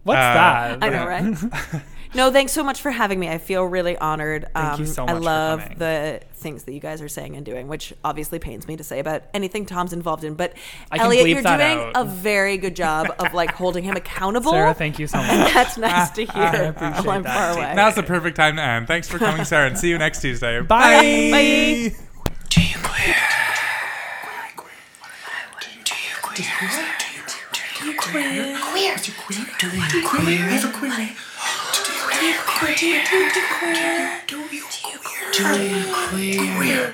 What's 0.03 0.19
Uh, 0.19 0.35
that? 0.35 0.79
I 0.83 0.89
know, 0.89 1.07
right? 1.07 1.83
No, 2.15 2.31
thanks 2.33 2.53
so 2.53 2.63
much 2.65 2.81
for 2.81 2.91
having 2.91 3.19
me. 3.21 3.29
I 3.29 3.39
feel 3.39 3.65
really 3.65 3.97
honored. 3.99 4.49
Thank 4.55 4.79
you 4.79 4.85
Um, 4.85 4.91
so 4.91 5.03
I 5.05 5.07
much 5.07 5.15
for 5.17 5.21
love 5.21 5.61
coming. 5.63 5.79
the 5.79 6.21
things 6.35 6.65
that 6.65 6.73
you 6.73 6.81
guys 6.81 7.03
are 7.03 7.09
saying 7.09 7.37
and 7.37 7.45
doing, 7.45 7.69
which 7.69 7.93
obviously 8.05 8.39
pains 8.39 8.67
me 8.67 8.77
to 8.77 8.85
say 8.85 8.99
about 8.99 9.23
anything 9.35 9.67
Tom's 9.67 9.93
involved 9.93 10.25
in. 10.25 10.35
But 10.35 10.55
I 10.91 10.99
Elliot, 10.99 11.29
you're 11.29 11.43
doing 11.43 11.61
out. 11.61 11.93
a 11.95 12.05
very 12.05 12.57
good 12.57 12.75
job 12.77 13.09
of 13.19 13.35
like 13.35 13.53
holding 13.53 13.85
him 13.85 13.95
accountable. 13.97 14.53
Sarah, 14.53 14.75
thank 14.75 14.99
you 14.99 15.07
so 15.07 15.19
And 15.19 15.41
much. 15.43 15.53
that's 15.55 15.77
nice 15.79 16.11
to 16.13 16.25
hear. 16.25 16.31
I 16.43 16.57
appreciate 16.57 17.07
while 17.07 17.17
I'm 17.17 17.23
that. 17.25 17.55
far 17.55 17.59
away. 17.65 17.75
Now's 17.75 17.95
the 17.95 18.03
perfect 18.03 18.37
time 18.37 18.57
to 18.57 18.63
end. 18.63 18.87
Thanks 18.87 19.09
for 19.09 19.19
coming, 19.19 19.45
Sarah, 19.45 19.67
and 19.69 19.79
see 19.79 19.89
you 19.91 19.99
next 19.99 20.21
Tuesday. 20.21 20.61
Bye. 20.61 21.31
Bye. 21.31 21.97
Do 22.49 22.61
you 22.63 22.77
queer? 22.83 23.15
Do 25.55 25.63
you 25.63 26.57
queer? 26.57 26.87
Do 27.83 27.87
you 27.87 27.97
queer? 27.99 28.97
Do 28.97 29.11
you 29.99 30.03
queer? 30.03 30.71
Queer. 30.73 31.09
Do 32.21 32.27
you 32.27 32.35
queer? 32.47 32.75
Do 32.77 32.87
you 32.87 33.31
queer? 33.59 34.21
Do 34.27 34.37
you 34.41 34.63
queer? 34.69 35.33
Do 35.33 35.65
you 35.65 36.55
queer? 36.59 36.81